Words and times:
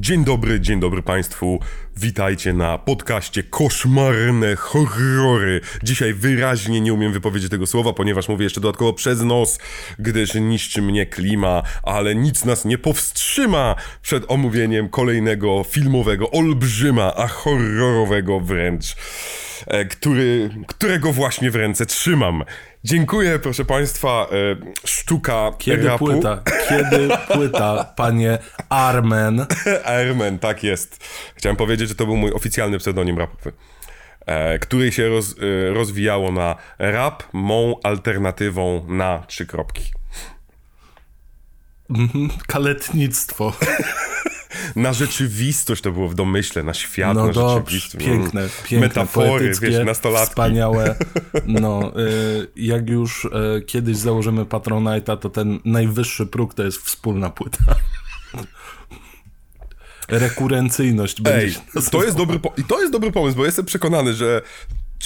Dzień 0.00 0.24
dobry, 0.24 0.60
dzień 0.60 0.80
dobry 0.80 1.02
Państwu. 1.02 1.60
Witajcie 1.96 2.52
na 2.52 2.78
podcaście 2.78 3.42
Koszmarne 3.42 4.56
Horrory. 4.56 5.60
Dzisiaj 5.82 6.14
wyraźnie 6.14 6.80
nie 6.80 6.94
umiem 6.94 7.12
wypowiedzieć 7.12 7.50
tego 7.50 7.66
słowa, 7.66 7.92
ponieważ 7.92 8.28
mówię 8.28 8.44
jeszcze 8.44 8.60
dodatkowo 8.60 8.92
przez 8.92 9.20
nos, 9.20 9.58
gdyż 9.98 10.34
niszczy 10.34 10.82
mnie 10.82 11.06
klima, 11.06 11.62
ale 11.82 12.14
nic 12.14 12.44
nas 12.44 12.64
nie 12.64 12.78
powstrzyma 12.78 13.76
przed 14.02 14.24
omówieniem 14.28 14.88
kolejnego 14.88 15.64
filmowego 15.64 16.30
olbrzyma, 16.30 17.14
a 17.14 17.26
horrorowego 17.26 18.40
wręcz, 18.40 18.96
e, 19.66 19.84
który, 19.84 20.50
którego 20.66 21.12
właśnie 21.12 21.50
w 21.50 21.56
ręce 21.56 21.86
trzymam. 21.86 22.44
Dziękuję, 22.84 23.38
proszę 23.38 23.64
Państwa. 23.64 24.26
E, 24.32 24.56
sztuka 24.86 25.52
Kiedy 25.58 25.86
rapu. 25.88 26.04
płyta? 26.04 26.42
Kiedy 26.68 27.08
płyta, 27.32 27.84
panie 27.96 28.38
Armen? 28.68 29.46
Airman, 29.84 30.38
tak 30.38 30.62
jest. 30.62 31.04
Chciałem 31.34 31.56
powiedzieć, 31.56 31.88
że 31.88 31.94
to 31.94 32.06
był 32.06 32.16
mój 32.16 32.32
oficjalny 32.32 32.78
pseudonim 32.78 33.18
rapowy, 33.18 33.52
e, 34.26 34.58
który 34.58 34.92
się 34.92 35.08
roz, 35.08 35.34
e, 35.38 35.74
rozwijało 35.74 36.32
na 36.32 36.56
rap 36.78 37.22
mą 37.32 37.80
alternatywą 37.82 38.86
na 38.88 39.24
trzy 39.26 39.46
kropki. 39.46 39.92
Kaletnictwo. 42.46 43.52
Na 44.76 44.92
rzeczywistość 44.92 45.82
to 45.82 45.92
było 45.92 46.08
w 46.08 46.14
domyśle, 46.14 46.62
na 46.62 46.74
świat, 46.74 47.14
No 47.14 47.26
na 47.26 47.32
dobrze, 47.32 47.54
rzeczywistość. 47.58 48.04
piękne, 48.06 48.40
Mm. 48.40 48.52
piękne, 48.64 48.88
Metafory, 48.88 49.28
poetyckie, 49.30 49.66
wiesz, 49.70 49.86
nastolatki. 49.86 50.28
wspaniałe. 50.28 50.94
No, 51.46 51.92
y, 52.00 52.46
jak 52.56 52.90
już 52.90 53.24
y, 53.24 53.62
kiedyś 53.66 53.96
założymy 53.96 54.44
Patronite'a, 54.44 55.16
to 55.18 55.30
ten 55.30 55.58
najwyższy 55.64 56.26
próg 56.26 56.54
to 56.54 56.62
jest 56.62 56.78
wspólna 56.78 57.30
płyta. 57.30 57.58
Rekurencyjność 60.08 61.20
będzie 61.22 61.46
Ej, 61.46 61.82
to 61.90 62.04
jest 62.04 62.16
dobry 62.16 62.38
po- 62.38 62.52
i 62.56 62.64
to 62.64 62.80
jest 62.80 62.92
dobry 62.92 63.12
pomysł, 63.12 63.36
bo 63.36 63.44
jestem 63.44 63.64
przekonany, 63.64 64.14
że 64.14 64.42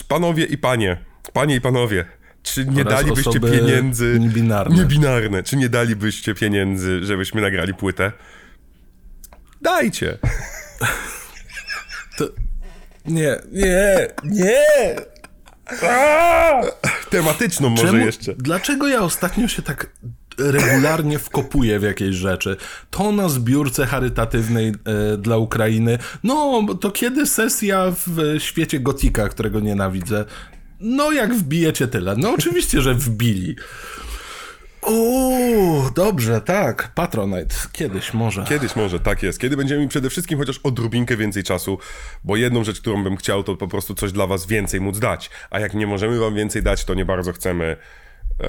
panowie 0.08 0.44
i 0.44 0.58
panie, 0.58 0.96
panie 1.32 1.56
i 1.56 1.60
panowie, 1.60 2.04
czy 2.42 2.66
nie 2.66 2.84
dalibyście 2.84 3.40
pieniędzy... 3.40 4.16
niebinarne. 4.20 4.76
Niebinarne. 4.76 5.42
Czy 5.42 5.56
nie 5.56 5.68
dalibyście 5.68 6.34
pieniędzy, 6.34 7.04
żebyśmy 7.04 7.40
nagrali 7.40 7.74
płytę? 7.74 8.12
Dajcie. 9.64 10.18
To... 12.18 12.28
Nie, 13.06 13.36
nie, 13.52 14.08
nie! 14.24 14.64
Tematyczną 17.10 17.70
może 17.70 17.86
Czemu, 17.86 18.06
jeszcze. 18.06 18.34
Dlaczego 18.34 18.88
ja 18.88 19.00
ostatnio 19.00 19.48
się 19.48 19.62
tak 19.62 19.90
regularnie 20.38 21.18
wkopuję 21.18 21.78
w 21.78 21.82
jakieś 21.82 22.16
rzeczy? 22.16 22.56
To 22.90 23.12
na 23.12 23.28
zbiórce 23.28 23.86
charytatywnej 23.86 24.68
e, 24.68 25.16
dla 25.16 25.36
Ukrainy. 25.36 25.98
No, 26.24 26.66
to 26.80 26.90
kiedy 26.90 27.26
sesja 27.26 27.92
w 28.06 28.36
świecie 28.38 28.80
gotika, 28.80 29.28
którego 29.28 29.60
nienawidzę? 29.60 30.24
No, 30.80 31.12
jak 31.12 31.34
wbijecie 31.34 31.88
tyle. 31.88 32.16
No, 32.16 32.30
oczywiście, 32.30 32.82
że 32.82 32.94
wbili. 32.94 33.56
Uuu, 34.86 35.90
dobrze, 35.94 36.40
tak. 36.40 36.92
Patronite. 36.94 37.56
Kiedyś 37.72 38.14
może. 38.14 38.44
Kiedyś 38.48 38.76
może, 38.76 39.00
tak 39.00 39.22
jest. 39.22 39.40
Kiedy 39.40 39.56
będziemy 39.56 39.78
mieli 39.78 39.88
przede 39.88 40.10
wszystkim 40.10 40.38
chociaż 40.38 40.60
odrobinkę 40.62 41.16
więcej 41.16 41.42
czasu, 41.42 41.78
bo 42.24 42.36
jedną 42.36 42.64
rzecz, 42.64 42.80
którą 42.80 43.04
bym 43.04 43.16
chciał, 43.16 43.42
to 43.42 43.56
po 43.56 43.68
prostu 43.68 43.94
coś 43.94 44.12
dla 44.12 44.26
was 44.26 44.46
więcej 44.46 44.80
móc 44.80 44.98
dać. 44.98 45.30
A 45.50 45.60
jak 45.60 45.74
nie 45.74 45.86
możemy 45.86 46.18
wam 46.18 46.34
więcej 46.34 46.62
dać, 46.62 46.84
to 46.84 46.94
nie 46.94 47.04
bardzo 47.04 47.32
chcemy 47.32 47.76
e, 48.40 48.46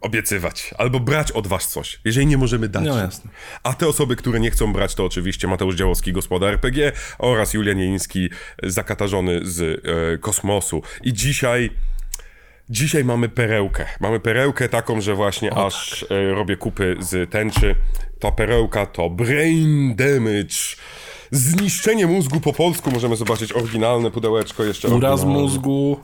obiecywać. 0.00 0.74
Albo 0.78 1.00
brać 1.00 1.32
od 1.32 1.46
was 1.46 1.68
coś, 1.68 2.00
jeżeli 2.04 2.26
nie 2.26 2.38
możemy 2.38 2.68
dać. 2.68 2.84
No 2.84 2.98
jasne. 2.98 3.30
A 3.62 3.74
te 3.74 3.88
osoby, 3.88 4.16
które 4.16 4.40
nie 4.40 4.50
chcą 4.50 4.72
brać, 4.72 4.94
to 4.94 5.04
oczywiście 5.04 5.48
Mateusz 5.48 5.74
Działowski, 5.74 6.12
gospoda 6.12 6.46
RPG 6.46 6.92
oraz 7.18 7.54
Julian 7.54 7.78
Jeński, 7.78 8.30
zakatarzony 8.62 9.40
z 9.42 9.60
e, 9.62 10.18
kosmosu. 10.18 10.82
I 11.02 11.12
dzisiaj... 11.12 11.70
Dzisiaj 12.70 13.04
mamy 13.04 13.28
perełkę. 13.28 13.86
Mamy 14.00 14.20
perełkę 14.20 14.68
taką, 14.68 15.00
że 15.00 15.14
właśnie 15.14 15.54
aż 15.54 16.06
e, 16.10 16.34
robię 16.34 16.56
kupy 16.56 16.96
z 17.00 17.30
tęczy. 17.30 17.74
Ta 18.18 18.32
perełka 18.32 18.86
to 18.86 19.10
Brain 19.10 19.94
Damage. 19.96 20.76
Zniszczenie 21.30 22.06
mózgu 22.06 22.40
po 22.40 22.52
polsku. 22.52 22.90
Możemy 22.90 23.16
zobaczyć 23.16 23.52
oryginalne 23.52 24.10
pudełeczko 24.10 24.64
jeszcze. 24.64 24.88
Uraz 24.88 25.24
mózgu 25.24 26.00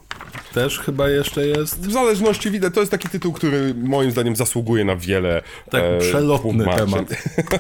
też 0.53 0.79
chyba 0.79 1.09
jeszcze 1.09 1.47
jest. 1.47 1.81
W 1.81 1.93
zależności 1.93 2.51
widać, 2.51 2.75
to 2.75 2.81
jest 2.81 2.93
taki 2.93 3.09
tytuł, 3.09 3.33
który 3.33 3.75
moim 3.75 4.11
zdaniem 4.11 4.37
zasługuje 4.37 4.85
na 4.85 4.97
wiele. 4.97 5.43
Tak, 5.71 5.83
przelotny 6.01 6.65
tłumaczeń. 6.65 6.87
temat. 6.87 7.09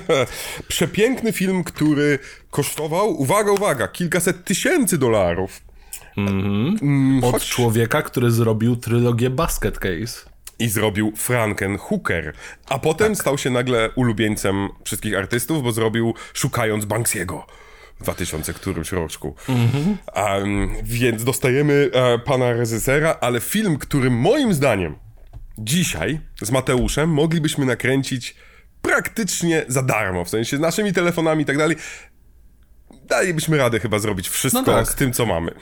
Przepiękny 0.69 1.33
film, 1.33 1.65
który 1.65 2.19
kosztował, 2.51 3.21
uwaga, 3.21 3.53
uwaga, 3.53 3.89
kilkaset 3.89 4.45
tysięcy 4.45 4.99
dolarów. 4.99 5.70
Mm, 6.17 7.25
Od 7.25 7.35
choć- 7.35 7.49
człowieka, 7.49 8.03
który 8.03 8.31
zrobił 8.31 8.77
trylogię 8.77 9.31
Basket 9.31 9.79
Case. 9.79 10.31
I 10.59 10.69
zrobił 10.69 11.13
Franken 11.17 11.79
Hooker. 11.79 12.33
A 12.69 12.79
potem 12.79 13.17
stał 13.17 13.39
się 13.39 13.51
nagle 13.51 13.91
ulubieńcem 13.95 14.69
wszystkich 14.85 15.17
artystów, 15.19 15.63
bo 15.63 15.73
zrobił 15.73 16.15
Szukając 16.35 16.85
Banksiego. 16.85 17.47
W 18.01 18.03
2000 18.03 18.53
którymś 18.55 18.93
roczku. 18.93 19.35
Em, 20.15 20.71
więc 20.83 21.25
dostajemy 21.25 21.91
e, 21.93 22.19
pana 22.19 22.53
reżysera, 22.53 23.17
ale 23.21 23.41
film, 23.41 23.79
który 23.79 24.11
moim 24.11 24.55
zdaniem 24.55 24.95
dzisiaj 25.59 26.21
z 26.43 26.51
Mateuszem 26.51 27.11
moglibyśmy 27.11 27.67
nakręcić 27.67 28.35
praktycznie 28.83 29.65
za 29.69 29.83
darmo, 29.83 30.25
w 30.25 30.29
sensie 30.29 30.57
z 30.57 30.61
naszymi 30.61 30.93
telefonami 30.93 31.43
i 31.43 31.47
tak 31.47 31.59
dalej. 31.59 31.77
Dalibyśmy 33.05 33.57
radę 33.57 33.81
chyba 33.81 33.99
zrobić 33.99 34.29
wszystko 34.29 34.63
No 34.67 34.73
tak. 34.73 34.87
z 34.89 34.95
tym, 34.95 35.13
co 35.13 35.27
mamy. 35.27 35.55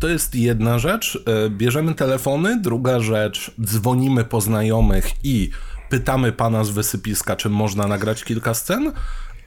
To 0.00 0.08
jest 0.08 0.34
jedna 0.34 0.78
rzecz. 0.78 1.24
e, 1.46 1.50
Bierzemy 1.50 1.94
telefony. 1.94 2.60
Druga 2.60 3.00
rzecz, 3.00 3.50
dzwonimy 3.64 4.24
po 4.24 4.40
znajomych 4.40 5.10
i 5.24 5.50
pytamy 5.90 6.32
pana 6.32 6.64
z 6.64 6.70
wysypiska, 6.70 7.36
czy 7.36 7.48
można 7.48 7.86
nagrać 7.86 8.24
kilka 8.24 8.54
scen. 8.54 8.92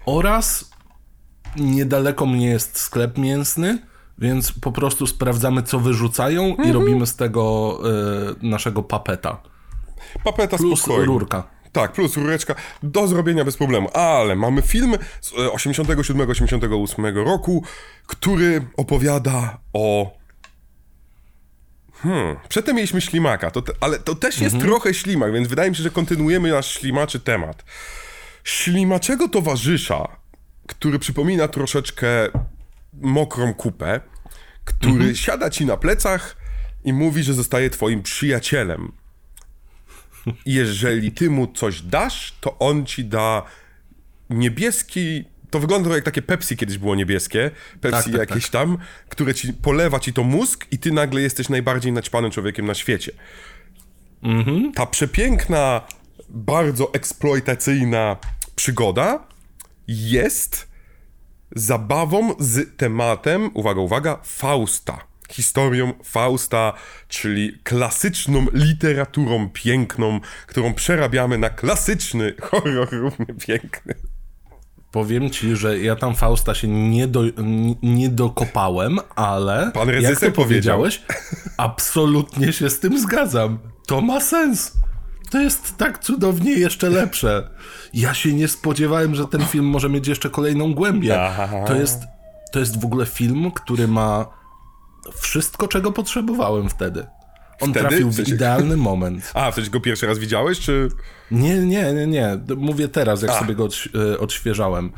Oraz 0.05 0.71
niedaleko 1.57 2.25
mnie 2.25 2.47
jest 2.47 2.79
sklep 2.79 3.17
mięsny, 3.17 3.79
więc 4.17 4.51
po 4.51 4.71
prostu 4.71 5.07
sprawdzamy, 5.07 5.63
co 5.63 5.79
wyrzucają 5.79 6.43
Mhm. 6.45 6.69
i 6.69 6.71
robimy 6.71 7.07
z 7.07 7.15
tego 7.15 7.77
e, 8.41 8.47
naszego 8.47 8.83
papeta. 8.83 9.41
Papeta 10.23 10.57
Plus 10.57 10.79
spokojnie. 10.81 11.05
rurka. 11.05 11.43
Tak, 11.71 11.91
plus 11.93 12.17
rureczka 12.17 12.55
do 12.83 13.07
zrobienia 13.07 13.45
bez 13.45 13.57
problemu. 13.57 13.89
Ale 13.93 14.35
mamy 14.35 14.61
film 14.61 14.95
z 15.21 15.33
e, 15.33 15.35
87-88 15.35 17.15
roku, 17.25 17.63
który 18.07 18.67
opowiada 18.77 19.57
o. 19.73 20.20
Hmm, 22.03 22.35
przedtem 22.49 22.75
mieliśmy 22.75 23.01
ślimaka, 23.01 23.51
to 23.51 23.61
te, 23.61 23.73
ale 23.79 23.99
to 23.99 24.15
też 24.15 24.41
jest 24.41 24.59
trochę 24.59 24.93
ślimak, 24.93 25.33
więc 25.33 25.47
wydaje 25.47 25.69
mi 25.69 25.75
się, 25.75 25.83
że 25.83 25.89
kontynuujemy 25.89 26.51
nasz 26.51 26.79
ślimaczy 26.79 27.19
temat. 27.19 27.65
Ślimaczego 28.43 29.29
towarzysza, 29.29 30.07
który 30.67 30.99
przypomina 30.99 31.47
troszeczkę 31.47 32.07
mokrą 32.93 33.53
kupę, 33.53 33.99
który 34.65 35.15
siada 35.15 35.49
ci 35.49 35.65
na 35.65 35.77
plecach 35.77 36.37
i 36.83 36.93
mówi, 36.93 37.23
że 37.23 37.33
zostaje 37.33 37.69
twoim 37.69 38.03
przyjacielem 38.03 38.91
jeżeli 40.45 41.11
ty 41.11 41.29
mu 41.29 41.47
coś 41.47 41.81
dasz, 41.81 42.33
to 42.41 42.59
on 42.59 42.85
ci 42.85 43.05
da 43.05 43.43
niebieski. 44.29 45.25
To 45.51 45.59
wygląda 45.59 45.95
jak 45.95 46.03
takie 46.03 46.21
Pepsi 46.21 46.57
kiedyś 46.57 46.77
było 46.77 46.95
niebieskie. 46.95 47.51
Pepsi 47.81 48.11
Tak, 48.11 48.19
tak, 48.19 48.29
jakieś 48.29 48.49
tam, 48.49 48.77
które 49.09 49.33
ci 49.33 49.53
polewa 49.53 49.99
ci 49.99 50.13
to 50.13 50.23
mózg 50.23 50.65
i 50.71 50.77
ty 50.79 50.91
nagle 50.91 51.21
jesteś 51.21 51.49
najbardziej 51.49 51.91
naćpanym 51.91 52.31
człowiekiem 52.31 52.65
na 52.65 52.73
świecie. 52.73 53.11
Ta 54.75 54.85
przepiękna, 54.85 55.81
bardzo 56.29 56.93
eksploitacyjna 56.93 58.17
przygoda 58.55 59.27
jest 59.87 60.67
zabawą 61.55 62.35
z 62.39 62.77
tematem, 62.77 63.49
uwaga, 63.53 63.81
uwaga, 63.81 64.19
Fausta. 64.23 64.99
Historią 65.29 65.93
Fausta, 66.03 66.73
czyli 67.07 67.59
klasyczną 67.63 68.45
literaturą 68.53 69.49
piękną, 69.49 70.19
którą 70.47 70.73
przerabiamy 70.73 71.37
na 71.37 71.49
klasyczny 71.49 72.33
horror 72.41 72.89
równie 72.91 73.25
piękny. 73.25 73.95
Powiem 74.91 75.29
ci, 75.29 75.55
że 75.55 75.79
ja 75.79 75.95
tam 75.95 76.15
Fausta 76.15 76.55
się 76.55 76.67
nie, 76.67 77.07
do, 77.07 77.23
nie 77.83 78.09
dokopałem, 78.09 78.99
ale 79.15 79.71
Pan 79.73 79.89
jak 79.89 80.03
powiedział. 80.03 80.31
powiedziałeś, 80.31 81.01
absolutnie 81.57 82.53
się 82.53 82.69
z 82.69 82.79
tym 82.79 82.99
zgadzam. 82.99 83.59
To 83.87 84.01
ma 84.01 84.19
sens. 84.19 84.77
To 85.29 85.39
jest 85.41 85.77
tak 85.77 85.99
cudownie 85.99 86.51
jeszcze 86.51 86.89
lepsze. 86.89 87.49
Ja 87.93 88.13
się 88.13 88.33
nie 88.33 88.47
spodziewałem, 88.47 89.15
że 89.15 89.27
ten 89.27 89.45
film 89.45 89.65
może 89.65 89.89
mieć 89.89 90.07
jeszcze 90.07 90.29
kolejną 90.29 90.73
głębię. 90.73 91.19
To 91.67 91.75
jest, 91.75 92.03
to 92.51 92.59
jest 92.59 92.81
w 92.81 92.85
ogóle 92.85 93.05
film, 93.05 93.51
który 93.51 93.87
ma 93.87 94.25
wszystko, 95.15 95.67
czego 95.67 95.91
potrzebowałem 95.91 96.69
wtedy. 96.69 97.05
On 97.61 97.71
Wtedy? 97.71 97.87
trafił 97.87 98.09
W 98.09 98.13
w 98.13 98.15
sensie- 98.15 98.33
idealny 98.35 98.77
moment. 98.77 99.31
A, 99.33 99.51
w 99.51 99.55
sensie 99.55 99.69
go 99.71 99.79
pierwszy 99.79 100.07
raz 100.07 100.19
widziałeś, 100.19 100.59
czy... 100.59 100.89
Nie, 101.31 101.57
nie, 101.59 101.93
nie, 101.93 102.07
nie. 102.07 102.37
Mówię 102.57 102.87
teraz, 102.87 103.21
jak 103.21 103.31
A. 103.31 103.39
sobie 103.39 103.55
go 103.55 103.65
odś- 103.67 104.13
e, 104.13 104.19
odświeżałem. 104.19 104.91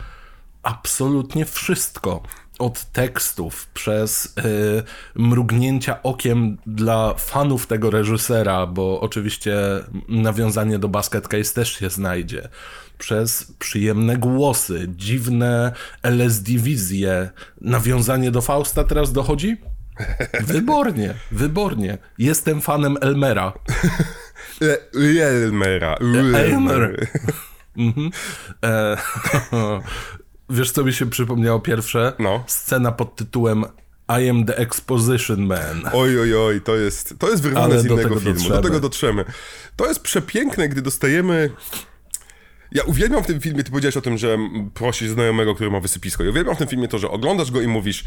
absolutnie 0.64 1.46
wszystko. 1.46 2.22
Od 2.60 2.86
tekstów, 2.86 3.68
przez 3.74 4.26
y, 4.26 4.84
mrugnięcia 5.16 6.04
okiem 6.04 6.58
dla 6.68 7.14
fanów 7.14 7.68
tego 7.68 7.90
reżysera, 7.90 8.68
bo 8.68 9.02
oczywiście 9.02 9.56
nawiązanie 10.10 10.80
do 10.80 10.88
Basket 10.90 11.28
Case 11.28 11.54
też 11.54 11.74
się 11.80 11.90
znajdzie. 11.90 12.50
Przez 12.98 13.54
przyjemne 13.60 14.18
głosy, 14.18 14.86
dziwne 14.98 15.72
LSD-wizje, 16.04 17.30
nawiązanie 17.62 18.32
do 18.32 18.42
Fausta 18.42 18.84
teraz 18.84 19.12
dochodzi? 19.14 19.58
Wybornie, 20.54 21.14
wybornie. 21.32 21.98
Jestem 22.18 22.62
fanem 22.62 22.98
Elmera. 23.02 23.54
Elmera. 25.22 25.96
Elmer. 26.36 26.96
Mhm. 27.78 28.10
E, 28.64 28.98
wiesz, 30.50 30.72
co 30.72 30.84
mi 30.84 30.94
się 30.94 31.10
przypomniało 31.10 31.60
pierwsze? 31.60 32.14
No. 32.20 32.44
Scena 32.48 32.92
pod 32.92 33.16
tytułem 33.16 33.66
I 34.22 34.30
am 34.30 34.46
the 34.46 34.58
exposition 34.58 35.46
man. 35.46 35.90
Oj, 35.94 36.20
oj, 36.20 36.36
oj, 36.36 36.62
to 36.62 36.76
jest, 36.76 37.16
to 37.20 37.30
jest 37.30 37.44
wyrwane 37.44 37.66
Ale 37.66 37.80
z 37.80 37.86
innego 37.86 38.20
filmu. 38.20 38.34
dotrzemy. 38.34 38.56
Do 38.56 38.62
tego 38.62 38.80
dotrzemy. 38.80 39.26
To 39.76 39.88
jest 39.88 40.00
przepiękne, 40.02 40.70
gdy 40.70 40.82
dostajemy... 40.82 41.50
Ja 42.72 42.84
uwielbiam 42.84 43.24
w 43.24 43.28
tym 43.28 43.42
filmie, 43.42 43.64
ty 43.64 43.72
powiedziałeś 43.72 43.98
o 43.98 44.02
tym, 44.02 44.18
że 44.18 44.38
prosisz 44.74 45.10
znajomego, 45.10 45.56
który 45.56 45.72
ma 45.72 45.80
wysypisko. 45.80 46.24
Ja 46.24 46.30
uwielbiam 46.30 46.56
w 46.56 46.58
tym 46.60 46.68
filmie 46.68 46.88
to, 46.88 47.00
że 47.00 47.10
oglądasz 47.10 47.52
go 47.52 47.62
i 47.62 47.68
mówisz, 47.68 48.04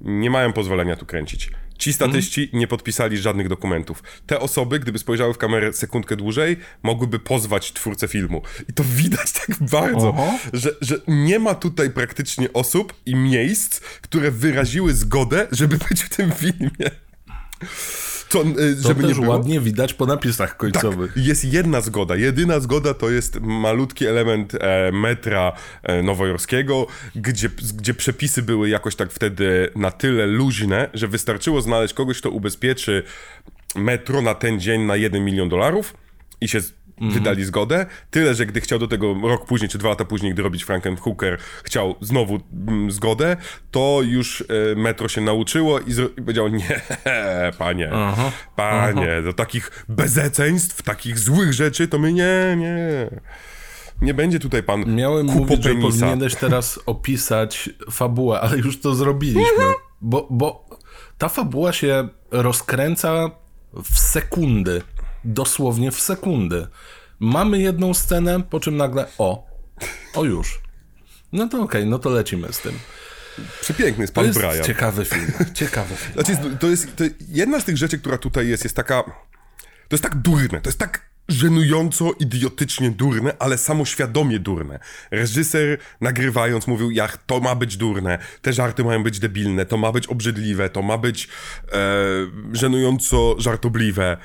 nie 0.00 0.30
mają 0.30 0.52
pozwolenia 0.52 0.96
tu 0.96 1.06
kręcić. 1.06 1.50
Ci 1.78 1.92
statyści 1.92 2.50
nie 2.52 2.66
podpisali 2.66 3.18
żadnych 3.18 3.48
dokumentów. 3.48 4.02
Te 4.26 4.40
osoby, 4.40 4.78
gdyby 4.78 4.98
spojrzały 4.98 5.34
w 5.34 5.38
kamerę 5.38 5.72
sekundkę 5.72 6.16
dłużej, 6.16 6.56
mogłyby 6.82 7.18
pozwać 7.18 7.72
twórcę 7.72 8.08
filmu. 8.08 8.42
I 8.68 8.72
to 8.72 8.84
widać 8.84 9.32
tak 9.32 9.56
bardzo, 9.60 10.08
Oho. 10.08 10.38
że, 10.52 10.70
że 10.80 11.00
nie 11.08 11.38
ma 11.38 11.54
tutaj 11.54 11.90
praktycznie 11.90 12.52
osób 12.52 12.94
i 13.06 13.16
miejsc, 13.16 13.80
które 13.80 14.30
wyraziły 14.30 14.94
zgodę, 14.94 15.46
żeby 15.52 15.78
być 15.88 16.02
w 16.02 16.16
tym 16.16 16.32
filmie. 16.32 16.90
To, 18.28 18.42
y, 18.42 18.76
To 18.82 18.88
żeby 18.88 19.02
nie 19.02 19.08
też 19.08 19.18
było. 19.20 19.30
ładnie 19.36 19.60
widać 19.60 19.94
po 19.94 20.06
napisach 20.06 20.56
końcowych. 20.56 21.12
Jest 21.16 21.44
jedna 21.44 21.80
zgoda. 21.80 22.16
Jedyna 22.16 22.60
zgoda 22.60 22.94
to 22.94 23.10
jest 23.10 23.40
malutki 23.40 24.06
element 24.06 24.54
e, 24.54 24.92
metra 24.92 25.52
e, 25.82 26.02
nowojorskiego, 26.02 26.86
gdzie, 27.14 27.48
gdzie 27.74 27.94
przepisy 27.94 28.42
były 28.42 28.68
jakoś 28.68 28.96
tak 28.96 29.12
wtedy 29.12 29.70
na 29.76 29.90
tyle 29.90 30.26
luźne, 30.26 30.90
że 30.94 31.08
wystarczyło 31.08 31.60
znaleźć 31.60 31.94
kogoś, 31.94 32.18
kto 32.20 32.30
ubezpieczy 32.30 33.02
metro 33.74 34.22
na 34.22 34.34
ten 34.34 34.60
dzień 34.60 34.82
na 34.82 34.96
1 34.96 35.24
milion 35.24 35.48
dolarów 35.48 35.94
i 36.40 36.48
się 36.48 36.60
z- 37.10 37.14
wydali 37.14 37.44
zgodę. 37.44 37.86
Tyle, 38.10 38.34
że 38.34 38.46
gdy 38.46 38.60
chciał 38.60 38.78
do 38.78 38.88
tego 38.88 39.14
rok 39.22 39.46
później, 39.46 39.68
czy 39.68 39.78
dwa 39.78 39.88
lata 39.88 40.04
później, 40.04 40.32
gdy 40.34 40.42
robić 40.42 40.64
Frankenhooker, 40.64 41.38
chciał 41.64 41.94
znowu 42.00 42.40
mm, 42.68 42.90
zgodę, 42.90 43.36
to 43.70 44.00
już 44.04 44.44
e, 44.72 44.74
metro 44.76 45.08
się 45.08 45.20
nauczyło 45.20 45.80
i, 45.80 45.90
i 46.18 46.22
powiedział, 46.22 46.48
nie, 46.48 46.80
panie, 47.58 47.90
Aha, 47.92 48.32
panie, 48.56 49.22
do 49.24 49.32
takich 49.32 49.84
bezeceństw, 49.88 50.82
takich 50.82 51.18
złych 51.18 51.52
rzeczy, 51.52 51.88
to 51.88 51.98
my 51.98 52.12
nie, 52.12 52.54
nie. 52.58 53.10
Nie 54.02 54.14
będzie 54.14 54.38
tutaj 54.40 54.62
pan 54.62 54.94
Miałem 54.94 55.26
kupo 55.26 55.38
mówić, 55.40 55.62
że 55.62 55.70
penisa. 55.70 55.88
powinieneś 56.06 56.34
teraz 56.34 56.80
opisać 56.86 57.70
fabułę, 57.90 58.40
ale 58.40 58.56
już 58.58 58.80
to 58.80 58.94
zrobiliśmy. 58.94 59.64
Bo, 60.00 60.26
bo 60.30 60.68
ta 61.18 61.28
fabuła 61.28 61.72
się 61.72 62.08
rozkręca 62.30 63.30
w 63.84 63.98
sekundy. 63.98 64.82
Dosłownie 65.24 65.90
w 65.90 66.00
sekundy. 66.00 66.66
Mamy 67.20 67.58
jedną 67.58 67.94
scenę, 67.94 68.42
po 68.42 68.60
czym 68.60 68.76
nagle 68.76 69.06
o, 69.18 69.46
o 70.14 70.24
już. 70.24 70.60
No 71.32 71.48
to 71.48 71.62
okej, 71.62 71.86
no 71.86 71.98
to 71.98 72.10
lecimy 72.10 72.52
z 72.52 72.58
tym. 72.60 72.72
Przepiękny 73.60 74.02
jest 74.02 74.14
To 74.14 74.20
pan 74.20 74.26
jest 74.26 74.38
Brian. 74.38 74.64
ciekawy 74.64 75.04
film. 75.04 75.32
Ciekawy 75.54 75.96
film. 75.96 76.12
Znaczy, 76.12 76.56
to 76.60 76.66
jest, 76.66 76.96
to 76.96 77.04
jedna 77.28 77.60
z 77.60 77.64
tych 77.64 77.76
rzeczy, 77.76 77.98
która 77.98 78.18
tutaj 78.18 78.48
jest, 78.48 78.64
jest 78.64 78.76
taka. 78.76 79.02
To 79.88 79.94
jest 79.94 80.02
tak 80.02 80.14
durne, 80.16 80.60
to 80.60 80.68
jest 80.68 80.78
tak 80.78 81.08
żenująco, 81.28 82.12
idiotycznie 82.20 82.90
durne, 82.90 83.36
ale 83.38 83.58
samoświadomie 83.58 84.38
durne. 84.38 84.78
Reżyser 85.10 85.78
nagrywając 86.00 86.66
mówił, 86.66 86.90
jak 86.90 87.16
to 87.16 87.40
ma 87.40 87.54
być 87.54 87.76
durne, 87.76 88.18
te 88.42 88.52
żarty 88.52 88.84
mają 88.84 89.02
być 89.02 89.18
debilne, 89.18 89.66
to 89.66 89.76
ma 89.76 89.92
być 89.92 90.06
obrzydliwe, 90.06 90.70
to 90.70 90.82
ma 90.82 90.98
być 90.98 91.28
e, 91.72 91.78
żenująco 92.52 93.34
żartobliwe. 93.38 94.16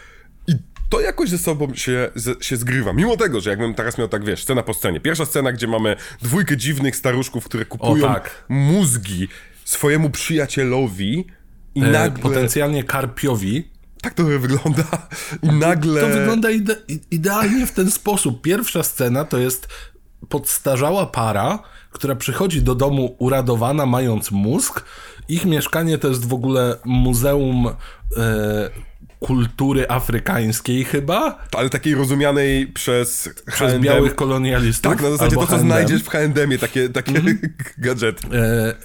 To 0.94 1.02
jakoś 1.02 1.30
ze 1.30 1.38
sobą 1.38 1.76
się, 1.76 2.10
z, 2.16 2.44
się 2.44 2.58
zgrywa. 2.58 2.94
Mimo 2.94 3.18
tego, 3.18 3.42
że 3.42 3.50
jakbym 3.50 3.74
teraz 3.74 3.98
miał 3.98 4.08
tak, 4.08 4.26
wiesz, 4.26 4.44
scena 4.44 4.64
po 4.64 4.74
scenie. 4.74 5.00
Pierwsza 5.00 5.26
scena, 5.26 5.52
gdzie 5.52 5.68
mamy 5.68 5.96
dwójkę 6.22 6.58
dziwnych 6.58 6.96
staruszków, 6.96 7.46
które 7.46 7.66
kupują 7.66 8.14
tak. 8.14 8.46
mózgi 8.50 9.28
swojemu 9.66 10.10
przyjacielowi 10.10 11.28
i 11.76 11.82
E, 11.82 11.88
nagle... 11.88 12.24
Potencjalnie 12.24 12.84
Karpiowi. 12.84 13.68
Tak 14.02 14.14
to 14.14 14.24
wygląda. 14.24 14.84
I 15.44 15.48
nagle. 15.48 16.02
To 16.02 16.08
wygląda 16.08 16.52
ide 16.52 16.76
idealnie 17.12 17.66
w 17.68 17.72
ten 17.72 17.92
sposób. 17.92 18.42
Pierwsza 18.42 18.84
scena 18.84 19.26
to 19.26 19.38
jest 19.38 19.68
podstarzała 20.30 21.06
para, 21.06 21.60
która 21.92 22.16
przychodzi 22.16 22.62
do 22.62 22.76
domu 22.76 23.16
uradowana, 23.20 23.86
mając 23.86 24.32
mózg. 24.32 24.86
Ich 25.30 25.46
mieszkanie 25.46 25.98
to 25.98 26.08
jest 26.08 26.28
w 26.28 26.34
ogóle 26.34 26.78
muzeum 26.86 27.68
e, 27.68 27.74
kultury 29.24 29.86
afrykańskiej 29.90 30.86
chyba, 30.86 31.46
Ale 31.52 31.70
takiej 31.70 31.96
rozumianej 31.96 32.68
przez. 32.68 33.30
przez 33.48 33.80
białych 33.82 34.16
kolonialistów. 34.16 34.92
Tak, 34.92 35.02
na 35.02 35.10
zasadzie 35.12 35.36
to, 35.36 35.48
co 35.48 35.60
znajdziesz 35.60 36.04
w 36.04 36.10
HM-ie, 36.10 36.60
takie, 36.60 36.90
takie 36.90 37.16
Mhm. 37.16 37.40
gadżety. 37.78 38.28
e, 38.38 38.76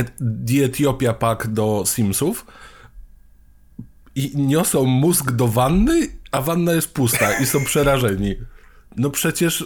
et- 0.00 0.12
The 0.48 0.64
Ethiopia 0.64 1.12
Pack 1.12 1.46
do 1.46 1.82
Simsów 1.86 2.46
i 4.14 4.30
niosą 4.36 4.84
mózg 4.84 5.30
do 5.30 5.48
wanny, 5.48 6.08
a 6.32 6.42
wanna 6.42 6.72
jest 6.72 6.92
pusta 6.92 7.38
i 7.38 7.46
są 7.46 7.64
przerażeni. 7.64 8.34
No 8.96 9.10
przecież 9.10 9.64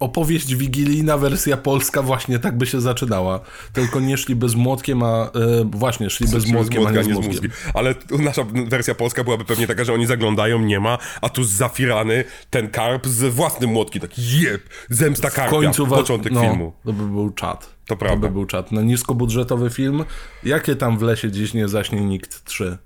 opowieść 0.00 0.54
wigilijna, 0.54 1.18
wersja 1.18 1.56
polska 1.56 2.02
właśnie 2.02 2.38
tak 2.38 2.58
by 2.58 2.66
się 2.66 2.80
zaczynała. 2.80 3.40
Tylko 3.72 4.00
nie 4.00 4.16
szli 4.16 4.36
bez 4.36 4.54
młotkiem, 4.54 5.02
a 5.02 5.24
e, 5.24 5.30
właśnie 5.64 6.10
szli 6.10 6.28
bez 6.28 6.46
młotkiem, 6.46 6.86
a 6.86 6.90
nie 6.90 7.04
z 7.04 7.08
mózgiem. 7.08 7.50
Ale 7.74 7.94
nasza 8.18 8.44
wersja 8.66 8.94
polska 8.94 9.24
byłaby 9.24 9.44
pewnie 9.44 9.66
taka, 9.66 9.84
że 9.84 9.94
oni 9.94 10.06
zaglądają, 10.06 10.62
nie 10.62 10.80
ma, 10.80 10.98
a 11.20 11.28
tu 11.28 11.44
zafirany 11.44 12.24
ten 12.50 12.70
karp 12.70 13.06
z 13.06 13.34
własnym 13.34 13.70
młotkiem. 13.70 14.02
Taki 14.02 14.40
jeb, 14.40 14.62
zemsta 14.88 15.30
W 15.30 15.34
karpia. 15.34 15.50
końcu 15.50 15.86
wa- 15.86 15.96
Początek 15.96 16.32
no, 16.32 16.40
filmu. 16.40 16.72
To 16.84 16.92
by 16.92 17.06
był 17.06 17.30
czat. 17.30 17.68
To 17.86 17.96
prawda. 17.96 18.16
To 18.16 18.28
by 18.28 18.34
był 18.34 18.46
czat. 18.46 18.72
Na 18.72 18.82
niskobudżetowy 18.82 19.70
film. 19.70 20.04
Jakie 20.44 20.76
tam 20.76 20.98
w 20.98 21.02
lesie 21.02 21.30
dziś 21.30 21.54
nie 21.54 21.68
zaśnie 21.68 22.00
nikt 22.00 22.44
3? 22.44 22.78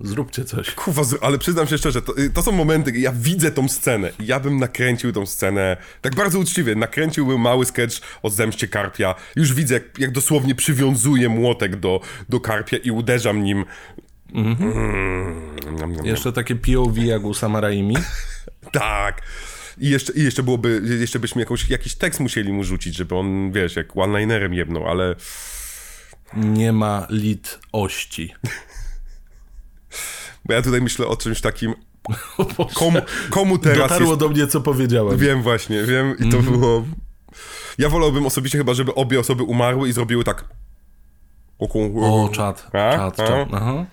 Zróbcie 0.00 0.44
coś. 0.44 0.70
Kuwa, 0.70 1.04
z- 1.04 1.22
ale 1.22 1.38
przyznam 1.38 1.66
się 1.66 1.78
szczerze, 1.78 2.02
to, 2.02 2.14
to 2.34 2.42
są 2.42 2.52
momenty, 2.52 2.90
ja 2.98 3.12
widzę 3.12 3.50
tą 3.50 3.68
scenę. 3.68 4.10
Ja 4.20 4.40
bym 4.40 4.58
nakręcił 4.58 5.12
tą 5.12 5.26
scenę, 5.26 5.76
tak 6.02 6.14
bardzo 6.14 6.38
uczciwie, 6.38 6.74
nakręciłbym 6.74 7.40
mały 7.40 7.66
sketch 7.66 7.96
o 8.22 8.30
zemście 8.30 8.68
karpia. 8.68 9.14
Już 9.36 9.54
widzę, 9.54 9.74
jak, 9.74 9.98
jak 9.98 10.10
dosłownie 10.10 10.54
przywiązuję 10.54 11.28
młotek 11.28 11.76
do, 11.76 12.00
do 12.28 12.40
karpia 12.40 12.76
i 12.76 12.90
uderzam 12.90 13.42
nim. 13.42 13.64
Mm, 14.34 15.56
niam, 15.78 15.92
niam. 15.92 16.06
Jeszcze 16.06 16.32
takie 16.32 16.56
POV 16.56 16.98
jak 17.06 17.24
u 17.24 17.34
Samaraimi. 17.34 17.96
Tak. 18.72 19.22
I 19.78 19.88
jeszcze, 19.90 20.12
I 20.12 20.22
jeszcze 20.24 20.42
byłoby, 20.42 20.82
jeszcze 21.00 21.18
byśmy 21.18 21.42
jakąś, 21.42 21.70
jakiś 21.70 21.94
tekst 21.94 22.20
musieli 22.20 22.52
mu 22.52 22.64
rzucić, 22.64 22.94
żeby 22.94 23.14
on, 23.14 23.52
wiesz, 23.52 23.76
jak 23.76 23.96
one-linerem 23.96 24.54
jebnął, 24.54 24.88
ale 24.88 25.14
Nie 26.36 26.72
ma 26.72 27.06
litości. 27.10 28.34
bo 30.46 30.54
ja 30.54 30.62
tutaj 30.62 30.80
myślę 30.80 31.06
o 31.06 31.16
czymś 31.16 31.40
takim, 31.40 31.74
komu, 32.78 32.98
komu 33.30 33.58
teraz 33.58 33.78
Dotarło 33.78 34.08
jest 34.08 34.20
do 34.20 34.28
mnie, 34.28 34.46
co 34.46 34.60
powiedziałem. 34.60 35.18
Wiem 35.18 35.42
właśnie, 35.42 35.82
wiem 35.82 36.14
i 36.18 36.28
to 36.28 36.38
było... 36.38 36.84
Ja 37.78 37.88
wolałbym 37.88 38.26
osobiście 38.26 38.58
chyba, 38.58 38.74
żeby 38.74 38.94
obie 38.94 39.20
osoby 39.20 39.42
umarły 39.42 39.88
i 39.88 39.92
zrobiły 39.92 40.24
tak... 40.24 40.44
O, 41.58 42.30
A? 42.72 43.06
A? 43.06 43.10
czat. 43.10 43.48
Aha. 43.52 43.86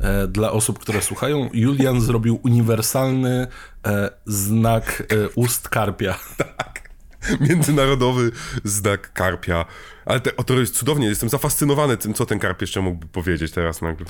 E, 0.00 0.26
Dla 0.26 0.52
osób, 0.52 0.78
które 0.78 1.02
słuchają, 1.02 1.48
Julian 1.52 2.00
zrobił 2.00 2.40
uniwersalny 2.42 3.46
e, 3.86 4.10
znak 4.26 5.02
e, 5.02 5.28
ust 5.28 5.68
karpia. 5.68 6.18
Międzynarodowy 7.48 8.30
znak 8.64 9.12
karpia. 9.12 9.64
Ale 10.04 10.20
te, 10.20 10.36
o, 10.36 10.44
to 10.44 10.54
jest 10.54 10.74
cudownie, 10.74 11.06
jestem 11.06 11.28
zafascynowany 11.28 11.96
tym, 11.96 12.14
co 12.14 12.26
ten 12.26 12.38
karp 12.38 12.60
jeszcze 12.60 12.80
mógłby 12.80 13.06
powiedzieć 13.06 13.52
teraz 13.52 13.82
nagle. 13.82 14.06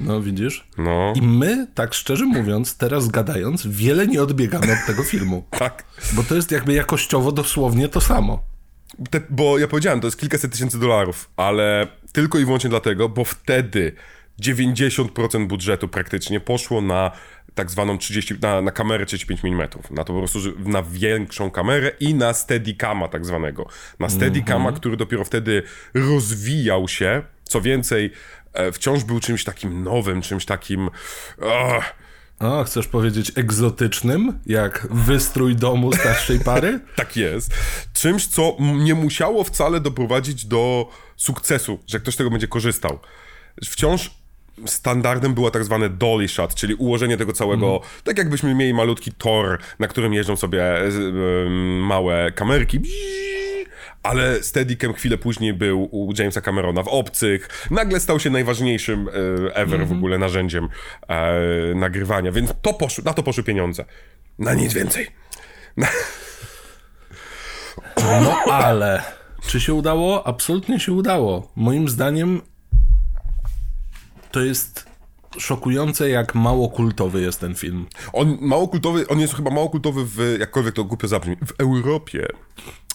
No 0.00 0.22
widzisz? 0.22 0.68
No, 0.78 1.12
I 1.16 1.22
my, 1.22 1.66
tak 1.74 1.94
szczerze 1.94 2.24
mówiąc, 2.24 2.76
teraz 2.76 3.08
gadając, 3.08 3.66
wiele 3.66 4.06
nie 4.06 4.22
odbiegamy 4.22 4.72
od 4.72 4.86
tego 4.86 5.02
filmu. 5.02 5.44
tak. 5.58 5.84
Bo 6.12 6.22
to 6.22 6.34
jest 6.34 6.50
jakby 6.50 6.72
jakościowo 6.72 7.32
dosłownie 7.32 7.88
to 7.88 8.00
samo. 8.00 8.42
Te, 9.10 9.20
bo 9.30 9.58
ja 9.58 9.68
powiedziałem, 9.68 10.00
to 10.00 10.06
jest 10.06 10.20
kilkaset 10.20 10.52
tysięcy 10.52 10.78
dolarów, 10.78 11.30
ale 11.36 11.86
tylko 12.12 12.38
i 12.38 12.44
wyłącznie 12.44 12.70
dlatego, 12.70 13.08
bo 13.08 13.24
wtedy 13.24 13.92
90% 14.42 15.46
budżetu 15.46 15.88
praktycznie 15.88 16.40
poszło 16.40 16.80
na 16.80 17.10
tak 17.54 17.70
zwaną 17.70 17.98
30, 17.98 18.34
na, 18.42 18.62
na 18.62 18.70
kamerę 18.70 19.06
35 19.06 19.44
mm, 19.44 19.68
na 19.90 20.04
to 20.04 20.12
po 20.12 20.18
prostu, 20.18 20.38
na 20.58 20.82
większą 20.82 21.50
kamerę 21.50 21.92
i 22.00 22.14
na 22.14 22.32
steadicama 22.32 23.08
tak 23.08 23.26
zwanego. 23.26 23.66
Na 23.98 24.08
steadicama, 24.08 24.64
mm 24.64 24.74
-hmm. 24.74 24.76
który 24.76 24.96
dopiero 24.96 25.24
wtedy 25.24 25.62
rozwijał 25.94 26.88
się, 26.88 27.22
co 27.44 27.60
więcej, 27.60 28.10
wciąż 28.72 29.04
był 29.04 29.20
czymś 29.20 29.44
takim 29.44 29.84
nowym, 29.84 30.22
czymś 30.22 30.44
takim... 30.44 30.90
Oh, 32.40 32.64
chcesz 32.64 32.88
powiedzieć 32.88 33.32
egzotycznym, 33.34 34.38
jak 34.46 34.86
wystrój 34.90 35.56
domu 35.56 35.92
starszej 35.92 36.40
pary? 36.40 36.80
tak 36.96 37.16
jest. 37.16 37.54
Czymś, 37.92 38.26
co 38.26 38.56
nie 38.60 38.94
musiało 38.94 39.44
wcale 39.44 39.80
doprowadzić 39.80 40.44
do 40.44 40.88
sukcesu, 41.16 41.78
że 41.86 42.00
ktoś 42.00 42.14
z 42.14 42.16
tego 42.16 42.30
będzie 42.30 42.48
korzystał. 42.48 42.98
Wciąż 43.64 44.10
standardem 44.66 45.34
było 45.34 45.50
tak 45.50 45.64
zwane 45.64 45.88
dolly 45.88 46.28
shot, 46.28 46.54
czyli 46.54 46.74
ułożenie 46.74 47.16
tego 47.16 47.32
całego, 47.32 47.66
mm. 47.66 47.88
tak 48.04 48.18
jakbyśmy 48.18 48.54
mieli 48.54 48.74
malutki 48.74 49.12
tor, 49.12 49.58
na 49.78 49.88
którym 49.88 50.14
jeżdżą 50.14 50.36
sobie 50.36 50.82
y, 50.82 50.86
y, 50.86 51.50
małe 51.80 52.32
kamerki 52.32 52.80
ale 54.02 54.42
Steadicam 54.42 54.92
chwilę 54.92 55.18
później 55.18 55.54
był 55.54 55.88
u 55.90 56.12
Jamesa 56.18 56.40
Camerona 56.40 56.82
w 56.82 56.88
Obcych. 56.88 57.48
Nagle 57.70 58.00
stał 58.00 58.20
się 58.20 58.30
najważniejszym 58.30 59.08
e, 59.08 59.12
ever 59.54 59.54
mm 59.54 59.66
-hmm. 59.66 59.78
w 59.78 59.82
mhm. 59.82 59.98
ogóle 59.98 60.18
narzędziem 60.18 60.68
e, 61.08 61.74
nagrywania, 61.74 62.32
więc 62.32 62.52
to 62.62 62.78
na 63.04 63.14
to 63.14 63.22
poszły 63.22 63.44
pieniądze. 63.44 63.84
Na 64.38 64.54
nic 64.54 64.72
więcej. 64.72 65.06
Na... 65.76 65.86
No 67.96 68.52
ale... 68.52 69.02
Czy 69.46 69.60
się 69.60 69.74
udało? 69.74 70.26
Absolutnie 70.26 70.80
się 70.80 70.92
udało. 70.92 71.52
Moim 71.56 71.88
zdaniem 71.88 72.40
to 74.30 74.40
jest 74.40 74.86
szokujące, 75.38 76.10
jak 76.10 76.34
mało 76.34 76.68
kultowy 76.68 77.20
jest 77.20 77.40
ten 77.40 77.54
film. 77.54 77.86
On 78.12 78.38
mało 78.40 78.68
kultowy, 78.68 79.08
on 79.08 79.20
jest 79.20 79.34
chyba 79.34 79.50
mało 79.50 79.70
kultowy 79.70 80.04
w, 80.04 80.36
jakkolwiek 80.40 80.74
to 80.74 80.84
głupio 80.84 81.08
zabrzmi, 81.08 81.36
w 81.36 81.60
Europie. 81.60 82.26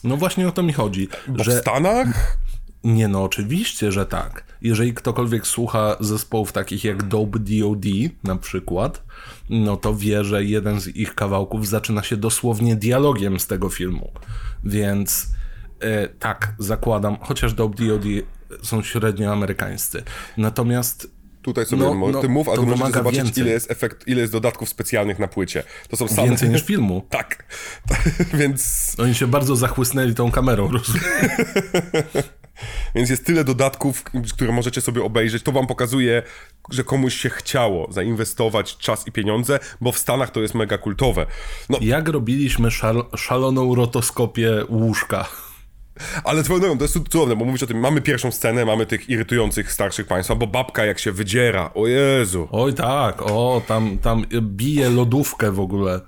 No 0.06 0.18
właśnie 0.18 0.48
o 0.48 0.52
to 0.52 0.64
mi 0.64 0.74
chodzi. 0.74 1.08
Bo 1.28 1.44
że... 1.44 1.52
w 1.52 1.62
Stanach? 1.62 2.38
Nie 2.84 3.08
no, 3.08 3.24
oczywiście, 3.24 3.92
że 3.92 4.06
tak. 4.06 4.44
Jeżeli 4.62 4.94
ktokolwiek 4.94 5.48
słucha 5.48 5.96
zespołów 6.00 6.52
takich 6.52 6.84
jak 6.84 7.04
Dope 7.04 7.40
D.O.D. 7.40 7.90
na 8.24 8.36
przykład, 8.36 9.04
no 9.50 9.78
to 9.78 9.96
wie, 9.96 10.24
że 10.24 10.44
jeden 10.44 10.82
z 10.82 10.88
ich 10.88 11.16
kawałków 11.16 11.68
zaczyna 11.68 12.04
się 12.04 12.18
dosłownie 12.18 12.76
dialogiem 12.76 13.40
z 13.40 13.48
tego 13.48 13.70
filmu. 13.70 14.12
Więc 14.64 15.28
e, 15.80 16.08
tak, 16.08 16.54
zakładam, 16.60 17.18
chociaż 17.22 17.54
Dope 17.54 17.76
D.O.D. 17.76 18.10
są 18.64 18.82
średnio 18.84 19.32
amerykańscy. 19.32 20.04
Natomiast 20.38 21.15
Tutaj 21.46 21.66
sobie 21.66 21.82
no, 21.82 22.08
no, 22.12 22.22
ty 22.22 22.30
mów, 22.30 22.50
a 22.50 22.56
tu 22.56 22.66
możecie 22.66 22.92
zobaczyć, 22.92 23.38
ile 23.38 23.52
jest 23.52 23.72
efekt, 23.72 24.08
ile 24.08 24.22
jest 24.22 24.34
dodatków 24.34 24.70
specjalnych 24.70 25.20
na 25.20 25.28
płycie. 25.28 25.64
To 25.90 25.98
są 25.98 26.08
same... 26.08 26.28
Więcej 26.28 26.50
niż 26.50 26.64
filmu. 26.64 27.06
tak. 27.10 27.46
Więc... 28.40 28.92
Oni 28.98 29.16
się 29.16 29.28
bardzo 29.28 29.56
zachłysnęli 29.56 30.16
tą 30.16 30.32
kamerą, 30.32 30.72
rozumiem. 30.78 31.04
Więc 32.96 33.10
jest 33.10 33.26
tyle 33.26 33.44
dodatków, 33.44 34.04
które 34.34 34.52
możecie 34.52 34.82
sobie 34.82 35.04
obejrzeć. 35.04 35.44
To 35.44 35.52
wam 35.52 35.68
pokazuje, 35.68 36.24
że 36.70 36.84
komuś 36.84 37.16
się 37.16 37.30
chciało 37.30 37.92
zainwestować 37.92 38.78
czas 38.78 39.08
i 39.08 39.12
pieniądze, 39.12 39.60
bo 39.82 39.92
w 39.92 39.98
Stanach 39.98 40.32
to 40.32 40.42
jest 40.42 40.54
mega 40.54 40.78
kultowe. 40.78 41.26
No. 41.70 41.78
Jak 41.82 42.10
robiliśmy 42.10 42.72
szal 42.72 43.06
szaloną 43.16 43.76
rotoskopię 43.76 44.66
łóżka? 44.70 45.30
Ale 46.24 46.44
twoją 46.44 46.60
drogą, 46.60 46.78
to 46.78 46.84
jest 46.84 46.94
cudowne, 46.94 47.36
bo 47.36 47.46
mówisz 47.46 47.64
o 47.64 47.68
tym, 47.68 47.80
mamy 47.80 48.02
pierwszą 48.02 48.32
scenę, 48.32 48.66
mamy 48.66 48.86
tych 48.86 49.10
irytujących 49.10 49.72
starszych 49.72 50.08
państwa, 50.08 50.36
bo 50.36 50.48
babka 50.48 50.86
jak 50.86 51.00
się 51.00 51.12
wydziera, 51.12 51.72
o 51.74 51.88
Jezu. 51.88 52.48
Oj 52.52 52.74
tak, 52.74 53.22
o, 53.22 53.62
tam, 53.68 53.98
tam 53.98 54.26
bije 54.42 54.90
lodówkę 54.90 55.52
w 55.52 55.60
ogóle. 55.60 56.02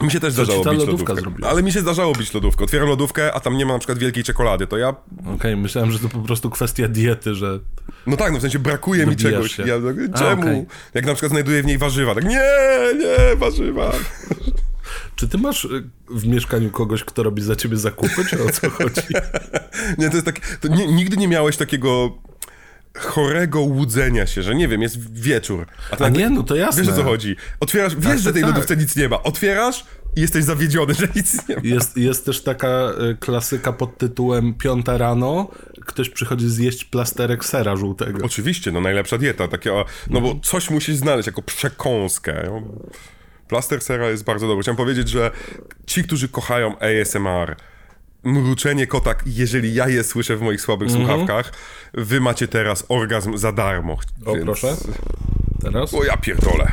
Mi 0.00 0.10
się 0.10 0.20
też 0.20 0.34
Co 0.34 0.44
zdarzało 0.44 0.64
bić 0.64 0.86
lodówkę. 0.86 1.14
Zrobiła? 1.14 1.50
Ale 1.50 1.62
mi 1.62 1.72
się 1.72 1.80
zdarzało 1.80 2.14
bić 2.14 2.34
lodówkę. 2.34 2.64
Otwieram 2.64 2.88
lodówkę, 2.88 3.34
a 3.34 3.40
tam 3.40 3.56
nie 3.56 3.66
ma 3.66 3.72
na 3.72 3.78
przykład 3.78 3.98
wielkiej 3.98 4.24
czekolady, 4.24 4.66
to 4.66 4.78
ja... 4.78 4.88
Okej, 4.88 5.34
okay, 5.34 5.56
myślałem, 5.56 5.92
że 5.92 5.98
to 5.98 6.08
po 6.08 6.18
prostu 6.18 6.50
kwestia 6.50 6.88
diety, 6.88 7.34
że... 7.34 7.58
No 8.06 8.16
tak, 8.16 8.32
no 8.32 8.38
w 8.38 8.42
sensie 8.42 8.58
brakuje 8.58 9.06
mi 9.06 9.16
czegoś. 9.16 9.56
Się. 9.56 9.62
Ja 9.62 9.74
tak, 9.74 10.18
czemu? 10.18 10.42
A, 10.42 10.50
okay. 10.50 10.66
Jak 10.94 11.06
na 11.06 11.12
przykład 11.12 11.32
znajduję 11.32 11.62
w 11.62 11.66
niej 11.66 11.78
warzywa, 11.78 12.14
tak 12.14 12.24
nie, 12.24 12.42
nie, 12.98 13.36
warzywa. 13.36 13.92
Czy 15.18 15.28
ty 15.28 15.38
masz 15.38 15.64
y, 15.64 15.90
w 16.10 16.26
mieszkaniu 16.26 16.70
kogoś, 16.70 17.04
kto 17.04 17.22
robi 17.22 17.42
za 17.42 17.56
ciebie 17.56 17.76
zakupy, 17.76 18.24
czy 18.30 18.44
o 18.44 18.50
co 18.50 18.70
chodzi? 18.78 19.02
nie, 19.98 20.10
to 20.10 20.16
jest 20.16 20.26
tak, 20.26 20.56
to 20.56 20.68
nie, 20.68 20.86
nigdy 20.86 21.16
nie 21.16 21.28
miałeś 21.28 21.56
takiego 21.56 22.18
chorego 22.98 23.60
łudzenia 23.60 24.26
się, 24.26 24.42
że 24.42 24.54
nie 24.54 24.68
wiem, 24.68 24.82
jest 24.82 25.20
wieczór. 25.20 25.66
A, 25.90 26.04
a 26.04 26.08
nie, 26.08 26.30
no 26.30 26.42
to 26.42 26.56
jasne. 26.56 26.82
Wiesz 26.82 26.92
o 26.92 26.96
co 26.96 27.04
chodzi. 27.04 27.36
Otwierasz, 27.60 27.96
wiesz, 27.96 28.04
tak, 28.04 28.18
że 28.18 28.32
tej 28.32 28.42
tak. 28.42 28.50
lodówce 28.50 28.76
nic 28.76 28.96
nie 28.96 29.08
ma. 29.08 29.22
Otwierasz 29.22 29.84
i 30.16 30.20
jesteś 30.20 30.44
zawiedziony, 30.44 30.94
że 30.94 31.08
nic 31.16 31.48
nie 31.48 31.56
ma. 31.56 31.62
Jest, 31.64 31.96
jest 31.96 32.24
też 32.24 32.42
taka 32.42 32.90
y, 33.12 33.16
klasyka 33.20 33.72
pod 33.72 33.98
tytułem 33.98 34.54
Piąta 34.54 34.98
rano, 34.98 35.48
ktoś 35.86 36.10
przychodzi 36.10 36.48
zjeść 36.48 36.84
plasterek 36.84 37.44
sera 37.44 37.76
żółtego. 37.76 38.24
Oczywiście, 38.26 38.72
no 38.72 38.80
najlepsza 38.80 39.18
dieta. 39.18 39.48
Takie, 39.48 39.72
no 40.10 40.20
bo 40.20 40.40
coś 40.42 40.70
musisz 40.70 40.96
znaleźć 40.96 41.26
jako 41.26 41.42
przekąskę. 41.42 42.62
Plaster 43.48 43.80
sera 43.80 44.10
jest 44.10 44.24
bardzo 44.24 44.48
dobry. 44.48 44.62
Chciałem 44.62 44.76
powiedzieć, 44.76 45.08
że 45.08 45.30
ci, 45.86 46.02
którzy 46.04 46.28
kochają 46.28 46.76
ASMR, 46.78 47.56
mruczenie 48.24 48.86
kota, 48.86 49.14
jeżeli 49.26 49.74
ja 49.74 49.88
je 49.88 50.04
słyszę 50.04 50.36
w 50.36 50.40
moich 50.40 50.60
słabych 50.60 50.88
mm 50.88 51.00
-hmm. 51.00 51.06
słuchawkach, 51.06 51.52
wy 51.94 52.20
macie 52.20 52.48
teraz 52.48 52.84
orgazm 52.88 53.36
za 53.36 53.52
darmo. 53.52 53.96
O, 54.24 54.32
więc... 54.32 54.44
proszę. 54.44 54.76
Teraz? 55.62 55.94
O, 55.94 56.04
ja 56.04 56.16
pierdolę. 56.16 56.72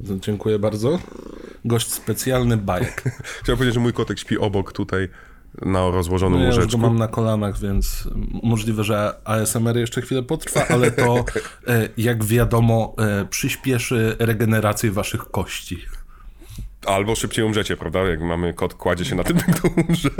Dziękuję 0.00 0.58
bardzo. 0.58 0.98
Gość 1.64 1.92
specjalny, 1.92 2.56
bajek. 2.56 3.02
Chciałem 3.42 3.58
powiedzieć, 3.58 3.74
że 3.74 3.80
mój 3.80 3.92
kotek 3.92 4.18
śpi 4.18 4.38
obok 4.38 4.72
tutaj 4.72 5.08
na 5.62 5.90
rozłożonym 5.90 6.38
no 6.38 6.44
ja 6.44 6.50
łóżeczku. 6.50 6.76
Ja 6.76 6.82
go 6.82 6.88
mam 6.88 6.98
na 6.98 7.08
kolanach, 7.08 7.58
więc 7.58 8.08
możliwe, 8.42 8.84
że 8.84 9.14
ASMR 9.24 9.76
jeszcze 9.76 10.02
chwilę 10.02 10.22
potrwa, 10.22 10.68
ale 10.68 10.90
to, 10.90 11.14
e, 11.68 11.88
jak 11.96 12.24
wiadomo, 12.24 12.94
e, 12.98 13.24
przyspieszy 13.24 14.16
regenerację 14.18 14.90
waszych 14.90 15.30
kości. 15.30 15.78
Albo 16.86 17.14
szybciej 17.14 17.44
umrzecie, 17.44 17.76
prawda? 17.76 18.00
Jak 18.00 18.20
mamy 18.20 18.54
kot, 18.54 18.74
kładzie 18.74 19.04
się 19.04 19.14
na 19.14 19.24
tym, 19.24 19.38
to 19.62 19.68
umrze 19.88 20.10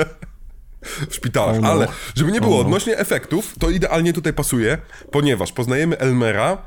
w 1.08 1.14
szpitalach. 1.14 1.56
Oh 1.56 1.60
no. 1.60 1.70
Ale 1.70 1.88
żeby 2.14 2.32
nie 2.32 2.40
było, 2.40 2.54
oh 2.54 2.62
no. 2.62 2.66
odnośnie 2.66 2.98
efektów, 2.98 3.54
to 3.58 3.70
idealnie 3.70 4.12
tutaj 4.12 4.32
pasuje, 4.32 4.78
ponieważ 5.10 5.52
poznajemy 5.52 5.98
Elmera, 5.98 6.58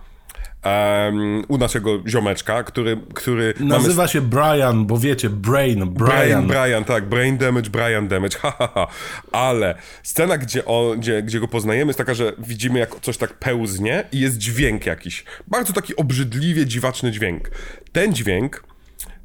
um, 0.66 1.44
u 1.48 1.58
naszego 1.58 2.00
ziomeczka, 2.08 2.64
który... 2.64 2.98
który 3.14 3.54
Nazywa 3.60 3.96
mamy... 4.04 4.10
się 4.10 4.22
Brian, 4.22 4.86
bo 4.86 4.98
wiecie, 4.98 5.30
Brain, 5.30 5.86
Brian. 5.86 6.18
Brian, 6.18 6.48
Brian, 6.48 6.84
tak, 6.84 7.10
Brain 7.10 7.38
Damage, 7.38 7.70
Brian 7.70 8.08
Damage, 8.08 8.38
ha, 8.42 8.56
ha, 8.58 8.70
ha. 8.74 8.88
Ale 9.32 9.76
scena, 10.04 10.38
gdzie, 10.38 10.66
on, 10.66 11.00
gdzie, 11.00 11.24
gdzie 11.24 11.40
go 11.40 11.48
poznajemy 11.48 11.90
jest 11.90 11.98
taka, 11.98 12.14
że 12.14 12.34
widzimy 12.38 12.80
jak 12.80 13.00
coś 13.02 13.18
tak 13.18 13.34
pełznie 13.34 14.04
i 14.12 14.20
jest 14.20 14.38
dźwięk 14.38 14.86
jakiś. 14.86 15.24
Bardzo 15.48 15.74
taki 15.74 15.96
obrzydliwie 15.96 16.66
dziwaczny 16.66 17.12
dźwięk. 17.12 17.52
Ten 17.92 18.14
dźwięk 18.14 18.64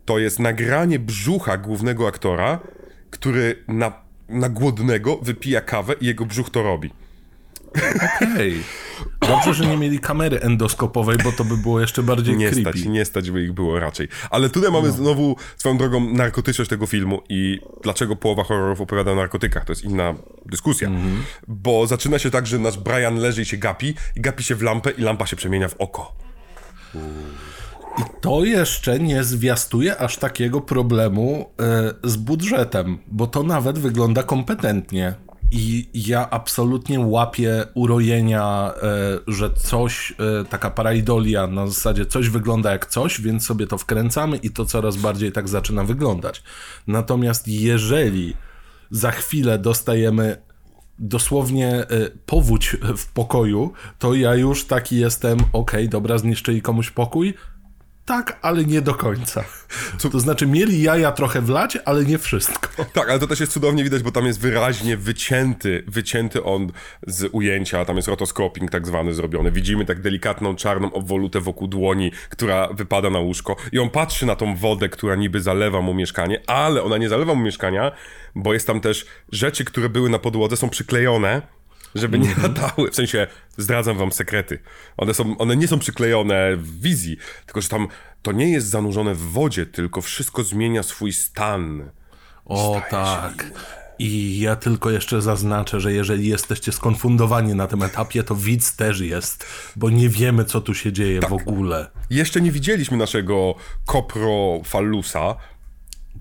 to 0.05 0.19
jest 0.19 0.39
nagranie 0.39 0.99
brzucha 0.99 1.57
głównego 1.57 2.09
aktora, 2.09 2.59
który 3.11 3.65
na, 3.69 3.93
na 4.29 4.49
głodnego 4.49 5.17
wypija 5.17 5.61
kawę 5.61 5.95
i 6.01 6.07
jego 6.07 6.27
brzuch 6.27 6.51
to 6.51 6.63
robi. 6.63 6.91
Okej. 7.69 8.51
Okay. 8.51 8.53
Dobrze, 9.21 9.55
że 9.55 9.67
nie 9.67 9.77
mieli 9.77 9.99
kamery 9.99 10.41
endoskopowej, 10.41 11.19
bo 11.25 11.33
to 11.33 11.45
by 11.45 11.57
było 11.57 11.81
jeszcze 11.81 12.03
bardziej 12.03 12.37
nie 12.37 12.51
creepy. 12.51 12.71
Stać, 12.71 12.85
nie 12.85 13.05
stać 13.05 13.31
by 13.31 13.43
ich 13.43 13.53
było 13.53 13.81
raczej. 13.81 14.09
Ale 14.31 14.51
tutaj 14.51 14.73
mamy 14.73 14.89
no. 14.89 14.95
znowu 14.95 15.37
swoją 15.57 15.79
drogą 15.79 16.01
narkotyczność 16.13 16.71
tego 16.71 16.87
filmu 16.87 17.23
i 17.29 17.61
dlaczego 17.83 18.17
połowa 18.17 18.45
horrorów 18.45 18.81
opowiada 18.81 19.13
o 19.13 19.15
narkotykach, 19.15 19.65
to 19.65 19.73
jest 19.73 19.85
inna 19.85 20.15
dyskusja. 20.47 20.89
-hmm. 20.89 21.17
Bo 21.49 21.87
zaczyna 21.87 22.19
się 22.19 22.31
tak, 22.31 22.47
że 22.47 22.59
nasz 22.59 22.79
Brian 22.79 23.17
leży 23.17 23.43
i 23.43 23.45
się 23.45 23.57
gapi, 23.57 23.95
i 24.17 24.21
gapi 24.21 24.45
się 24.45 24.55
w 24.55 24.63
lampę 24.63 24.91
i 24.91 25.03
lampa 25.03 25.27
się 25.27 25.37
przemienia 25.37 25.69
w 25.69 25.75
oko. 25.79 26.13
I 27.99 28.03
to 28.21 28.45
jeszcze 28.45 28.99
nie 28.99 29.25
zwiastuje 29.25 29.97
aż 29.97 30.17
takiego 30.17 30.61
problemu 30.61 31.51
y, 32.05 32.11
z 32.11 32.17
budżetem, 32.17 32.99
bo 33.07 33.27
to 33.27 33.43
nawet 33.43 33.79
wygląda 33.79 34.23
kompetentnie. 34.23 35.15
I 35.53 35.89
ja 35.95 36.31
absolutnie 36.31 37.01
łapię 37.01 37.65
urojenia, 37.75 38.75
e, 38.83 39.19
że 39.27 39.51
coś, 39.51 40.13
e, 40.13 40.45
taka 40.45 40.71
paraidolia 40.71 41.47
na 41.47 41.67
zasadzie 41.67 42.07
coś 42.07 42.29
wygląda 42.29 42.73
jak 42.73 42.87
coś, 42.87 43.21
więc 43.21 43.47
sobie 43.47 43.67
to 43.67 43.79
wkręcamy 43.79 44.37
i 44.37 44.51
to 44.51 44.65
coraz 44.65 44.97
bardziej 44.97 45.33
tak 45.33 45.49
zaczyna 45.49 45.85
wyglądać. 45.85 46.43
Natomiast 46.87 47.49
jeżeli 47.49 48.35
za 48.91 49.11
chwilę 49.11 49.59
dostajemy 49.59 50.37
dosłownie 50.99 51.69
e, 51.69 51.87
powódź 52.27 52.77
w 52.97 53.13
pokoju, 53.13 53.73
to 53.99 54.15
ja 54.15 54.35
już 54.35 54.65
taki 54.65 54.97
jestem, 54.97 55.39
okej, 55.39 55.51
okay, 55.53 55.89
dobra, 55.89 56.19
zniszczyli 56.19 56.63
komuś 56.63 56.91
pokój, 56.91 57.35
tak, 58.11 58.39
ale 58.43 58.65
nie 58.65 58.83
do 58.83 58.95
końca. 58.95 59.45
To 60.13 60.21
znaczy, 60.21 60.47
mieli 60.47 60.83
jaja 60.83 61.13
trochę 61.13 61.41
wlać, 61.41 61.79
ale 61.85 62.05
nie 62.05 62.19
wszystko. 62.19 62.85
Tak, 62.93 63.11
ale 63.11 63.19
to 63.19 63.27
też 63.27 63.41
jest 63.41 63.53
cudownie 63.53 63.85
widać, 63.85 64.03
bo 64.03 64.13
tam 64.13 64.27
jest 64.27 64.41
wyraźnie 64.41 64.97
wycięty, 64.97 65.85
wycięty 65.87 66.45
on 66.45 66.73
z 67.07 67.29
ujęcia, 67.33 67.85
tam 67.85 67.97
jest 67.97 68.09
rotoscoping 68.09 68.71
tak 68.71 68.87
zwany 68.87 69.15
zrobiony. 69.15 69.53
Widzimy 69.53 69.85
tak 69.85 70.01
delikatną 70.01 70.57
czarną 70.57 70.93
obwolutę 70.93 71.41
wokół 71.41 71.69
dłoni, 71.69 72.13
która 72.31 72.69
wypada 72.73 73.11
na 73.11 73.19
łóżko 73.19 73.57
i 73.73 73.79
on 73.79 73.91
patrzy 73.91 74.27
na 74.27 74.37
tą 74.37 74.57
wodę, 74.57 74.89
która 74.89 75.15
niby 75.15 75.41
zalewa 75.41 75.81
mu 75.81 75.95
mieszkanie, 75.95 76.41
ale 76.47 76.83
ona 76.83 76.99
nie 76.99 77.09
zalewa 77.09 77.35
mu 77.35 77.43
mieszkania, 77.43 77.93
bo 78.35 78.53
jest 78.53 78.67
tam 78.67 78.81
też 78.81 79.07
rzeczy, 79.33 79.65
które 79.65 79.89
były 79.89 80.11
na 80.11 80.19
podłodze, 80.19 80.57
są 80.57 80.69
przyklejone 80.69 81.43
żeby 81.95 82.19
nie 82.19 82.29
mhm. 82.29 82.55
latały. 82.55 82.91
W 82.91 82.95
sensie, 82.95 83.27
zdradzam 83.57 83.99
wam 83.99 84.13
sekrety. 84.13 84.59
One, 84.97 85.15
są, 85.15 85.39
one 85.39 85.57
nie 85.57 85.69
są 85.69 85.79
przyklejone 85.79 86.57
w 86.57 86.81
wizji, 86.81 87.17
tylko 87.47 87.61
że 87.61 87.69
tam 87.69 87.89
to 88.23 88.33
nie 88.33 88.51
jest 88.53 88.67
zanurzone 88.69 89.15
w 89.15 89.23
wodzie, 89.23 89.67
tylko 89.67 90.01
wszystko 90.01 90.43
zmienia 90.43 90.83
swój 90.83 91.13
stan. 91.13 91.91
O 92.45 92.83
tak. 92.91 93.51
I 93.99 94.41
ja 94.41 94.57
tylko 94.57 94.91
jeszcze 94.91 95.23
zaznaczę, 95.23 95.81
że 95.81 95.93
jeżeli 95.93 96.29
jesteście 96.29 96.73
skonfundowani 96.73 97.55
na 97.55 97.67
tym 97.67 97.83
etapie, 97.83 98.23
to 98.23 98.35
widz 98.35 98.77
też 98.77 99.01
jest, 99.01 99.47
bo 99.77 99.91
nie 99.91 100.09
wiemy, 100.09 100.45
co 100.45 100.61
tu 100.61 100.75
się 100.75 100.93
dzieje 100.93 101.21
tak. 101.21 101.31
w 101.31 101.33
ogóle. 101.33 101.91
Jeszcze 102.11 102.41
nie 102.41 102.53
widzieliśmy 102.53 102.97
naszego 102.97 103.55
koprofallusa. 103.87 105.37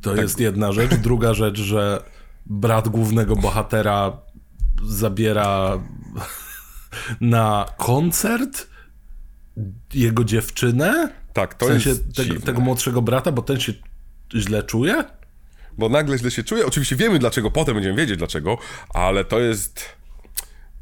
To 0.01 0.09
tak. 0.09 0.21
jest 0.21 0.39
jedna 0.39 0.71
rzecz. 0.71 0.95
Druga 0.95 1.33
rzecz, 1.33 1.59
że 1.59 2.03
brat 2.45 2.89
głównego 2.89 3.35
bohatera 3.35 4.17
zabiera 4.83 5.79
na 7.21 7.65
koncert 7.77 8.67
jego 9.93 10.23
dziewczynę. 10.23 11.13
Tak, 11.33 11.53
to 11.53 11.65
w 11.65 11.69
sensie 11.69 11.89
jest 11.89 12.15
tego, 12.15 12.39
tego 12.39 12.61
młodszego 12.61 13.01
brata, 13.01 13.31
bo 13.31 13.41
ten 13.41 13.59
się 13.59 13.73
źle 14.35 14.63
czuje. 14.63 15.03
Bo 15.77 15.89
nagle 15.89 16.17
źle 16.17 16.31
się 16.31 16.43
czuje. 16.43 16.65
Oczywiście 16.65 16.95
wiemy 16.95 17.19
dlaczego, 17.19 17.51
potem 17.51 17.73
będziemy 17.75 17.95
wiedzieć 17.95 18.17
dlaczego, 18.17 18.57
ale 18.89 19.25
to 19.25 19.39
jest. 19.39 19.85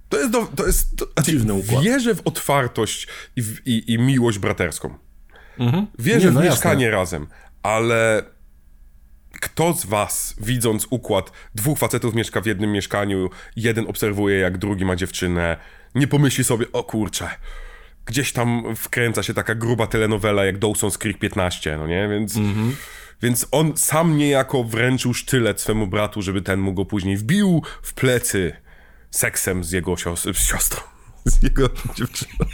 To 0.10 0.18
jest. 0.18 0.32
Do, 0.32 0.46
to 0.56 0.66
jest 0.66 0.98
to, 0.98 1.06
znaczy, 1.14 1.32
Dziwny 1.32 1.54
układ. 1.54 1.84
Wierzę 1.84 2.16
w 2.16 2.22
otwartość 2.28 3.08
i, 3.36 3.42
w, 3.42 3.68
i, 3.68 3.94
i 3.94 4.00
miłość 4.00 4.40
braterską. 4.40 4.98
Mhm. 5.60 5.88
Wierzę 6.00 6.28
Nie, 6.28 6.34
no 6.34 6.42
w 6.42 6.44
mieszkanie 6.44 6.86
jasne. 6.86 6.98
razem, 6.98 7.28
ale 7.64 8.24
kto 9.32 9.74
z 9.74 9.86
was, 9.86 10.36
widząc 10.42 10.88
układ, 10.90 11.32
dwóch 11.56 11.80
facetów 11.80 12.16
mieszka 12.16 12.42
w 12.42 12.46
jednym 12.46 12.72
mieszkaniu, 12.72 13.30
jeden 13.56 13.88
obserwuje, 13.88 14.38
jak 14.38 14.58
drugi 14.58 14.86
ma 14.86 14.96
dziewczynę, 14.96 15.58
nie 15.96 16.08
pomyśli 16.08 16.44
sobie, 16.44 16.66
o 16.72 16.84
kurczę, 16.84 17.30
gdzieś 18.06 18.32
tam 18.34 18.76
wkręca 18.76 19.24
się 19.24 19.34
taka 19.34 19.56
gruba 19.56 19.88
telenowela 19.88 20.46
jak 20.46 20.60
Dawson's 20.60 20.98
Creek 20.98 21.20
15, 21.20 21.78
no 21.78 21.88
nie? 21.88 22.08
Więc, 22.08 22.36
mm-hmm. 22.36 22.72
więc 23.22 23.48
on 23.52 23.78
sam 23.78 24.18
niejako 24.18 24.64
wręczył 24.64 25.14
sztylet 25.14 25.62
swemu 25.62 25.88
bratu, 25.88 26.22
żeby 26.22 26.42
ten 26.42 26.60
mu 26.60 26.74
go 26.74 26.86
później 26.86 27.18
wbił 27.18 27.64
w 27.82 27.94
plecy 27.94 28.54
seksem 29.12 29.64
z 29.64 29.72
jego 29.72 29.94
sios- 29.94 30.34
z 30.34 30.48
siostrą, 30.48 30.82
z 31.26 31.44
jego 31.44 31.70
dziewczyną. 31.98 32.46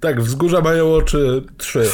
Tak, 0.00 0.22
wzgórza 0.22 0.60
mają 0.60 0.94
oczy 0.94 1.42
trzy 1.56 1.90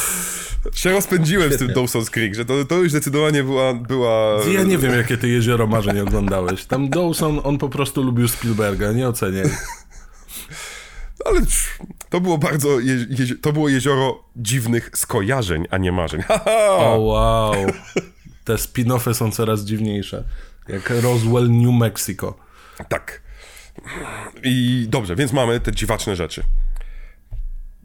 się 0.73 0.91
rozpędziłem 0.91 1.49
Świetnie. 1.49 1.67
z 1.67 1.73
tym 1.73 1.83
Dawson's 1.83 2.09
Creek, 2.09 2.35
że 2.35 2.45
to, 2.45 2.65
to 2.65 2.75
już 2.75 2.89
zdecydowanie 2.89 3.43
była, 3.43 3.73
była... 3.73 4.43
Ja 4.53 4.63
nie 4.63 4.77
wiem, 4.77 4.93
jakie 4.95 5.17
ty 5.17 5.29
jezioro 5.29 5.67
marzeń 5.67 5.99
oglądałeś. 5.99 6.65
Tam 6.65 6.89
Dawson, 6.89 7.41
on 7.43 7.57
po 7.57 7.69
prostu 7.69 8.03
lubił 8.03 8.27
Spielberga, 8.27 8.91
nie 8.91 9.07
ocenię. 9.07 9.43
Ale 11.25 11.41
to 12.09 12.21
było 12.21 12.37
bardzo, 12.37 12.79
je, 12.79 12.93
je, 12.93 13.35
to 13.41 13.53
było 13.53 13.69
jezioro 13.69 14.23
dziwnych 14.35 14.89
skojarzeń, 14.93 15.65
a 15.71 15.77
nie 15.77 15.91
marzeń. 15.91 16.21
O 16.69 16.93
oh, 16.93 16.97
wow. 16.97 17.53
Te 18.43 18.53
spin-offy 18.53 19.13
są 19.13 19.31
coraz 19.31 19.61
dziwniejsze. 19.61 20.23
Jak 20.67 20.89
Roswell, 20.89 21.51
New 21.51 21.73
Mexico. 21.79 22.37
Tak. 22.89 23.21
I 24.43 24.85
dobrze, 24.89 25.15
więc 25.15 25.33
mamy 25.33 25.59
te 25.59 25.71
dziwaczne 25.71 26.15
rzeczy. 26.15 26.43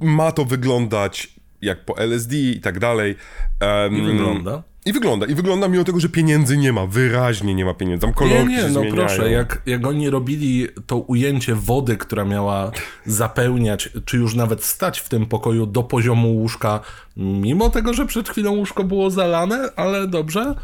Ma 0.00 0.32
to 0.32 0.44
wyglądać 0.44 1.34
jak 1.62 1.84
po 1.84 1.98
LSD 1.98 2.36
i 2.36 2.60
tak 2.60 2.78
dalej. 2.78 3.16
Um, 3.60 3.96
I 3.96 4.02
wygląda. 4.02 4.62
I 4.86 4.92
wygląda, 4.92 5.26
i 5.26 5.34
wygląda 5.34 5.68
mimo 5.68 5.84
tego, 5.84 6.00
że 6.00 6.08
pieniędzy 6.08 6.56
nie 6.56 6.72
ma, 6.72 6.86
wyraźnie 6.86 7.54
nie 7.54 7.64
ma 7.64 7.74
pieniędzy, 7.74 8.00
tam 8.00 8.14
kolorki 8.14 8.48
nie, 8.48 8.56
nie, 8.56 8.62
no 8.62 8.68
zmieniają. 8.68 8.94
proszę, 8.94 9.30
jak, 9.30 9.62
jak 9.66 9.86
oni 9.86 10.10
robili 10.10 10.68
to 10.86 10.96
ujęcie 10.96 11.54
wody, 11.54 11.96
która 11.96 12.24
miała 12.24 12.70
zapełniać, 13.06 13.88
czy 14.04 14.16
już 14.16 14.34
nawet 14.34 14.64
stać 14.64 15.00
w 15.00 15.08
tym 15.08 15.26
pokoju 15.26 15.66
do 15.66 15.82
poziomu 15.82 16.32
łóżka, 16.32 16.80
mimo 17.16 17.70
tego, 17.70 17.94
że 17.94 18.06
przed 18.06 18.28
chwilą 18.28 18.50
łóżko 18.50 18.84
było 18.84 19.10
zalane, 19.10 19.68
ale 19.76 20.06
dobrze, 20.06 20.54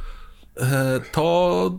e, 0.56 1.00
to 1.12 1.78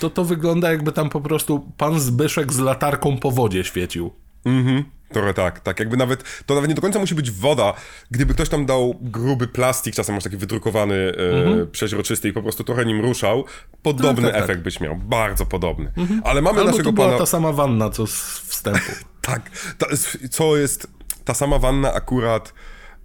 to, 0.00 0.10
to 0.10 0.24
wygląda 0.24 0.70
jakby 0.70 0.92
tam 0.92 1.10
po 1.10 1.20
prostu 1.20 1.72
pan 1.76 2.00
Zbyszek 2.00 2.52
z 2.52 2.58
latarką 2.58 3.16
po 3.16 3.30
wodzie 3.30 3.64
świecił. 3.64 4.10
Mhm. 4.44 4.84
Trochę 5.12 5.34
tak, 5.34 5.60
tak. 5.60 5.80
Jakby 5.80 5.96
nawet, 5.96 6.44
to 6.46 6.54
nawet 6.54 6.68
nie 6.68 6.74
do 6.74 6.82
końca 6.82 6.98
musi 6.98 7.14
być 7.14 7.30
woda. 7.30 7.74
Gdyby 8.10 8.34
ktoś 8.34 8.48
tam 8.48 8.66
dał 8.66 8.94
gruby 9.00 9.48
plastik, 9.48 9.94
czasem 9.94 10.14
masz 10.14 10.24
taki 10.24 10.36
wydrukowany, 10.36 10.94
e, 10.94 11.46
mhm. 11.46 11.70
przeźroczysty 11.70 12.28
i 12.28 12.32
po 12.32 12.42
prostu 12.42 12.64
trochę 12.64 12.84
nim 12.84 13.00
ruszał, 13.00 13.44
podobny 13.82 14.22
tak, 14.22 14.32
tak, 14.32 14.42
efekt 14.42 14.58
tak. 14.58 14.62
byś 14.62 14.80
miał. 14.80 14.96
Bardzo 14.96 15.46
podobny. 15.46 15.92
Mhm. 15.96 16.22
Ale 16.24 16.42
mamy 16.42 16.58
Albo 16.58 16.70
naszego 16.70 16.88
to 16.88 16.92
była 16.92 17.18
ta 17.18 17.26
sama 17.26 17.52
wanna, 17.52 17.90
co 17.90 18.06
z 18.06 18.38
wstępu. 18.38 18.92
tak. 19.22 19.50
Ta, 19.78 19.86
co 20.30 20.56
jest, 20.56 20.86
ta 21.24 21.34
sama 21.34 21.58
wanna 21.58 21.92
akurat 21.92 22.54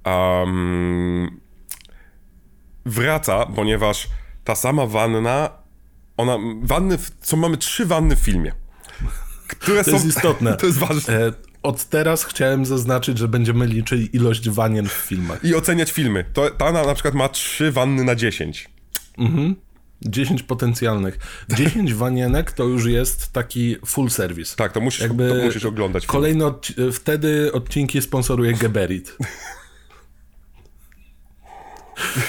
um, 0.06 1.40
wraca, 2.86 3.46
ponieważ 3.46 4.08
ta 4.44 4.56
sama 4.56 4.86
wanna, 4.86 5.50
ona, 6.18 6.38
wanny, 6.62 6.98
co 7.22 7.38
mamy 7.38 7.58
trzy 7.58 7.86
wanny 7.86 8.16
w 8.16 8.20
filmie. 8.20 8.52
Które 9.48 9.84
to 9.84 9.92
są, 9.92 9.92
jest 9.92 10.06
istotne. 10.06 10.56
To 10.58 10.66
jest 10.66 10.78
ważne. 10.78 11.34
Od 11.66 11.86
teraz 11.86 12.24
chciałem 12.24 12.66
zaznaczyć, 12.66 13.18
że 13.18 13.28
będziemy 13.28 13.68
liczyli 13.68 14.16
ilość 14.16 14.50
wanien 14.50 14.88
w 14.88 14.92
filmach. 14.92 15.44
I 15.44 15.56
oceniać 15.56 15.92
filmy. 15.92 16.26
To, 16.34 16.50
ta 16.50 16.72
na, 16.72 16.86
na 16.86 16.94
przykład 16.94 17.14
ma 17.14 17.30
3 17.30 17.72
wanny 17.72 18.04
na 18.04 18.16
10. 18.16 18.70
Mhm. 19.18 19.56
10 20.02 20.44
potencjalnych. 20.44 21.20
10 21.50 21.94
wanienek 21.94 22.52
to 22.52 22.64
już 22.64 22.86
jest 22.86 23.34
taki 23.34 23.76
full 23.86 24.10
service. 24.10 24.56
Tak, 24.56 24.72
to 24.72 24.82
musisz, 24.82 25.02
Jakby 25.02 25.30
to 25.30 25.36
musisz 25.46 25.66
oglądać. 25.66 26.06
Kolejno 26.06 26.48
od, 26.48 26.68
wtedy 26.94 27.52
odcinki 27.54 28.02
sponsoruje 28.02 28.54
Geberit. 28.54 29.18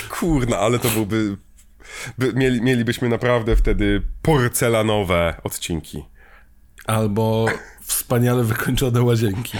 Kurna, 0.18 0.58
ale 0.58 0.78
to 0.78 0.88
byłby... 0.88 1.36
By, 2.18 2.32
mieli, 2.32 2.62
mielibyśmy 2.62 3.08
naprawdę 3.08 3.56
wtedy 3.56 4.02
porcelanowe 4.22 5.40
odcinki. 5.44 6.04
Albo 6.86 7.46
wspaniale 7.86 8.44
wykończone 8.44 9.02
łazienki. 9.02 9.58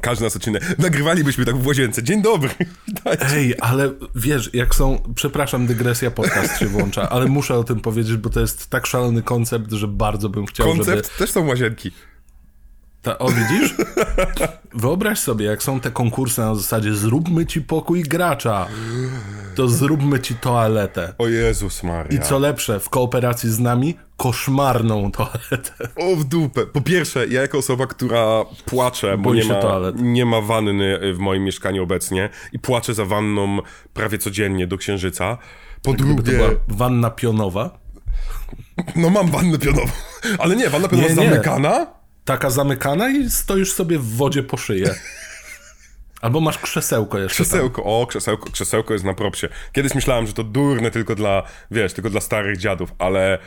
Każdy 0.00 0.24
nas 0.24 0.36
odcinek. 0.36 0.78
Nagrywalibyśmy 0.78 1.44
tak 1.44 1.56
w 1.56 1.66
łazience. 1.66 2.02
Dzień 2.02 2.22
dobry. 2.22 2.50
Ej, 3.20 3.54
ale 3.60 3.92
wiesz, 4.14 4.50
jak 4.52 4.74
są. 4.74 5.12
Przepraszam, 5.14 5.66
dygresja 5.66 6.10
podcast 6.10 6.58
się 6.58 6.66
włącza, 6.66 7.08
ale 7.10 7.26
muszę 7.26 7.54
o 7.54 7.64
tym 7.64 7.80
powiedzieć, 7.80 8.16
bo 8.16 8.30
to 8.30 8.40
jest 8.40 8.70
tak 8.70 8.86
szalony 8.86 9.22
koncept, 9.22 9.72
że 9.72 9.88
bardzo 9.88 10.28
bym 10.28 10.46
chciał. 10.46 10.66
Koncept 10.66 11.06
żeby... 11.06 11.18
też 11.18 11.30
są 11.30 11.46
łazienki. 11.46 11.90
Ta, 13.04 13.18
o, 13.18 13.28
widzisz? 13.28 13.74
Wyobraź 14.74 15.18
sobie, 15.18 15.46
jak 15.46 15.62
są 15.62 15.80
te 15.80 15.90
konkursy 15.90 16.40
na 16.40 16.54
zasadzie 16.54 16.94
zróbmy 16.94 17.46
ci 17.46 17.60
pokój 17.60 18.02
gracza, 18.02 18.66
to 19.54 19.68
zróbmy 19.68 20.20
ci 20.20 20.34
toaletę. 20.34 21.14
O 21.18 21.28
Jezus 21.28 21.82
Maria. 21.82 22.18
I 22.18 22.22
co 22.22 22.38
lepsze, 22.38 22.80
w 22.80 22.88
kooperacji 22.88 23.50
z 23.50 23.60
nami, 23.60 23.94
koszmarną 24.16 25.10
toaletę. 25.10 25.72
O, 25.96 26.16
w 26.16 26.24
dupę. 26.24 26.66
Po 26.66 26.80
pierwsze, 26.80 27.26
ja 27.26 27.40
jako 27.40 27.58
osoba, 27.58 27.86
która 27.86 28.44
płacze, 28.64 29.18
bo 29.18 29.34
nie 29.34 29.44
ma, 29.44 29.60
nie 29.94 30.26
ma 30.26 30.40
wanny 30.40 30.98
w 31.14 31.18
moim 31.18 31.44
mieszkaniu 31.44 31.82
obecnie 31.82 32.30
i 32.52 32.58
płaczę 32.58 32.94
za 32.94 33.04
wanną 33.04 33.58
prawie 33.94 34.18
codziennie 34.18 34.66
do 34.66 34.78
księżyca. 34.78 35.38
Po 35.82 35.90
tak 35.90 35.98
drugie... 36.00 36.22
To 36.22 36.38
była 36.38 36.50
wanna 36.68 37.10
pionowa? 37.10 37.78
No 38.96 39.10
mam 39.10 39.30
wannę 39.30 39.58
pionową. 39.58 39.92
Ale 40.38 40.56
nie, 40.56 40.70
wanna 40.70 40.88
pionowa 40.88 41.08
nie, 41.08 41.14
zamykana? 41.14 41.86
Taka 42.24 42.50
zamykana 42.50 43.10
i 43.10 43.30
stoisz 43.30 43.72
sobie 43.72 43.98
w 43.98 44.16
wodzie 44.16 44.42
po 44.42 44.56
szyję. 44.56 44.94
Albo 46.20 46.40
masz 46.40 46.58
krzesełko 46.58 47.18
jeszcze. 47.18 47.44
Krzesełko, 47.44 47.82
tam. 47.82 47.92
o, 47.92 48.06
krzesełko, 48.06 48.50
krzesełko 48.50 48.92
jest 48.92 49.04
na 49.04 49.14
propsie. 49.14 49.48
Kiedyś 49.72 49.94
myślałem, 49.94 50.26
że 50.26 50.32
to 50.32 50.44
durne 50.44 50.90
tylko 50.90 51.14
dla, 51.14 51.42
wiesz, 51.70 51.92
tylko 51.92 52.10
dla 52.10 52.20
starych 52.20 52.58
dziadów, 52.58 52.92
ale 52.98 53.38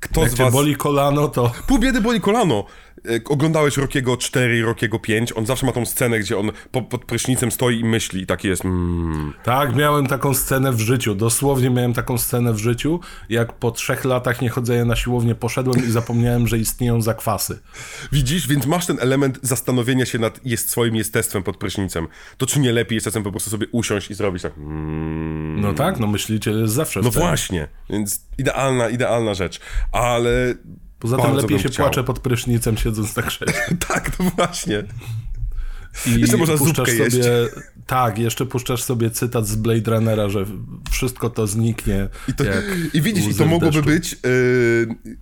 kto 0.00 0.22
Jak 0.22 0.30
z 0.30 0.34
was... 0.34 0.52
boli 0.52 0.76
kolano, 0.76 1.28
to... 1.28 1.52
Pół 1.66 1.78
biedy 1.78 2.00
boli 2.00 2.20
kolano. 2.20 2.64
E, 3.08 3.20
oglądałeś 3.24 3.76
Rokiego 3.76 4.16
4 4.16 4.58
i 4.58 4.62
Rokiego 4.62 4.98
5, 4.98 5.32
on 5.32 5.46
zawsze 5.46 5.66
ma 5.66 5.72
tą 5.72 5.86
scenę, 5.86 6.18
gdzie 6.20 6.38
on 6.38 6.50
po, 6.70 6.82
pod 6.82 7.04
prysznicem 7.04 7.52
stoi 7.52 7.80
i 7.80 7.84
myśli 7.84 8.22
i 8.22 8.26
taki 8.26 8.48
jest 8.48 8.64
mm. 8.64 9.32
Tak, 9.44 9.76
miałem 9.76 10.06
taką 10.06 10.34
scenę 10.34 10.72
w 10.72 10.80
życiu, 10.80 11.14
dosłownie 11.14 11.70
miałem 11.70 11.92
taką 11.92 12.18
scenę 12.18 12.52
w 12.52 12.58
życiu, 12.58 13.00
jak 13.28 13.52
po 13.52 13.70
trzech 13.70 14.04
latach 14.04 14.42
niechodzenia 14.42 14.84
na 14.84 14.96
siłownię 14.96 15.34
poszedłem 15.34 15.86
i 15.86 15.90
zapomniałem, 15.90 16.48
że 16.48 16.58
istnieją 16.58 17.02
zakwasy. 17.02 17.58
Widzisz, 18.12 18.48
więc 18.48 18.66
masz 18.66 18.86
ten 18.86 18.96
element 19.00 19.38
zastanowienia 19.42 20.06
się 20.06 20.18
nad 20.18 20.46
jest 20.46 20.70
swoim 20.70 20.96
jestestwem 20.96 21.42
pod 21.42 21.56
prysznicem. 21.56 22.08
To 22.36 22.46
czy 22.46 22.60
nie 22.60 22.72
lepiej 22.72 22.96
jest 22.96 23.04
czasem 23.04 23.22
po 23.22 23.30
prostu 23.30 23.50
sobie 23.50 23.66
usiąść 23.72 24.10
i 24.10 24.14
zrobić 24.14 24.42
tak 24.42 24.58
mm. 24.58 25.60
No 25.60 25.72
tak, 25.72 26.00
no 26.00 26.06
myśliciel 26.06 26.60
jest 26.60 26.74
zawsze 26.74 27.00
No 27.00 27.10
właśnie, 27.10 27.68
więc 27.90 28.26
idealna, 28.38 28.88
idealna 28.88 29.34
rzecz, 29.34 29.60
ale... 29.92 30.54
Poza 31.02 31.16
tym 31.16 31.24
bardzo 31.26 31.42
lepiej 31.42 31.58
się 31.58 31.68
chciał. 31.68 31.86
płacze 31.86 32.04
pod 32.04 32.18
prysznicem 32.18 32.76
siedząc 32.76 33.16
na 33.16 33.22
krześle. 33.22 33.76
Tak, 33.88 34.18
no 34.18 34.30
właśnie. 34.36 34.82
I 36.06 36.20
Jeszcze 36.20 36.36
można 36.36 36.56
puszczasz 36.56 36.88
sobie, 36.88 37.04
jeść. 37.04 37.18
Tak, 37.86 38.18
jeszcze 38.18 38.46
puszczasz 38.46 38.82
sobie 38.82 39.10
cytat 39.10 39.46
z 39.46 39.56
Blade 39.56 39.90
Runnera, 39.90 40.28
że 40.28 40.46
wszystko 40.90 41.30
to 41.30 41.46
zniknie. 41.46 42.08
I, 42.28 42.34
to, 42.34 42.44
I 42.94 43.00
widzisz, 43.02 43.26
i 43.26 43.34
to 43.34 43.46
mogłoby 43.46 43.82
być 43.82 44.12
yy, 44.12 44.18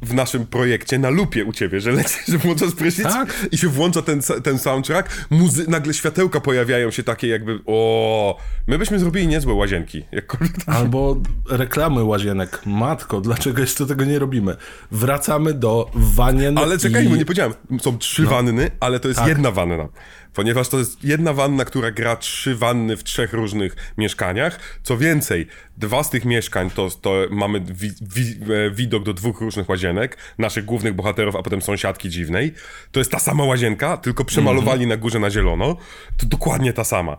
w 0.03 0.15
naszym 0.15 0.47
projekcie 0.47 0.99
na 0.99 1.11
lupie 1.11 1.45
u 1.45 1.53
ciebie, 1.53 1.81
że 1.81 1.93
lecisz, 1.93 2.27
że 2.29 2.39
włączasz 2.39 2.73
prysznic 2.73 3.07
Tak. 3.09 3.47
i 3.53 3.59
się 3.59 3.69
włącza 3.69 4.03
ten, 4.03 4.21
ten 4.43 4.59
soundtrack, 4.59 5.27
muzy- 5.31 5.69
nagle 5.69 5.95
światełka 5.95 6.41
pojawiają 6.41 6.91
się 6.91 7.03
takie 7.03 7.29
jakby, 7.29 7.59
o, 7.67 8.39
my 8.67 8.79
byśmy 8.79 8.99
zrobili 8.99 9.27
niezłe 9.27 9.55
łazienki. 9.55 10.03
Jakkolwiek 10.13 10.57
Albo 10.67 11.17
reklamy 11.51 12.05
łazienek. 12.05 12.63
Matko, 12.67 13.21
dlaczego 13.21 13.61
jeszcze 13.61 13.87
tego 13.87 14.05
nie 14.05 14.19
robimy? 14.19 14.57
Wracamy 14.91 15.55
do 15.55 15.91
wanien 15.95 16.59
Ale 16.59 16.79
czekaj, 16.79 17.07
i... 17.07 17.09
bo 17.09 17.17
nie 17.17 17.25
powiedziałem, 17.25 17.53
są 17.81 17.99
trzy 17.99 18.25
wanny, 18.27 18.71
ale 18.81 19.01
to 19.01 19.09
jest 19.09 19.21
Tak. 19.21 19.29
jedna 19.29 19.51
wanna. 19.51 19.89
Ponieważ 20.35 20.60
to 20.69 20.79
jest 20.79 21.05
jedna 21.05 21.33
wanna, 21.33 21.65
która 21.65 21.91
gra 21.91 22.17
trzy 22.17 22.55
wanny 22.57 22.97
w 22.97 23.05
trzech 23.05 23.33
różnych 23.33 23.77
mieszkaniach. 23.99 24.61
Co 24.83 24.97
więcej, 24.97 25.47
dwa 25.77 26.03
z 26.05 26.11
tych 26.11 26.25
mieszkań 26.25 26.71
to, 26.71 26.89
to 27.01 27.15
mamy 27.31 27.61
wi- 27.61 27.93
wi- 28.01 28.53
e, 28.67 28.71
widok 28.71 29.03
do 29.05 29.15
dwóch 29.15 29.41
różnych 29.41 29.69
łazienek, 29.69 30.17
naszych 30.39 30.65
głównych 30.65 30.95
bohaterów, 30.95 31.37
a 31.37 31.43
potem 31.43 31.63
sąsiadki 31.63 32.11
dziwnej. 32.11 32.55
To 32.93 33.01
jest 33.01 33.11
ta 33.11 33.19
sama 33.19 33.45
łazienka, 33.45 33.97
tylko 33.97 34.25
przemalowali 34.25 34.87
na 34.87 34.97
górze 34.97 35.19
na 35.19 35.31
zielono. 35.31 35.77
To 36.17 36.27
dokładnie 36.27 36.73
ta 36.73 36.85
sama. 36.85 37.17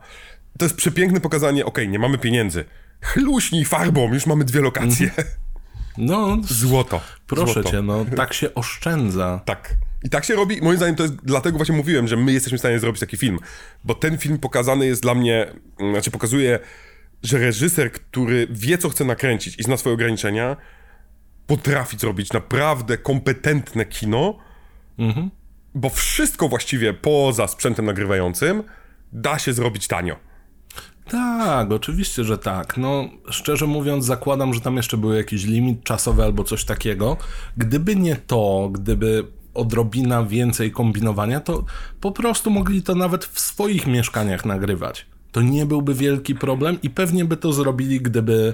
To 0.58 0.65
jest 0.65 0.75
przepiękne 0.77 1.21
pokazanie, 1.21 1.65
okej, 1.65 1.89
nie 1.89 1.99
mamy 1.99 2.17
pieniędzy. 2.17 2.65
Chluśnij 3.01 3.65
farbą, 3.65 4.13
już 4.13 4.25
mamy 4.25 4.43
dwie 4.43 4.62
lokacje. 4.62 5.12
No, 5.97 6.38
Złoto. 6.43 7.01
proszę 7.27 7.54
Złoto. 7.54 7.71
cię, 7.71 7.82
no, 7.82 8.06
tak 8.15 8.34
się 8.34 8.54
oszczędza. 8.54 9.41
Tak. 9.45 9.73
I 10.04 10.10
tak 10.10 10.26
się 10.26 10.36
robi. 10.36 10.62
Moim 10.62 10.78
zdaniem 10.78 10.96
to 10.96 11.04
jest 11.04 11.16
dlatego 11.16 11.58
właśnie 11.58 11.76
mówiłem, 11.76 12.08
że 12.08 12.18
my 12.18 12.34
jesteśmy 12.34 12.58
w 12.58 12.62
stanie 12.62 12.80
zrobić 12.80 13.00
taki 13.00 13.18
film. 13.18 13.40
Bo 13.84 13.96
ten 13.96 14.18
film 14.18 14.38
pokazany 14.38 14.86
jest 14.86 15.02
dla 15.02 15.16
mnie, 15.16 15.48
mm, 15.80 15.94
znaczy 15.94 16.12
pokazuje, 16.12 16.60
że 17.24 17.38
reżyser, 17.38 17.92
który 17.92 18.48
wie, 18.52 18.78
co 18.78 18.90
chce 18.90 19.06
nakręcić 19.06 19.60
i 19.60 19.64
zna 19.64 19.78
swoje 19.78 19.94
ograniczenia, 19.94 20.58
potrafi 21.48 21.98
zrobić 21.98 22.34
naprawdę 22.34 22.98
kompetentne 22.98 23.86
kino, 23.86 24.38
bo 25.76 25.90
wszystko 25.90 26.50
właściwie 26.50 26.94
poza 26.94 27.48
sprzętem 27.48 27.86
nagrywającym 27.86 28.64
da 29.14 29.40
się 29.40 29.54
zrobić 29.54 29.88
tanio. 29.88 30.16
Tak, 31.10 31.72
oczywiście, 31.72 32.24
że 32.24 32.38
tak. 32.38 32.78
No, 32.78 33.10
szczerze 33.30 33.68
mówiąc, 33.68 34.06
zakładam, 34.06 34.54
że 34.54 34.62
tam 34.62 34.78
jeszcze 34.78 34.98
był 34.98 35.14
jakiś 35.14 35.44
limit 35.44 35.84
czasowy 35.84 36.24
albo 36.24 36.44
coś 36.44 36.66
takiego. 36.66 37.18
Gdyby 37.58 37.96
nie 37.96 38.16
to, 38.16 38.70
gdyby 38.72 39.28
odrobina 39.54 40.24
więcej 40.24 40.72
kombinowania, 40.72 41.40
to 41.40 41.64
po 42.02 42.12
prostu 42.12 42.52
mogli 42.52 42.84
to 42.84 42.96
nawet 42.96 43.26
w 43.26 43.40
swoich 43.40 43.88
mieszkaniach 43.88 44.46
nagrywać. 44.46 45.06
To 45.32 45.42
nie 45.42 45.66
byłby 45.66 45.94
wielki 45.94 46.36
problem 46.36 46.78
i 46.84 46.90
pewnie 46.90 47.26
by 47.26 47.38
to 47.38 47.54
zrobili, 47.54 48.02
gdyby 48.02 48.54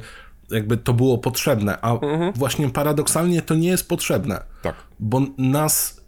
jakby 0.51 0.77
to 0.77 0.93
było 0.93 1.17
potrzebne. 1.17 1.77
A 1.81 1.93
właśnie 2.35 2.69
paradoksalnie 2.69 3.41
to 3.41 3.55
nie 3.55 3.67
jest 3.67 3.89
potrzebne. 3.89 4.43
Tak. 4.61 4.75
Bo 4.99 5.21
nas 5.37 6.01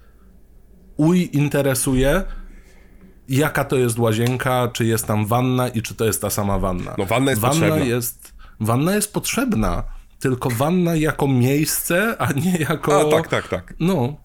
uj 0.98 1.30
interesuje, 1.34 2.24
jaka 3.30 3.64
to 3.64 3.76
jest 3.76 4.00
łazienka, 4.00 4.70
czy 4.74 4.86
jest 4.86 5.06
tam 5.08 5.26
wanna 5.26 5.68
i 5.68 5.82
czy 5.82 5.96
to 5.96 6.06
jest 6.06 6.22
ta 6.22 6.30
sama 6.30 6.60
wanna. 6.60 6.96
No, 6.98 7.06
wanna 7.06 7.32
jest 7.32 7.42
wanna 7.42 7.54
potrzebna. 7.54 7.86
Jest, 7.86 8.34
wanna 8.60 8.96
jest 8.96 9.14
potrzebna, 9.14 9.84
tylko 10.20 10.50
wanna 10.50 10.96
jako 10.96 11.28
miejsce, 11.28 12.16
a 12.20 12.32
nie 12.32 12.58
jako... 12.58 13.02
A, 13.02 13.12
tak, 13.12 13.28
tak, 13.28 13.48
tak. 13.48 13.74
No, 13.80 14.18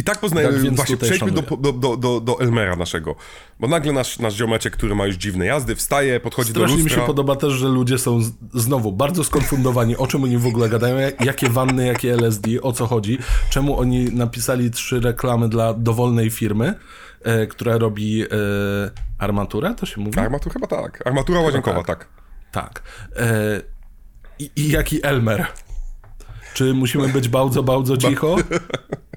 I 0.00 0.04
tak 0.04 0.18
poznajemy, 0.18 0.64
Tak 0.64 0.74
właśnie 0.74 0.96
przejdźmy 0.96 1.30
do, 1.30 1.42
do, 1.56 1.72
do, 1.72 1.96
do, 1.96 2.20
do 2.20 2.40
Elmera 2.40 2.76
naszego. 2.76 3.14
Bo 3.60 3.68
nagle 3.68 3.92
nasz, 3.92 4.18
nasz 4.18 4.34
ziomeczek, 4.34 4.72
który 4.72 4.94
ma 4.94 5.06
już 5.06 5.16
dziwne 5.16 5.46
jazdy, 5.46 5.74
wstaje, 5.74 6.20
podchodzi 6.20 6.52
do 6.52 6.60
strasznie 6.60 6.76
mi 6.76 6.82
lustra. 6.82 7.00
się 7.00 7.06
podoba 7.06 7.36
też, 7.36 7.52
że 7.52 7.68
ludzie 7.68 7.98
są 7.98 8.22
z, 8.22 8.32
znowu 8.54 8.92
bardzo 8.92 9.24
skonfundowani, 9.24 9.96
o 9.96 10.06
czym 10.06 10.24
oni 10.24 10.38
w 10.38 10.46
ogóle 10.46 10.68
gadają, 10.68 10.96
jak- 10.98 11.24
jakie 11.24 11.48
wanny, 11.48 11.86
jakie 11.86 12.14
LSD, 12.14 12.50
o 12.62 12.72
co 12.72 12.86
chodzi, 12.86 13.18
czemu 13.50 13.78
oni 13.80 14.04
napisali 14.04 14.70
trzy 14.70 15.00
reklamy 15.00 15.48
dla 15.48 15.74
dowolnej 15.74 16.30
firmy, 16.30 16.74
e, 17.22 17.46
która 17.46 17.78
robi 17.78 18.22
e, 18.22 18.26
armaturę, 19.18 19.74
to 19.74 19.86
się 19.86 20.00
mówi? 20.00 20.18
Armatura 20.18 20.52
chyba 20.52 20.66
tak. 20.66 21.06
Armatura 21.06 21.40
łazienkowa, 21.40 21.82
tak. 21.84 21.86
tak. 21.86 22.08
Tak. 22.52 22.82
E, 23.16 23.60
i, 24.38 24.50
I 24.56 24.68
jaki 24.68 25.06
Elmer? 25.06 25.46
Czy 26.54 26.74
musimy 26.74 27.08
być 27.08 27.28
bardzo, 27.28 27.62
bardzo 27.62 27.96
cicho? 27.96 28.36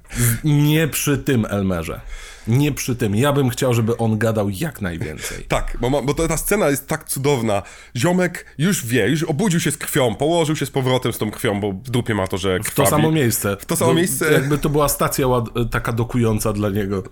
Nie 0.44 0.88
przy 0.88 1.18
tym 1.18 1.46
Elmerze. 1.50 2.02
Nie 2.48 2.72
przy 2.72 2.96
tym. 2.96 3.16
Ja 3.16 3.34
bym 3.34 3.50
chciał, 3.50 3.74
żeby 3.74 3.98
on 3.98 4.18
gadał 4.18 4.50
jak 4.50 4.82
najwięcej. 4.82 5.46
Tak, 5.54 5.78
bo, 5.82 6.02
bo 6.02 6.14
ta 6.14 6.38
scena 6.38 6.70
jest 6.70 6.88
tak 6.88 7.04
cudowna. 7.04 7.64
Ziomek 7.96 8.46
już 8.58 8.86
wie, 8.86 9.08
już 9.08 9.24
obudził 9.24 9.60
się 9.60 9.72
z 9.72 9.78
krwią, 9.78 10.16
położył 10.16 10.56
się 10.56 10.66
z 10.66 10.72
powrotem 10.72 11.14
z 11.14 11.18
tą 11.18 11.32
krwią, 11.32 11.60
bo 11.60 11.72
w 11.72 11.90
dupie 11.90 12.16
ma 12.16 12.28
to, 12.28 12.38
że 12.38 12.60
W 12.60 12.64
to 12.64 12.72
krwawi. 12.72 12.90
samo 12.90 13.12
miejsce. 13.12 13.58
W 13.60 13.66
to 13.66 13.76
samo 13.76 13.94
miejsce. 13.94 14.34
Jakby 14.34 14.58
to 14.58 14.70
była 14.70 14.90
stacja 14.90 15.28
taka 15.72 15.92
dokująca 15.94 16.54
dla 16.54 16.70
niego. 16.70 17.04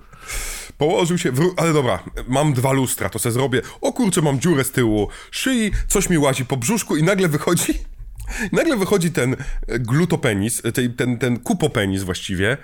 Położył 0.78 1.18
się, 1.18 1.32
ale 1.58 1.74
dobra, 1.74 2.04
mam 2.28 2.54
dwa 2.54 2.72
lustra, 2.72 3.10
to 3.10 3.20
se 3.20 3.32
zrobię. 3.32 3.62
O 3.82 3.94
kurczę, 3.94 4.22
mam 4.22 4.40
dziurę 4.40 4.64
z 4.64 4.72
tyłu 4.72 5.08
szyi, 5.32 5.72
coś 5.88 6.10
mi 6.10 6.18
łazi 6.18 6.46
po 6.46 6.58
brzuszku 6.58 6.98
i 6.98 7.04
nagle 7.04 7.28
wychodzi, 7.28 7.74
nagle 8.52 8.78
wychodzi 8.78 9.12
ten 9.12 9.36
e, 9.68 9.80
glutopenis, 9.80 10.62
e, 10.66 10.72
ten, 10.72 11.18
ten 11.18 11.40
kupopenis 11.40 12.04
właściwie, 12.04 12.58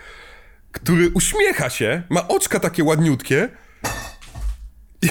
który 0.71 1.09
uśmiecha 1.09 1.69
się, 1.69 2.03
ma 2.09 2.27
oczka 2.27 2.59
takie 2.59 2.83
ładniutkie 2.83 3.49
i, 5.01 5.09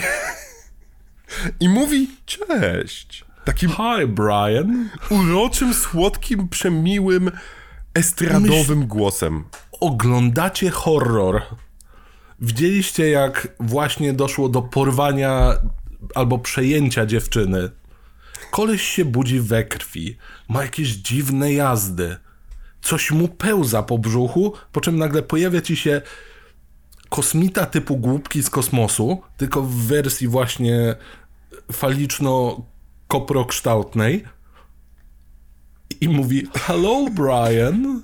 i 1.64 1.68
mówi 1.68 2.10
cześć. 2.26 3.24
Takim 3.44 3.70
Hi, 3.70 4.06
Brian. 4.06 4.88
uroczym, 5.10 5.74
słodkim, 5.74 6.48
przemiłym, 6.48 7.30
estradowym 7.94 8.86
głosem. 8.86 9.44
Oglądacie 9.80 10.70
horror. 10.70 11.42
Widzieliście, 12.40 13.10
jak 13.10 13.48
właśnie 13.60 14.12
doszło 14.12 14.48
do 14.48 14.62
porwania 14.62 15.52
albo 16.14 16.38
przejęcia 16.38 17.06
dziewczyny. 17.06 17.70
Koleś 18.50 18.82
się 18.82 19.04
budzi 19.04 19.40
we 19.40 19.64
krwi, 19.64 20.16
ma 20.48 20.62
jakieś 20.62 20.88
dziwne 20.88 21.52
jazdy. 21.52 22.16
Coś 22.86 23.10
mu 23.10 23.28
pełza 23.28 23.82
po 23.82 23.98
brzuchu, 23.98 24.52
po 24.72 24.80
czym 24.80 24.98
nagle 24.98 25.22
pojawia 25.22 25.60
ci 25.60 25.76
się 25.76 26.02
kosmita 27.08 27.66
typu 27.66 27.96
głupki 27.96 28.42
z 28.42 28.50
kosmosu, 28.50 29.22
tylko 29.36 29.62
w 29.62 29.74
wersji 29.74 30.28
właśnie 30.28 30.94
faliczno-koprokształtnej. 31.72 34.24
I 36.00 36.08
mówi, 36.08 36.46
hello 36.54 37.06
Brian. 37.10 38.02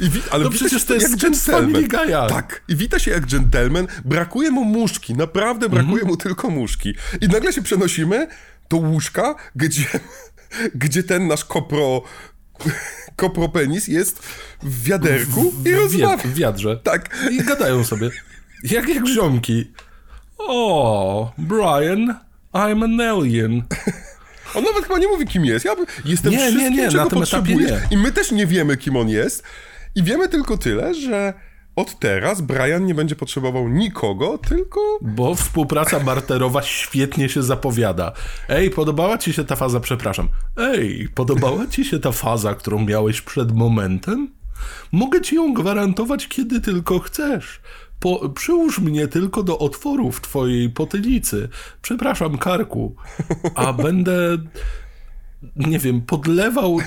I 0.00 0.10
wi- 0.10 0.22
ale 0.30 0.44
No 0.44 0.50
przecież 0.50 0.84
to 0.84 0.94
jest 0.94 1.10
jak. 1.10 1.18
Tak. 2.30 2.62
I 2.68 2.76
wita 2.76 2.98
się 2.98 3.10
jak 3.10 3.26
dżentelmen. 3.26 3.86
Brakuje 4.04 4.50
mu 4.50 4.64
muszki. 4.64 5.14
Naprawdę 5.14 5.68
brakuje 5.68 5.92
Mhm. 5.94 6.08
mu 6.08 6.16
tylko 6.16 6.50
muszki. 6.50 6.94
I 7.20 7.28
nagle 7.28 7.52
się 7.52 7.62
przenosimy 7.62 8.28
do 8.70 8.76
łóżka, 8.76 9.34
gdzie, 9.56 9.84
gdzie 10.82 11.02
ten 11.02 11.26
nasz 11.26 11.44
kopro... 11.44 12.02
Kopropenis 13.20 13.88
jest 13.88 14.18
w 14.62 14.82
wiaderku 14.84 15.52
i 15.66 15.68
w, 15.72 15.74
rozmawia. 15.76 16.16
wiad- 16.16 16.26
w 16.26 16.34
wiadrze. 16.34 16.76
Tak. 16.76 17.16
I 17.30 17.38
gadają 17.44 17.84
sobie. 17.84 18.10
Jak 18.64 18.88
jak 18.88 19.06
ziomki. 19.08 19.72
O, 20.38 21.32
Brian, 21.38 22.14
I'm 22.54 22.84
an 22.84 23.00
alien. 23.00 23.62
On 24.54 24.64
nawet 24.64 24.82
chyba 24.82 24.98
nie 24.98 25.06
mówi, 25.08 25.26
kim 25.26 25.44
jest. 25.44 25.64
Ja 25.64 25.74
jestem 26.04 26.32
Nie, 26.32 26.38
nie, 26.38 26.44
wszystkim, 26.50 26.72
nie, 26.76 26.88
czego 26.90 27.04
na 27.04 27.10
tym 27.10 27.18
potrzebujesz. 27.18 27.70
nie. 27.70 27.80
I 27.90 27.96
my 27.96 28.12
też 28.12 28.30
nie 28.32 28.46
wiemy, 28.46 28.76
kim 28.76 28.96
on 28.96 29.08
jest. 29.08 29.42
I 29.94 30.02
wiemy 30.02 30.28
tylko 30.28 30.58
tyle, 30.58 30.94
że 30.94 31.34
od 31.76 31.98
teraz 31.98 32.40
Brian 32.40 32.86
nie 32.86 32.94
będzie 32.94 33.16
potrzebował 33.16 33.68
nikogo, 33.68 34.38
tylko 34.38 34.80
Bo 35.02 35.34
współpraca 35.34 36.00
barterowa 36.00 36.62
świetnie 36.62 37.28
się 37.28 37.42
zapowiada. 37.42 38.12
Ej, 38.48 38.70
podobała 38.70 39.18
ci 39.18 39.32
się 39.32 39.44
ta 39.44 39.56
faza, 39.56 39.80
przepraszam. 39.80 40.28
Ej, 40.56 41.08
podobała 41.14 41.66
ci 41.66 41.84
się 41.84 41.98
ta 41.98 42.12
faza, 42.12 42.54
którą 42.54 42.84
miałeś 42.84 43.20
przed 43.20 43.52
momentem? 43.52 44.28
Mogę 44.92 45.20
ci 45.20 45.36
ją 45.36 45.54
gwarantować, 45.54 46.28
kiedy 46.28 46.60
tylko 46.60 46.98
chcesz. 46.98 47.60
Po, 48.00 48.28
przyłóż 48.28 48.78
mnie 48.78 49.08
tylko 49.08 49.42
do 49.42 49.58
otworu 49.58 50.12
w 50.12 50.20
twojej 50.20 50.70
potylicy. 50.70 51.48
Przepraszam, 51.82 52.38
karku. 52.38 52.96
A 53.54 53.72
będę, 53.72 54.38
nie 55.56 55.78
wiem, 55.78 56.00
podlewał 56.00 56.78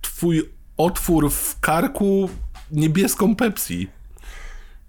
twój 0.00 0.50
otwór 0.76 1.30
w 1.30 1.60
karku 1.60 2.28
niebieską 2.70 3.36
Pepsi. 3.36 3.88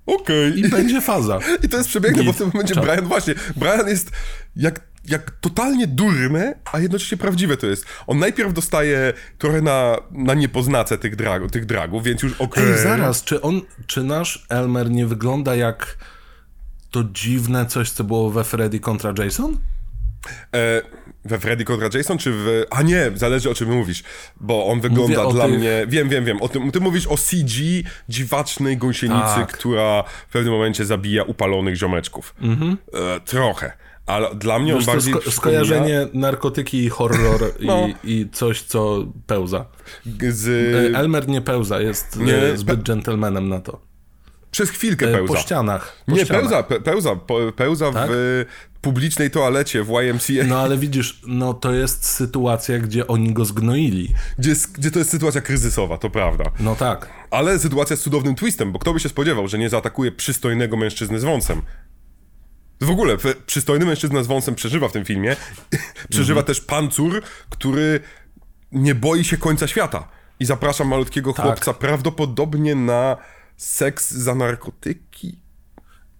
Okej. 0.06 0.50
Okay. 0.50 0.60
I 0.60 0.70
będzie 0.70 1.02
faza. 1.02 1.40
I 1.64 1.70
to 1.70 1.78
jest 1.78 1.90
przepiękne, 1.90 2.24
bo 2.24 2.34
w 2.34 2.38
tym 2.38 2.48
momencie 2.54 2.76
Czas. 2.76 2.86
Brian 2.86 3.06
właśnie, 3.06 3.34
Brian 3.56 3.88
jest 3.88 4.12
jak, 4.56 4.82
jak 5.06 5.32
totalnie 5.32 5.88
durny, 5.88 6.54
a 6.72 6.80
jednocześnie 6.80 7.18
prawdziwe 7.18 7.58
to 7.58 7.68
jest. 7.68 7.86
On 8.08 8.20
najpierw 8.20 8.54
dostaje 8.54 9.14
trochę 9.38 9.62
na, 9.62 9.98
na 10.12 10.34
niepoznacę 10.34 10.98
tych, 10.98 11.16
drag, 11.16 11.52
tych 11.52 11.66
dragów, 11.66 12.04
więc 12.04 12.24
już 12.24 12.34
okej. 12.34 12.64
Okay. 12.64 12.78
Ej, 12.78 12.84
zaraz, 12.84 13.24
czy 13.24 13.42
on, 13.42 13.62
czy 13.88 14.04
nasz 14.04 14.46
Elmer 14.50 14.92
nie 14.92 15.06
wygląda 15.06 15.56
jak 15.56 15.98
to 16.92 17.04
dziwne 17.04 17.66
coś, 17.66 17.92
co 17.92 18.04
było 18.04 18.30
we 18.32 18.44
Freddy 18.44 18.80
kontra 18.80 19.14
Jason? 19.18 19.58
E, 20.54 20.82
we 21.26 21.40
Freddy 21.40 21.66
kontra 21.66 21.90
Jason, 21.94 22.18
czy 22.18 22.32
w... 22.32 22.64
A 22.70 22.82
nie, 22.82 23.12
zależy 23.16 23.50
o 23.50 23.54
czym 23.54 23.74
mówisz, 23.74 24.04
bo 24.42 24.66
on 24.68 24.82
wygląda 24.82 25.32
dla 25.32 25.46
tych... 25.46 25.58
mnie... 25.58 25.86
Wiem, 25.88 26.10
wiem, 26.10 26.26
wiem. 26.26 26.42
O 26.42 26.50
tym, 26.50 26.72
ty 26.72 26.80
mówisz 26.80 27.08
o 27.08 27.18
CG 27.18 27.62
dziwacznej 28.10 28.78
gąsienicy, 28.78 29.36
tak. 29.36 29.52
która 29.58 30.04
w 30.28 30.32
pewnym 30.32 30.54
momencie 30.54 30.86
zabija 30.86 31.24
upalonych 31.24 31.76
ziomeczków. 31.76 32.36
Mhm. 32.42 32.78
E, 32.94 33.20
trochę. 33.20 33.72
Ale 34.06 34.36
dla 34.36 34.60
mnie 34.60 34.74
Wiesz, 34.74 34.88
on 34.88 34.94
bardziej 34.94 35.14
sko 35.14 35.32
skojarzenie 35.32 36.08
narkotyki 36.14 36.84
i 36.84 36.90
horror 36.90 37.42
no. 37.60 37.88
i, 38.04 38.12
i, 38.12 38.30
coś, 38.30 38.62
co 38.62 39.06
pełza. 39.28 39.66
Z... 40.30 40.48
E, 40.94 40.98
Elmer 40.98 41.28
nie 41.28 41.42
pełza, 41.42 41.82
jest 41.82 42.20
nie, 42.20 42.38
e, 42.38 42.58
zbyt 42.58 42.84
dżentelmenem 42.84 43.50
na 43.50 43.60
to. 43.60 43.80
Przez 44.52 44.70
chwilkę 44.70 45.08
pełza. 45.08 45.34
Po 45.34 45.40
ścianach. 45.40 46.04
Po 46.06 46.12
nie, 46.12 46.26
ścianach. 46.26 46.42
pełza, 46.42 46.64
pe, 46.64 46.82
pełza, 46.82 47.16
pełza 47.56 47.92
tak? 47.92 48.10
w 48.12 48.46
publicznej 48.86 49.32
toalecie 49.32 49.84
w 49.84 49.90
YMCA. 49.90 50.48
No 50.48 50.60
ale 50.60 50.78
widzisz, 50.78 51.22
no 51.28 51.54
to 51.54 51.74
jest 51.74 52.06
sytuacja, 52.06 52.80
gdzie 52.80 53.08
oni 53.08 53.34
go 53.34 53.46
zgnoili. 53.46 54.14
Gdzie, 54.38 54.56
gdzie 54.74 54.92
to 54.92 55.00
jest 55.00 55.12
sytuacja 55.12 55.42
kryzysowa, 55.42 55.98
to 55.98 56.10
prawda. 56.10 56.44
No 56.60 56.76
tak. 56.76 57.10
Ale 57.32 57.60
sytuacja 57.60 57.96
z 57.96 58.02
cudownym 58.02 58.36
twistem, 58.36 58.72
bo 58.72 58.80
kto 58.80 58.94
by 58.94 59.00
się 59.00 59.10
spodziewał, 59.10 59.48
że 59.48 59.58
nie 59.58 59.70
zaatakuje 59.70 60.12
przystojnego 60.12 60.78
mężczyzny 60.78 61.20
z 61.20 61.24
wąsem. 61.24 61.62
W 62.82 62.90
ogóle 62.90 63.18
przystojny 63.46 63.86
mężczyzna 63.86 64.24
z 64.24 64.28
wąsem 64.28 64.56
przeżywa 64.56 64.88
w 64.88 64.92
tym 64.92 65.06
filmie. 65.06 65.36
przeżywa 66.14 66.40
mhm. 66.40 66.46
też 66.46 66.62
pancur, 66.62 67.22
który 67.50 68.00
nie 68.72 68.96
boi 68.96 69.24
się 69.24 69.38
końca 69.38 69.68
świata. 69.68 70.08
I 70.40 70.46
zaprasza 70.46 70.84
malutkiego 70.84 71.34
tak. 71.34 71.46
chłopca 71.46 71.74
prawdopodobnie 71.74 72.76
na 72.76 73.18
seks 73.58 74.12
za 74.12 74.36
narkotyki. 74.36 75.40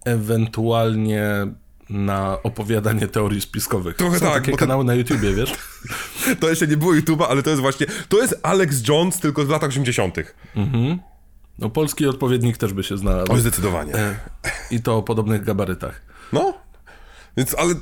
Ewentualnie 0.04 1.46
na 1.90 2.42
opowiadanie 2.42 3.06
teorii 3.08 3.40
spiskowych. 3.40 3.96
Trochę 3.96 4.18
Są 4.18 4.26
tak. 4.26 4.34
takie 4.34 4.56
kanały 4.56 4.84
na 4.84 4.94
YouTubie, 4.94 5.34
wiesz? 5.34 5.54
to 6.40 6.48
jeszcze 6.48 6.66
nie 6.66 6.76
było 6.76 6.92
YouTube'a, 6.92 7.26
ale 7.28 7.42
to 7.42 7.50
jest 7.50 7.62
właśnie, 7.62 7.86
to 8.08 8.22
jest 8.22 8.40
Alex 8.42 8.88
Jones 8.88 9.20
tylko 9.20 9.44
w 9.44 9.50
latach 9.50 9.68
80. 9.68 10.16
Mhm. 10.56 10.98
No 11.58 11.70
polski 11.70 12.06
odpowiednik 12.06 12.56
też 12.56 12.72
by 12.72 12.82
się 12.82 12.98
znalazł. 12.98 13.32
Oj, 13.32 13.40
zdecydowanie. 13.40 13.94
E, 13.94 14.16
I 14.70 14.82
to 14.82 14.96
o 14.96 15.02
podobnych 15.02 15.44
gabarytach. 15.44 16.02
No, 16.32 16.54
więc, 17.36 17.54
ale 17.58 17.74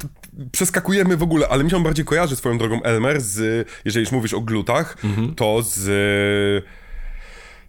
przeskakujemy 0.53 1.17
w 1.17 1.23
ogóle, 1.23 1.49
ale 1.49 1.65
mi 1.65 1.71
się 1.71 1.77
on 1.77 1.83
bardziej 1.83 2.05
kojarzy 2.05 2.37
swoją 2.37 2.59
drogą 2.59 2.83
Elmer 2.83 3.21
z, 3.21 3.69
jeżeli 3.85 4.05
już 4.05 4.13
mówisz 4.13 4.35
o 4.35 4.41
glutach, 4.41 4.97
mhm. 5.05 5.35
to 5.35 5.63
z 5.63 5.89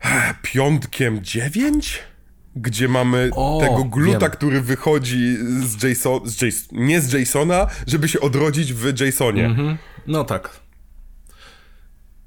e, 0.10 0.34
piątkiem 0.42 1.24
9? 1.24 2.04
Gdzie 2.56 2.88
mamy 2.88 3.30
o, 3.34 3.58
tego 3.62 3.84
gluta, 3.84 4.20
wiem. 4.20 4.32
który 4.32 4.62
wychodzi 4.62 5.38
z 5.60 5.84
Jason, 5.84 6.20
z 6.24 6.42
Jason, 6.42 6.68
nie 6.72 7.02
z 7.02 7.14
Jasona, 7.14 7.68
żeby 7.88 8.08
się 8.08 8.20
odrodzić 8.20 8.74
w 8.74 9.02
Jasonie. 9.02 9.46
Mhm. 9.46 9.78
No 10.08 10.24
tak. 10.24 10.60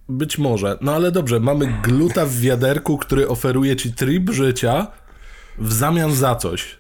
Być 0.09 0.39
może. 0.39 0.79
No 0.81 0.95
ale 0.95 1.13
dobrze, 1.13 1.41
mamy 1.41 1.67
gluta 1.83 2.27
w 2.27 2.37
wiaderku, 2.41 2.99
który 2.99 3.29
oferuje 3.29 3.77
ci 3.77 3.93
tryb 3.93 4.31
życia 4.31 4.87
w 5.59 5.73
zamian 5.73 6.15
za 6.15 6.35
coś. 6.35 6.79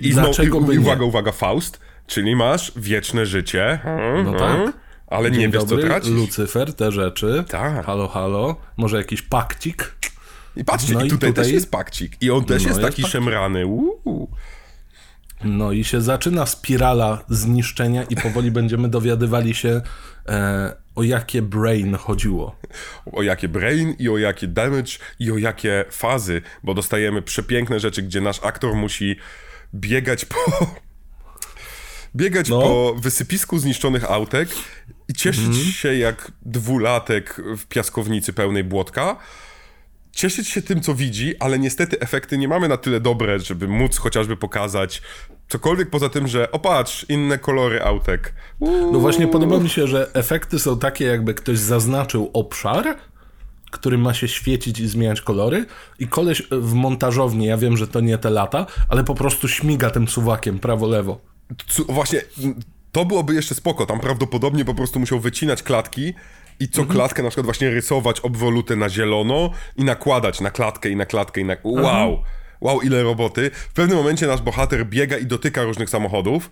I 0.00 0.10
Dlaczego 0.10 0.58
znowu, 0.58 0.72
i, 0.72 0.78
uwaga, 0.78 1.00
nie? 1.00 1.06
uwaga, 1.06 1.32
Faust, 1.32 1.80
czyli 2.06 2.36
masz 2.36 2.72
wieczne 2.76 3.26
życie. 3.26 3.78
No 4.24 4.32
tak. 4.32 4.72
Ale 5.06 5.30
Dzień 5.30 5.40
nie 5.40 5.48
wiesz, 5.48 5.64
dobry, 5.64 5.82
co 5.82 5.88
tracisz. 5.88 6.10
Lucyfer, 6.10 6.74
te 6.74 6.92
rzeczy. 6.92 7.44
Tak. 7.48 7.86
Halo, 7.86 8.08
halo. 8.08 8.56
Może 8.76 8.96
jakiś 8.96 9.22
pakcik? 9.22 9.95
I 10.56 10.64
patrzcie, 10.64 10.94
no 10.94 11.04
i 11.04 11.10
tutaj, 11.10 11.30
tutaj, 11.30 11.44
też 11.44 11.52
jest 11.52 11.70
pakcik. 11.70 12.16
I 12.20 12.30
on 12.30 12.44
też 12.44 12.62
no 12.62 12.68
jest 12.68 12.80
taki 12.80 13.02
szemrany. 13.02 13.66
Uuu. 13.66 14.30
No 15.44 15.72
i 15.72 15.84
się 15.84 16.00
zaczyna 16.00 16.46
spirala 16.46 17.24
zniszczenia 17.28 18.02
i 18.02 18.16
powoli 18.16 18.50
będziemy 18.50 18.88
dowiadywali 18.88 19.54
się 19.54 19.80
e, 20.28 20.76
o 20.94 21.02
jakie 21.02 21.42
brain 21.42 21.94
chodziło. 21.94 22.56
O 23.12 23.22
jakie 23.22 23.48
brain 23.48 23.94
i 23.98 24.08
o 24.08 24.18
jakie 24.18 24.48
damage 24.48 24.92
i 25.18 25.32
o 25.32 25.38
jakie 25.38 25.84
fazy, 25.90 26.42
bo 26.62 26.74
dostajemy 26.74 27.22
przepiękne 27.22 27.80
rzeczy, 27.80 28.02
gdzie 28.02 28.20
nasz 28.20 28.40
aktor 28.42 28.74
musi 28.74 29.16
biegać 29.74 30.24
po... 30.24 30.36
biegać 32.16 32.48
no. 32.48 32.60
po 32.60 32.94
wysypisku 32.94 33.58
zniszczonych 33.58 34.10
autek 34.10 34.48
i 35.08 35.14
cieszyć 35.14 35.44
mm 35.44 35.56
się 35.56 35.94
jak 35.94 36.32
dwulatek 36.42 37.42
w 37.58 37.66
piaskownicy 37.66 38.32
pełnej 38.32 38.64
błotka, 38.64 39.16
cieszyć 40.16 40.48
się 40.48 40.62
tym, 40.62 40.80
co 40.80 40.94
widzi, 40.94 41.34
ale 41.40 41.58
niestety 41.58 42.00
efekty 42.00 42.38
nie 42.38 42.48
mamy 42.48 42.68
na 42.68 42.76
tyle 42.76 43.00
dobre, 43.00 43.40
żeby 43.40 43.68
móc 43.68 43.98
chociażby 43.98 44.36
pokazać 44.36 45.02
cokolwiek 45.48 45.90
poza 45.90 46.08
tym, 46.08 46.28
że 46.28 46.52
opatrz, 46.52 47.06
inne 47.08 47.38
kolory 47.38 47.82
autek. 47.82 48.34
Uuu. 48.60 48.92
No 48.92 49.00
właśnie 49.00 49.28
podoba 49.28 49.58
mi 49.58 49.68
się, 49.68 49.86
że 49.86 50.10
efekty 50.14 50.58
są 50.58 50.78
takie, 50.78 51.04
jakby 51.04 51.34
ktoś 51.34 51.58
zaznaczył 51.58 52.30
obszar, 52.32 52.96
który 53.70 53.98
ma 53.98 54.14
się 54.14 54.28
świecić 54.28 54.80
i 54.80 54.88
zmieniać 54.88 55.20
kolory 55.20 55.66
i 55.98 56.08
koleś 56.08 56.42
w 56.50 56.72
montażowni, 56.72 57.46
ja 57.46 57.56
wiem, 57.56 57.76
że 57.76 57.88
to 57.88 58.00
nie 58.00 58.18
te 58.18 58.30
lata, 58.30 58.66
ale 58.88 59.04
po 59.04 59.14
prostu 59.14 59.48
śmiga 59.48 59.90
tym 59.90 60.08
suwakiem 60.08 60.58
prawo-lewo. 60.58 61.20
Właśnie, 61.88 62.22
to 62.92 63.04
byłoby 63.04 63.34
jeszcze 63.34 63.54
spoko, 63.54 63.86
tam 63.86 64.00
prawdopodobnie 64.00 64.64
po 64.64 64.74
prostu 64.74 65.00
musiał 65.00 65.20
wycinać 65.20 65.62
klatki 65.62 66.14
i 66.60 66.68
co 66.68 66.82
mhm. 66.82 66.98
klatkę 66.98 67.22
na 67.22 67.28
przykład 67.28 67.44
właśnie 67.44 67.70
rysować 67.70 68.20
obwolutę 68.20 68.76
na 68.76 68.88
zielono 68.88 69.50
i 69.76 69.84
nakładać 69.84 70.40
na 70.40 70.50
klatkę 70.50 70.90
i 70.90 70.96
na 70.96 71.06
klatkę 71.06 71.40
i 71.40 71.44
na... 71.44 71.56
Wow! 71.64 72.10
Mhm. 72.10 72.36
Wow, 72.60 72.80
ile 72.82 73.02
roboty. 73.02 73.50
W 73.54 73.72
pewnym 73.72 73.98
momencie 73.98 74.26
nasz 74.26 74.42
bohater 74.42 74.86
biega 74.86 75.18
i 75.18 75.26
dotyka 75.26 75.62
różnych 75.62 75.90
samochodów 75.90 76.50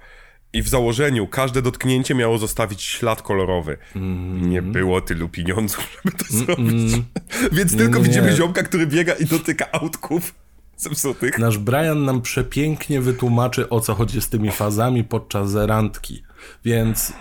i 0.52 0.62
w 0.62 0.68
założeniu 0.68 1.26
każde 1.26 1.62
dotknięcie 1.62 2.14
miało 2.14 2.38
zostawić 2.38 2.82
ślad 2.82 3.22
kolorowy. 3.22 3.76
Mm. 3.96 4.50
Nie 4.50 4.62
było 4.62 5.00
tylu 5.00 5.28
pieniądzów, 5.28 6.00
żeby 6.04 6.16
to 6.16 6.24
mm 6.32 6.46
zrobić. 6.46 7.02
Więc 7.58 7.72
nie, 7.72 7.78
tylko 7.78 7.98
nie, 7.98 8.04
widzimy 8.04 8.30
nie. 8.30 8.36
ziomka, 8.36 8.62
który 8.62 8.86
biega 8.86 9.12
i 9.12 9.24
dotyka 9.24 9.72
autków 9.72 10.34
zepsutych. 10.76 11.38
Nasz 11.38 11.58
Brian 11.58 12.04
nam 12.04 12.22
przepięknie 12.22 13.00
wytłumaczy, 13.00 13.68
o 13.68 13.80
co 13.80 13.94
chodzi 13.94 14.20
z 14.20 14.28
tymi 14.28 14.50
fazami 14.50 15.04
podczas 15.04 15.54
randki. 15.54 16.22
Więc 16.64 17.12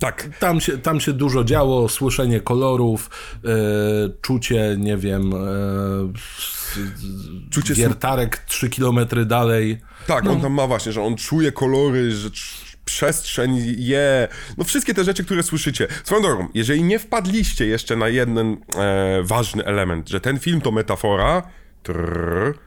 tak. 0.00 0.28
Tam 0.38 0.60
się, 0.60 0.78
tam 0.78 1.00
się 1.00 1.12
dużo 1.12 1.44
działo, 1.44 1.88
słyszenie 1.88 2.40
kolorów, 2.40 3.10
e, 3.44 3.48
czucie, 4.20 4.76
nie 4.78 4.96
wiem, 4.96 5.32
e, 5.32 5.38
czucie 7.50 7.74
wiertarek 7.74 8.36
3 8.36 8.68
kilometry 8.68 9.26
dalej. 9.26 9.80
Tak, 10.06 10.24
no. 10.24 10.32
on 10.32 10.40
tam 10.40 10.52
ma 10.52 10.66
właśnie, 10.66 10.92
że 10.92 11.02
on 11.02 11.16
czuje 11.16 11.52
kolory, 11.52 12.10
że 12.10 12.30
przestrzeń 12.84 13.74
je, 13.78 14.28
no 14.58 14.64
wszystkie 14.64 14.94
te 14.94 15.04
rzeczy, 15.04 15.24
które 15.24 15.42
słyszycie. 15.42 15.88
Swoją 16.04 16.22
drogą, 16.22 16.48
jeżeli 16.54 16.82
nie 16.82 16.98
wpadliście 16.98 17.66
jeszcze 17.66 17.96
na 17.96 18.08
jeden 18.08 18.56
e, 18.76 19.22
ważny 19.22 19.64
element, 19.64 20.08
że 20.08 20.20
ten 20.20 20.38
film 20.38 20.60
to 20.60 20.70
metafora 20.70 21.42
trrr, 21.82 22.58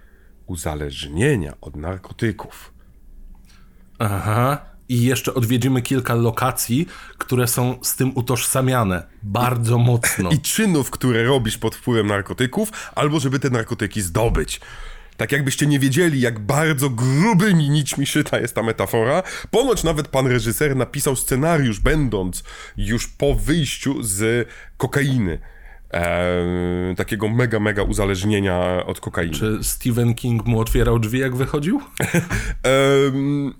uzależnienia 0.46 1.54
od 1.62 1.76
narkotyków. 1.76 2.74
Aha 4.00 4.77
i 4.90 5.02
jeszcze 5.02 5.34
odwiedzimy 5.34 5.82
kilka 5.82 6.16
lokacji, 6.16 6.88
które 7.18 7.48
są 7.48 7.80
z 7.82 7.96
tym 7.96 8.12
utożsamiane 8.16 9.08
bardzo 9.24 9.78
mocno. 9.78 10.30
I 10.36 10.40
czynów, 10.40 10.92
które 10.92 11.24
robisz 11.24 11.58
pod 11.58 11.76
wpływem 11.76 12.08
narkotyków, 12.08 12.72
albo 12.96 13.20
żeby 13.20 13.40
te 13.40 13.50
narkotyki 13.50 14.02
zdobyć. 14.02 14.60
Tak 15.18 15.32
jakbyście 15.32 15.68
nie 15.68 15.80
wiedzieli, 15.80 16.22
jak 16.22 16.40
bardzo 16.40 16.90
grubymi 16.90 17.70
nićmi 17.70 18.06
szyta 18.06 18.40
jest 18.40 18.56
ta 18.56 18.64
metafora, 18.64 19.24
ponoć 19.52 19.84
nawet 19.84 20.08
pan 20.08 20.28
reżyser 20.28 20.76
napisał 20.76 21.16
scenariusz, 21.16 21.80
będąc 21.80 22.44
już 22.78 23.08
po 23.08 23.36
wyjściu 23.36 24.04
z 24.04 24.48
kokainy. 24.78 25.40
Eee, 25.92 26.96
takiego 26.96 27.30
mega, 27.30 27.60
mega 27.60 27.84
uzależnienia 27.84 28.86
od 28.86 29.00
kokainy. 29.00 29.34
Czy 29.34 29.60
Stephen 29.62 30.14
King 30.14 30.46
mu 30.46 30.60
otwierał 30.60 31.00
drzwi, 31.00 31.20
jak 31.20 31.36
wychodził? 31.36 31.82
eee, 32.64 33.52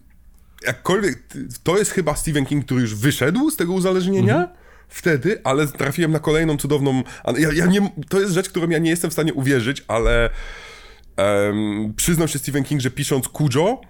jakkolwiek, 0.66 1.24
to 1.64 1.78
jest 1.78 1.92
chyba 1.92 2.16
Stephen 2.16 2.46
King, 2.46 2.66
który 2.66 2.82
już 2.82 2.96
wyszedł 2.96 3.52
z 3.52 3.56
tego 3.56 3.74
uzależnienia, 3.74 4.38
mhm. 4.38 4.58
wtedy, 4.88 5.42
ale 5.44 5.68
trafiłem 5.68 6.12
na 6.12 6.20
kolejną 6.20 6.58
cudowną... 6.58 7.04
Ja, 7.38 7.50
ja 7.54 7.66
nie, 7.66 7.92
to 8.10 8.20
jest 8.20 8.34
rzecz, 8.34 8.50
którą 8.50 8.70
ja 8.70 8.78
nie 8.78 8.90
jestem 8.90 9.10
w 9.10 9.14
stanie 9.14 9.34
uwierzyć, 9.34 9.84
ale 9.88 10.30
um, 11.18 11.94
przyznał 11.96 12.28
się 12.28 12.40
Stephen 12.40 12.64
King, 12.64 12.82
że 12.82 12.92
pisząc 12.92 13.26
Cujo 13.28 13.82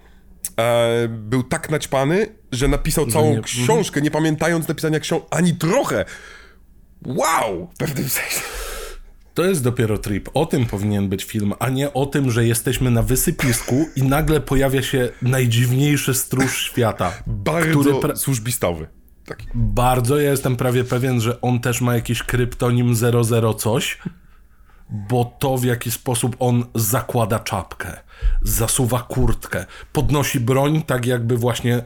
e, 0.58 1.08
był 1.08 1.42
tak 1.42 1.70
naćpany, 1.70 2.26
że 2.52 2.68
napisał 2.68 3.06
całą 3.06 3.34
nie, 3.36 3.42
książkę, 3.42 4.02
nie 4.02 4.10
pamiętając 4.10 4.68
napisania 4.68 5.00
książki 5.00 5.28
ani 5.30 5.54
trochę. 5.54 6.04
Wow! 7.06 7.70
W 7.74 7.76
pewnym 7.76 8.08
sensie. 8.08 8.40
To 9.38 9.44
jest 9.44 9.64
dopiero 9.64 9.98
trip. 9.98 10.28
O 10.34 10.46
tym 10.46 10.66
powinien 10.66 11.08
być 11.08 11.24
film, 11.24 11.52
a 11.58 11.68
nie 11.68 11.92
o 11.92 12.06
tym, 12.06 12.30
że 12.30 12.46
jesteśmy 12.46 12.90
na 12.90 13.02
wysypisku 13.02 13.88
i 13.96 14.02
nagle 14.02 14.40
pojawia 14.40 14.82
się 14.82 15.08
najdziwniejszy 15.22 16.14
stróż 16.14 16.62
świata. 16.62 17.12
Bardzo 17.26 17.80
który 17.80 18.00
pra... 18.00 18.16
służbistowy. 18.16 18.86
Taki. 19.24 19.46
Bardzo, 19.54 20.20
ja 20.20 20.30
jestem 20.30 20.56
prawie 20.56 20.84
pewien, 20.84 21.20
że 21.20 21.40
on 21.40 21.60
też 21.60 21.80
ma 21.80 21.94
jakiś 21.94 22.22
kryptonim 22.22 22.94
00 22.94 23.54
coś, 23.54 23.98
bo 24.90 25.36
to 25.38 25.58
w 25.58 25.64
jaki 25.64 25.90
sposób 25.90 26.36
on 26.38 26.64
zakłada 26.74 27.38
czapkę, 27.38 28.00
zasuwa 28.42 29.02
kurtkę, 29.02 29.66
podnosi 29.92 30.40
broń, 30.40 30.82
tak 30.82 31.06
jakby 31.06 31.36
właśnie 31.36 31.82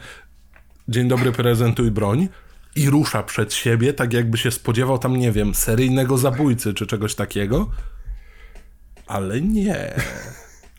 dzień 0.88 1.08
dobry, 1.08 1.32
prezentuj 1.32 1.90
broń, 1.90 2.28
i 2.76 2.90
rusza 2.90 3.22
przed 3.22 3.54
siebie, 3.54 3.92
tak 3.92 4.12
jakby 4.12 4.38
się 4.38 4.50
spodziewał 4.50 4.98
tam, 4.98 5.16
nie 5.16 5.32
wiem, 5.32 5.54
seryjnego 5.54 6.18
zabójcy 6.18 6.74
czy 6.74 6.86
czegoś 6.86 7.14
takiego. 7.14 7.70
Ale 9.06 9.40
nie. 9.40 9.94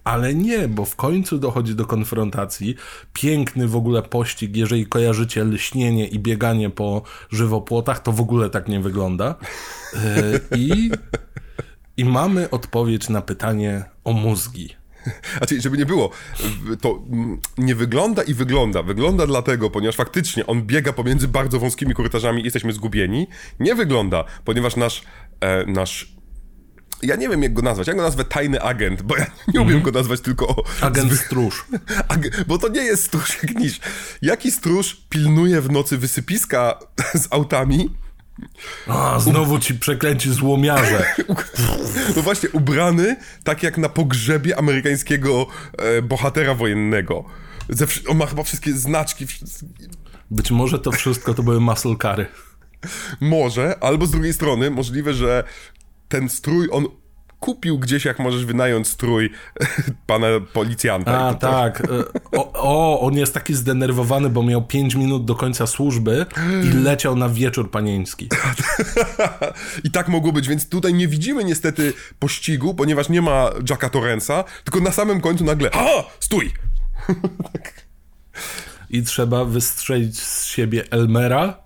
Ale 0.04 0.36
nie, 0.36 0.68
bo 0.68 0.86
w 0.86 0.96
końcu 0.96 1.38
dochodzi 1.38 1.76
do 1.76 1.86
konfrontacji. 1.86 2.76
Piękny 3.14 3.68
w 3.68 3.76
ogóle 3.76 4.02
pościg, 4.02 4.56
jeżeli 4.56 4.86
kojarzycie 4.86 5.44
lśnienie 5.44 6.08
i 6.08 6.20
bieganie 6.20 6.70
po 6.70 7.02
żywopłotach, 7.32 8.00
to 8.00 8.12
w 8.12 8.22
ogóle 8.22 8.50
tak 8.50 8.68
nie 8.68 8.80
wygląda. 8.80 9.36
E, 9.94 10.58
I, 10.58 10.92
i 11.98 12.06
mamy 12.06 12.50
odpowiedź 12.50 13.10
na 13.10 13.22
pytanie 13.22 13.84
o 14.04 14.14
mózgi. 14.14 14.83
Znaczy, 15.38 15.62
żeby 15.62 15.78
nie 15.78 15.86
było, 15.86 16.10
to 16.82 17.02
nie 17.58 17.76
wygląda 17.76 18.24
i 18.24 18.34
wygląda. 18.34 18.84
Wygląda 18.84 19.28
dlatego, 19.28 19.70
ponieważ 19.70 19.96
faktycznie 19.96 20.48
on 20.48 20.62
biega 20.62 20.94
pomiędzy 20.94 21.28
bardzo 21.28 21.60
wąskimi 21.60 21.94
korytarzami 21.94 22.42
i 22.42 22.44
jesteśmy 22.44 22.74
zgubieni. 22.74 23.28
Nie 23.60 23.76
wygląda, 23.76 24.24
ponieważ 24.46 24.76
nasz, 24.76 25.04
e, 25.40 25.66
nasz 25.66 26.14
ja 27.04 27.16
nie 27.16 27.30
wiem 27.30 27.44
jak 27.44 27.54
go 27.54 27.62
nazwać, 27.62 27.88
ja 27.88 27.94
go 27.94 28.02
nazwę 28.02 28.26
tajny 28.26 28.62
agent, 28.62 29.02
bo 29.02 29.18
ja 29.18 29.26
nie 29.54 29.62
umiem 29.62 29.74
mm. 29.74 29.84
go 29.84 29.92
nazwać 29.92 30.22
tylko... 30.22 30.64
Agent 30.82 31.14
stróż. 31.14 31.66
Ag... 32.08 32.46
Bo 32.48 32.58
to 32.58 32.68
nie 32.68 32.82
jest 32.82 33.04
stróż 33.04 33.44
jak 33.44 33.56
niż. 33.56 33.80
Jaki 34.22 34.52
stróż 34.52 35.06
pilnuje 35.10 35.62
w 35.62 35.72
nocy 35.72 35.98
wysypiska 35.98 36.80
z 37.14 37.28
autami 37.30 37.90
a, 38.88 39.20
znowu 39.20 39.60
ci 39.60 39.76
przeklęci 39.76 40.34
złomiarze. 40.34 41.06
No 42.16 42.22
właśnie, 42.22 42.50
ubrany 42.50 43.16
tak 43.44 43.64
jak 43.64 43.78
na 43.78 43.90
pogrzebie 43.90 44.58
amerykańskiego 44.58 45.48
e, 45.78 46.02
bohatera 46.02 46.56
wojennego. 46.56 47.26
Ze, 47.70 47.86
on 48.08 48.18
ma 48.18 48.26
chyba 48.26 48.44
wszystkie 48.44 48.74
znaczki. 48.74 49.26
Być 50.32 50.52
może 50.52 50.80
to 50.80 50.92
wszystko 50.92 51.34
to 51.34 51.44
były 51.44 51.60
muscle 51.60 51.96
cary. 52.02 52.26
Może, 53.22 53.84
albo 53.84 54.06
z 54.06 54.12
drugiej 54.12 54.34
strony 54.34 54.72
możliwe, 54.72 55.14
że 55.14 55.44
ten 56.08 56.30
strój 56.30 56.68
on 56.72 56.86
kupił 57.44 57.80
gdzieś, 57.80 58.06
jak 58.06 58.20
możesz 58.20 58.46
wynająć 58.46 58.88
strój 58.88 59.30
pana 60.08 60.28
policjanta. 60.54 61.28
A, 61.28 61.34
tak. 61.34 61.82
E, 61.82 61.88
o, 62.38 62.52
o, 62.54 63.02
on 63.02 63.14
jest 63.14 63.34
taki 63.34 63.54
zdenerwowany, 63.54 64.30
bo 64.30 64.44
miał 64.44 64.68
5 64.68 64.96
minut 64.96 65.26
do 65.26 65.36
końca 65.36 65.68
służby 65.68 66.26
i 66.64 66.68
leciał 66.88 67.16
na 67.16 67.30
wieczór 67.30 67.72
panieński. 67.72 68.30
I 69.84 69.92
tak 69.92 70.08
mogło 70.08 70.32
być, 70.32 70.48
więc 70.48 70.70
tutaj 70.70 70.94
nie 70.94 71.08
widzimy 71.08 71.44
niestety 71.44 71.94
pościgu, 72.20 72.74
ponieważ 72.74 73.10
nie 73.10 73.22
ma 73.22 73.50
Jacka 73.70 73.90
Torrensa, 73.90 74.44
tylko 74.64 74.80
na 74.80 74.92
samym 74.92 75.22
końcu 75.22 75.44
nagle 75.44 75.70
ha, 75.74 76.04
stój! 76.20 76.54
I 78.90 79.04
trzeba 79.04 79.46
wystrzelić 79.46 80.20
z 80.20 80.46
siebie 80.46 80.84
Elmera 80.92 81.64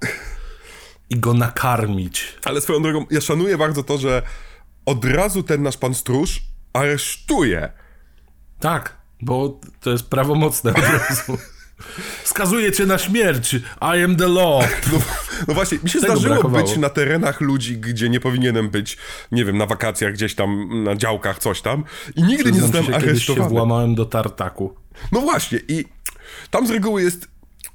i 1.10 1.20
go 1.20 1.34
nakarmić. 1.34 2.36
Ale 2.46 2.62
swoją 2.62 2.82
drogą, 2.82 3.06
ja 3.12 3.22
szanuję 3.22 3.58
bardzo 3.58 3.84
to, 3.84 3.98
że 3.98 4.22
od 4.88 5.06
razu 5.06 5.44
ten 5.44 5.64
nasz 5.64 5.78
pan 5.78 5.94
stróż 5.94 6.42
aresztuje. 6.74 7.72
Tak, 8.60 8.98
bo 9.22 9.60
to 9.80 9.90
jest 9.92 10.10
prawomocne 10.10 10.72
od 10.72 10.78
razu. 10.78 11.38
Skazuje 12.24 12.72
cię 12.72 12.86
na 12.86 12.98
śmierć. 12.98 13.54
I 13.82 14.04
am 14.04 14.16
the 14.16 14.28
law. 14.28 14.64
No, 14.94 15.00
no 15.48 15.54
właśnie, 15.54 15.78
mi 15.84 15.90
się 15.90 16.02
Tego 16.02 16.14
zdarzyło 16.14 16.36
brakowało. 16.36 16.68
być 16.68 16.78
na 16.78 16.90
terenach 16.90 17.42
ludzi, 17.42 17.78
gdzie 17.78 18.10
nie 18.10 18.20
powinienem 18.20 18.70
być, 18.70 18.98
nie 19.32 19.46
wiem, 19.46 19.58
na 19.58 19.66
wakacjach 19.66 20.14
gdzieś 20.14 20.36
tam, 20.36 20.84
na 20.84 20.96
działkach, 20.96 21.40
coś 21.40 21.62
tam. 21.62 21.84
I 22.16 22.24
nigdy 22.24 22.44
Przyznam 22.44 22.54
nie 22.54 22.62
zostałem 22.62 22.86
się, 22.86 22.96
aresztowany. 22.96 23.46
się 23.46 23.50
włamałem 23.50 23.96
do 23.96 24.06
tartaku. 24.06 24.76
No 25.12 25.22
właśnie, 25.22 25.60
i 25.68 25.86
tam 26.52 26.68
z 26.68 26.70
reguły 26.72 27.02
jest 27.04 27.28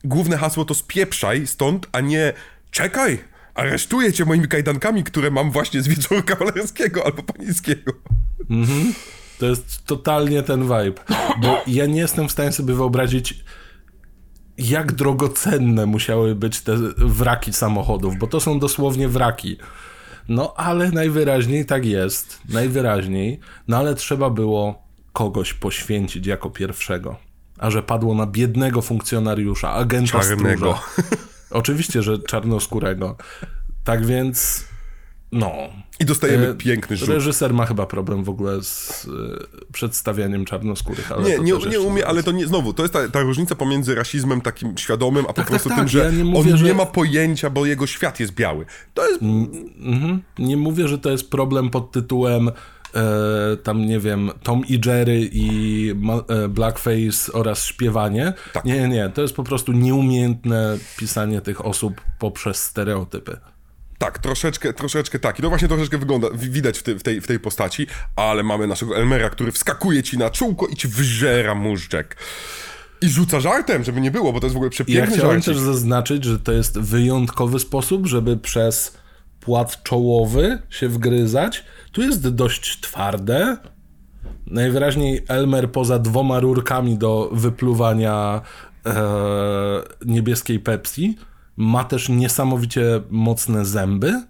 główne 0.05 0.37
hasło 0.37 0.65
to 0.65 0.75
spieprzaj 0.75 1.47
stąd, 1.47 1.87
a 1.93 2.01
nie 2.01 2.33
czekaj, 2.71 3.25
aresztuję 3.55 4.13
cię 4.13 4.25
moimi 4.25 4.49
kajdankami, 4.49 5.05
które 5.05 5.31
mam 5.31 5.51
właśnie 5.51 5.83
z 5.83 5.89
wieczoru 5.89 6.23
kawalerskiego 6.23 7.07
albo 7.07 7.23
panieńskiego. 7.23 7.93
Mhm. 8.51 8.93
To 9.39 9.47
jest 9.47 9.87
totalnie 9.87 10.43
ten 10.43 10.63
vibe. 10.63 11.03
Bo 11.43 11.61
ja 11.67 11.87
nie 11.87 12.01
jestem 12.01 12.29
w 12.29 12.33
stanie 12.33 12.53
sobie 12.53 12.75
wyobrazić, 12.75 13.45
jak 14.59 14.93
drogocenne 14.93 15.87
musiały 15.87 16.35
być 16.35 16.61
te 16.61 16.77
wraki 16.97 17.53
samochodów, 17.53 18.19
bo 18.19 18.27
to 18.27 18.41
są 18.41 18.59
dosłownie 18.59 19.09
wraki. 19.09 19.57
No 20.29 20.55
ale 20.57 20.91
najwyraźniej 20.91 21.67
tak 21.67 21.85
jest. 21.85 22.39
Najwyraźniej. 22.49 23.41
No 23.69 23.77
ale 23.77 23.95
trzeba 23.95 24.31
było 24.31 24.83
kogoś 25.13 25.55
poświęcić 25.55 26.27
jako 26.27 26.51
pierwszego. 26.51 27.17
A 27.59 27.71
że 27.71 27.83
padło 27.83 28.15
na 28.15 28.27
biednego 28.27 28.83
funkcjonariusza, 28.83 29.73
agenta 29.73 30.21
Czarnego. 30.21 30.79
stróża. 30.79 31.23
Oczywiście, 31.53 32.03
że 32.03 32.19
czarnoskórego. 32.19 33.17
Tak 33.85 34.07
więc, 34.07 34.65
no. 35.33 35.53
I 36.01 36.05
dostajemy 36.05 36.49
e, 36.49 36.55
piękny 36.55 36.97
rzut. 36.97 37.09
Reżyser 37.09 37.55
ma 37.55 37.67
chyba 37.67 37.87
problem 37.87 38.25
w 38.25 38.29
ogóle 38.29 38.63
z 38.63 39.07
e, 39.07 39.73
przedstawianiem 39.73 40.45
czarnoskórych. 40.45 41.13
Ale 41.13 41.23
nie, 41.23 41.39
nie, 41.39 41.53
nie 41.71 41.81
umie, 41.81 42.07
ale 42.07 42.23
to 42.23 42.33
nie, 42.33 42.47
znowu, 42.47 42.73
to 42.73 42.83
jest 42.83 42.93
ta, 42.93 43.09
ta, 43.09 43.21
różnica 43.21 43.55
pomiędzy 43.55 43.95
rasizmem 43.95 44.41
takim 44.41 44.79
świadomym, 44.79 45.25
a 45.29 45.33
tak, 45.33 45.45
po 45.45 45.51
prostu 45.51 45.69
tak, 45.69 45.79
tym, 45.79 45.85
tak. 45.85 45.93
że 45.93 45.99
ja 45.99 46.11
nie 46.11 46.25
mówię, 46.25 46.53
on 46.53 46.59
że... 46.59 46.65
nie 46.65 46.75
ma 46.75 46.87
pojęcia, 46.87 47.51
bo 47.51 47.67
jego 47.67 47.87
świat 47.87 48.21
jest 48.21 48.33
biały. 48.33 48.67
To 48.95 49.09
jest... 49.09 49.23
Mm, 49.23 49.51
mhm. 49.79 50.23
Nie 50.39 50.57
mówię, 50.57 50.89
że 50.89 50.99
to 50.99 51.11
jest 51.11 51.31
problem 51.31 51.71
pod 51.71 51.93
tytułem 51.93 52.51
e, 52.95 53.57
tam 53.57 53.87
nie 53.87 54.01
wiem, 54.01 54.31
Tom 54.43 54.67
i 54.67 54.81
Jerry 54.87 55.29
i 55.33 55.89
e, 56.29 56.49
Blackface 56.49 57.33
oraz 57.33 57.65
śpiewanie. 57.65 58.33
Tak. 58.53 58.65
Nie, 58.65 58.89
nie, 58.89 59.09
to 59.09 59.23
jest 59.23 59.35
po 59.35 59.45
prostu 59.45 59.73
nieumiejętne 59.73 60.79
pisanie 60.97 61.41
tych 61.41 61.67
osób 61.67 62.01
poprzez 62.19 62.63
stereotypy. 62.63 63.37
Tak, 63.99 64.19
troszeczkę, 64.19 64.73
troszeczkę 64.73 65.19
tak. 65.19 65.39
I 65.39 65.43
to 65.43 65.49
właśnie 65.49 65.69
troszeczkę 65.69 65.99
wygląda, 65.99 66.29
widać 66.35 66.79
w, 66.79 66.83
w, 66.83 67.03
tej, 67.03 67.21
w 67.21 67.27
tej 67.27 67.41
postaci, 67.41 67.87
ale 68.17 68.43
mamy 68.43 68.67
naszego 68.67 68.97
Elmera, 68.97 69.31
który 69.31 69.53
wskakuje 69.53 70.03
ci 70.03 70.19
na 70.19 70.31
czółko 70.31 70.67
i 70.67 70.77
ci 70.77 70.89
wyżera 70.89 71.55
móżdżek. 71.55 72.17
I 73.03 73.09
rzuca 73.09 73.41
żartem, 73.41 73.85
żeby 73.85 74.01
nie 74.01 74.11
było, 74.11 74.33
bo 74.33 74.41
to 74.41 74.47
jest 74.47 74.55
w 74.55 74.57
ogóle 74.57 74.71
przepiękny 74.71 75.11
Ja 75.11 75.19
chciałem 75.19 75.43
też 75.43 75.59
zaznaczyć, 75.59 76.25
że 76.25 76.39
to 76.39 76.53
jest 76.53 76.79
wyjątkowy 76.79 77.59
sposób, 77.59 78.07
żeby 78.07 78.37
przez 78.37 78.97
płat 79.41 79.83
czołowy 79.83 80.63
się 80.71 80.89
wgryzać. 80.89 81.65
Tu 81.93 82.03
jest 82.03 82.29
dość 82.29 82.81
twarde. 82.81 83.57
Najwyraźniej 84.47 85.25
Elmer 85.29 85.73
poza 85.73 85.99
dwoma 85.99 86.41
rurkami 86.41 86.99
do 86.99 87.31
wypluwania 87.33 88.41
e, 88.87 88.93
niebieskiej 90.07 90.61
Pepsi 90.61 91.17
ma 91.57 91.85
też 91.85 92.09
niesamowicie 92.09 93.03
mocne 93.11 93.65
zęby 93.65 94.23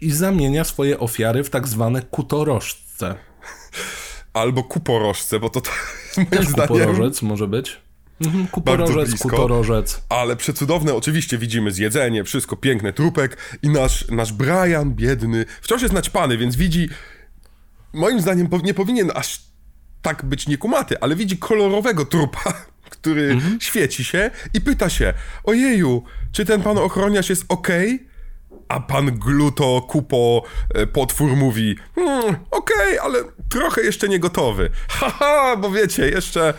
i 0.00 0.10
zamienia 0.10 0.64
swoje 0.64 0.98
ofiary 1.00 1.44
w 1.44 1.50
tak 1.50 1.68
zwane 1.68 2.02
kutorożce. 2.02 3.14
Albo 4.32 4.64
kuporożce, 4.64 5.40
bo 5.40 5.50
to, 5.50 5.60
to 5.60 5.70
moim 6.16 6.44
zdaniem... 6.44 6.68
Kuporożec 6.68 7.22
może 7.22 7.48
być. 7.48 7.80
Mhm, 8.20 8.46
kuporożec, 8.46 9.08
blisko, 9.08 9.28
kutorożec. 9.28 10.02
Ale 10.08 10.36
przecudowne, 10.36 10.94
oczywiście 10.94 11.38
widzimy 11.38 11.72
zjedzenie, 11.72 12.24
wszystko 12.24 12.56
piękne, 12.56 12.92
trupek 12.92 13.58
i 13.62 13.68
nasz, 13.68 14.08
nasz 14.08 14.32
Brian, 14.32 14.94
biedny, 14.94 15.44
wciąż 15.60 15.82
jest 15.82 15.94
naćpany, 15.94 16.38
więc 16.38 16.56
widzi, 16.56 16.88
moim 17.92 18.20
zdaniem 18.20 18.48
nie 18.62 18.74
powinien 18.74 19.10
aż 19.14 19.42
tak 20.02 20.24
być 20.24 20.48
niekumaty, 20.48 21.00
ale 21.00 21.16
widzi 21.16 21.38
kolorowego 21.38 22.04
trupa, 22.04 22.52
który 22.90 23.30
mhm. 23.30 23.60
świeci 23.60 24.04
się 24.04 24.30
i 24.54 24.60
pyta 24.60 24.88
się, 24.90 25.14
ojeju, 25.44 26.02
czy 26.32 26.44
ten 26.44 26.62
pan 26.62 26.78
ochroniarz 26.78 27.30
jest 27.30 27.44
ok? 27.48 27.68
A 28.68 28.80
pan 28.80 29.18
Gluto 29.18 29.82
Kupo 29.88 30.42
e, 30.74 30.86
potwór 30.86 31.36
mówi 31.36 31.76
hmm, 31.94 32.36
okej, 32.50 32.98
okay, 32.98 33.00
ale 33.00 33.18
trochę 33.48 33.82
jeszcze 33.82 34.08
nie 34.08 34.18
gotowy. 34.18 34.70
Haha, 34.88 35.56
bo 35.56 35.70
wiecie, 35.70 36.08
jeszcze... 36.08 36.54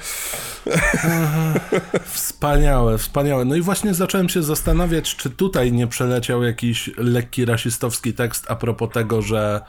Wspaniałe, 2.04 2.98
wspaniałe. 2.98 3.46
No 3.46 3.56
i 3.56 3.62
właśnie 3.62 3.94
zacząłem 3.94 4.29
się 4.29 4.44
zastanawiać, 4.44 5.15
czy 5.15 5.29
tutaj 5.29 5.71
nie 5.71 5.88
przeleciał 5.88 6.44
jakiś 6.44 6.90
lekki 6.98 7.46
rasistowski 7.46 8.13
tekst 8.13 8.46
a 8.48 8.56
propos 8.56 8.90
tego, 8.94 9.21
że 9.21 9.62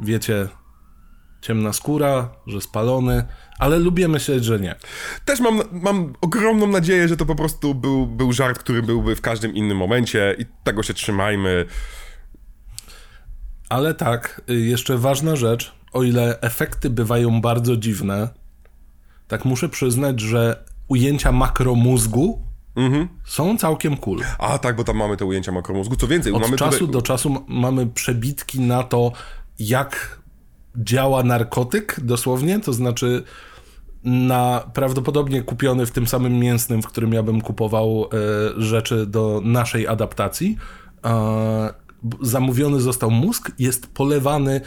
wiecie, 0.00 0.48
ciemna 1.40 1.72
skóra, 1.72 2.30
że 2.46 2.60
spalony, 2.60 3.24
ale 3.58 3.78
lubię 3.78 4.08
myśleć, 4.08 4.44
że 4.44 4.60
nie. 4.60 4.74
Też 5.24 5.40
mam, 5.40 5.60
mam 5.72 6.12
ogromną 6.20 6.66
nadzieję, 6.66 7.08
że 7.08 7.16
to 7.16 7.26
po 7.26 7.34
prostu 7.34 7.74
był, 7.74 8.06
był 8.06 8.32
żart, 8.32 8.58
który 8.58 8.82
byłby 8.82 9.16
w 9.16 9.20
każdym 9.20 9.54
innym 9.54 9.76
momencie 9.76 10.36
i 10.38 10.46
tego 10.64 10.82
się 10.82 10.94
trzymajmy. 10.94 11.64
Ale 13.68 13.94
tak, 13.94 14.40
jeszcze 14.48 14.98
ważna 14.98 15.36
rzecz, 15.36 15.74
o 15.92 16.02
ile 16.02 16.40
efekty 16.40 16.90
bywają 16.90 17.40
bardzo 17.40 17.76
dziwne, 17.76 18.28
tak 19.28 19.44
muszę 19.44 19.68
przyznać, 19.68 20.20
że 20.20 20.64
ujęcia 20.88 21.32
makromózgu 21.32 22.42
mhm. 22.76 23.08
są 23.24 23.58
całkiem 23.58 23.96
cool. 23.96 24.20
A 24.38 24.58
tak, 24.58 24.76
bo 24.76 24.84
tam 24.84 24.96
mamy 24.96 25.16
te 25.16 25.24
ujęcia 25.24 25.52
makromózgu. 25.52 25.96
Co 25.96 26.06
więcej, 26.06 26.32
od 26.32 26.42
mamy 26.42 26.56
czasu 26.56 26.78
tutaj... 26.78 26.92
do 26.92 27.02
czasu 27.02 27.44
mamy 27.48 27.86
przebitki 27.86 28.60
na 28.60 28.82
to, 28.82 29.12
jak 29.58 30.20
działa 30.76 31.22
narkotyk, 31.22 32.00
dosłownie, 32.02 32.60
to 32.60 32.72
znaczy 32.72 33.22
na 34.04 34.70
prawdopodobnie 34.74 35.42
kupiony 35.42 35.86
w 35.86 35.90
tym 35.90 36.06
samym 36.06 36.38
mięsnym, 36.38 36.82
w 36.82 36.86
którym 36.86 37.12
ja 37.12 37.22
bym 37.22 37.40
kupował 37.40 38.04
e, 38.04 38.60
rzeczy 38.62 39.06
do 39.06 39.40
naszej 39.44 39.88
adaptacji. 39.88 40.56
E, 41.04 41.74
zamówiony 42.22 42.80
został 42.80 43.10
mózg, 43.10 43.50
jest 43.58 43.86
polewany 43.86 44.60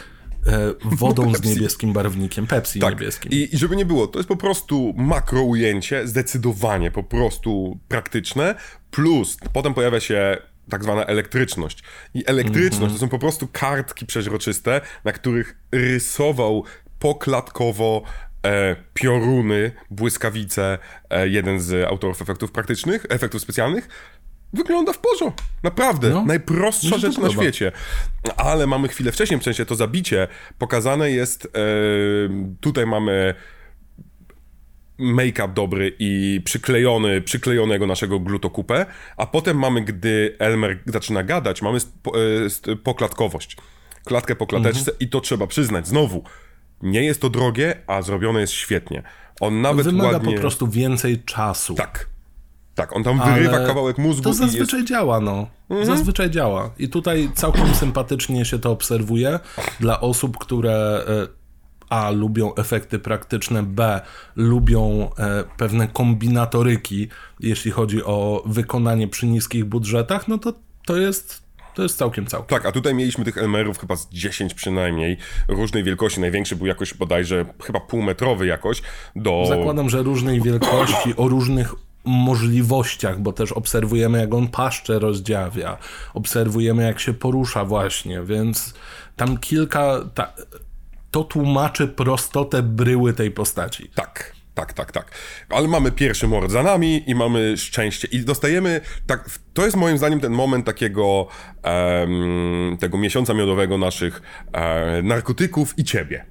e, 0.46 0.74
wodą 0.84 1.34
z 1.34 1.44
niebieskim 1.54 1.92
barwnikiem, 1.92 2.46
Pepsi 2.46 2.80
tak. 2.80 2.94
niebieskim. 2.94 3.32
I, 3.32 3.48
I 3.52 3.58
żeby 3.58 3.76
nie 3.76 3.86
było, 3.86 4.06
to 4.06 4.18
jest 4.18 4.28
po 4.28 4.36
prostu 4.36 4.94
makro 4.96 5.42
ujęcie, 5.42 6.08
zdecydowanie 6.08 6.90
po 6.90 7.02
prostu 7.02 7.78
praktyczne, 7.88 8.54
plus 8.90 9.36
potem 9.52 9.74
pojawia 9.74 10.00
się 10.00 10.38
tak 10.70 10.82
zwana 10.82 11.04
elektryczność. 11.04 11.82
I 12.14 12.26
elektryczność 12.26 12.76
mm 12.76 12.88
-hmm. 12.88 12.92
to 12.92 12.98
są 12.98 13.08
po 13.08 13.18
prostu 13.18 13.48
kartki 13.52 14.06
przeźroczyste, 14.06 14.80
na 15.04 15.12
których 15.12 15.56
rysował 15.72 16.64
poklatkowo 16.98 18.02
e, 18.44 18.76
pioruny, 18.94 19.72
błyskawice, 19.90 20.78
e, 21.10 21.28
jeden 21.28 21.60
z 21.60 21.88
autorów 21.88 22.22
efektów 22.22 22.52
praktycznych, 22.52 23.06
efektów 23.08 23.42
specjalnych, 23.42 23.88
wygląda 24.52 24.92
w 24.92 24.98
porządku. 24.98 25.42
Naprawdę. 25.62 26.10
No, 26.10 26.24
Najprostsza 26.24 26.98
rzecz 26.98 27.18
na 27.18 27.30
świecie. 27.30 27.72
Ale 28.36 28.66
mamy 28.66 28.88
chwilę 28.88 29.12
wcześniej, 29.12 29.40
w 29.40 29.42
sensie 29.42 29.66
to 29.66 29.74
zabicie, 29.74 30.28
pokazane 30.58 31.10
jest, 31.10 31.44
e, 31.44 31.48
tutaj 32.60 32.86
mamy 32.86 33.34
make-up 35.00 35.54
dobry 35.54 35.96
i 35.98 36.40
przyklejony, 36.44 37.20
przyklejonego 37.20 37.86
naszego 37.86 38.20
glutokupę, 38.20 38.86
a 39.16 39.26
potem 39.26 39.58
mamy, 39.58 39.80
gdy 39.80 40.36
Elmer 40.38 40.78
zaczyna 40.86 41.22
gadać, 41.22 41.62
mamy 41.62 41.78
e, 42.68 42.76
poklatkowość. 42.76 43.56
Klatkę 44.04 44.36
po 44.36 44.46
klateczce 44.46 44.80
mhm. 44.80 44.96
i 45.00 45.08
to 45.08 45.20
trzeba 45.20 45.46
przyznać, 45.46 45.88
znowu, 45.88 46.24
nie 46.82 47.04
jest 47.04 47.20
to 47.20 47.30
drogie, 47.30 47.74
a 47.86 48.02
zrobione 48.02 48.40
jest 48.40 48.52
świetnie. 48.52 49.02
On 49.40 49.60
nawet 49.60 49.86
Wymaga 49.86 50.10
ładnie... 50.10 50.34
po 50.34 50.40
prostu 50.40 50.68
więcej 50.68 51.22
czasu. 51.22 51.74
Tak. 51.74 52.10
Tak, 52.74 52.96
on 52.96 53.04
tam 53.04 53.20
wyrywa 53.34 53.56
Ale 53.56 53.66
kawałek 53.66 53.98
mózgu. 53.98 54.22
To 54.22 54.32
zazwyczaj 54.32 54.80
jest... 54.80 54.90
działa, 54.90 55.20
no. 55.20 55.46
Mhm. 55.70 55.86
Zazwyczaj 55.86 56.30
działa. 56.30 56.70
I 56.78 56.88
tutaj 56.88 57.30
całkiem 57.34 57.74
sympatycznie 57.74 58.44
się 58.44 58.58
to 58.58 58.70
obserwuje 58.70 59.38
dla 59.80 60.00
osób, 60.00 60.38
które 60.38 61.04
e, 61.08 61.39
a 61.90 62.10
lubią 62.10 62.54
efekty 62.54 62.98
praktyczne, 62.98 63.62
B 63.62 64.00
lubią 64.36 65.10
e, 65.18 65.44
pewne 65.56 65.88
kombinatoryki, 65.88 67.08
jeśli 67.40 67.70
chodzi 67.70 68.04
o 68.04 68.42
wykonanie 68.46 69.08
przy 69.08 69.26
niskich 69.26 69.64
budżetach, 69.64 70.28
no 70.28 70.38
to 70.38 70.52
to 70.86 70.96
jest 70.96 71.50
to 71.74 71.82
jest 71.82 71.98
całkiem 71.98 72.26
całkiem. 72.26 72.48
Tak, 72.48 72.66
a 72.66 72.72
tutaj 72.72 72.94
mieliśmy 72.94 73.24
tych 73.24 73.38
Elmerów 73.38 73.78
chyba 73.78 73.96
z 73.96 74.08
10 74.08 74.54
przynajmniej, 74.54 75.16
różnej 75.48 75.84
wielkości. 75.84 76.20
Największy 76.20 76.56
był 76.56 76.66
jakoś 76.66 76.94
bodajże 76.94 77.44
chyba 77.62 77.80
półmetrowy 77.80 78.46
jakoś. 78.46 78.82
Do... 79.16 79.44
Zakładam, 79.48 79.90
że 79.90 80.02
różnej 80.02 80.40
wielkości, 80.40 81.16
o 81.16 81.28
różnych 81.28 81.74
możliwościach, 82.04 83.20
bo 83.20 83.32
też 83.32 83.52
obserwujemy, 83.52 84.18
jak 84.18 84.34
on 84.34 84.48
paszczę 84.48 84.98
rozdziawia, 84.98 85.78
obserwujemy, 86.14 86.82
jak 86.82 87.00
się 87.00 87.14
porusza 87.14 87.64
właśnie, 87.64 88.22
więc 88.22 88.74
tam 89.16 89.38
kilka... 89.38 90.00
Ta 90.14 90.32
to 91.10 91.24
tłumaczy 91.24 91.88
prostotę 91.88 92.62
bryły 92.62 93.12
tej 93.12 93.30
postaci. 93.30 93.90
Tak. 93.94 94.40
Tak, 94.54 94.72
tak, 94.72 94.92
tak. 94.92 95.10
Ale 95.48 95.68
mamy 95.68 95.92
pierwszy 95.92 96.28
mord 96.28 96.50
za 96.50 96.62
nami 96.62 97.10
i 97.10 97.14
mamy 97.14 97.56
szczęście. 97.56 98.08
I 98.12 98.20
dostajemy, 98.20 98.80
tak, 99.06 99.30
to 99.54 99.64
jest 99.64 99.76
moim 99.76 99.98
zdaniem 99.98 100.20
ten 100.20 100.32
moment 100.32 100.66
takiego, 100.66 101.26
um, 101.64 102.76
tego 102.80 102.98
miesiąca 102.98 103.34
miodowego 103.34 103.78
naszych 103.78 104.22
um, 104.54 105.06
narkotyków 105.06 105.78
i 105.78 105.84
ciebie. 105.84 106.26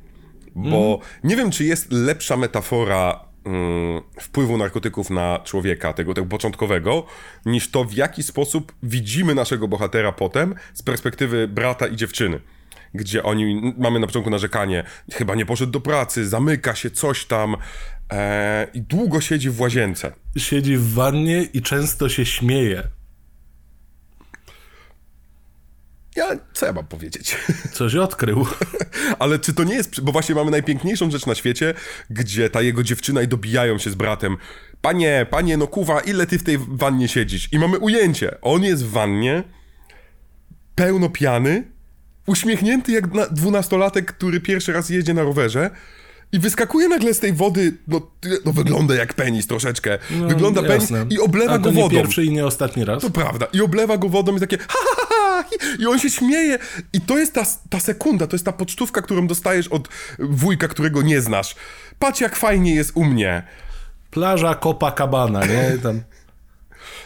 Bo 0.56 0.86
mm. 0.86 1.00
nie 1.24 1.36
wiem, 1.36 1.52
czy 1.52 1.64
jest 1.64 1.92
lepsza 1.92 2.38
metafora 2.38 3.26
um, 3.46 4.02
wpływu 4.20 4.58
narkotyków 4.58 5.10
na 5.10 5.40
człowieka, 5.44 5.94
tego, 5.94 6.14
tego 6.14 6.28
początkowego, 6.28 7.06
niż 7.46 7.72
to, 7.72 7.84
w 7.84 7.94
jaki 7.94 8.24
sposób 8.24 8.74
widzimy 8.84 9.36
naszego 9.36 9.68
bohatera 9.68 10.12
potem 10.12 10.56
z 10.74 10.84
perspektywy 10.84 11.48
brata 11.48 11.88
i 11.88 11.96
dziewczyny 11.96 12.40
gdzie 12.94 13.24
oni, 13.24 13.74
mamy 13.78 14.00
na 14.00 14.08
początku 14.08 14.30
narzekanie, 14.30 14.84
chyba 15.12 15.36
nie 15.36 15.46
poszedł 15.46 15.72
do 15.72 15.82
pracy, 15.82 16.28
zamyka 16.28 16.76
się, 16.76 16.92
coś 16.92 17.26
tam 17.26 17.56
e, 18.12 18.68
i 18.74 18.82
długo 18.82 19.22
siedzi 19.22 19.50
w 19.50 19.62
łazience. 19.62 20.12
Siedzi 20.38 20.78
w 20.78 20.94
wannie 20.94 21.44
i 21.54 21.62
często 21.62 22.10
się 22.10 22.26
śmieje. 22.26 22.84
Ja, 26.16 26.38
co 26.54 26.66
ja 26.66 26.74
mam 26.74 26.88
powiedzieć? 26.88 27.38
Coś 27.74 27.96
odkrył. 27.96 28.46
Ale 29.20 29.40
czy 29.40 29.54
to 29.54 29.64
nie 29.64 29.76
jest, 29.76 30.02
bo 30.02 30.12
właśnie 30.12 30.36
mamy 30.36 30.52
najpiękniejszą 30.52 31.12
rzecz 31.12 31.26
na 31.26 31.36
świecie, 31.36 31.74
gdzie 32.10 32.50
ta 32.50 32.62
jego 32.62 32.84
dziewczyna 32.84 33.22
i 33.22 33.28
dobijają 33.28 33.78
się 33.78 33.90
z 33.90 33.96
bratem. 33.96 34.38
Panie, 34.82 35.26
panie, 35.30 35.58
no 35.58 35.68
kuwa, 35.68 36.00
ile 36.00 36.28
ty 36.28 36.40
w 36.40 36.44
tej 36.44 36.58
wannie 36.68 37.08
siedzisz? 37.08 37.54
I 37.54 37.60
mamy 37.60 37.80
ujęcie. 37.80 38.42
On 38.42 38.64
jest 38.64 38.86
w 38.86 38.90
wannie, 38.90 39.44
pełno 40.76 41.10
piany, 41.10 41.72
uśmiechnięty 42.28 42.92
jak 42.92 43.34
dwunastolatek, 43.34 44.14
który 44.14 44.42
pierwszy 44.42 44.74
raz 44.74 44.90
jedzie 44.90 45.14
na 45.14 45.24
rowerze 45.24 45.70
i 46.32 46.40
wyskakuje 46.40 46.88
nagle 46.88 47.14
z 47.14 47.20
tej 47.20 47.34
wody, 47.34 47.78
no, 47.88 48.02
no 48.46 48.54
wygląda 48.54 48.96
jak 48.96 49.14
penis 49.14 49.48
troszeczkę. 49.48 50.00
No, 50.12 50.28
wygląda 50.28 50.62
jasne. 50.62 50.98
penis 51.00 51.14
i 51.14 51.20
oblewa 51.20 51.54
A 51.54 51.58
go 51.58 51.72
wodą. 51.72 51.96
nie 51.96 52.02
pierwszy 52.02 52.26
i 52.26 52.32
nie 52.32 52.46
ostatni 52.46 52.86
raz. 52.86 53.02
To 53.02 53.10
prawda. 53.10 53.48
I 53.54 53.62
oblewa 53.62 53.98
go 53.98 54.10
wodą 54.10 54.36
i 54.36 54.40
takie 54.40 54.58
ha, 54.58 54.66
ha, 54.68 55.06
ha, 55.10 55.44
i 55.80 55.86
on 55.86 56.00
się 56.00 56.10
śmieje. 56.10 56.60
I 56.94 57.02
to 57.02 57.18
jest 57.18 57.34
ta, 57.34 57.46
ta 57.70 57.80
sekunda, 57.80 58.28
to 58.28 58.36
jest 58.36 58.46
ta 58.46 58.54
pocztówka, 58.54 59.02
którą 59.02 59.28
dostajesz 59.28 59.68
od 59.68 59.90
wujka, 60.20 60.68
którego 60.68 61.02
nie 61.02 61.22
znasz. 61.22 61.56
Patrz 62.00 62.22
jak 62.22 62.36
fajnie 62.36 62.76
jest 62.76 62.92
u 62.96 63.06
mnie. 63.06 63.44
Plaża 64.12 64.56
Copacabana, 64.56 65.46
nie? 65.46 65.78
Tam... 65.84 66.02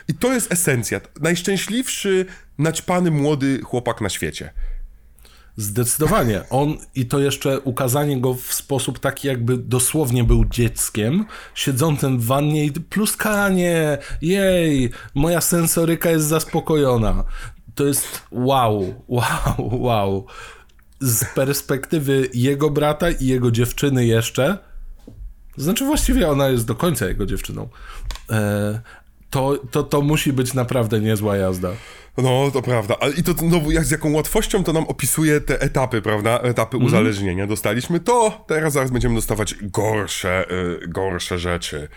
I 0.08 0.14
to 0.14 0.34
jest 0.34 0.52
esencja. 0.52 1.02
Najszczęśliwszy, 1.22 2.26
naćpany 2.58 3.12
młody 3.12 3.62
chłopak 3.62 4.02
na 4.02 4.10
świecie. 4.10 4.54
Zdecydowanie. 5.58 6.42
On 6.50 6.78
i 6.96 7.06
to 7.06 7.20
jeszcze 7.20 7.60
ukazanie 7.60 8.22
go 8.22 8.34
w 8.34 8.54
sposób 8.54 9.00
taki, 9.00 9.28
jakby 9.28 9.58
dosłownie 9.58 10.24
był 10.24 10.46
dzieckiem, 10.46 11.26
siedzącym 11.56 12.20
w 12.20 12.26
wannie 12.26 12.66
i 12.66 12.72
pluskanie, 12.72 13.98
jej, 14.22 14.90
moja 15.16 15.42
sensoryka 15.42 16.10
jest 16.10 16.26
zaspokojona. 16.26 17.24
To 17.76 17.86
jest 17.86 18.22
wow, 18.32 19.04
wow, 19.08 19.70
wow. 19.72 20.26
Z 21.00 21.26
perspektywy 21.26 22.30
jego 22.34 22.70
brata 22.70 23.10
i 23.10 23.26
jego 23.26 23.52
dziewczyny 23.52 24.06
jeszcze, 24.06 24.58
znaczy 25.58 25.86
właściwie 25.86 26.30
ona 26.30 26.50
jest 26.50 26.66
do 26.66 26.76
końca 26.76 27.06
jego 27.06 27.26
dziewczyną, 27.26 27.70
e, 28.30 28.82
to, 29.30 29.60
to, 29.72 29.84
to 29.84 30.02
musi 30.02 30.34
być 30.34 30.54
naprawdę 30.54 31.00
niezła 31.00 31.38
jazda. 31.38 31.70
No, 32.18 32.52
to 32.52 32.62
prawda. 32.62 32.96
Ale 33.00 33.14
i 33.14 33.24
to 33.24 33.34
znowu, 33.34 33.72
jak 33.72 33.86
z 33.86 33.92
jaką 33.92 34.12
łatwością 34.12 34.64
to 34.64 34.74
nam 34.74 34.84
opisuje 34.84 35.42
te 35.42 35.62
etapy, 35.62 36.02
prawda? 36.02 36.40
Etapy 36.40 36.78
mm. 36.78 36.88
uzależnienia. 36.88 37.48
Dostaliśmy 37.48 38.00
to, 38.00 38.46
teraz 38.48 38.74
zaraz 38.74 38.92
będziemy 38.92 39.16
dostawać 39.16 39.56
gorsze, 39.62 40.46
y, 40.84 40.88
gorsze 40.88 41.40
rzeczy. 41.40 41.88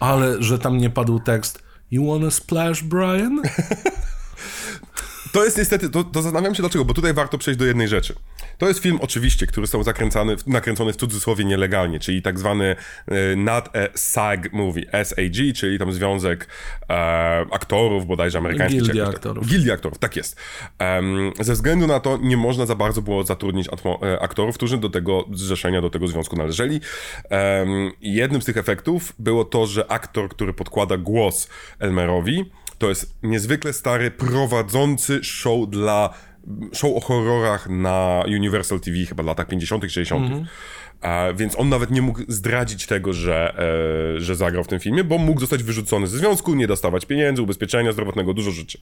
Ale, 0.00 0.42
że 0.42 0.58
tam 0.58 0.78
nie 0.78 0.90
padł 0.90 1.20
tekst 1.20 1.64
You 1.90 2.06
wanna 2.06 2.30
splash, 2.30 2.82
Brian? 2.82 3.42
To 5.34 5.44
jest 5.44 5.58
niestety, 5.58 5.90
to, 5.90 6.04
to 6.04 6.22
zastanawiam 6.22 6.54
się 6.54 6.62
dlaczego, 6.62 6.84
bo 6.84 6.94
tutaj 6.94 7.14
warto 7.14 7.38
przejść 7.38 7.58
do 7.58 7.64
jednej 7.64 7.88
rzeczy. 7.88 8.14
To 8.58 8.68
jest 8.68 8.80
film 8.80 8.98
oczywiście, 9.00 9.46
który 9.46 9.66
są 9.66 9.82
zakręcany, 9.82 10.36
nakręcony 10.46 10.92
w 10.92 10.96
cudzysłowie 10.96 11.44
nielegalnie, 11.44 12.00
czyli 12.00 12.22
tak 12.22 12.38
zwany 12.38 12.76
e, 13.06 13.36
not 13.36 13.68
a 13.76 13.98
SAG 13.98 14.52
movie, 14.52 15.04
SAG, 15.04 15.54
czyli 15.54 15.78
tam 15.78 15.92
związek 15.92 16.48
e, 16.90 16.94
aktorów 17.50 18.06
bodajże 18.06 18.38
amerykańskich. 18.38 18.82
Gildia 18.82 19.08
aktorów. 19.08 19.46
Gildia 19.46 19.74
aktorów, 19.74 19.98
tak 19.98 20.16
jest. 20.16 20.36
Um, 20.80 21.32
ze 21.40 21.52
względu 21.52 21.86
na 21.86 22.00
to 22.00 22.18
nie 22.22 22.36
można 22.36 22.66
za 22.66 22.74
bardzo 22.74 23.02
było 23.02 23.24
zatrudnić 23.24 23.68
e, 24.02 24.20
aktorów, 24.20 24.54
którzy 24.54 24.78
do 24.78 24.90
tego 24.90 25.24
zrzeszenia, 25.32 25.80
do 25.80 25.90
tego 25.90 26.08
związku 26.08 26.36
należeli. 26.36 26.80
Um, 27.30 27.92
jednym 28.00 28.42
z 28.42 28.44
tych 28.44 28.56
efektów 28.56 29.12
było 29.18 29.44
to, 29.44 29.66
że 29.66 29.90
aktor, 29.90 30.28
który 30.28 30.52
podkłada 30.52 30.96
głos 30.96 31.48
Elmerowi, 31.78 32.44
to 32.78 32.88
jest 32.88 33.14
niezwykle 33.22 33.72
stary, 33.72 34.10
prowadzący 34.10 35.24
show 35.24 35.68
dla 35.70 36.14
show 36.72 36.96
o 36.96 37.00
horrorach 37.00 37.68
na 37.68 38.24
Universal 38.26 38.80
TV 38.80 38.96
chyba 39.08 39.22
w 39.22 39.26
latach 39.26 39.46
50., 39.46 39.82
60. 39.82 40.26
Mm 40.26 40.40
-hmm. 40.40 40.46
A, 41.00 41.32
więc 41.36 41.58
on 41.58 41.68
nawet 41.68 41.90
nie 41.90 42.02
mógł 42.02 42.20
zdradzić 42.28 42.86
tego, 42.86 43.12
że, 43.12 43.58
e, 44.16 44.20
że 44.20 44.36
zagrał 44.36 44.64
w 44.64 44.68
tym 44.68 44.80
filmie, 44.80 45.04
bo 45.04 45.18
mógł 45.18 45.40
zostać 45.40 45.62
wyrzucony 45.62 46.06
ze 46.06 46.18
związku, 46.18 46.54
nie 46.54 46.66
dostawać 46.66 47.06
pieniędzy, 47.06 47.42
ubezpieczenia 47.42 47.92
zdrowotnego, 47.92 48.34
dużo 48.34 48.50
rzeczy. 48.50 48.78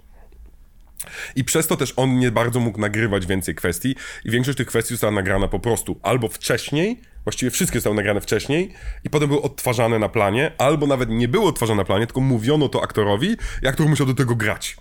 I 1.36 1.44
przez 1.44 1.66
to 1.66 1.76
też 1.76 1.92
on 1.96 2.18
nie 2.18 2.30
bardzo 2.30 2.60
mógł 2.60 2.80
nagrywać 2.80 3.26
więcej 3.26 3.54
kwestii 3.54 3.96
i 4.24 4.30
większość 4.30 4.58
tych 4.58 4.66
kwestii 4.66 4.94
została 4.94 5.12
nagrana 5.12 5.48
po 5.48 5.58
prostu 5.58 6.00
albo 6.02 6.28
wcześniej, 6.28 7.00
właściwie 7.24 7.50
wszystkie 7.50 7.78
zostały 7.78 7.96
nagrane 7.96 8.20
wcześniej 8.20 8.72
i 9.04 9.10
potem 9.10 9.28
były 9.28 9.42
odtwarzane 9.42 9.98
na 9.98 10.08
planie, 10.08 10.52
albo 10.58 10.86
nawet 10.86 11.08
nie 11.08 11.28
były 11.28 11.46
odtwarzane 11.46 11.78
na 11.78 11.84
planie, 11.84 12.06
tylko 12.06 12.20
mówiono 12.20 12.68
to 12.68 12.82
aktorowi 12.82 13.36
i 13.62 13.66
aktor 13.66 13.88
musiał 13.88 14.06
do 14.06 14.14
tego 14.14 14.34
grać. 14.34 14.76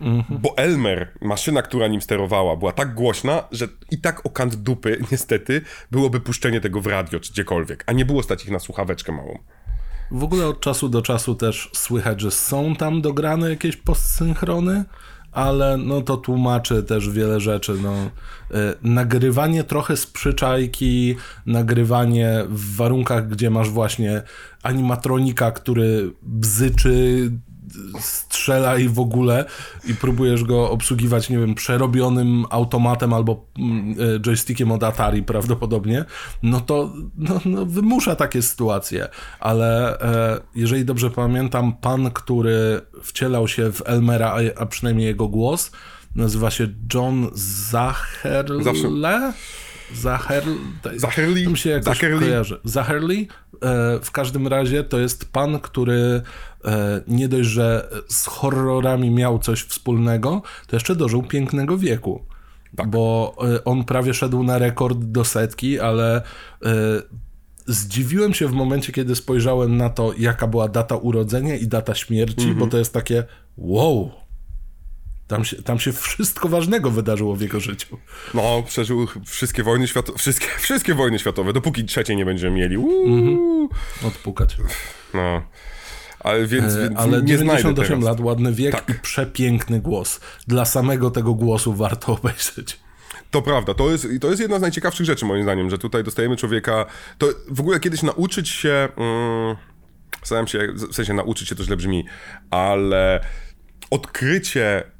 Mhm. 0.00 0.40
Bo 0.40 0.56
Elmer, 0.56 1.12
maszyna, 1.20 1.62
która 1.62 1.88
nim 1.88 2.02
sterowała, 2.02 2.56
była 2.56 2.72
tak 2.72 2.94
głośna, 2.94 3.42
że 3.52 3.68
i 3.90 4.00
tak 4.00 4.26
o 4.26 4.30
kant 4.30 4.54
dupy, 4.54 4.98
niestety, 5.12 5.60
byłoby 5.90 6.20
puszczenie 6.20 6.60
tego 6.60 6.80
w 6.80 6.86
radio 6.86 7.20
czy 7.20 7.32
gdziekolwiek, 7.32 7.84
a 7.86 7.92
nie 7.92 8.04
było 8.04 8.22
stać 8.22 8.44
ich 8.44 8.50
na 8.50 8.58
słuchaweczkę 8.58 9.12
małą. 9.12 9.38
W 10.10 10.24
ogóle 10.24 10.46
od 10.46 10.60
czasu 10.60 10.88
do 10.88 11.02
czasu 11.02 11.34
też 11.34 11.70
słychać, 11.74 12.20
że 12.20 12.30
są 12.30 12.76
tam 12.76 13.02
dograne 13.02 13.50
jakieś 13.50 13.76
postsynchrony, 13.76 14.84
ale 15.36 15.76
no 15.76 16.00
to 16.02 16.16
tłumaczy 16.16 16.82
też 16.82 17.10
wiele 17.10 17.40
rzeczy. 17.40 17.74
No, 17.82 17.94
y, 17.94 18.74
nagrywanie 18.82 19.64
trochę 19.64 19.96
z 19.96 20.06
przyczajki, 20.06 21.16
nagrywanie 21.46 22.44
w 22.48 22.76
warunkach, 22.76 23.28
gdzie 23.28 23.50
masz 23.50 23.70
właśnie 23.70 24.22
animatronika, 24.62 25.50
który 25.50 26.12
bzyczy, 26.22 27.30
strzela 28.00 28.78
i 28.78 28.88
w 28.88 28.98
ogóle 28.98 29.44
i 29.84 29.94
próbujesz 29.94 30.44
go 30.44 30.70
obsługiwać, 30.70 31.30
nie 31.30 31.38
wiem, 31.38 31.54
przerobionym 31.54 32.44
automatem 32.50 33.12
albo 33.12 33.46
mm, 33.58 33.94
e, 34.16 34.20
joystickiem 34.20 34.72
od 34.72 34.84
Atari 34.84 35.22
prawdopodobnie, 35.22 36.04
no 36.42 36.60
to 36.60 36.92
no, 37.16 37.40
no 37.44 37.66
wymusza 37.66 38.16
takie 38.16 38.42
sytuacje. 38.42 39.08
Ale 39.40 40.00
e, 40.00 40.40
jeżeli 40.54 40.84
dobrze 40.84 41.10
pamiętam, 41.10 41.72
pan, 41.76 42.10
który 42.10 42.80
wcielał 43.02 43.48
się 43.48 43.72
w 43.72 43.82
Elmera, 43.84 44.30
a, 44.30 44.60
a 44.62 44.66
przynajmniej 44.66 45.06
jego 45.06 45.28
głos, 45.28 45.70
nazywa 46.14 46.50
się 46.50 46.68
John 46.94 47.30
Zacherle? 47.34 48.64
Zawsze. 48.64 48.88
Zaherli. 49.94 50.58
Zacherli? 50.96 51.48
Mi 51.48 51.58
się 51.58 51.70
jakoś 51.70 51.84
Zacherli? 51.84 52.18
kojarzy. 52.18 52.60
Zacherli? 52.64 53.28
E, 53.62 54.00
w 54.02 54.10
każdym 54.10 54.46
razie 54.46 54.84
to 54.84 54.98
jest 54.98 55.32
pan, 55.32 55.60
który 55.60 56.22
e, 56.64 57.00
nie 57.08 57.28
dość, 57.28 57.48
że 57.48 57.88
z 58.08 58.26
horrorami 58.26 59.10
miał 59.10 59.38
coś 59.38 59.62
wspólnego, 59.62 60.42
to 60.66 60.76
jeszcze 60.76 60.96
dożył 60.96 61.22
pięknego 61.22 61.78
wieku. 61.78 62.24
Tak. 62.76 62.90
Bo 62.90 63.36
e, 63.54 63.64
on 63.64 63.84
prawie 63.84 64.14
szedł 64.14 64.42
na 64.42 64.58
rekord 64.58 64.98
do 64.98 65.24
setki, 65.24 65.80
ale 65.80 66.22
zdziwiłem 67.66 68.34
się 68.34 68.48
w 68.48 68.52
momencie, 68.52 68.92
kiedy 68.92 69.16
spojrzałem 69.16 69.76
na 69.76 69.90
to, 69.90 70.12
jaka 70.18 70.46
była 70.46 70.68
data 70.68 70.96
urodzenia 70.96 71.54
i 71.54 71.66
data 71.66 71.94
śmierci, 71.94 72.44
mm 72.44 72.54
-hmm. 72.54 72.58
bo 72.58 72.64
mhm. 72.64 72.70
to 72.70 72.78
jest 72.78 72.92
takie 72.92 73.24
wow, 73.56 74.10
tam 75.28 75.44
się, 75.44 75.62
tam 75.62 75.78
się 75.78 75.92
wszystko 75.92 76.48
ważnego 76.48 76.90
wydarzyło 76.90 77.36
w 77.36 77.40
jego 77.40 77.60
życiu. 77.60 77.98
No, 78.34 78.62
przeżył 78.66 79.06
wszystkie 79.26 79.62
wojny 79.62 79.88
światowe, 79.88 80.18
wszystkie, 80.18 80.46
wszystkie 80.58 80.94
wojny 80.94 81.18
światowe, 81.18 81.52
dopóki 81.52 81.84
trzeciej 81.84 82.16
nie 82.16 82.24
będziemy 82.24 82.56
mieli. 82.56 82.78
Mm-hmm. 82.78 83.68
Odpukać. 84.06 84.56
No. 85.14 85.42
Ale, 86.20 86.46
więc, 86.46 86.74
e, 86.74 86.80
więc 86.80 86.98
Ale 86.98 87.24
98 87.24 88.00
lat, 88.00 88.20
ładny 88.20 88.52
wiek 88.52 88.72
tak. 88.72 88.88
i 88.88 88.94
przepiękny 88.94 89.80
głos. 89.80 90.20
Dla 90.46 90.64
samego 90.64 91.10
tego 91.10 91.34
głosu 91.34 91.74
warto 91.74 92.12
obejrzeć. 92.16 92.80
To 93.30 93.42
prawda, 93.42 93.74
to 93.74 93.90
jest, 93.90 94.06
to 94.20 94.28
jest 94.28 94.40
jedna 94.40 94.58
z 94.58 94.62
najciekawszych 94.62 95.06
rzeczy 95.06 95.24
moim 95.24 95.42
zdaniem, 95.42 95.70
że 95.70 95.78
tutaj 95.78 96.04
dostajemy 96.04 96.36
człowieka, 96.36 96.86
to 97.18 97.26
w 97.50 97.60
ogóle 97.60 97.80
kiedyś 97.80 98.02
nauczyć 98.02 98.48
się, 98.48 98.88
mm, 98.96 99.56
staram 100.22 100.46
się, 100.46 100.68
w 100.90 100.94
sensie 100.94 101.14
nauczyć 101.14 101.48
się 101.48 101.54
to 101.54 101.64
źle 101.64 101.76
brzmi, 101.76 102.04
ale 102.50 103.20
odkrycie 103.90 104.95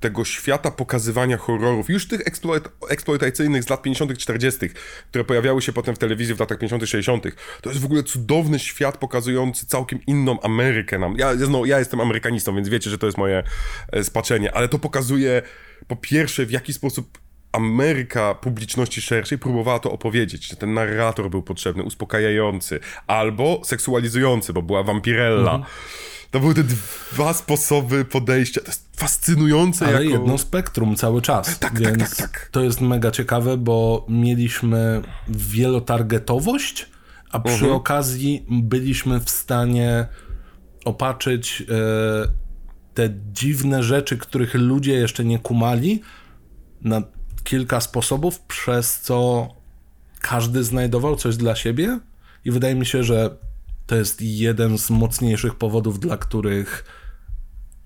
tego 0.00 0.24
świata 0.24 0.70
pokazywania 0.70 1.36
horrorów, 1.36 1.90
już 1.90 2.08
tych 2.08 2.20
eksploat 2.20 2.68
eksploatacyjnych 2.88 3.64
z 3.64 3.68
lat 3.68 3.82
50., 3.82 4.18
40., 4.18 4.70
które 5.10 5.24
pojawiały 5.24 5.62
się 5.62 5.72
potem 5.72 5.94
w 5.94 5.98
telewizji 5.98 6.34
w 6.34 6.40
latach 6.40 6.58
50., 6.58 6.88
60., 6.88 7.24
to 7.62 7.70
jest 7.70 7.82
w 7.82 7.84
ogóle 7.84 8.02
cudowny 8.02 8.58
świat 8.58 8.98
pokazujący 8.98 9.66
całkiem 9.66 9.98
inną 10.06 10.40
Amerykę 10.40 10.98
nam. 10.98 11.14
Ja, 11.18 11.34
no, 11.50 11.64
ja 11.64 11.78
jestem 11.78 12.00
amerykanistą, 12.00 12.54
więc 12.54 12.68
wiecie, 12.68 12.90
że 12.90 12.98
to 12.98 13.06
jest 13.06 13.18
moje 13.18 13.42
e, 13.92 14.04
spaczenie, 14.04 14.52
ale 14.52 14.68
to 14.68 14.78
pokazuje 14.78 15.42
po 15.86 15.96
pierwsze, 15.96 16.46
w 16.46 16.50
jaki 16.50 16.72
sposób 16.72 17.18
Ameryka 17.52 18.34
publiczności 18.34 19.02
szerszej 19.02 19.38
próbowała 19.38 19.78
to 19.78 19.92
opowiedzieć, 19.92 20.56
ten 20.56 20.74
narrator 20.74 21.30
był 21.30 21.42
potrzebny, 21.42 21.82
uspokajający, 21.82 22.80
albo 23.06 23.60
seksualizujący, 23.64 24.52
bo 24.52 24.62
była 24.62 24.82
wampirella. 24.82 25.54
Mhm 25.54 25.72
to 26.30 26.40
były 26.40 26.54
te 26.54 26.64
dwa 27.12 27.34
sposoby 27.34 28.04
podejścia. 28.04 28.60
To 28.60 28.66
jest 28.66 28.88
fascynujące. 28.96 29.86
Ale 29.86 30.04
jako... 30.04 30.16
jedno 30.16 30.38
spektrum 30.38 30.96
cały 30.96 31.22
czas. 31.22 31.46
Tak, 31.46 31.58
tak 31.58 31.78
więc 31.78 31.98
tak, 31.98 32.08
tak, 32.08 32.30
tak. 32.30 32.48
To 32.52 32.62
jest 32.62 32.80
mega 32.80 33.10
ciekawe, 33.10 33.56
bo 33.56 34.06
mieliśmy 34.08 35.02
wielotargetowość, 35.28 36.86
a 37.30 37.40
przy 37.40 37.64
uh-huh. 37.64 37.72
okazji 37.72 38.46
byliśmy 38.48 39.20
w 39.20 39.30
stanie 39.30 40.06
opatrzyć 40.84 41.62
e, 41.62 42.28
te 42.94 43.10
dziwne 43.32 43.82
rzeczy, 43.82 44.18
których 44.18 44.54
ludzie 44.54 44.92
jeszcze 44.92 45.24
nie 45.24 45.38
kumali 45.38 46.02
na 46.80 47.02
kilka 47.44 47.80
sposobów, 47.80 48.40
przez 48.40 49.00
co 49.00 49.48
każdy 50.20 50.64
znajdował 50.64 51.16
coś 51.16 51.36
dla 51.36 51.56
siebie. 51.56 51.98
I 52.44 52.50
wydaje 52.50 52.74
mi 52.74 52.86
się, 52.86 53.04
że 53.04 53.36
to 53.88 53.96
jest 53.96 54.22
jeden 54.22 54.78
z 54.78 54.90
mocniejszych 54.90 55.54
powodów, 55.54 56.00
dla 56.00 56.16
których 56.16 56.84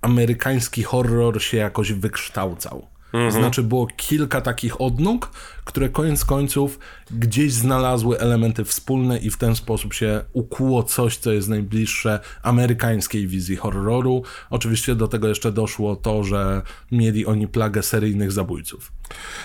amerykański 0.00 0.82
horror 0.82 1.42
się 1.42 1.56
jakoś 1.56 1.92
wykształcał. 1.92 2.86
Mhm. 3.12 3.32
Znaczy, 3.32 3.62
było 3.62 3.86
kilka 3.86 4.40
takich 4.40 4.80
odnóg, 4.80 5.30
które 5.64 5.88
koniec 5.88 6.24
końców 6.24 6.78
gdzieś 7.10 7.52
znalazły 7.52 8.18
elementy 8.18 8.64
wspólne 8.64 9.18
i 9.18 9.30
w 9.30 9.36
ten 9.36 9.56
sposób 9.56 9.94
się 9.94 10.24
ukuło 10.32 10.82
coś, 10.82 11.16
co 11.16 11.32
jest 11.32 11.48
najbliższe 11.48 12.20
amerykańskiej 12.42 13.26
wizji 13.26 13.56
horroru. 13.56 14.22
Oczywiście 14.50 14.94
do 14.94 15.08
tego 15.08 15.28
jeszcze 15.28 15.52
doszło 15.52 15.96
to, 15.96 16.24
że 16.24 16.62
mieli 16.92 17.26
oni 17.26 17.48
plagę 17.48 17.82
seryjnych 17.82 18.32
zabójców. 18.32 18.92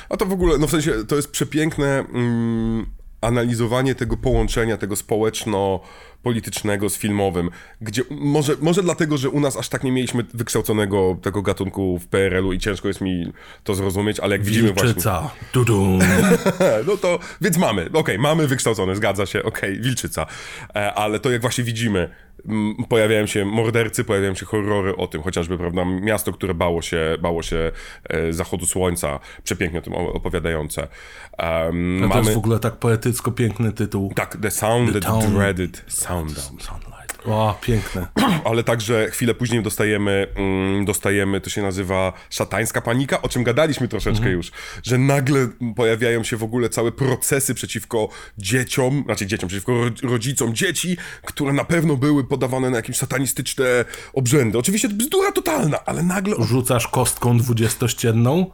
A 0.10 0.18
to 0.18 0.26
w 0.26 0.32
ogóle, 0.32 0.58
no 0.58 0.68
w 0.68 0.72
sensie, 0.72 0.94
to 1.08 1.16
jest 1.16 1.32
przepiękne. 1.32 2.00
Mm, 2.00 2.97
analizowanie 3.22 3.96
tego 3.96 4.18
połączenia, 4.18 4.78
tego 4.78 4.96
społeczno 4.96 5.80
politycznego 6.24 6.90
z 6.90 6.98
filmowym, 6.98 7.50
gdzie 7.82 8.02
może, 8.10 8.56
może 8.62 8.84
dlatego, 8.84 9.18
że 9.18 9.30
u 9.30 9.40
nas 9.40 9.58
aż 9.58 9.70
tak 9.70 9.84
nie 9.84 9.92
mieliśmy 9.92 10.26
wykształconego 10.34 11.18
tego 11.22 11.42
gatunku 11.42 12.00
w 12.00 12.08
PRL-u 12.08 12.54
i 12.54 12.60
ciężko 12.60 12.88
jest 12.88 13.02
mi 13.02 13.34
to 13.64 13.76
zrozumieć, 13.76 14.20
ale 14.20 14.36
jak 14.36 14.46
widzimy 14.46 14.74
wilczyca. 14.74 15.22
właśnie... 15.22 15.40
Tudum. 15.52 16.00
no 16.88 16.98
to, 16.98 17.20
więc 17.42 17.58
mamy, 17.58 17.82
okej, 17.82 18.00
okay, 18.00 18.18
mamy 18.18 18.48
wykształcone, 18.48 18.96
zgadza 18.96 19.26
się, 19.26 19.44
okej, 19.44 19.72
okay, 19.72 19.84
wilczyca, 19.84 20.26
e, 20.76 20.94
ale 20.94 21.20
to 21.20 21.32
jak 21.32 21.42
właśnie 21.42 21.64
widzimy, 21.64 22.10
pojawiają 22.90 23.26
się 23.26 23.46
mordercy, 23.46 24.04
pojawiają 24.04 24.36
się 24.36 24.46
horrory 24.46 24.96
o 24.96 25.08
tym, 25.08 25.22
chociażby, 25.22 25.58
prawda, 25.58 25.86
miasto, 25.86 26.34
które 26.34 26.54
bało 26.54 26.82
się, 26.82 27.18
bało 27.22 27.44
się 27.44 27.72
e, 28.10 28.34
zachodu 28.34 28.66
słońca, 28.66 29.20
przepięknie 29.44 29.80
o 29.80 29.82
tym 29.82 29.94
opowiadające. 29.94 30.88
Um, 31.40 31.98
mamy... 31.98 32.14
To 32.14 32.20
jest 32.20 32.34
w 32.34 32.38
ogóle 32.38 32.60
tak 32.60 32.76
poetycko 32.76 33.32
piękny 33.32 33.72
tytuł. 33.72 34.14
Tak, 34.16 34.38
The 34.42 34.52
Sound 34.52 34.94
the 34.94 35.30
Dreaded 35.30 35.84
Sound. 35.88 36.38
Sound 36.38 36.97
O, 37.28 37.58
piękne. 37.62 38.08
Ale 38.50 38.64
także 38.64 39.08
chwilę 39.12 39.34
później 39.34 39.64
dostajemy, 39.64 40.28
mm, 40.36 40.86
dostajemy, 40.86 41.42
to 41.42 41.50
się 41.50 41.62
nazywa 41.62 42.14
szatańska 42.30 42.82
panika, 42.82 43.22
o 43.22 43.30
czym 43.30 43.44
gadaliśmy 43.44 43.88
troszeczkę 43.88 44.18
mhm. 44.18 44.36
już, 44.36 44.52
że 44.84 44.98
nagle 44.98 45.48
pojawiają 45.76 46.24
się 46.24 46.38
w 46.38 46.44
ogóle 46.44 46.70
całe 46.70 46.92
procesy 46.92 47.54
przeciwko 47.54 48.10
dzieciom, 48.38 49.04
znaczy 49.06 49.28
dzieciom, 49.28 49.50
przeciwko 49.50 49.74
rodzicom 50.04 50.56
dzieci, 50.56 50.98
które 51.26 51.54
na 51.54 51.64
pewno 51.64 51.96
były 51.96 52.24
podawane 52.24 52.70
na 52.70 52.78
jakieś 52.78 52.98
satanistyczne 52.98 53.66
obrzędy. 54.14 54.58
Oczywiście 54.58 54.90
bzdura 54.90 55.32
totalna, 55.32 55.86
ale 55.86 56.04
nagle... 56.04 56.36
Rzucasz 56.40 56.88
kostką 56.88 57.38
dwudziestościenną, 57.38 58.52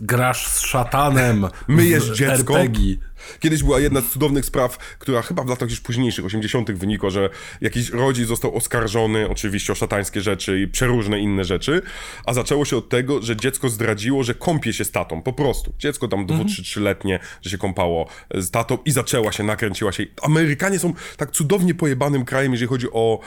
grasz 0.00 0.46
z 0.46 0.60
szatanem. 0.60 1.46
Myjesz 1.68 2.04
dziecko. 2.04 2.60
RPG. 2.60 2.96
Kiedyś 3.40 3.62
była 3.62 3.80
jedna 3.80 4.00
z 4.00 4.08
cudownych 4.08 4.44
spraw, 4.44 4.96
która 4.98 5.22
chyba 5.22 5.44
w 5.44 5.48
latach 5.48 5.70
już 5.70 5.80
późniejszych, 5.80 6.24
80., 6.24 6.72
wynikła, 6.72 7.10
że 7.10 7.30
jakiś 7.60 7.90
rodzic 7.90 8.28
został 8.28 8.56
oskarżony 8.56 9.28
oczywiście 9.28 9.72
o 9.72 9.76
szatańskie 9.76 10.20
rzeczy 10.20 10.60
i 10.60 10.68
przeróżne 10.68 11.20
inne 11.20 11.44
rzeczy, 11.44 11.82
a 12.26 12.34
zaczęło 12.34 12.64
się 12.64 12.76
od 12.76 12.88
tego, 12.88 13.22
że 13.22 13.36
dziecko 13.36 13.68
zdradziło, 13.68 14.24
że 14.24 14.34
kąpie 14.34 14.72
się 14.72 14.84
z 14.84 14.90
tatą, 14.90 15.22
po 15.22 15.32
prostu. 15.32 15.72
Dziecko 15.78 16.08
tam 16.08 16.26
dwu, 16.26 16.44
trzy, 16.44 16.62
trzyletnie, 16.62 17.20
że 17.42 17.50
się 17.50 17.58
kąpało 17.58 18.08
z 18.34 18.50
tatą 18.50 18.78
i 18.84 18.90
zaczęła 18.90 19.32
się, 19.32 19.44
nakręciła 19.44 19.92
się. 19.92 20.06
Amerykanie 20.22 20.78
są 20.78 20.92
tak 21.16 21.30
cudownie 21.30 21.74
pojebanym 21.74 22.24
krajem, 22.24 22.52
jeżeli 22.52 22.68
chodzi 22.68 22.86
o... 22.92 23.20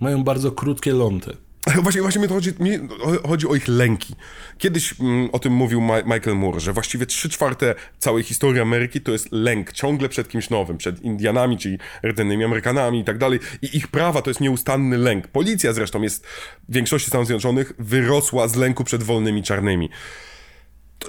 Mają 0.00 0.24
bardzo 0.24 0.52
krótkie 0.52 0.92
lądy. 0.92 1.36
Właśnie, 1.82 2.02
właśnie 2.02 2.20
mi 2.20 2.28
to 2.28 2.34
chodzi, 2.34 2.52
mi 2.60 2.70
chodzi 3.26 3.48
o 3.48 3.54
ich 3.54 3.68
lęki. 3.68 4.14
Kiedyś 4.58 4.94
mm, 5.00 5.28
o 5.32 5.38
tym 5.38 5.52
mówił 5.52 5.80
Ma 5.80 6.02
Michael 6.02 6.36
Moore, 6.36 6.60
że 6.60 6.72
właściwie 6.72 7.06
trzy 7.06 7.28
czwarte 7.28 7.74
całej 7.98 8.24
historii 8.24 8.60
Ameryki 8.60 9.00
to 9.00 9.12
jest 9.12 9.28
lęk 9.32 9.72
ciągle 9.72 10.08
przed 10.08 10.28
kimś 10.28 10.50
nowym, 10.50 10.78
przed 10.78 11.02
Indianami, 11.02 11.58
czyli 11.58 11.78
rdzennymi 12.06 12.44
Amerykanami 12.44 13.00
i 13.00 13.04
tak 13.04 13.18
dalej. 13.18 13.40
I 13.62 13.76
ich 13.76 13.88
prawa 13.88 14.22
to 14.22 14.30
jest 14.30 14.40
nieustanny 14.40 14.98
lęk. 14.98 15.28
Policja 15.28 15.72
zresztą 15.72 16.02
jest 16.02 16.26
w 16.68 16.74
większości 16.74 17.08
Stanów 17.08 17.26
Zjednoczonych 17.26 17.72
wyrosła 17.78 18.48
z 18.48 18.56
lęku 18.56 18.84
przed 18.84 19.02
wolnymi 19.02 19.42
czarnymi. 19.42 19.90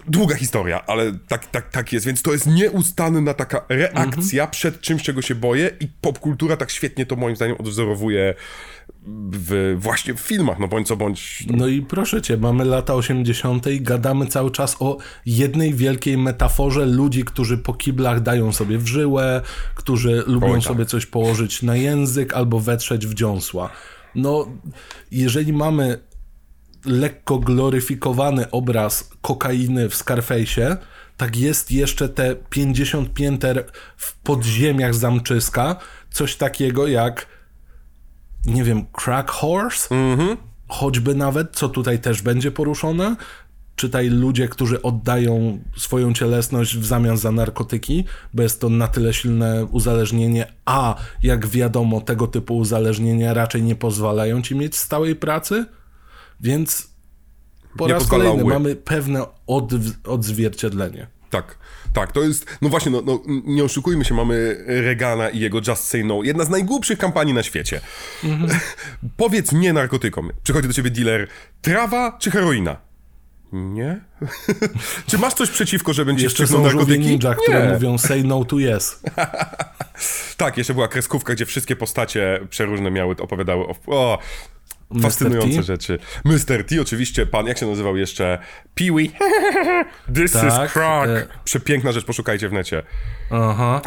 Długa 0.07 0.35
historia, 0.35 0.85
ale 0.85 1.11
tak, 1.27 1.45
tak, 1.45 1.69
tak 1.69 1.93
jest, 1.93 2.05
więc 2.05 2.21
to 2.21 2.33
jest 2.33 2.47
nieustanna 2.47 3.33
taka 3.33 3.65
reakcja 3.69 4.45
-hmm. 4.45 4.49
przed 4.49 4.81
czymś, 4.81 5.03
czego 5.03 5.21
się 5.21 5.35
boję 5.35 5.71
i 5.79 5.87
popkultura 6.01 6.57
tak 6.57 6.71
świetnie 6.71 7.05
to 7.05 7.15
moim 7.15 7.35
zdaniem 7.35 7.55
odwzorowuje 7.59 8.33
w, 9.31 9.75
właśnie 9.79 10.13
w 10.13 10.19
filmach, 10.19 10.59
no 10.59 10.67
bądź 10.67 10.87
co 10.87 10.95
bądź. 10.95 11.43
No 11.47 11.67
i 11.67 11.81
proszę 11.81 12.21
cię, 12.21 12.37
mamy 12.37 12.65
lata 12.65 12.93
80. 12.93 13.67
i 13.67 13.81
gadamy 13.81 14.27
cały 14.27 14.51
czas 14.51 14.75
o 14.79 14.97
jednej 15.25 15.73
wielkiej 15.73 16.17
metaforze 16.17 16.85
ludzi, 16.85 17.23
którzy 17.23 17.57
po 17.57 17.73
kiblach 17.73 18.21
dają 18.21 18.51
sobie 18.51 18.77
w 18.77 18.87
żyłę, 18.87 19.41
którzy 19.75 20.23
lubią 20.27 20.47
Oj, 20.47 20.53
tak. 20.53 20.63
sobie 20.63 20.85
coś 20.85 21.05
położyć 21.05 21.61
na 21.61 21.75
język 21.75 22.33
albo 22.33 22.59
wetrzeć 22.59 23.07
w 23.07 23.13
dziąsła. 23.13 23.69
No, 24.15 24.47
jeżeli 25.11 25.53
mamy 25.53 25.97
lekko 26.85 27.39
gloryfikowany 27.39 28.51
obraz 28.51 29.09
kokainy 29.21 29.89
w 29.89 29.93
Scarface'ie, 29.93 30.77
tak 31.17 31.35
jest 31.35 31.71
jeszcze 31.71 32.09
te 32.09 32.35
50 32.49 33.13
pięter 33.13 33.65
w 33.97 34.17
podziemiach 34.17 34.95
Zamczyska, 34.95 35.75
coś 36.11 36.35
takiego 36.35 36.87
jak 36.87 37.32
nie 38.45 38.63
wiem, 38.63 38.85
Crack 39.03 39.29
Horse, 39.29 39.95
mhm. 39.95 40.37
choćby 40.67 41.15
nawet, 41.15 41.47
co 41.51 41.69
tutaj 41.69 41.99
też 41.99 42.21
będzie 42.21 42.51
poruszone. 42.51 43.15
Czytaj 43.75 44.09
ludzie, 44.09 44.47
którzy 44.47 44.81
oddają 44.81 45.59
swoją 45.77 46.13
cielesność 46.13 46.77
w 46.77 46.85
zamian 46.85 47.17
za 47.17 47.31
narkotyki, 47.31 48.05
bo 48.33 48.43
jest 48.43 48.61
to 48.61 48.69
na 48.69 48.87
tyle 48.87 49.13
silne 49.13 49.65
uzależnienie, 49.65 50.53
a 50.65 50.95
jak 51.23 51.47
wiadomo, 51.47 52.01
tego 52.01 52.27
typu 52.27 52.57
uzależnienia 52.57 53.33
raczej 53.33 53.63
nie 53.63 53.75
pozwalają 53.75 54.41
ci 54.41 54.55
mieć 54.55 54.75
stałej 54.75 55.15
pracy, 55.15 55.65
więc 56.39 56.87
po 57.77 57.87
nie 57.87 57.93
raz 57.93 58.07
kolejny 58.07 58.43
mamy 58.43 58.75
pewne 58.75 59.25
od, 59.47 59.71
odzwierciedlenie. 60.07 61.07
Tak, 61.29 61.57
tak, 61.93 62.11
to 62.11 62.23
jest, 62.23 62.57
no 62.61 62.69
właśnie, 62.69 62.91
no, 62.91 63.01
no, 63.05 63.21
nie 63.27 63.63
oszukujmy 63.63 64.05
się, 64.05 64.13
mamy 64.15 64.63
Regana 64.67 65.29
i 65.29 65.39
jego 65.39 65.59
Just 65.67 65.83
Say 65.87 66.03
No, 66.03 66.23
jedna 66.23 66.45
z 66.45 66.49
najgłupszych 66.49 66.97
kampanii 66.97 67.33
na 67.33 67.43
świecie. 67.43 67.81
Mhm. 68.23 68.59
Powiedz 69.17 69.51
nie 69.51 69.73
narkotykom. 69.73 70.31
Przychodzi 70.43 70.67
do 70.67 70.73
ciebie 70.73 70.89
dealer, 70.89 71.27
trawa 71.61 72.17
czy 72.19 72.31
heroina? 72.31 72.77
Nie? 73.53 74.01
czy 75.07 75.17
masz 75.17 75.33
coś 75.33 75.49
przeciwko, 75.49 75.93
że 75.93 76.05
będziesz 76.05 76.23
Jeszcze 76.23 76.47
są 76.47 76.63
narkotyki? 76.63 76.99
ninja, 76.99 77.35
które 77.35 77.73
mówią 77.73 77.97
say 77.97 78.23
no 78.23 78.45
to 78.45 78.55
yes. 78.59 79.01
tak, 80.37 80.57
jeszcze 80.57 80.73
była 80.73 80.87
kreskówka, 80.87 81.33
gdzie 81.33 81.45
wszystkie 81.45 81.75
postacie 81.75 82.39
przeróżne 82.49 82.91
miały, 82.91 83.15
opowiadały 83.17 83.65
o... 83.67 83.75
o 83.87 84.19
Fascynujące 85.01 85.63
rzeczy. 85.63 85.99
Mr. 86.25 86.65
T, 86.67 86.81
oczywiście, 86.81 87.25
pan, 87.25 87.47
jak 87.47 87.57
się 87.57 87.65
nazywał 87.65 87.97
jeszcze? 87.97 88.39
Peewee. 88.75 89.11
This 90.15 90.31
tak, 90.31 90.67
is 90.67 90.73
crack. 90.73 91.09
E... 91.09 91.27
Przepiękna 91.43 91.91
rzecz, 91.91 92.05
poszukajcie 92.05 92.49
w 92.49 92.53
necie. 92.53 92.83
Aha. 93.31 93.81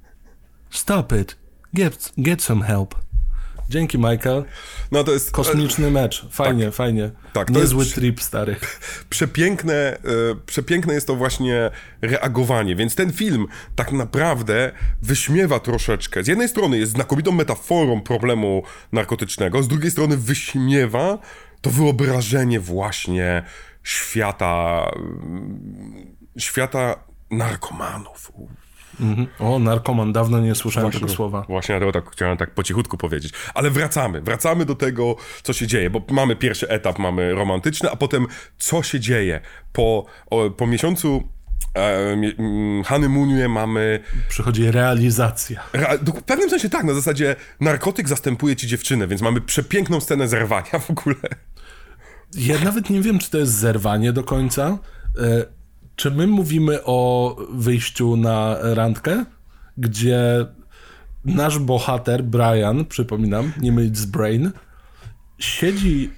Stop 0.70 1.12
it. 1.12 1.36
Get, 1.74 2.12
get 2.18 2.42
some 2.42 2.64
help. 2.64 2.94
Dzięki, 3.68 3.98
Michael. 3.98 4.44
No 4.90 5.04
to 5.04 5.12
jest... 5.12 5.30
Kosmiczny 5.30 5.90
mecz. 5.90 6.26
Fajnie, 6.30 6.64
tak, 6.64 6.74
fajnie. 6.74 7.10
Tak, 7.32 7.50
to 7.50 7.60
Niezły 7.60 7.84
jest 7.84 7.94
trip, 7.94 8.22
stary. 8.22 8.56
Przepiękne, 9.10 9.74
e, 9.74 9.98
przepiękne 10.46 10.94
jest 10.94 11.06
to 11.06 11.16
właśnie 11.16 11.70
reagowanie, 12.02 12.76
więc 12.76 12.94
ten 12.94 13.12
film 13.12 13.46
tak 13.76 13.92
naprawdę 13.92 14.72
wyśmiewa 15.02 15.60
troszeczkę. 15.60 16.24
Z 16.24 16.26
jednej 16.26 16.48
strony 16.48 16.78
jest 16.78 16.92
znakomitą 16.92 17.32
metaforą 17.32 18.00
problemu 18.00 18.62
narkotycznego, 18.92 19.62
z 19.62 19.68
drugiej 19.68 19.90
strony 19.90 20.16
wyśmiewa 20.16 21.18
to 21.60 21.70
wyobrażenie 21.70 22.60
właśnie 22.60 23.42
świata 23.82 24.90
świata 26.38 27.04
narkomanów. 27.30 28.32
Mhm. 29.02 29.26
O, 29.38 29.58
narkoman, 29.58 30.12
dawno 30.12 30.40
nie 30.40 30.54
słyszałem 30.54 30.90
właśnie, 30.90 31.00
tego 31.00 31.12
słowa. 31.12 31.44
Właśnie, 31.48 31.74
ja 31.74 31.92
tak 31.92 32.10
chciałem 32.10 32.36
tak 32.36 32.54
po 32.54 32.62
cichutku 32.62 32.96
powiedzieć. 32.96 33.32
Ale 33.54 33.70
wracamy, 33.70 34.20
wracamy 34.22 34.64
do 34.64 34.74
tego, 34.74 35.16
co 35.42 35.52
się 35.52 35.66
dzieje, 35.66 35.90
bo 35.90 36.02
mamy 36.10 36.36
pierwszy 36.36 36.68
etap, 36.68 36.98
mamy 36.98 37.34
romantyczny, 37.34 37.90
a 37.90 37.96
potem 37.96 38.26
co 38.58 38.82
się 38.82 39.00
dzieje. 39.00 39.40
Po, 39.72 40.06
o, 40.30 40.50
po 40.50 40.66
miesiącu 40.66 41.28
e, 41.76 42.16
honeymoonie 42.84 43.48
mamy... 43.48 44.00
Przychodzi 44.28 44.70
realizacja. 44.70 45.62
Re, 45.72 45.98
w 45.98 46.22
pewnym 46.22 46.50
sensie 46.50 46.68
tak, 46.68 46.84
na 46.84 46.94
zasadzie 46.94 47.36
narkotyk 47.60 48.08
zastępuje 48.08 48.56
ci 48.56 48.66
dziewczynę, 48.66 49.08
więc 49.08 49.22
mamy 49.22 49.40
przepiękną 49.40 50.00
scenę 50.00 50.28
zerwania 50.28 50.78
w 50.80 50.90
ogóle. 50.90 51.16
Ja 52.34 52.58
nawet 52.64 52.90
nie 52.90 53.00
wiem, 53.00 53.18
czy 53.18 53.30
to 53.30 53.38
jest 53.38 53.52
zerwanie 53.52 54.12
do 54.12 54.24
końca. 54.24 54.78
Czy 55.96 56.10
my 56.10 56.26
mówimy 56.26 56.84
o 56.84 57.36
wyjściu 57.50 58.16
na 58.16 58.56
randkę, 58.60 59.24
gdzie 59.78 60.46
nasz 61.24 61.58
bohater, 61.58 62.24
Brian, 62.24 62.84
przypominam, 62.84 63.52
nie 63.60 63.72
mylić 63.72 63.98
z 63.98 64.06
Brain, 64.06 64.52
siedzi 65.38 66.10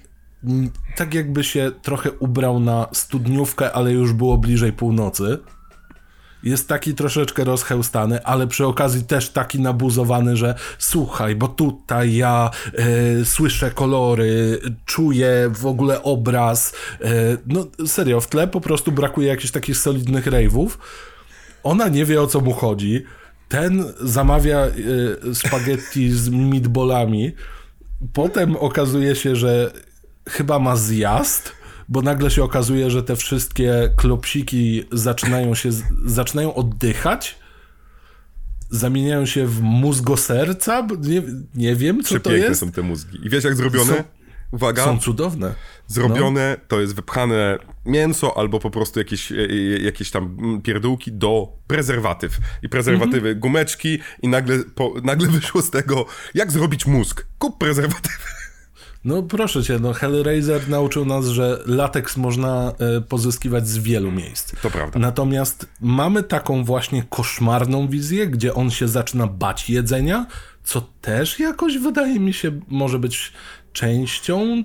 tak 0.95 1.13
jakby 1.13 1.43
się 1.43 1.71
trochę 1.81 2.11
ubrał 2.11 2.59
na 2.59 2.87
studniówkę, 2.93 3.73
ale 3.73 3.91
już 3.91 4.13
było 4.13 4.37
bliżej 4.37 4.73
północy 4.73 5.37
jest 6.45 6.67
taki 6.67 6.93
troszeczkę 6.93 7.43
rozchełstany, 7.43 8.23
ale 8.23 8.47
przy 8.47 8.65
okazji 8.65 9.03
też 9.03 9.29
taki 9.29 9.59
nabuzowany, 9.59 10.37
że 10.37 10.55
słuchaj, 10.77 11.35
bo 11.35 11.47
tutaj 11.47 12.15
ja 12.15 12.49
e, 12.73 13.25
słyszę 13.25 13.71
kolory, 13.71 14.59
czuję 14.85 15.51
w 15.53 15.65
ogóle 15.65 16.03
obraz. 16.03 16.73
E, 17.01 17.37
no 17.47 17.67
serio, 17.87 18.21
w 18.21 18.27
tle 18.27 18.47
po 18.47 18.61
prostu 18.61 18.91
brakuje 18.91 19.27
jakichś 19.27 19.51
takich 19.51 19.77
solidnych 19.77 20.25
rave'ów. 20.25 20.69
Ona 21.63 21.87
nie 21.87 22.05
wie 22.05 22.21
o 22.21 22.27
co 22.27 22.41
mu 22.41 22.53
chodzi. 22.53 23.03
Ten 23.49 23.83
zamawia 24.01 24.59
e, 24.59 24.71
spaghetti 25.35 26.11
z 26.11 26.29
meatballami. 26.29 27.31
Potem 28.13 28.55
okazuje 28.55 29.15
się, 29.15 29.35
że 29.35 29.71
chyba 30.29 30.59
ma 30.59 30.75
zjazd 30.75 31.51
bo 31.89 32.01
nagle 32.01 32.31
się 32.31 32.43
okazuje, 32.43 32.91
że 32.91 33.03
te 33.03 33.15
wszystkie 33.15 33.89
klopsiki 33.95 34.83
zaczynają 34.91 35.55
się, 35.55 35.69
zaczynają 36.05 36.53
oddychać, 36.53 37.39
zamieniają 38.69 39.25
się 39.25 39.47
w 39.47 39.61
mózgoserca, 39.61 40.87
nie, 41.01 41.21
nie 41.55 41.75
wiem 41.75 42.03
co 42.03 42.19
to 42.19 42.31
jest. 42.31 42.59
są 42.59 42.71
te 42.71 42.81
mózgi. 42.81 43.19
I 43.23 43.29
wiesz 43.29 43.43
jak 43.43 43.55
zrobione? 43.55 43.93
Są, 43.97 44.03
Uwaga. 44.51 44.83
Są 44.83 44.99
cudowne. 44.99 45.55
Zrobione, 45.87 46.57
no. 46.59 46.65
to 46.67 46.81
jest 46.81 46.95
wypchane 46.95 47.57
mięso 47.85 48.37
albo 48.37 48.59
po 48.59 48.69
prostu 48.69 48.99
jakieś, 48.99 49.31
e, 49.31 49.35
e, 49.35 49.55
jakieś 49.79 50.11
tam 50.11 50.37
pierdółki 50.63 51.11
do 51.11 51.47
prezerwatyw. 51.67 52.37
I 52.63 52.69
prezerwatywy, 52.69 53.29
mm 53.29 53.37
-hmm. 53.37 53.41
gumeczki 53.41 53.99
i 54.21 54.27
nagle, 54.27 54.59
po, 54.75 54.93
nagle 55.03 55.27
wyszło 55.39 55.61
z 55.61 55.69
tego, 55.69 56.05
jak 56.33 56.51
zrobić 56.51 56.85
mózg. 56.85 57.27
Kup 57.39 57.57
prezerwatywy. 57.57 58.34
No 59.05 59.23
proszę 59.23 59.63
cię, 59.63 59.79
no 59.79 59.93
Hellraiser 59.93 60.69
nauczył 60.69 61.05
nas, 61.05 61.25
że 61.25 61.59
lateks 61.65 62.17
można 62.17 62.73
e, 62.97 63.01
pozyskiwać 63.01 63.67
z 63.67 63.77
wielu 63.77 64.11
miejsc. 64.11 64.61
To 64.61 64.71
prawda. 64.71 64.99
Natomiast 64.99 65.67
mamy 65.81 66.23
taką 66.23 66.63
właśnie 66.63 67.03
koszmarną 67.09 67.87
wizję, 67.87 68.27
gdzie 68.27 68.53
on 68.53 68.71
się 68.71 68.87
zaczyna 68.87 69.27
bać 69.27 69.69
jedzenia, 69.69 70.25
co 70.63 70.81
też 71.01 71.39
jakoś 71.39 71.77
wydaje 71.77 72.19
mi 72.19 72.33
się 72.33 72.59
może 72.67 72.99
być 72.99 73.33
częścią 73.73 74.63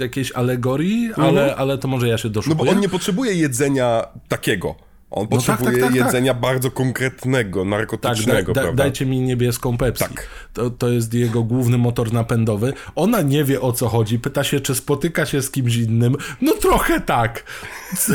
jakiejś 0.00 0.32
alegorii, 0.32 1.06
mhm. 1.06 1.28
ale, 1.28 1.56
ale 1.56 1.78
to 1.78 1.88
może 1.88 2.08
ja 2.08 2.18
się 2.18 2.30
doszukuję. 2.30 2.58
No 2.58 2.64
bo 2.64 2.70
on 2.70 2.80
nie 2.80 2.88
potrzebuje 2.88 3.34
jedzenia 3.34 4.06
takiego. 4.28 4.74
On 5.14 5.28
potrzebuje 5.28 5.70
no 5.70 5.76
tak, 5.76 5.80
tak, 5.80 5.92
tak, 5.92 5.98
tak, 5.98 6.06
jedzenia 6.06 6.34
bardzo 6.34 6.70
konkretnego, 6.70 7.64
narkotycznego. 7.64 8.52
Tak, 8.52 8.64
da, 8.64 8.70
da, 8.70 8.76
dajcie 8.76 9.06
mi 9.06 9.20
niebieską 9.20 9.76
Pepsi. 9.76 10.04
Tak. 10.04 10.28
To, 10.52 10.70
to 10.70 10.88
jest 10.88 11.14
jego 11.14 11.42
główny 11.42 11.78
motor 11.78 12.12
napędowy. 12.12 12.72
Ona 12.94 13.22
nie 13.22 13.44
wie 13.44 13.60
o 13.60 13.72
co 13.72 13.88
chodzi. 13.88 14.18
Pyta 14.18 14.44
się, 14.44 14.60
czy 14.60 14.74
spotyka 14.74 15.26
się 15.26 15.42
z 15.42 15.50
kimś 15.50 15.76
innym. 15.76 16.16
No 16.40 16.52
trochę 16.52 17.00
tak. 17.00 17.44
Co? 17.96 18.12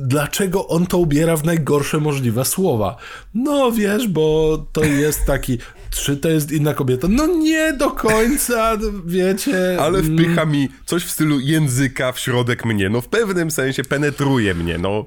Dlaczego 0.00 0.68
on 0.68 0.86
to 0.86 0.98
ubiera 0.98 1.36
w 1.36 1.44
najgorsze 1.44 2.00
możliwe 2.00 2.44
słowa. 2.44 2.96
No 3.34 3.72
wiesz, 3.72 4.08
bo 4.08 4.58
to 4.72 4.84
jest 4.84 5.26
taki, 5.26 5.58
czy 5.90 6.16
to 6.16 6.28
jest 6.28 6.52
inna 6.52 6.74
kobieta? 6.74 7.08
No 7.10 7.26
nie 7.26 7.72
do 7.72 7.90
końca, 7.90 8.76
wiecie. 9.06 9.76
Ale 9.80 9.98
mm. 9.98 10.12
wpycha 10.12 10.44
mi 10.44 10.68
coś 10.86 11.04
w 11.04 11.10
stylu 11.10 11.40
języka 11.40 12.12
w 12.12 12.18
środek 12.18 12.64
mnie, 12.64 12.88
no 12.88 13.00
w 13.00 13.08
pewnym 13.08 13.50
sensie 13.50 13.84
penetruje 13.84 14.54
mnie, 14.54 14.78
no. 14.78 15.04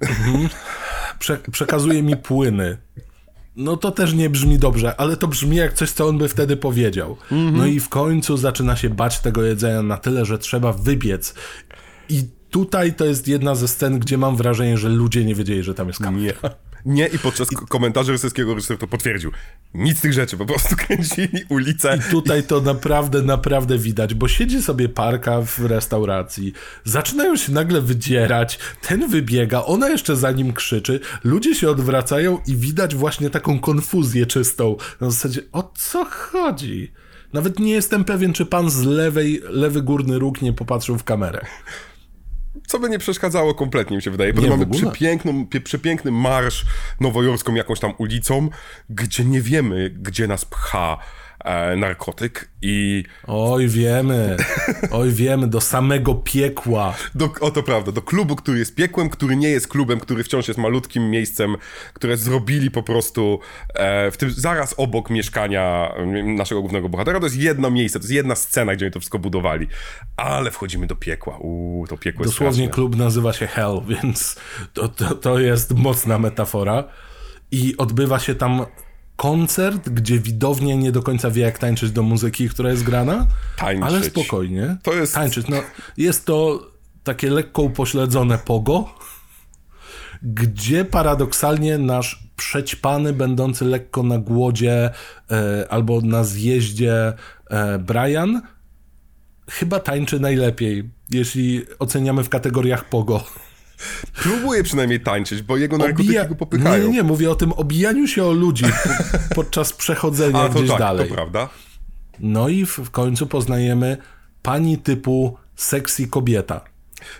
Mhm. 0.00 0.48
Prze 1.18 1.38
przekazuje 1.52 2.02
mi 2.02 2.16
płyny. 2.16 2.78
No 3.56 3.76
to 3.76 3.90
też 3.90 4.14
nie 4.14 4.30
brzmi 4.30 4.58
dobrze, 4.58 5.00
ale 5.00 5.16
to 5.16 5.28
brzmi 5.28 5.56
jak 5.56 5.72
coś, 5.72 5.90
co 5.90 6.06
on 6.06 6.18
by 6.18 6.28
wtedy 6.28 6.56
powiedział. 6.56 7.16
-hmm. 7.30 7.52
No 7.52 7.66
i 7.66 7.80
w 7.80 7.88
końcu 7.88 8.36
zaczyna 8.36 8.76
się 8.76 8.90
bać 8.90 9.18
tego 9.20 9.42
jedzenia 9.42 9.82
na 9.82 9.96
tyle, 9.96 10.24
że 10.24 10.38
trzeba 10.38 10.72
wybiec. 10.72 11.34
I 12.08 12.37
tutaj 12.50 12.94
to 12.94 13.04
jest 13.04 13.28
jedna 13.28 13.54
ze 13.54 13.68
scen, 13.68 13.98
gdzie 13.98 14.18
mam 14.18 14.36
wrażenie, 14.36 14.78
że 14.78 14.88
ludzie 14.88 15.24
nie 15.24 15.34
wiedzieli, 15.34 15.62
że 15.62 15.74
tam 15.74 15.88
jest 15.88 16.00
kamera. 16.00 16.38
Nie. 16.42 16.68
Nie, 16.86 17.06
i 17.06 17.18
podczas 17.18 17.52
I... 17.52 17.56
komentarza 17.56 18.12
rycerskiego 18.12 18.54
reżyser 18.54 18.78
to 18.78 18.86
potwierdził. 18.86 19.32
Nic 19.74 19.98
z 19.98 20.00
tych 20.00 20.12
rzeczy, 20.12 20.36
po 20.36 20.46
prostu 20.46 20.76
kręcili 20.76 21.44
ulicę. 21.48 21.96
I 21.96 22.10
tutaj 22.10 22.42
to 22.42 22.60
naprawdę, 22.60 23.22
naprawdę 23.22 23.78
widać, 23.78 24.14
bo 24.14 24.28
siedzi 24.28 24.62
sobie 24.62 24.88
parka 24.88 25.42
w 25.42 25.58
restauracji, 25.58 26.52
zaczynają 26.84 27.36
się 27.36 27.52
nagle 27.52 27.80
wydzierać, 27.80 28.58
ten 28.88 29.08
wybiega, 29.08 29.64
ona 29.64 29.88
jeszcze 29.88 30.16
za 30.16 30.30
nim 30.30 30.52
krzyczy, 30.52 31.00
ludzie 31.24 31.54
się 31.54 31.70
odwracają 31.70 32.38
i 32.46 32.56
widać 32.56 32.94
właśnie 32.94 33.30
taką 33.30 33.60
konfuzję 33.60 34.26
czystą. 34.26 34.76
Na 35.00 35.10
zasadzie, 35.10 35.40
o 35.52 35.72
co 35.76 36.04
chodzi? 36.04 36.92
Nawet 37.32 37.58
nie 37.58 37.72
jestem 37.72 38.04
pewien, 38.04 38.32
czy 38.32 38.46
pan 38.46 38.70
z 38.70 38.82
lewej, 38.82 39.42
lewy 39.48 39.82
górny 39.82 40.18
róg 40.18 40.42
nie 40.42 40.52
popatrzył 40.52 40.98
w 40.98 41.04
kamerę 41.04 41.46
co 42.66 42.78
by 42.78 42.88
nie 42.88 42.98
przeszkadzało 42.98 43.54
kompletnie, 43.54 43.96
mi 43.96 44.02
się 44.02 44.10
wydaje. 44.10 44.34
Potem 44.34 44.50
mamy 44.50 44.66
przepiękną, 44.66 45.46
przepiękny 45.64 46.10
marsz 46.10 46.64
nowojorską 47.00 47.54
jakąś 47.54 47.80
tam 47.80 47.92
ulicą, 47.98 48.48
gdzie 48.90 49.24
nie 49.24 49.40
wiemy, 49.40 49.90
gdzie 49.90 50.26
nas 50.26 50.44
pcha 50.44 50.98
e, 51.48 51.76
narkotyk 51.76 52.50
i... 52.62 53.04
Oj, 53.26 53.68
wiemy, 53.68 54.36
oj, 54.90 55.10
wiemy, 55.10 55.46
do 55.46 55.60
samego 55.60 56.14
piekła. 56.14 56.94
Do, 57.14 57.30
o, 57.40 57.50
to 57.50 57.62
prawda, 57.62 57.92
do 57.92 58.02
klubu, 58.02 58.36
który 58.36 58.58
jest 58.58 58.74
piekłem, 58.74 59.08
który 59.10 59.36
nie 59.36 59.48
jest 59.48 59.68
klubem, 59.68 60.00
który 60.00 60.24
wciąż 60.24 60.48
jest 60.48 60.60
malutkim 60.60 61.10
miejscem, 61.10 61.56
które 61.94 62.16
zrobili 62.16 62.70
po 62.70 62.82
prostu 62.82 63.40
e, 63.74 64.10
w 64.10 64.16
tym 64.16 64.30
zaraz 64.30 64.74
obok 64.76 65.10
mieszkania 65.10 65.92
naszego 66.24 66.60
głównego 66.60 66.88
bohatera. 66.88 67.20
To 67.20 67.26
jest 67.26 67.36
jedno 67.36 67.70
miejsce, 67.70 67.98
to 67.98 68.02
jest 68.02 68.12
jedna 68.14 68.34
scena, 68.34 68.74
gdzie 68.74 68.86
oni 68.86 68.92
to 68.92 69.00
wszystko 69.00 69.18
budowali. 69.18 69.66
Ale 70.16 70.50
wchodzimy 70.50 70.86
do 70.86 70.96
piekła. 70.96 71.38
Uuu, 71.38 71.86
to 71.86 71.96
piekło 71.96 72.24
jest 72.24 72.34
Dosłownie 72.34 72.54
straszne. 72.54 72.74
klub 72.74 72.96
nazywa 72.96 73.32
się 73.32 73.46
Hell, 73.46 73.80
więc 74.02 74.36
to, 74.72 74.88
to, 74.88 75.14
to 75.14 75.38
jest 75.38 75.74
mocna 75.74 76.18
metafora. 76.18 76.84
I 77.50 77.76
odbywa 77.76 78.18
się 78.18 78.34
tam 78.34 78.66
koncert, 79.18 79.88
gdzie 79.88 80.18
widownia 80.18 80.74
nie 80.74 80.92
do 80.92 81.02
końca 81.02 81.30
wie, 81.30 81.42
jak 81.42 81.58
tańczyć 81.58 81.90
do 81.90 82.02
muzyki, 82.02 82.48
która 82.48 82.70
jest 82.70 82.82
grana, 82.82 83.26
tańczyć. 83.56 83.84
ale 83.84 84.04
spokojnie. 84.04 84.76
To 84.82 84.94
jest... 84.94 85.14
Tańczyć. 85.14 85.48
No, 85.48 85.56
jest 85.96 86.26
to 86.26 86.66
takie 87.04 87.30
lekko 87.30 87.62
upośledzone 87.62 88.38
pogo, 88.38 88.94
gdzie 90.22 90.84
paradoksalnie 90.84 91.78
nasz 91.78 92.24
przećpany, 92.36 93.12
będący 93.12 93.64
lekko 93.64 94.02
na 94.02 94.18
głodzie 94.18 94.90
e, 95.30 95.66
albo 95.70 96.00
na 96.00 96.24
zjeździe 96.24 97.12
e, 97.50 97.78
Brian 97.78 98.42
chyba 99.50 99.80
tańczy 99.80 100.20
najlepiej, 100.20 100.90
jeśli 101.10 101.66
oceniamy 101.78 102.24
w 102.24 102.28
kategoriach 102.28 102.84
pogo. 102.84 103.24
Próbuje 104.22 104.62
przynajmniej 104.62 105.00
tańczyć, 105.00 105.42
bo 105.42 105.56
jego 105.56 105.78
narkotyki 105.78 106.08
Obija... 106.08 106.24
go 106.24 106.34
popychają. 106.34 106.82
Nie, 106.82 106.88
nie, 106.88 106.94
nie, 106.94 107.02
mówię 107.02 107.30
o 107.30 107.34
tym 107.34 107.52
obijaniu 107.52 108.06
się 108.06 108.24
o 108.24 108.32
ludzi 108.32 108.64
podczas 109.34 109.72
przechodzenia 109.72 110.40
A, 110.40 110.48
gdzieś 110.48 110.68
tak, 110.68 110.78
dalej. 110.78 111.08
to 111.08 111.14
prawda. 111.14 111.48
No 112.20 112.48
i 112.48 112.66
w 112.66 112.90
końcu 112.90 113.26
poznajemy 113.26 113.96
pani 114.42 114.78
typu 114.78 115.36
sexy 115.56 116.08
kobieta. 116.08 116.60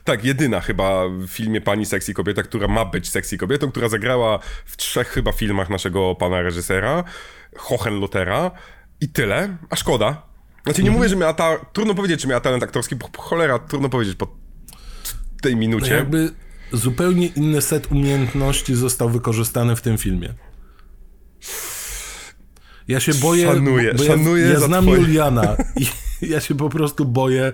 Tak, 0.04 0.24
jedyna 0.24 0.60
chyba 0.60 1.08
w 1.08 1.26
filmie 1.26 1.60
pani 1.60 1.86
sexy 1.86 2.14
kobieta, 2.14 2.42
która 2.42 2.68
ma 2.68 2.84
być 2.84 3.08
sexy 3.08 3.38
kobietą, 3.38 3.70
która 3.70 3.88
zagrała 3.88 4.38
w 4.66 4.76
trzech 4.76 5.08
chyba 5.08 5.32
filmach 5.32 5.70
naszego 5.70 6.14
pana 6.14 6.42
reżysera, 6.42 7.04
Hohenlotera 7.56 8.50
i 9.00 9.08
tyle, 9.08 9.56
a 9.70 9.76
szkoda. 9.76 10.22
Znaczy 10.64 10.82
nie 10.82 10.88
mm 10.88 10.98
mówię, 10.98 11.08
że 11.08 11.16
miała 11.16 11.34
ta... 11.34 11.56
Trudno 11.72 11.94
powiedzieć, 11.94 12.22
czy 12.22 12.28
miała 12.28 12.40
talent 12.40 12.62
aktorski, 12.62 12.96
cholera, 13.18 13.58
trudno 13.58 13.88
powiedzieć 13.88 14.14
po 14.14 14.36
tej 15.42 15.56
minucie. 15.56 15.90
No 15.90 15.96
jakby 15.96 16.30
zupełnie 16.72 17.26
inny 17.26 17.62
set 17.62 17.92
umiejętności 17.92 18.74
został 18.74 19.10
wykorzystany 19.10 19.76
w 19.76 19.80
tym 19.80 19.98
filmie. 19.98 20.34
Ja 22.88 23.00
się 23.00 23.14
boję. 23.14 23.46
Szanuję, 23.46 23.94
bo 23.94 24.04
szanuję. 24.04 24.44
Ja, 24.46 24.52
ja 24.52 24.60
znam 24.60 24.84
twoje... 24.84 25.00
Juliana 25.00 25.56
i 25.76 25.86
ja 26.32 26.40
się 26.40 26.54
po 26.54 26.68
prostu 26.68 27.04
boję 27.04 27.52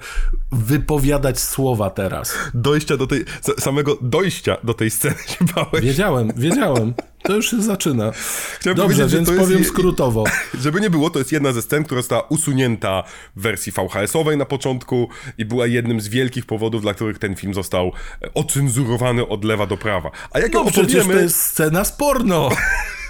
wypowiadać 0.53 1.41
słowa 1.41 1.91
teraz. 1.91 2.35
Dojścia 2.55 2.97
do 2.97 3.07
tej. 3.07 3.25
Samego 3.59 3.99
dojścia 4.01 4.57
do 4.65 4.75
tej 4.75 4.91
sceny 4.91 5.17
się 5.27 5.45
bałeś. 5.55 5.85
Wiedziałem, 5.85 6.33
wiedziałem. 6.37 6.95
To 7.23 7.37
już 7.37 7.51
się 7.51 7.63
zaczyna. 7.63 8.13
Chciałem 8.61 8.77
Dobrze, 8.77 9.07
więc 9.07 9.31
powiem 9.31 9.59
jest, 9.59 9.71
skrótowo. 9.71 10.25
Żeby 10.63 10.81
nie 10.81 10.91
było, 10.91 11.11
to 11.11 11.19
jest 11.19 11.33
jedna 11.33 11.53
ze 11.53 11.63
scen, 11.63 11.85
która 11.85 12.01
została 12.01 12.23
usunięta 12.23 13.03
w 13.37 13.43
wersji 13.43 13.73
VHS-owej 13.73 14.37
na 14.37 14.45
początku 14.45 15.09
i 15.39 15.45
była 15.45 15.67
jednym 15.67 16.01
z 16.01 16.09
wielkich 16.09 16.47
powodów, 16.47 16.83
dla 16.83 16.95
których 16.95 17.19
ten 17.19 17.37
film 17.37 17.55
został 17.55 17.93
ocenzurowany 18.35 19.29
od 19.29 19.45
lewa 19.45 19.67
do 19.67 19.77
prawa. 19.77 20.11
A 20.31 20.39
jak 20.39 20.53
no 20.53 20.61
opowiemy... 20.61 20.89
przecież 20.89 21.07
to 21.07 21.21
jest 21.21 21.41
scena 21.41 21.85
z 21.85 21.93
porno. 21.93 22.49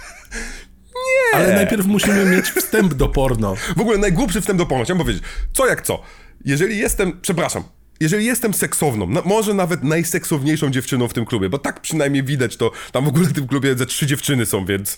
Nie. 1.14 1.38
Ale 1.38 1.54
najpierw 1.54 1.86
musimy 1.86 2.24
mieć 2.24 2.50
wstęp 2.50 2.94
do 2.94 3.08
porno. 3.08 3.54
W 3.76 3.80
ogóle 3.80 3.98
najgłupszy 3.98 4.40
wstęp 4.40 4.58
do 4.58 4.66
porno. 4.66 4.84
Chciałem 4.84 5.02
powiedzieć, 5.02 5.22
co 5.52 5.66
jak 5.66 5.82
co. 5.82 6.02
Jeżeli 6.44 6.78
jestem, 6.78 7.20
przepraszam, 7.22 7.64
jeżeli 8.00 8.26
jestem 8.26 8.54
seksowną, 8.54 9.06
no, 9.06 9.22
może 9.24 9.54
nawet 9.54 9.84
najseksowniejszą 9.84 10.70
dziewczyną 10.70 11.08
w 11.08 11.12
tym 11.12 11.24
klubie, 11.24 11.48
bo 11.48 11.58
tak 11.58 11.80
przynajmniej 11.80 12.22
widać 12.22 12.56
to, 12.56 12.70
tam 12.92 13.04
w 13.04 13.08
ogóle 13.08 13.26
w 13.26 13.32
tym 13.32 13.46
klubie 13.46 13.76
ze 13.76 13.86
trzy 13.86 14.06
dziewczyny 14.06 14.46
są, 14.46 14.64
więc... 14.64 14.96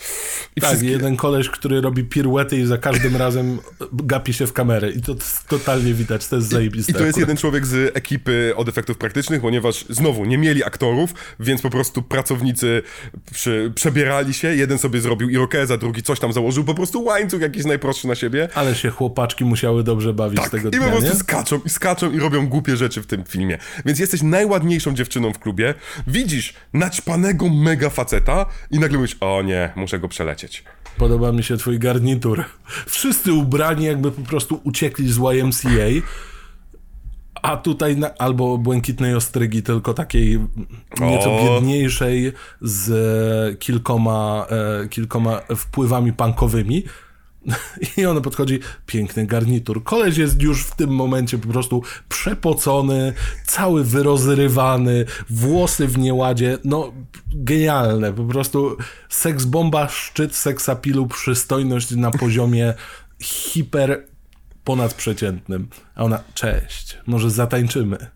I 0.56 0.60
tak, 0.60 0.70
wszystkie... 0.70 0.90
jeden 0.90 1.16
koleś, 1.16 1.48
który 1.48 1.80
robi 1.80 2.04
piruety 2.04 2.56
i 2.56 2.66
za 2.66 2.78
każdym 2.78 3.16
razem 3.26 3.58
gapi 3.92 4.32
się 4.32 4.46
w 4.46 4.52
kamerę 4.52 4.90
i 4.90 5.02
to 5.02 5.14
totalnie 5.48 5.94
widać, 5.94 6.28
to 6.28 6.36
jest 6.36 6.48
zajebiste. 6.48 6.92
I, 6.92 6.94
i 6.94 6.98
to 6.98 7.06
jest 7.06 7.18
jeden 7.18 7.36
człowiek 7.36 7.66
z 7.66 7.96
ekipy 7.96 8.52
od 8.56 8.68
efektów 8.68 8.98
praktycznych, 8.98 9.40
ponieważ 9.40 9.84
znowu 9.88 10.24
nie 10.24 10.38
mieli 10.38 10.64
aktorów, 10.64 11.14
więc 11.40 11.62
po 11.62 11.70
prostu 11.70 12.02
pracownicy 12.02 12.82
przy, 13.32 13.72
przebierali 13.74 14.34
się, 14.34 14.56
jeden 14.56 14.78
sobie 14.78 15.00
zrobił 15.00 15.28
irokeza, 15.28 15.76
drugi 15.76 16.02
coś 16.02 16.20
tam 16.20 16.32
założył, 16.32 16.64
po 16.64 16.74
prostu 16.74 17.04
łańcuch 17.04 17.40
jakiś 17.40 17.64
najprostszy 17.64 18.08
na 18.08 18.14
siebie. 18.14 18.48
Ale 18.54 18.74
się 18.74 18.90
chłopaczki 18.90 19.44
musiały 19.44 19.82
dobrze 19.82 20.14
bawić 20.14 20.40
tak, 20.40 20.48
z 20.48 20.50
tego 20.50 20.70
dnia, 20.70 20.78
i 20.78 20.82
po 20.84 20.90
prostu 20.90 21.12
nie? 21.12 21.20
skaczą 21.20 21.60
i 21.64 21.68
skaczą 21.70 22.12
i 22.12 22.18
robią 22.18 22.46
głupie 22.46 22.76
rzeczy 22.76 22.85
rzeczy 22.86 23.02
w 23.02 23.06
tym 23.06 23.24
filmie. 23.24 23.58
Więc 23.84 23.98
jesteś 23.98 24.22
najładniejszą 24.22 24.94
dziewczyną 24.94 25.32
w 25.32 25.38
klubie, 25.38 25.74
widzisz 26.06 26.54
naćpanego 26.72 27.48
mega 27.48 27.90
faceta 27.90 28.46
i 28.70 28.78
nagle 28.78 28.98
mówisz, 28.98 29.16
o 29.20 29.42
nie, 29.42 29.72
muszę 29.76 29.98
go 29.98 30.08
przelecieć. 30.08 30.64
Podoba 30.98 31.32
mi 31.32 31.42
się 31.42 31.56
twój 31.56 31.78
garnitur. 31.78 32.44
Wszyscy 32.86 33.32
ubrani 33.32 33.84
jakby 33.84 34.12
po 34.12 34.22
prostu 34.22 34.60
uciekli 34.64 35.12
z 35.12 35.16
YMCA. 35.16 36.06
A 37.42 37.56
tutaj 37.56 37.96
na, 37.96 38.14
albo 38.14 38.58
błękitnej 38.58 39.14
ostrygi, 39.14 39.62
tylko 39.62 39.94
takiej 39.94 40.40
nieco 41.00 41.38
biedniejszej 41.44 42.32
z 42.60 43.58
kilkoma, 43.58 44.46
e, 44.84 44.88
kilkoma 44.88 45.40
wpływami 45.56 46.12
punkowymi. 46.12 46.84
I 47.96 48.06
ona 48.06 48.20
podchodzi, 48.20 48.60
piękny 48.86 49.26
garnitur. 49.26 49.84
Koleś 49.84 50.16
jest 50.16 50.42
już 50.42 50.62
w 50.64 50.76
tym 50.76 50.90
momencie 50.90 51.38
po 51.38 51.48
prostu 51.48 51.82
przepocony, 52.08 53.12
cały 53.46 53.84
wyrozrywany, 53.84 55.04
włosy 55.30 55.86
w 55.86 55.98
nieładzie, 55.98 56.58
no 56.64 56.92
genialne, 57.34 58.12
po 58.12 58.24
prostu 58.24 58.76
seks 59.08 59.44
bomba, 59.44 59.88
szczyt 59.88 60.34
seksapilu, 60.36 61.06
przystojność 61.06 61.90
na 61.90 62.10
poziomie 62.10 62.74
hiper 63.20 64.06
ponadprzeciętnym. 64.64 65.68
A 65.94 66.04
ona, 66.04 66.22
cześć, 66.34 66.98
może 67.06 67.30
zatańczymy. 67.30 68.15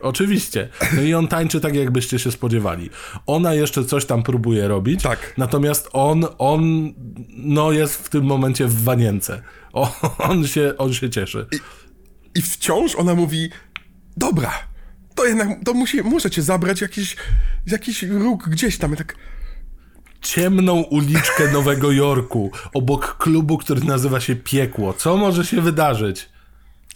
Oczywiście. 0.00 0.68
No 0.96 1.02
i 1.02 1.14
on 1.14 1.28
tańczy 1.28 1.60
tak, 1.60 1.74
jakbyście 1.74 2.18
się 2.18 2.32
spodziewali. 2.32 2.90
Ona 3.26 3.54
jeszcze 3.54 3.84
coś 3.84 4.04
tam 4.04 4.22
próbuje 4.22 4.68
robić. 4.68 5.02
Tak. 5.02 5.34
Natomiast 5.36 5.88
on, 5.92 6.24
on 6.38 6.92
no 7.28 7.72
jest 7.72 7.94
w 7.94 8.08
tym 8.08 8.24
momencie 8.24 8.66
w 8.66 8.82
wanience. 8.82 9.42
O, 9.72 10.14
on, 10.18 10.46
się, 10.46 10.74
on 10.78 10.94
się 10.94 11.10
cieszy. 11.10 11.46
I, 11.52 11.58
I 12.38 12.42
wciąż 12.42 12.94
ona 12.96 13.14
mówi, 13.14 13.50
dobra, 14.16 14.52
to 15.14 15.24
jednak, 15.24 15.48
to 15.64 15.74
musi, 15.74 16.02
muszę 16.02 16.30
cię 16.30 16.42
zabrać 16.42 16.80
jakiś, 16.80 17.16
jakiś 17.66 18.02
róg 18.02 18.48
gdzieś 18.48 18.78
tam. 18.78 18.94
I 18.94 18.96
tak, 18.96 19.16
Ciemną 20.20 20.82
uliczkę 20.82 21.52
Nowego 21.52 21.92
Jorku, 21.92 22.50
obok 22.74 23.16
klubu, 23.16 23.58
który 23.58 23.80
nazywa 23.80 24.20
się 24.20 24.36
Piekło. 24.36 24.92
Co 24.92 25.16
może 25.16 25.44
się 25.44 25.60
wydarzyć? 25.60 26.28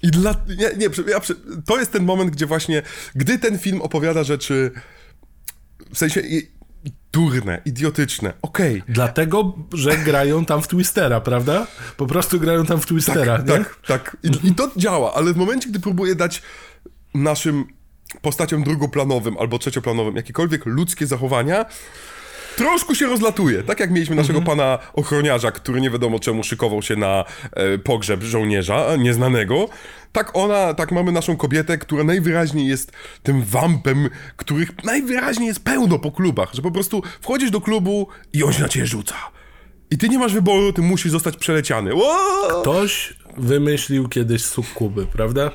I 0.03 0.11
dla. 0.11 0.35
Nie, 0.49 0.71
nie, 0.77 0.89
ja, 1.09 1.21
to 1.67 1.79
jest 1.79 1.93
ten 1.93 2.05
moment, 2.05 2.31
gdzie 2.31 2.47
właśnie, 2.47 2.83
gdy 3.15 3.39
ten 3.39 3.59
film 3.59 3.83
opowiada 3.83 4.25
rzeczy. 4.25 4.71
W 5.95 5.99
sensie. 5.99 6.23
Durne, 7.13 7.63
idiotyczne, 7.65 8.33
okej. 8.43 8.81
Okay. 8.81 8.95
Dlatego, 8.95 9.59
że 9.73 9.97
grają 9.97 10.45
tam 10.45 10.63
w 10.63 10.69
Twistera, 10.69 11.21
prawda? 11.21 11.67
Po 11.97 12.07
prostu 12.07 12.41
grają 12.41 12.67
tam 12.67 12.81
w 12.81 12.87
Twistera, 12.87 13.39
tak, 13.39 13.49
nie? 13.49 13.55
Tak, 13.55 13.77
tak. 13.87 14.17
I, 14.23 14.49
I 14.49 14.55
to 14.55 14.71
działa, 14.77 15.15
ale 15.15 15.33
w 15.33 15.37
momencie, 15.37 15.69
gdy 15.69 15.81
próbuję 15.81 16.15
dać 16.15 16.43
naszym 17.15 17.65
postaciom 18.23 18.65
drugoplanowym 18.65 19.39
albo 19.39 19.59
trzecioplanowym 19.59 20.17
jakiekolwiek 20.17 20.67
ludzkie 20.67 21.07
zachowania, 21.07 21.65
troszkę 22.57 22.95
się 22.95 23.07
rozlatuje. 23.07 23.63
Tak 23.63 23.81
jak 23.81 23.91
mieliśmy 23.91 24.17
naszego 24.17 24.41
-hmm. 24.41 24.47
pana 24.47 24.79
ochroniarza, 24.93 25.51
który 25.51 25.81
nie 25.81 25.91
wiadomo 25.91 26.19
czemu 26.19 26.45
szykował 26.45 26.83
się 26.83 26.97
na 26.97 27.25
e, 27.53 27.79
pogrzeb 27.79 28.23
żołnierza 28.23 28.97
nieznanego. 28.97 29.69
Tak 30.13 30.31
ona, 30.37 30.75
tak 30.75 30.93
mamy 30.93 31.13
naszą 31.13 31.37
kobietę, 31.37 31.79
która 31.79 32.05
najwyraźniej 32.05 32.67
jest 32.67 32.93
tym 33.23 33.43
wampem, 33.45 34.11
których 34.37 34.85
najwyraźniej 34.85 35.47
jest 35.47 35.65
pełno 35.65 35.99
po 35.99 36.13
klubach, 36.13 36.55
że 36.55 36.63
po 36.63 36.71
prostu 36.71 37.03
wchodzisz 37.21 37.51
do 37.51 37.61
klubu 37.61 38.09
i 38.33 38.45
on 38.45 38.53
się 38.53 38.63
na 38.63 38.69
ciebie 38.69 38.87
rzuca. 38.87 39.15
I 39.91 39.99
ty 39.99 40.09
nie 40.09 40.19
masz 40.19 40.35
wyboru, 40.35 40.73
ty 40.73 40.83
musisz 40.83 41.13
zostać 41.13 41.37
przeleciany. 41.37 41.91
Ktoś 42.61 43.15
wymyślił 43.37 44.09
kiedyś 44.09 44.45
sukkuby, 44.45 45.07
prawda? 45.07 45.51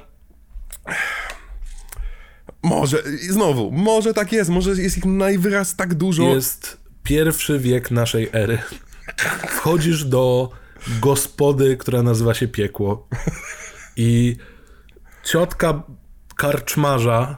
Może, 2.63 3.03
znowu, 3.29 3.71
może 3.71 4.13
tak 4.13 4.31
jest, 4.31 4.49
może 4.49 4.69
jest 4.69 4.97
ich 4.97 5.05
najwyraz 5.05 5.75
tak 5.75 5.93
dużo. 5.93 6.23
Jest 6.23 6.86
pierwszy 7.07 7.59
wiek 7.59 7.91
naszej 7.91 8.29
ery. 8.33 8.57
Wchodzisz 9.49 10.05
do 10.05 10.49
gospody, 11.01 11.77
która 11.77 12.03
nazywa 12.03 12.33
się 12.33 12.47
Piekło 12.47 13.07
i 13.95 14.37
ciotka 15.23 15.83
karczmarza, 16.35 17.37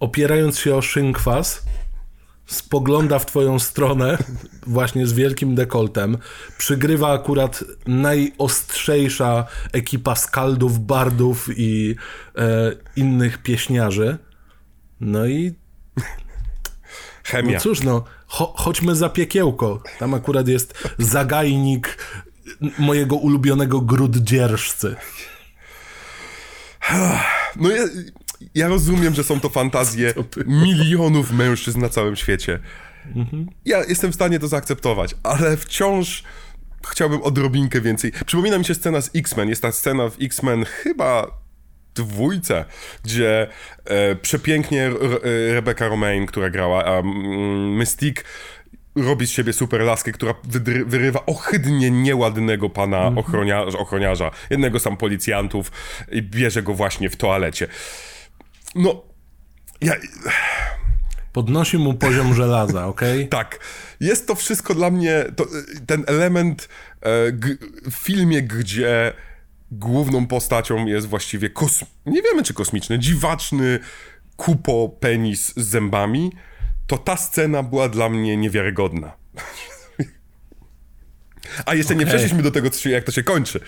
opierając 0.00 0.58
się 0.58 0.74
o 0.74 0.82
szynkwas, 0.82 1.62
spogląda 2.46 3.18
w 3.18 3.26
twoją 3.26 3.58
stronę 3.58 4.18
właśnie 4.66 5.06
z 5.06 5.12
wielkim 5.12 5.54
dekoltem. 5.54 6.18
Przygrywa 6.58 7.12
akurat 7.12 7.64
najostrzejsza 7.86 9.46
ekipa 9.72 10.14
skaldów, 10.14 10.86
bardów 10.86 11.48
i 11.56 11.96
e, 12.36 12.72
innych 12.96 13.42
pieśniarzy. 13.42 14.18
No 15.00 15.26
i 15.26 15.54
Chemia. 17.24 17.54
No 17.54 17.60
cóż, 17.60 17.82
no, 17.82 18.04
cho 18.32 18.54
chodźmy 18.56 18.96
za 18.96 19.08
piekiełko. 19.08 19.82
Tam 19.98 20.14
akurat 20.14 20.48
jest 20.48 20.88
zagajnik 20.98 21.98
mojego 22.78 23.16
ulubionego 23.16 23.80
gruddzierżcy. 23.80 24.96
No 27.56 27.70
ja, 27.70 27.82
ja 28.54 28.68
rozumiem, 28.68 29.14
że 29.14 29.24
są 29.24 29.40
to 29.40 29.48
fantazje 29.48 30.14
milionów 30.46 31.32
mężczyzn 31.32 31.80
na 31.80 31.88
całym 31.88 32.16
świecie. 32.16 32.58
Mhm. 33.16 33.46
Ja 33.64 33.84
jestem 33.84 34.12
w 34.12 34.14
stanie 34.14 34.38
to 34.38 34.48
zaakceptować, 34.48 35.14
ale 35.22 35.56
wciąż 35.56 36.24
chciałbym 36.88 37.22
odrobinkę 37.22 37.80
więcej. 37.80 38.12
Przypomina 38.26 38.58
mi 38.58 38.64
się 38.64 38.74
scena 38.74 39.00
z 39.00 39.10
X-Men. 39.14 39.48
Jest 39.48 39.62
ta 39.62 39.72
scena 39.72 40.08
w 40.08 40.16
X-Men 40.20 40.64
chyba 40.64 41.41
dwójce, 41.94 42.64
gdzie 43.04 43.46
e, 43.84 44.14
przepięknie 44.16 44.90
Rebecca 45.52 45.88
Romaine, 45.88 46.26
która 46.26 46.50
grała 46.50 46.84
a 46.84 47.02
Mystique, 47.76 48.24
robi 48.96 49.26
z 49.26 49.30
siebie 49.30 49.52
super 49.52 49.80
laskę, 49.80 50.12
która 50.12 50.34
wyrywa 50.86 51.26
ohydnie 51.26 51.90
nieładnego 51.90 52.70
pana 52.70 53.00
mm 53.00 53.14
-hmm. 53.14 53.18
ochroniarza, 53.18 53.78
ochroniarza, 53.78 54.30
jednego 54.50 54.78
z 54.78 54.82
tam 54.82 54.96
policjantów 54.96 55.72
i 56.10 56.22
bierze 56.22 56.62
go 56.62 56.74
właśnie 56.74 57.10
w 57.10 57.16
toalecie. 57.16 57.66
No, 58.74 59.02
ja... 59.80 59.92
Podnosi 61.32 61.78
mu 61.78 61.94
poziom 61.94 62.34
żelaza, 62.34 62.86
ok? 62.92 63.00
tak. 63.30 63.58
Jest 64.00 64.26
to 64.26 64.34
wszystko 64.34 64.74
dla 64.74 64.90
mnie, 64.90 65.24
to, 65.36 65.46
ten 65.86 66.04
element 66.06 66.62
e, 66.62 67.08
w 67.90 67.94
filmie, 67.94 68.42
gdzie 68.42 69.12
główną 69.72 70.26
postacią 70.26 70.86
jest 70.86 71.06
właściwie 71.06 71.50
kos... 71.50 71.84
nie 72.06 72.22
wiemy 72.22 72.42
czy 72.42 72.54
kosmiczny, 72.54 72.98
dziwaczny 72.98 73.78
kupo 74.36 74.88
penis 75.00 75.52
z 75.56 75.68
zębami, 75.68 76.32
to 76.86 76.98
ta 76.98 77.16
scena 77.16 77.62
była 77.62 77.88
dla 77.88 78.08
mnie 78.08 78.36
niewiarygodna. 78.36 79.12
A 81.66 81.74
jeszcze 81.74 81.94
okay. 81.94 82.04
nie 82.04 82.10
przeszliśmy 82.10 82.42
do 82.42 82.50
tego, 82.50 82.70
jak 82.84 83.04
to 83.04 83.12
się 83.12 83.22
kończy. 83.22 83.60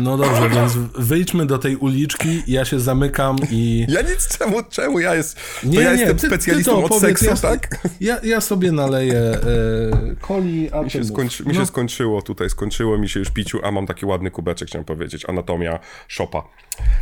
No 0.00 0.16
dobrze, 0.16 0.50
więc 0.50 0.72
wyjdźmy 0.98 1.46
do 1.46 1.58
tej 1.58 1.76
uliczki, 1.76 2.42
ja 2.46 2.64
się 2.64 2.80
zamykam 2.80 3.36
i... 3.50 3.86
Ja 3.88 4.02
nic, 4.02 4.38
czemu, 4.38 4.62
czemu 4.70 5.00
ja 5.00 5.14
jest... 5.14 5.40
Nie, 5.64 5.80
ja 5.80 5.92
nie, 5.92 6.00
jestem 6.00 6.18
ty, 6.18 6.26
specjalistą 6.26 6.78
ty 6.78 6.84
od 6.84 7.00
seksu, 7.00 7.24
ja, 7.24 7.36
tak? 7.36 7.78
Ja, 8.00 8.20
ja 8.22 8.40
sobie 8.40 8.72
naleję 8.72 9.18
e, 9.18 9.40
coli, 10.26 10.70
a 10.72 10.82
mi 10.82 10.90
się, 10.90 11.04
skończy, 11.04 11.44
mi 11.44 11.54
się 11.54 11.60
no. 11.60 11.66
skończyło 11.66 12.22
tutaj, 12.22 12.50
skończyło 12.50 12.98
mi 12.98 13.08
się 13.08 13.20
już 13.20 13.30
piciu, 13.30 13.60
a 13.62 13.70
mam 13.70 13.86
taki 13.86 14.06
ładny 14.06 14.30
kubeczek, 14.30 14.68
chciałem 14.68 14.84
powiedzieć, 14.84 15.28
anatomia 15.28 15.78
Shopa. 16.08 16.42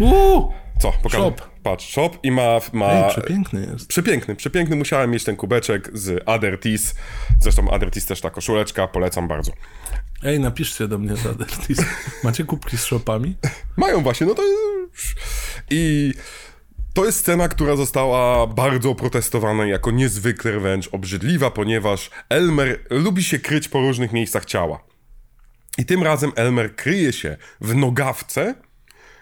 Uuu! 0.01 0.53
Co? 0.79 0.93
Pokażę. 1.03 1.25
Shop. 1.25 1.35
Patrz, 1.63 1.93
shop 1.93 2.11
i 2.23 2.31
ma... 2.31 2.61
ma... 2.73 2.93
Ej, 2.93 3.11
przepiękny 3.11 3.69
jest. 3.73 3.89
Przepiękny, 3.89 4.37
przepiękny. 4.37 4.77
Musiałem 4.77 5.11
mieć 5.11 5.25
ten 5.25 5.37
kubeczek 5.37 5.91
z 5.93 6.29
Adertis. 6.29 6.95
Zresztą 7.41 7.71
Adertis 7.71 8.07
też 8.07 8.21
ta 8.21 8.31
koszuleczka, 8.31 8.89
polecam 8.89 9.29
bardzo. 9.29 9.53
Ej, 10.23 10.41
napiszcie 10.41 10.89
do 10.89 10.99
mnie 10.99 11.17
za 11.17 11.31
Adertis. 11.31 11.79
Macie 12.25 12.45
kubki 12.45 12.79
z 12.79 12.85
shopami? 12.85 13.37
Mają 13.77 14.03
właśnie, 14.03 14.27
no 14.27 14.35
to... 14.35 14.43
I... 15.71 16.13
To 16.95 17.05
jest 17.05 17.19
scena, 17.19 17.49
która 17.49 17.77
została 17.77 18.47
bardzo 18.47 18.95
protestowana 18.95 19.67
jako 19.67 19.91
niezwykle 19.91 20.61
wręcz 20.61 20.89
obrzydliwa, 20.93 21.51
ponieważ 21.51 22.11
Elmer 22.29 22.85
lubi 22.91 23.25
się 23.25 23.39
kryć 23.39 23.69
po 23.69 23.81
różnych 23.81 24.13
miejscach 24.13 24.45
ciała. 24.45 24.85
I 25.79 25.87
tym 25.87 26.03
razem 26.03 26.33
Elmer 26.37 26.77
kryje 26.77 27.13
się 27.13 27.37
w 27.61 27.75
nogawce, 27.75 28.55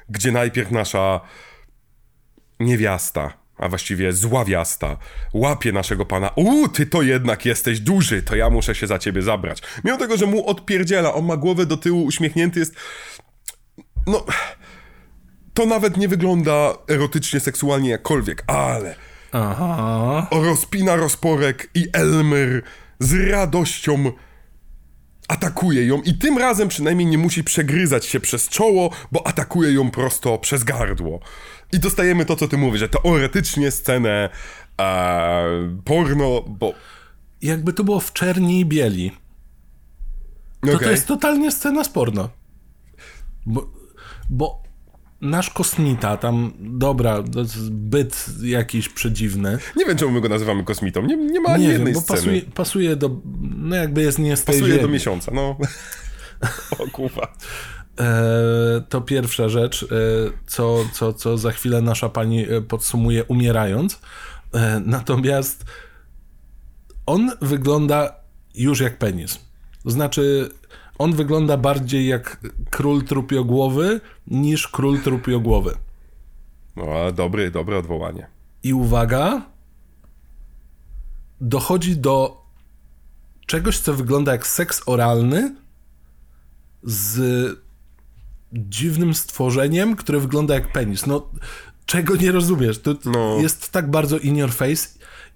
gdzie 0.09 0.33
najpierw 0.33 0.71
nasza 0.71 1.21
niewiasta, 2.61 3.33
a 3.59 3.69
właściwie 3.69 4.13
zławiasta, 4.13 4.97
łapie 5.35 5.73
naszego 5.73 6.07
pana. 6.07 6.31
U, 6.37 6.69
ty 6.69 6.87
to 6.87 7.03
jednak 7.03 7.47
jesteś 7.47 7.81
duży, 7.81 8.23
to 8.23 8.37
ja 8.37 8.51
muszę 8.51 8.75
się 8.75 8.87
za 8.87 8.99
ciebie 8.99 9.23
zabrać. 9.23 9.63
Mimo 9.85 9.99
tego, 9.99 10.17
że 10.17 10.27
mu 10.27 10.47
odpierdziela, 10.47 11.15
on 11.15 11.25
ma 11.25 11.37
głowę 11.37 11.67
do 11.67 11.77
tyłu, 11.77 12.05
uśmiechnięty 12.05 12.61
jest... 12.61 12.75
No... 14.07 14.25
To 15.55 15.67
nawet 15.67 15.97
nie 15.97 16.09
wygląda 16.09 16.75
erotycznie, 16.89 17.41
seksualnie 17.41 17.91
jakkolwiek, 17.91 18.45
ale... 18.47 18.95
Aha. 19.33 20.27
Rozpina 20.31 20.97
rozporek 20.97 21.71
i 21.75 21.89
Elmer 21.93 22.63
z 22.99 23.31
radością 23.31 24.13
atakuje 25.29 25.87
ją 25.87 26.03
i 26.03 26.15
tym 26.15 26.39
razem 26.39 26.69
przynajmniej 26.69 27.07
nie 27.07 27.19
musi 27.19 27.45
przegryzać 27.45 28.07
się 28.07 28.21
przez 28.21 28.49
czoło, 28.49 28.91
bo 29.13 29.27
atakuje 29.27 29.73
ją 29.73 29.91
prosto 29.91 30.39
przez 30.39 30.65
gardło. 30.65 31.21
I 31.73 31.79
dostajemy 31.79 32.25
to, 32.25 32.37
co 32.37 32.49
ty 32.49 32.57
mówisz, 32.57 32.81
że 32.81 32.89
teoretycznie 32.89 33.71
scenę 33.71 34.31
e, 34.81 35.79
porno, 35.85 36.43
bo... 36.49 36.75
Jakby 37.43 37.73
to 37.73 37.85
było 37.85 38.01
w 38.01 38.13
czerni 38.13 38.61
i 38.61 38.67
bieli. 38.67 39.13
To 40.61 40.73
okay. 40.73 40.85
to 40.85 40.91
jest 40.91 41.07
totalnie 41.07 41.53
scena 41.53 41.85
z 41.85 41.89
porno. 41.89 42.29
Bo, 43.47 43.71
bo 44.31 44.63
nasz 45.21 45.51
kosmita, 45.51 46.17
tam, 46.17 46.53
dobra, 46.59 47.23
to 47.23 47.41
jest 47.41 47.71
byt 47.71 48.27
jakiś 48.43 48.89
przedziwny. 48.89 49.59
Nie 49.77 49.85
wiem, 49.85 49.97
czemu 49.97 50.13
my 50.13 50.21
go 50.21 50.29
nazywamy 50.29 50.65
kosmitą. 50.65 51.03
Nie, 51.03 51.17
nie 51.17 51.41
ma 51.41 51.49
ani 51.49 51.65
nie 51.65 51.71
jednej 51.73 51.95
wiem, 51.95 52.03
bo 52.03 52.15
pasuje, 52.15 52.43
pasuje, 52.43 52.97
do, 52.97 53.21
no 53.57 53.77
jakby 53.77 54.03
jest 54.03 54.19
nie 54.19 54.37
z 54.37 54.43
Pasuje 54.43 54.67
ziemi. 54.67 54.83
do 54.83 54.89
miesiąca, 54.89 55.33
no. 55.35 55.57
o 56.79 56.91
kurwa. 56.93 57.37
E, 58.01 58.81
to 58.89 59.01
pierwsza 59.01 59.49
rzecz, 59.49 59.83
e, 59.83 59.87
co, 60.47 60.79
co, 60.93 61.13
co 61.13 61.39
za 61.39 61.53
chwilę 61.53 61.83
nasza 61.83 62.09
pani 62.09 62.51
e, 62.51 62.63
podsumuje 62.63 63.25
umierając. 63.25 64.01
Natomiast 64.85 65.65
on 67.07 67.31
wygląda 67.43 68.15
już 68.55 68.81
jak 68.81 68.99
penis. 68.99 69.39
To 69.85 69.91
znaczy, 69.91 70.51
on 70.99 71.13
wygląda 71.13 71.57
bardziej 71.57 72.07
jak 72.07 72.41
król 72.71 73.05
trupiogłowy 73.05 74.01
niż 74.27 74.69
król 74.69 75.01
trupiogłowy. 75.01 75.77
No, 76.77 77.13
dobry, 77.13 77.51
dobre 77.51 77.79
odwołanie. 77.79 78.27
I 78.63 78.75
uwaga, 78.75 79.43
dochodzi 81.41 81.97
do 81.97 82.43
czegoś, 83.47 83.79
co 83.79 83.95
wygląda 83.95 84.33
jak 84.33 84.47
seks 84.47 84.83
oralny 84.87 85.57
z 86.83 87.66
dziwnym 88.53 89.15
stworzeniem, 89.15 89.97
które 89.97 90.21
wygląda 90.21 90.55
jak 90.55 90.73
penis. 90.73 91.07
No, 91.07 91.31
czego 91.87 92.17
nie 92.17 92.33
rozumiesz? 92.33 92.79
To 92.79 92.95
no. 93.05 93.39
jest 93.41 93.73
tak 93.73 93.91
bardzo 93.91 94.19
in 94.19 94.37
your 94.37 94.53
face 94.53 94.89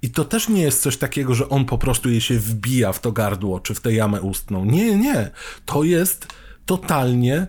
i 0.03 0.11
to 0.11 0.25
też 0.25 0.49
nie 0.49 0.63
jest 0.63 0.83
coś 0.83 0.97
takiego, 0.97 1.35
że 1.35 1.49
on 1.49 1.65
po 1.65 1.79
prostu 1.79 2.11
jej 2.11 2.21
się 2.21 2.39
wbija 2.39 2.93
w 2.93 3.01
to 3.01 3.13
gardło, 3.13 3.61
czy 3.61 3.75
w 3.75 3.81
tę 3.81 3.93
jamę 3.93 4.21
ustną. 4.21 4.65
Nie, 4.65 4.97
nie. 4.97 5.31
To 5.67 5.85
jest 5.85 6.27
totalnie 6.67 7.47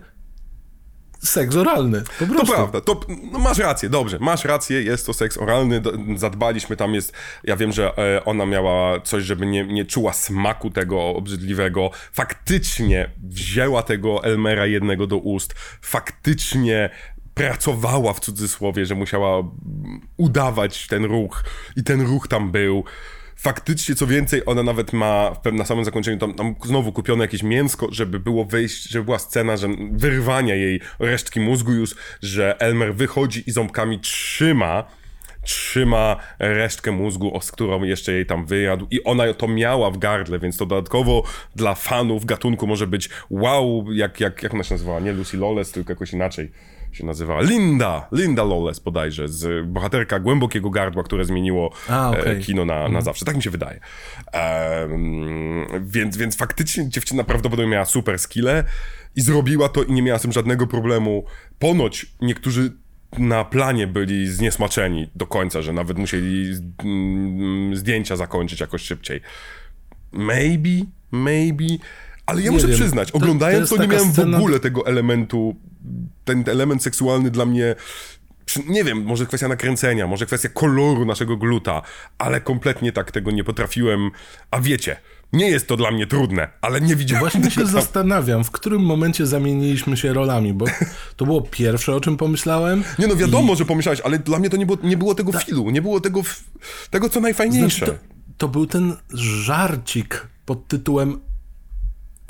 seks 1.22 1.56
oralny. 1.56 2.02
Po 2.18 2.26
prostu. 2.26 2.46
To 2.46 2.52
prawda, 2.52 2.80
to, 2.80 3.00
no 3.32 3.38
masz 3.38 3.58
rację, 3.58 3.88
dobrze, 3.88 4.18
masz 4.20 4.44
rację, 4.44 4.82
jest 4.82 5.06
to 5.06 5.14
seks 5.14 5.38
oralny, 5.38 5.82
zadbaliśmy, 6.16 6.76
tam 6.76 6.94
jest, 6.94 7.12
ja 7.44 7.56
wiem, 7.56 7.72
że 7.72 7.98
e, 7.98 8.24
ona 8.24 8.46
miała 8.46 9.00
coś, 9.00 9.24
żeby 9.24 9.46
nie, 9.46 9.64
nie 9.66 9.84
czuła 9.84 10.12
smaku 10.12 10.70
tego 10.70 11.02
obrzydliwego, 11.02 11.90
faktycznie 12.12 13.10
wzięła 13.22 13.82
tego 13.82 14.24
Elmera 14.24 14.66
jednego 14.66 15.06
do 15.06 15.16
ust, 15.16 15.54
faktycznie 15.82 16.90
pracowała 17.34 18.12
w 18.12 18.20
cudzysłowie, 18.20 18.86
że 18.86 18.94
musiała 18.94 19.42
udawać 20.16 20.86
ten 20.86 21.04
ruch 21.04 21.44
i 21.76 21.84
ten 21.84 22.00
ruch 22.00 22.28
tam 22.28 22.50
był 22.50 22.84
faktycznie, 23.36 23.94
co 23.94 24.06
więcej, 24.06 24.42
ona 24.46 24.62
nawet 24.62 24.92
ma 24.92 25.36
na 25.52 25.64
samym 25.64 25.84
zakończeniu 25.84 26.18
tam, 26.18 26.34
tam 26.34 26.54
znowu 26.64 26.92
kupione 26.92 27.24
jakieś 27.24 27.42
mięsko, 27.42 27.88
żeby 27.90 28.20
było 28.20 28.44
wyjść, 28.44 28.82
żeby 28.82 29.04
była 29.04 29.18
scena, 29.18 29.56
że 29.56 29.68
wyrwania 29.92 30.54
jej 30.54 30.80
resztki 30.98 31.40
mózgu 31.40 31.72
już, 31.72 31.94
że 32.22 32.60
Elmer 32.60 32.94
wychodzi 32.94 33.44
i 33.46 33.52
ząbkami 33.52 34.00
trzyma 34.00 34.84
trzyma 35.42 36.16
resztkę 36.38 36.92
mózgu, 36.92 37.40
z 37.40 37.52
którą 37.52 37.82
jeszcze 37.82 38.12
jej 38.12 38.26
tam 38.26 38.46
wyjadł. 38.46 38.86
I 38.90 39.04
ona 39.04 39.34
to 39.34 39.48
miała 39.48 39.90
w 39.90 39.98
gardle, 39.98 40.38
więc 40.38 40.56
to 40.56 40.66
dodatkowo 40.66 41.22
dla 41.56 41.74
fanów 41.74 42.24
gatunku 42.24 42.66
może 42.66 42.86
być 42.86 43.08
wow, 43.30 43.92
jak, 43.92 44.20
jak, 44.20 44.42
jak 44.42 44.54
ona 44.54 44.64
się 44.64 44.74
nazywała, 44.74 45.00
nie 45.00 45.12
Lucy 45.12 45.36
Lawless, 45.36 45.72
tylko 45.72 45.92
jakoś 45.92 46.12
inaczej 46.12 46.50
się 46.92 47.06
nazywała. 47.06 47.40
Linda, 47.40 48.08
Linda 48.12 48.44
Lawless 48.44 48.78
bodajże, 48.78 49.28
z 49.28 49.66
bohaterka 49.66 50.20
Głębokiego 50.20 50.70
Gardła, 50.70 51.02
które 51.02 51.24
zmieniło 51.24 51.72
A, 51.88 52.10
okay. 52.10 52.40
kino 52.40 52.64
na, 52.64 52.74
na 52.74 52.84
mhm. 52.84 53.04
zawsze. 53.04 53.24
Tak 53.24 53.36
mi 53.36 53.42
się 53.42 53.50
wydaje. 53.50 53.80
Um, 54.90 55.66
więc, 55.80 56.16
więc 56.16 56.36
faktycznie 56.36 56.88
dziewczyna 56.88 57.24
prawdopodobnie 57.24 57.72
miała 57.72 57.84
super 57.84 58.18
skille 58.18 58.64
i 59.16 59.20
zrobiła 59.20 59.68
to 59.68 59.82
i 59.82 59.92
nie 59.92 60.02
miała 60.02 60.18
z 60.18 60.22
tym 60.22 60.32
żadnego 60.32 60.66
problemu. 60.66 61.24
Ponoć 61.58 62.06
niektórzy 62.20 62.72
na 63.18 63.44
planie 63.44 63.86
byli 63.86 64.28
zniesmaczeni 64.28 65.10
do 65.14 65.26
końca, 65.26 65.62
że 65.62 65.72
nawet 65.72 65.98
musieli 65.98 66.54
mm, 66.84 67.76
zdjęcia 67.76 68.16
zakończyć 68.16 68.60
jakoś 68.60 68.82
szybciej. 68.82 69.20
Maybe, 70.12 70.86
maybe, 71.10 71.64
ale 72.26 72.40
ja 72.40 72.44
nie 72.44 72.50
muszę 72.50 72.66
wiem. 72.66 72.76
przyznać, 72.76 73.10
oglądając 73.10 73.70
to, 73.70 73.76
to 73.76 73.82
nie 73.82 73.88
miałem 73.88 74.12
scena... 74.12 74.38
w 74.38 74.40
ogóle 74.40 74.60
tego 74.60 74.86
elementu, 74.86 75.56
ten 76.24 76.44
element 76.46 76.82
seksualny 76.82 77.30
dla 77.30 77.46
mnie 77.46 77.74
nie 78.68 78.84
wiem, 78.84 79.02
może 79.02 79.26
kwestia 79.26 79.48
nakręcenia, 79.48 80.06
może 80.06 80.26
kwestia 80.26 80.48
koloru 80.48 81.04
naszego 81.04 81.36
gluta, 81.36 81.82
ale 82.18 82.40
kompletnie 82.40 82.92
tak 82.92 83.10
tego 83.10 83.30
nie 83.30 83.44
potrafiłem. 83.44 84.10
A 84.50 84.60
wiecie, 84.60 84.96
nie 85.32 85.50
jest 85.50 85.68
to 85.68 85.76
dla 85.76 85.90
mnie 85.90 86.06
trudne, 86.06 86.48
ale 86.60 86.80
nie 86.80 86.96
widziałem. 86.96 87.20
Właśnie 87.20 87.50
się 87.50 87.60
tam... 87.60 87.70
zastanawiam, 87.70 88.44
w 88.44 88.50
którym 88.50 88.82
momencie 88.82 89.26
zamieniliśmy 89.26 89.96
się 89.96 90.12
rolami, 90.12 90.54
bo 90.54 90.66
to 91.16 91.24
było 91.24 91.42
pierwsze, 91.42 91.94
o 91.94 92.00
czym 92.00 92.16
pomyślałem. 92.16 92.84
Nie 92.98 93.06
no, 93.06 93.16
wiadomo, 93.16 93.52
i... 93.52 93.56
że 93.56 93.64
pomyślałeś, 93.64 94.00
ale 94.00 94.18
dla 94.18 94.38
mnie 94.38 94.50
to 94.50 94.56
nie 94.56 94.66
było, 94.66 94.78
nie 94.82 94.96
było 94.96 95.14
tego 95.14 95.32
Ta... 95.32 95.38
filu, 95.38 95.70
nie 95.70 95.82
było 95.82 96.00
tego, 96.00 96.22
tego 96.90 97.08
co 97.08 97.20
najfajniejsze. 97.20 97.86
Znaczy, 97.86 97.92
to, 97.92 98.32
to 98.36 98.48
był 98.48 98.66
ten 98.66 98.96
żarcik 99.14 100.26
pod 100.46 100.68
tytułem 100.68 101.20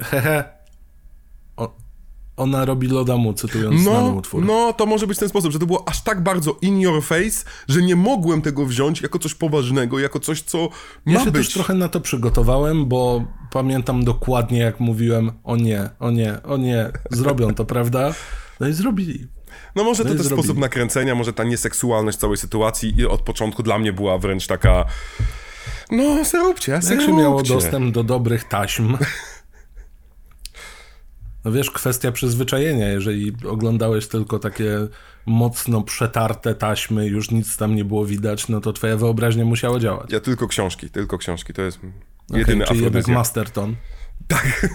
hehe, 0.01 0.45
ona 2.43 2.65
robi 2.65 2.89
loda 2.89 3.17
mu, 3.17 3.33
cytując 3.33 3.85
no, 3.85 3.91
znany 3.91 4.11
utwór. 4.11 4.45
No, 4.45 4.73
to 4.73 4.87
może 4.87 5.07
być 5.07 5.19
ten 5.19 5.29
sposób, 5.29 5.53
że 5.53 5.59
to 5.59 5.67
było 5.67 5.89
aż 5.89 6.03
tak 6.03 6.23
bardzo 6.23 6.57
in 6.63 6.81
your 6.81 7.03
face, 7.03 7.45
że 7.69 7.83
nie 7.83 7.97
mogłem 7.97 8.43
tego 8.43 8.67
wziąć 8.67 9.03
jako 9.03 9.19
coś 9.19 9.35
poważnego, 9.35 9.99
jako 9.99 10.21
coś, 10.21 10.43
co 10.43 10.69
ma 11.05 11.13
ja 11.13 11.25
się 11.25 11.31
być. 11.31 11.47
też 11.47 11.55
trochę 11.55 11.75
na 11.75 11.89
to 11.89 12.01
przygotowałem, 12.01 12.87
bo 12.87 13.25
pamiętam 13.53 14.05
dokładnie, 14.05 14.59
jak 14.59 14.81
mówiłem, 14.81 15.33
o 15.45 15.57
nie, 15.57 15.91
o 15.99 16.11
nie, 16.11 16.43
o 16.43 16.57
nie, 16.57 16.91
zrobią 17.11 17.55
to, 17.55 17.65
prawda? 17.65 18.15
No 18.61 18.69
i 18.69 18.73
zrobili. 18.73 19.27
No 19.77 19.85
może 19.85 20.05
no 20.05 20.11
to 20.11 20.17
też 20.17 20.27
sposób 20.27 20.59
nakręcenia, 20.59 21.15
może 21.15 21.33
ta 21.33 21.45
nieseksualność 21.45 22.19
całej 22.19 22.37
sytuacji 22.37 22.95
i 23.01 23.07
od 23.07 23.23
początku 23.23 23.63
dla 23.63 23.79
mnie 23.79 23.93
była 23.93 24.19
wręcz 24.19 24.47
taka... 24.47 24.85
No, 25.91 26.25
zróbcie, 26.25 26.73
Jak 26.73 27.03
się 27.03 27.13
miało 27.13 27.43
dostęp 27.43 27.95
do 27.95 28.05
dobrych 28.05 28.45
taśm. 28.45 28.97
No 31.45 31.53
wiesz, 31.53 31.71
kwestia 31.71 32.13
przyzwyczajenia. 32.13 32.89
Jeżeli 32.89 33.33
oglądałeś 33.49 34.09
tylko 34.09 34.39
takie 34.39 34.79
mocno 35.27 35.83
przetarte 35.83 36.55
taśmy, 36.55 37.07
już 37.07 37.31
nic 37.31 37.57
tam 37.57 37.75
nie 37.75 37.85
było 37.85 38.07
widać, 38.07 38.49
no 38.49 38.61
to 38.61 38.73
twoja 38.73 38.97
wyobraźnia 38.97 39.45
musiała 39.45 39.81
działać. 39.81 40.13
Ja 40.13 40.21
tylko 40.21 40.49
książki, 40.49 40.91
tylko 40.91 41.19
książki. 41.19 41.53
To 41.53 41.63
jest 41.63 41.81
jedyny 42.31 42.65
okay, 42.65 42.75
czyli 42.75 42.85
jednak 42.85 43.09
Masterton. 43.09 43.77
Tak. 44.29 44.67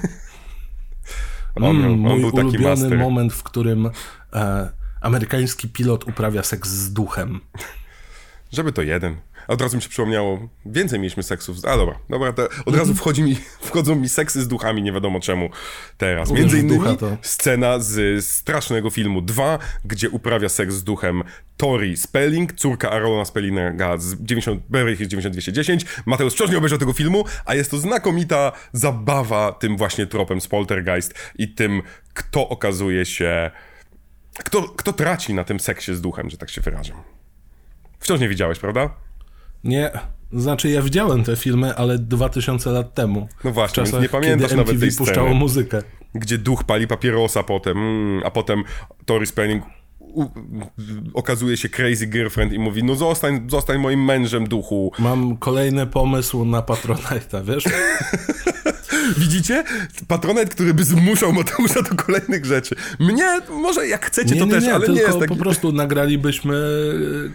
On, 1.62 1.76
mm, 1.76 1.86
on 1.86 2.20
mój 2.20 2.24
ulubiony 2.24 2.70
master. 2.70 2.98
moment, 2.98 3.34
w 3.34 3.44
którym 3.44 3.90
e, 4.34 4.70
amerykański 5.02 5.70
pilot 5.70 6.08
uprawia 6.08 6.44
seks 6.44 6.70
z 6.70 6.94
duchem. 6.94 7.40
Żeby 8.52 8.72
to 8.72 8.82
jeden. 8.82 9.16
A 9.48 9.54
od 9.54 9.62
razu 9.62 9.76
mi 9.76 9.82
się 9.82 9.90
przypomniało, 9.90 10.50
więcej 10.66 11.00
mieliśmy 11.00 11.24
seksów. 11.24 11.58
A 11.66 11.78
dobra, 11.78 12.00
dobra, 12.10 12.30
od 12.66 12.76
razu 12.76 12.92
mhm. 12.92 12.96
wchodzi 12.96 13.24
mi, 13.24 13.36
wchodzą 13.70 13.96
mi 13.96 14.10
seksy 14.10 14.42
z 14.42 14.48
duchami, 14.48 14.84
nie 14.84 14.92
wiadomo 14.92 15.20
czemu 15.20 15.50
teraz. 15.98 16.32
Między 16.32 16.60
innymi 16.60 16.86
scena 17.22 17.80
z 17.80 18.26
strasznego 18.26 18.90
filmu 18.90 19.22
2, 19.22 19.60
gdzie 19.86 20.10
uprawia 20.10 20.50
seks 20.50 20.74
z 20.74 20.84
duchem 20.84 21.24
Tori 21.58 21.98
Spelling, 21.98 22.54
córka 22.54 22.92
Arona 22.92 23.26
Spellinga 23.26 23.98
z 23.98 24.16
90, 24.16 24.62
Beverly 24.70 24.96
Hills 24.96 25.10
9210. 25.10 25.86
Mateusz 26.06 26.34
wciąż 26.34 26.50
nie 26.52 26.58
obejrzał 26.58 26.80
tego 26.80 26.94
filmu, 26.94 27.26
a 27.46 27.56
jest 27.56 27.72
to 27.72 27.78
znakomita 27.78 28.52
zabawa 28.74 29.52
tym 29.52 29.78
właśnie 29.78 30.08
tropem 30.08 30.42
z 30.42 30.48
Poltergeist 30.48 31.14
i 31.38 31.54
tym, 31.54 31.82
kto 32.14 32.50
okazuje 32.50 33.06
się... 33.06 33.52
Kto, 34.38 34.62
kto 34.62 34.94
traci 34.94 35.34
na 35.34 35.44
tym 35.44 35.60
seksie 35.60 35.96
z 35.96 36.02
duchem, 36.02 36.30
że 36.30 36.38
tak 36.38 36.50
się 36.50 36.62
wyrażę. 36.62 36.94
Wciąż 38.00 38.20
nie 38.20 38.30
widziałeś, 38.30 38.60
prawda? 38.60 38.90
Nie. 39.64 39.92
Znaczy, 40.34 40.70
ja 40.70 40.82
widziałem 40.82 41.24
te 41.24 41.36
filmy, 41.36 41.76
ale 41.76 42.00
2000 42.00 42.72
lat 42.72 42.94
temu. 42.94 43.28
No 43.44 43.52
właśnie, 43.52 43.84
czasach, 43.84 44.02
nie 44.02 44.10
pamiętasz 44.10 44.50
kiedy 44.50 44.56
nawet 44.56 44.80
tej 44.80 44.92
puszczało 44.92 45.28
sceny, 45.28 45.40
muzykę. 45.40 45.84
Gdzie 46.14 46.38
duch 46.38 46.64
pali 46.64 46.88
papierosa 46.88 47.44
potem, 47.44 47.78
mm, 47.78 48.22
a 48.26 48.32
potem 48.32 48.64
Tori 49.06 49.28
Spelling 49.28 49.64
okazuje 51.14 51.58
się 51.58 51.70
crazy 51.70 52.08
girlfriend 52.08 52.54
i 52.54 52.60
mówi, 52.60 52.84
no 52.84 52.96
zostań, 52.96 53.48
zostań 53.50 53.78
moim 53.78 54.06
mężem, 54.06 54.48
duchu. 54.48 54.92
Mam 55.00 55.38
kolejny 55.38 55.88
pomysł 55.88 56.46
na 56.46 56.62
Patronite'a, 56.62 57.46
wiesz? 57.46 57.64
Widzicie? 59.18 59.64
Patronite, 60.08 60.46
który 60.46 60.74
by 60.74 60.84
zmuszał 60.84 61.34
Mateusza 61.34 61.82
do 61.82 61.96
kolejnych 61.96 62.46
rzeczy. 62.46 62.76
Mnie, 63.00 63.40
może 63.50 63.88
jak 63.88 64.06
chcecie, 64.06 64.36
nie, 64.36 64.40
to 64.40 64.46
nie, 64.46 64.52
też, 64.52 64.64
nie, 64.64 64.74
ale 64.74 64.88
nie 64.88 65.02
jest 65.02 65.20
taki... 65.20 65.36
po 65.36 65.36
prostu 65.36 65.72
nagralibyśmy 65.72 66.56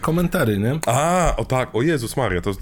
komentary, 0.01 0.57
nie? 0.57 0.79
A, 0.85 1.33
o 1.37 1.45
tak, 1.45 1.75
o 1.75 1.81
Jezus 1.81 2.17
Maria, 2.17 2.41
to 2.41 2.53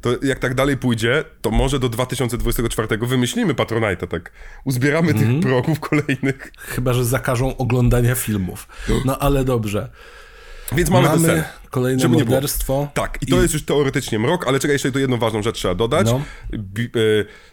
to 0.00 0.10
jak 0.22 0.38
tak 0.38 0.54
dalej 0.54 0.76
pójdzie, 0.76 1.24
to 1.42 1.50
może 1.50 1.78
do 1.78 1.88
2024 1.88 2.98
wymyślimy 2.98 3.54
Patronite'a, 3.54 4.06
tak 4.06 4.32
uzbieramy 4.64 5.10
mm 5.10 5.16
-hmm. 5.16 5.18
tych 5.18 5.34
mhm. 5.34 5.42
progów 5.42 5.80
kolejnych. 5.80 6.52
Chyba, 6.56 6.92
że 6.92 7.04
zakażą 7.04 7.56
oglądania 7.56 8.14
filmów. 8.14 8.68
No 9.04 9.18
ale 9.18 9.44
dobrze. 9.44 9.88
Więc 10.72 10.90
mamy, 10.90 11.08
mamy 11.08 11.44
kolejne 11.72 12.02
Żeby 12.02 12.14
morderstwo. 12.14 12.88
Tak, 12.94 13.18
i 13.22 13.26
to 13.26 13.36
i... 13.36 13.42
jest 13.42 13.54
już 13.54 13.64
teoretycznie 13.64 14.18
mrok, 14.18 14.46
ale 14.46 14.60
czekaj, 14.60 14.74
jeszcze 14.74 14.92
tu 14.92 14.98
jedną 14.98 15.16
ważną 15.16 15.42
rzecz 15.42 15.56
trzeba 15.56 15.74
dodać. 15.74 16.06
No. 16.06 16.22
E, 16.52 16.58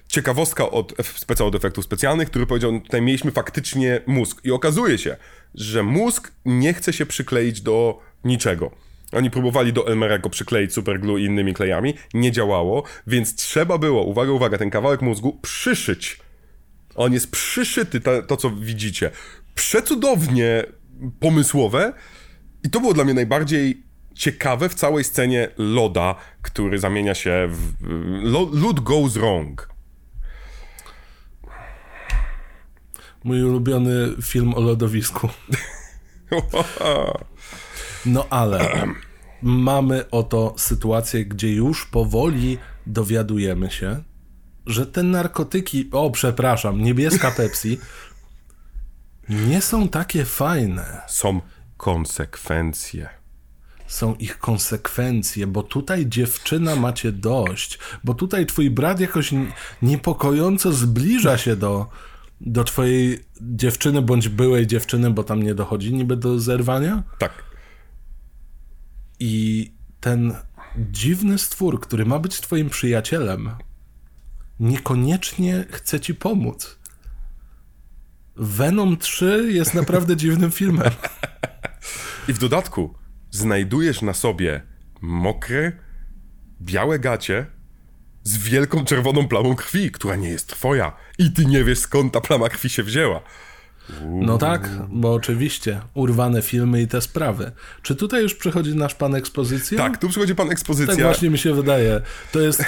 ciekawostka 0.08 0.70
od 0.70 0.94
specjal 1.04 1.48
od 1.48 1.56
efektów 1.56 1.86
specjalnych, 1.86 2.30
który 2.30 2.46
powiedział, 2.46 2.80
tutaj 2.82 3.02
mieliśmy 3.02 3.32
faktycznie 3.32 4.02
mózg. 4.08 4.42
I 4.44 4.52
okazuje 4.52 4.98
się, 4.98 5.18
że 5.56 5.84
mózg 5.84 6.32
nie 6.46 6.74
chce 6.74 6.94
się 6.94 7.06
przykleić 7.06 7.62
do 7.62 8.00
niczego. 8.24 8.72
Oni 9.12 9.32
próbowali 9.32 9.74
do 9.74 9.88
Elmera 9.88 10.18
go 10.18 10.30
przykleić 10.30 10.74
superglue 10.74 11.18
i 11.18 11.26
innymi 11.26 11.54
klejami, 11.54 11.94
nie 12.14 12.32
działało, 12.32 12.84
więc 13.08 13.36
trzeba 13.36 13.78
było, 13.78 14.04
uwaga, 14.04 14.32
uwaga, 14.32 14.58
ten 14.58 14.70
kawałek 14.70 15.02
mózgu 15.02 15.40
przyszyć. 15.42 16.20
On 16.96 17.14
jest 17.14 17.32
przyszyty, 17.32 18.02
to, 18.02 18.22
to 18.22 18.38
co 18.38 18.50
widzicie. 18.50 19.12
Przecudownie 19.56 20.64
pomysłowe 21.20 21.94
i 22.64 22.70
to 22.70 22.80
było 22.80 22.94
dla 22.94 23.04
mnie 23.04 23.14
najbardziej 23.14 23.89
ciekawe 24.20 24.70
w 24.70 24.76
całej 24.76 25.04
scenie 25.04 25.50
Loda, 25.58 26.16
który 26.42 26.80
zamienia 26.80 27.16
się 27.16 27.50
w... 27.52 27.74
Lud 28.54 28.80
goes 28.80 29.14
wrong. 29.14 29.70
Mój 33.24 33.44
ulubiony 33.44 34.08
film 34.22 34.54
o 34.54 34.62
lodowisku. 34.62 35.30
No 38.06 38.26
ale 38.30 38.88
mamy 39.42 40.10
oto 40.10 40.54
sytuację, 40.58 41.26
gdzie 41.26 41.54
już 41.54 41.86
powoli 41.86 42.58
dowiadujemy 42.88 43.72
się, 43.72 44.04
że 44.66 44.86
te 44.86 45.04
narkotyki, 45.04 45.90
o 45.92 46.12
przepraszam, 46.12 46.82
niebieska 46.84 47.32
Pepsi, 47.32 47.80
nie 49.30 49.62
są 49.62 49.90
takie 49.90 50.26
fajne. 50.26 51.02
Są 51.08 51.42
konsekwencje. 51.78 53.19
Są 53.90 54.16
ich 54.16 54.40
konsekwencje, 54.40 55.48
bo 55.48 55.64
tutaj 55.64 56.08
dziewczyna 56.08 56.76
macie 56.76 57.12
dość, 57.12 57.80
bo 58.04 58.14
tutaj 58.14 58.46
twój 58.46 58.70
brat 58.70 59.00
jakoś 59.00 59.34
niepokojąco 59.82 60.74
zbliża 60.74 61.38
się 61.38 61.56
do, 61.56 61.90
do 62.42 62.64
twojej 62.64 63.24
dziewczyny 63.42 64.02
bądź 64.02 64.30
byłej 64.30 64.68
dziewczyny, 64.68 65.10
bo 65.12 65.24
tam 65.24 65.44
nie 65.44 65.56
dochodzi 65.56 65.94
niby 65.94 66.18
do 66.18 66.40
zerwania. 66.40 67.04
Tak. 67.20 67.32
I 69.20 69.72
ten 70.00 70.36
dziwny 70.78 71.38
stwór, 71.38 71.82
który 71.82 72.06
ma 72.06 72.20
być 72.20 72.42
twoim 72.42 72.70
przyjacielem, 72.70 73.50
niekoniecznie 74.60 75.66
chce 75.72 76.00
ci 76.00 76.16
pomóc. 76.16 76.80
Venom 78.36 78.98
3 78.98 79.50
jest 79.52 79.74
naprawdę 79.74 80.18
dziwnym 80.18 80.52
filmem. 80.52 80.92
I 82.28 82.34
w 82.34 82.40
dodatku 82.40 83.00
znajdujesz 83.32 84.02
na 84.02 84.14
sobie 84.14 84.62
mokre, 85.02 85.72
białe 86.62 87.00
gacie 87.00 87.46
z 88.24 88.38
wielką 88.38 88.86
czerwoną 88.86 89.28
plamą 89.28 89.56
krwi, 89.56 89.92
która 89.92 90.16
nie 90.16 90.30
jest 90.30 90.48
twoja. 90.48 90.96
I 91.18 91.32
ty 91.32 91.46
nie 91.46 91.64
wiesz 91.64 91.80
skąd 91.80 92.14
ta 92.14 92.22
plama 92.22 92.50
krwi 92.50 92.70
się 92.70 92.84
wzięła. 92.84 93.22
No 94.06 94.38
tak, 94.38 94.70
bo 94.90 95.14
oczywiście 95.14 95.82
urwane 95.94 96.42
filmy 96.42 96.82
i 96.82 96.88
te 96.88 97.02
sprawy. 97.02 97.52
Czy 97.82 97.96
tutaj 97.96 98.22
już 98.22 98.36
przychodzi 98.36 98.76
nasz 98.76 98.96
pan 98.96 99.16
ekspozycja? 99.16 99.78
Tak, 99.78 99.98
tu 99.98 100.10
przychodzi 100.10 100.36
pan 100.36 100.52
ekspozycja. 100.52 100.96
Tak 100.96 101.04
właśnie 101.04 101.30
mi 101.30 101.38
się 101.38 101.54
wydaje. 101.54 102.02
To 102.32 102.40
jest 102.40 102.64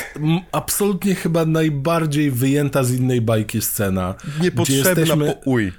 absolutnie 0.51 1.15
chyba 1.15 1.45
najbardziej 1.45 2.31
wyjęta 2.31 2.83
z 2.83 2.93
innej 2.93 3.21
bajki 3.21 3.61
scena. 3.61 4.15
Niepotrzebna 4.41 4.89
jesteśmy, 4.89 5.25
po 5.25 5.49
uj. 5.49 5.73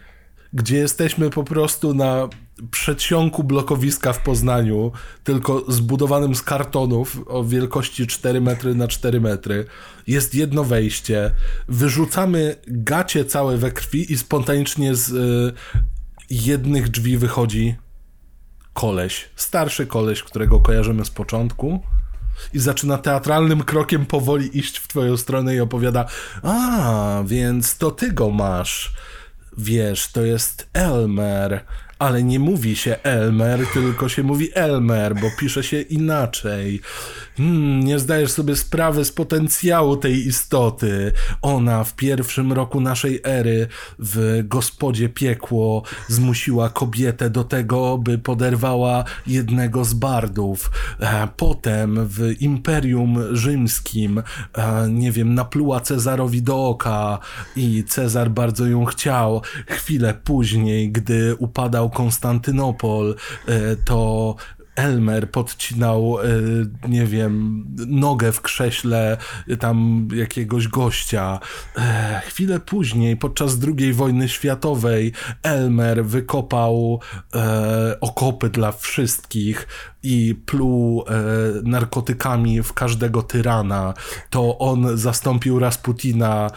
Gdzie 0.52 0.76
jesteśmy 0.76 1.30
po 1.30 1.44
prostu 1.44 1.94
na 1.94 2.28
przedsionku 2.70 3.44
blokowiska 3.44 4.12
w 4.12 4.22
Poznaniu, 4.22 4.92
tylko 5.24 5.64
zbudowanym 5.68 6.34
z 6.34 6.42
kartonów 6.42 7.20
o 7.26 7.44
wielkości 7.44 8.06
4 8.06 8.40
metry 8.40 8.74
na 8.74 8.88
4 8.88 9.20
metry. 9.20 9.64
Jest 10.06 10.34
jedno 10.34 10.64
wejście. 10.64 11.30
Wyrzucamy 11.68 12.56
gacie 12.66 13.24
całe 13.24 13.56
we 13.56 13.70
krwi 13.70 14.12
i 14.12 14.18
spontanicznie 14.18 14.94
z 14.94 15.10
y, 15.10 15.52
jednych 16.30 16.88
drzwi 16.88 17.18
wychodzi 17.18 17.76
koleś. 18.72 19.28
Starszy 19.36 19.86
koleś, 19.86 20.22
którego 20.22 20.60
kojarzymy 20.60 21.04
z 21.04 21.10
początku. 21.10 21.82
I 22.54 22.58
zaczyna 22.58 22.98
teatralnym 22.98 23.62
krokiem 23.62 24.06
powoli 24.06 24.58
iść 24.58 24.78
w 24.78 24.88
twoją 24.88 25.16
stronę 25.16 25.54
i 25.54 25.60
opowiada: 25.60 26.06
A, 26.42 27.22
więc 27.26 27.78
to 27.78 27.90
ty 27.90 28.12
go 28.12 28.30
masz. 28.30 28.92
Wiesz, 29.58 30.08
to 30.12 30.24
jest 30.24 30.68
Elmer 30.72 31.64
ale 32.02 32.22
nie 32.22 32.38
mówi 32.38 32.76
się 32.76 32.96
Elmer, 33.02 33.60
tylko 33.72 34.08
się 34.08 34.22
mówi 34.22 34.50
Elmer, 34.54 35.14
bo 35.14 35.26
pisze 35.38 35.62
się 35.62 35.80
inaczej. 35.80 36.80
Hmm, 37.36 37.80
nie 37.80 37.98
zdajesz 37.98 38.32
sobie 38.32 38.56
sprawy 38.56 39.04
z 39.04 39.12
potencjału 39.12 39.96
tej 39.96 40.26
istoty. 40.26 41.12
Ona 41.42 41.84
w 41.84 41.94
pierwszym 41.94 42.52
roku 42.52 42.80
naszej 42.80 43.20
ery 43.24 43.66
w 43.98 44.42
gospodzie 44.44 45.08
piekło 45.08 45.82
zmusiła 46.08 46.68
kobietę 46.68 47.30
do 47.30 47.44
tego, 47.44 47.98
by 47.98 48.18
poderwała 48.18 49.04
jednego 49.26 49.84
z 49.84 49.94
bardów. 49.94 50.70
E, 51.00 51.28
potem 51.36 52.06
w 52.06 52.34
Imperium 52.40 53.36
Rzymskim, 53.36 54.22
e, 54.54 54.88
nie 54.88 55.12
wiem, 55.12 55.34
napluła 55.34 55.80
Cezarowi 55.80 56.42
do 56.42 56.68
oka 56.68 57.18
i 57.56 57.84
Cezar 57.84 58.30
bardzo 58.30 58.66
ją 58.66 58.84
chciał. 58.84 59.42
Chwilę 59.66 60.14
później, 60.24 60.92
gdy 60.92 61.36
upadał 61.36 61.90
Konstantynopol, 61.90 63.16
e, 63.48 63.76
to 63.76 64.36
Elmer 64.74 65.30
podcinał, 65.30 66.18
e, 66.20 66.24
nie 66.88 67.06
wiem, 67.06 67.64
nogę 67.86 68.32
w 68.32 68.40
krześle 68.40 69.16
tam 69.60 70.08
jakiegoś 70.14 70.68
gościa. 70.68 71.40
E, 71.78 72.22
chwilę 72.26 72.60
później, 72.60 73.16
podczas 73.16 73.56
II 73.78 73.92
wojny 73.92 74.28
światowej, 74.28 75.12
Elmer 75.42 76.04
wykopał 76.04 77.00
okopy 78.00 78.48
dla 78.50 78.72
wszystkich 78.72 79.68
i 80.02 80.34
pluł 80.46 81.04
narkotykami 81.62 82.62
w 82.62 82.72
każdego 82.72 83.22
tyrana. 83.22 83.94
To 84.30 84.58
on 84.58 84.98
zastąpił 84.98 85.58
Rasputina. 85.58 86.50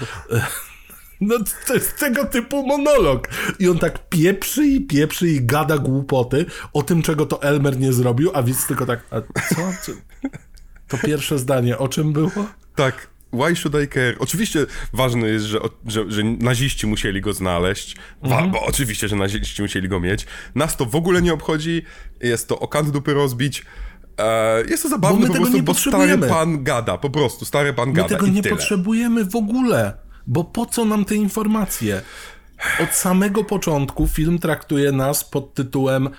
No 1.22 1.36
to 1.68 1.74
jest 1.74 1.99
tego 1.99 2.26
typu 2.26 2.68
monolog. 2.68 3.28
I 3.59 3.70
on 3.70 3.80
tak 3.80 4.09
pieprzy 4.09 4.68
i 4.68 4.82
pieprzy 4.82 5.30
i 5.30 5.45
gada 5.45 5.78
głupoty 5.78 6.45
o 6.74 6.84
tym, 6.84 7.01
czego 7.01 7.26
to 7.26 7.41
Elmer 7.41 7.80
nie 7.80 7.93
zrobił, 7.93 8.32
a 8.34 8.43
widz 8.43 8.68
tylko 8.68 8.86
tak, 8.86 9.03
a 9.11 9.22
co? 9.55 9.91
To 10.88 10.97
pierwsze 10.97 11.39
zdanie, 11.39 11.78
o 11.78 11.88
czym 11.88 12.13
było? 12.13 12.32
Tak, 12.76 13.07
why 13.34 13.55
should 13.55 13.76
I 13.84 13.88
care? 13.88 14.16
Oczywiście 14.20 14.66
ważne 14.93 15.28
jest, 15.28 15.45
że, 15.45 15.59
że, 15.86 16.11
że 16.11 16.24
naziści 16.24 16.88
musieli 16.88 17.22
go 17.22 17.34
znaleźć, 17.34 17.95
mhm. 18.24 18.51
bo 18.51 18.66
oczywiście, 18.66 19.07
że 19.07 19.16
naziści 19.16 19.61
musieli 19.61 19.89
go 19.89 19.99
mieć. 19.99 20.26
Nas 20.55 20.78
to 20.78 20.86
w 20.86 20.95
ogóle 20.95 21.22
nie 21.22 21.34
obchodzi, 21.34 21.82
jest 22.22 22.47
to 22.47 22.59
o 22.59 22.68
kant 22.68 22.89
dupy 22.89 23.13
rozbić, 23.13 23.66
e, 24.18 24.63
jest 24.70 24.84
to 24.84 24.89
zabawne 24.89 25.28
bo 25.28 25.34
po 25.34 25.39
prostu, 25.39 25.63
bo 25.63 25.74
stary 25.74 26.18
pan 26.18 26.63
gada, 26.63 26.97
po 26.97 27.09
prostu, 27.09 27.45
stary 27.45 27.74
pan 27.74 27.89
my 27.89 27.95
gada 27.95 28.09
tego 28.09 28.28
nie 28.28 28.41
tyle. 28.41 28.55
potrzebujemy 28.55 29.26
w 29.26 29.36
ogóle. 29.36 30.04
Bo 30.28 30.43
po 30.43 30.65
co 30.65 30.86
nam 30.86 31.05
te 31.05 31.15
informacje? 31.15 32.01
Od 32.84 32.89
samego 32.89 33.43
początku 33.43 34.07
film 34.07 34.39
traktuje 34.39 34.91
nas 34.91 35.23
pod 35.23 35.53
tytułem 35.53 36.09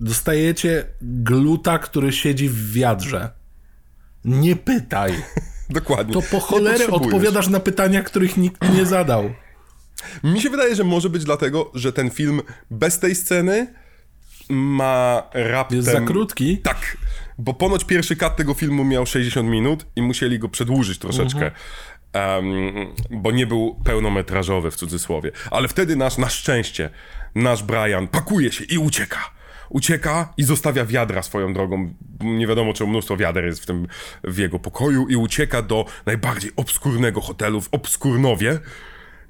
dostajecie 0.00 0.84
gluta, 1.02 1.78
który 1.78 2.12
siedzi 2.12 2.48
w 2.48 2.72
wiadrze. 2.72 3.30
Nie 4.24 4.56
pytaj. 4.56 5.12
Dokładnie. 5.70 6.14
To 6.14 6.22
po 6.22 6.40
cholerę 6.40 6.86
odpowiadasz 6.86 7.48
na 7.48 7.60
pytania, 7.60 8.02
których 8.02 8.36
nikt 8.36 8.74
nie 8.74 8.86
zadał. 8.86 9.34
Mi 10.24 10.40
się 10.40 10.50
wydaje, 10.50 10.74
że 10.74 10.84
może 10.84 11.10
być 11.10 11.24
dlatego, 11.24 11.70
że 11.74 11.92
ten 11.92 12.10
film 12.10 12.42
bez 12.70 12.98
tej 12.98 13.14
sceny 13.14 13.74
ma 14.48 15.22
raptem... 15.34 15.76
Jest 15.76 15.92
za 15.92 16.00
krótki? 16.00 16.58
Tak, 16.58 16.96
bo 17.38 17.54
ponoć 17.54 17.84
pierwszy 17.84 18.16
kat 18.16 18.36
tego 18.36 18.54
filmu 18.54 18.84
miał 18.84 19.06
60 19.06 19.48
minut 19.48 19.86
i 19.96 20.02
musieli 20.02 20.38
go 20.38 20.48
przedłużyć 20.48 20.98
troszeczkę. 20.98 21.44
Mhm. 21.44 21.52
Um, 22.14 22.86
bo 23.10 23.30
nie 23.30 23.46
był 23.46 23.76
pełnometrażowy 23.84 24.70
w 24.70 24.76
cudzysłowie. 24.76 25.30
Ale 25.50 25.68
wtedy 25.68 25.96
nasz, 25.96 26.18
na 26.18 26.28
szczęście, 26.28 26.90
nasz 27.34 27.62
Brian 27.62 28.08
pakuje 28.08 28.52
się 28.52 28.64
i 28.64 28.78
ucieka. 28.78 29.30
Ucieka 29.68 30.32
i 30.36 30.42
zostawia 30.42 30.84
wiadra 30.84 31.22
swoją 31.22 31.54
drogą. 31.54 31.94
Nie 32.20 32.46
wiadomo, 32.46 32.72
czy 32.72 32.86
mnóstwo 32.86 33.16
wiader 33.16 33.44
jest 33.44 33.62
w 33.62 33.66
tym 33.66 33.86
w 34.24 34.38
jego 34.38 34.58
pokoju 34.58 35.08
i 35.08 35.16
ucieka 35.16 35.62
do 35.62 35.84
najbardziej 36.06 36.52
obskurnego 36.56 37.20
hotelu 37.20 37.60
w 37.60 37.68
Obskurnowie. 37.72 38.58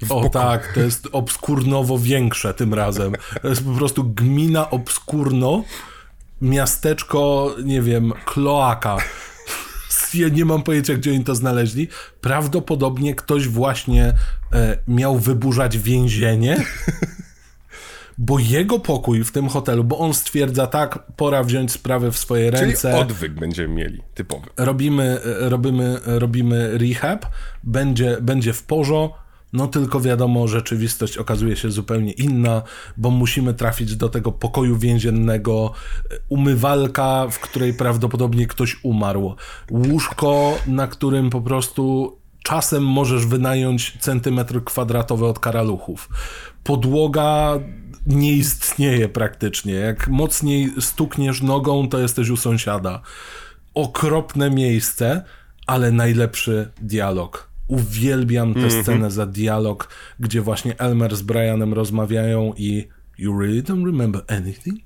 W 0.03 0.12
o 0.12 0.28
tak, 0.28 0.72
to 0.74 0.81
jest 0.81 1.09
obskurnowo 1.12 1.99
większe 1.99 2.55
tym 2.55 2.74
razem. 2.74 3.14
To 3.43 3.49
jest 3.49 3.64
po 3.64 3.74
prostu 3.74 4.05
gmina 4.05 4.70
obskurno, 4.70 5.64
miasteczko, 6.41 7.55
nie 7.64 7.83
wiem, 7.83 8.12
kloaka 8.24 8.99
ja 10.14 10.28
nie 10.28 10.45
mam 10.45 10.62
pojęcia, 10.62 10.95
gdzie 10.95 11.11
oni 11.11 11.24
to 11.24 11.34
znaleźli. 11.34 11.88
Prawdopodobnie 12.20 13.14
ktoś 13.14 13.49
właśnie 13.49 14.14
e, 14.53 14.78
miał 14.88 15.18
wyburzać 15.18 15.78
więzienie. 15.78 16.57
bo 18.18 18.38
jego 18.38 18.78
pokój 18.78 19.24
w 19.24 19.32
tym 19.32 19.49
hotelu, 19.49 19.84
bo 19.84 19.99
on 19.99 20.14
stwierdza 20.14 20.66
tak, 20.66 20.99
pora 21.16 21.45
wziąć 21.45 21.72
sprawę 21.72 22.12
w 22.12 22.18
swoje 22.18 22.51
ręce. 22.51 22.91
Czyli 22.91 23.03
odwyk 23.03 23.32
będziemy 23.32 23.74
mieli, 23.74 24.03
typowy. 24.14 24.47
Robimy, 24.57 25.20
robimy, 25.24 26.01
robimy 26.05 26.78
rehab, 26.78 27.26
będzie, 27.62 28.18
będzie 28.20 28.53
w 28.53 28.62
porządku 28.62 29.20
no 29.53 29.66
tylko 29.66 30.01
wiadomo, 30.01 30.48
rzeczywistość 30.48 31.18
okazuje 31.18 31.57
się 31.57 31.70
zupełnie 31.70 32.12
inna, 32.12 32.62
bo 32.96 33.11
musimy 33.11 33.55
trafić 33.55 33.96
do 33.96 34.09
tego 34.09 34.32
pokoju 34.32 34.76
więziennego, 34.78 35.72
umywalka, 36.28 37.26
w 37.30 37.38
której 37.38 37.74
prawdopodobnie 37.74 38.46
ktoś 38.46 38.76
umarł, 38.82 39.34
łóżko, 39.70 40.59
na 40.66 40.86
którym 40.86 41.30
po 41.30 41.40
prostu 41.40 42.16
czasem 42.42 42.86
możesz 42.86 43.26
wynająć 43.26 43.98
centymetr 44.01 44.64
kwadratowy 44.64 45.26
od 45.26 45.38
karaluchów. 45.38 46.09
Podłoga 46.64 47.59
nie 48.07 48.32
istnieje 48.32 49.09
praktycznie. 49.09 49.74
Jak 49.74 50.09
mocniej 50.09 50.72
stukniesz 50.80 51.42
nogą, 51.42 51.88
to 51.88 51.98
jesteś 51.98 52.28
u 52.28 52.36
sąsiada. 52.36 53.03
Okropne 53.74 54.51
miejsce, 54.51 55.24
ale 55.66 55.92
najlepszy 55.92 56.70
dialog 56.80 57.49
uwielbiam 57.71 58.55
tę 58.55 58.61
mm 58.61 58.71
-hmm. 58.71 58.83
scenę 58.83 59.11
za 59.11 59.27
dialog, 59.27 59.89
gdzie 60.21 60.41
właśnie 60.41 60.79
Elmer 60.79 61.16
z 61.16 61.23
Brianem 61.23 61.75
rozmawiają 61.75 62.53
i 62.57 62.89
You 63.18 63.41
really 63.41 63.62
don't 63.62 63.87
remember 63.87 64.23
anything? 64.29 64.81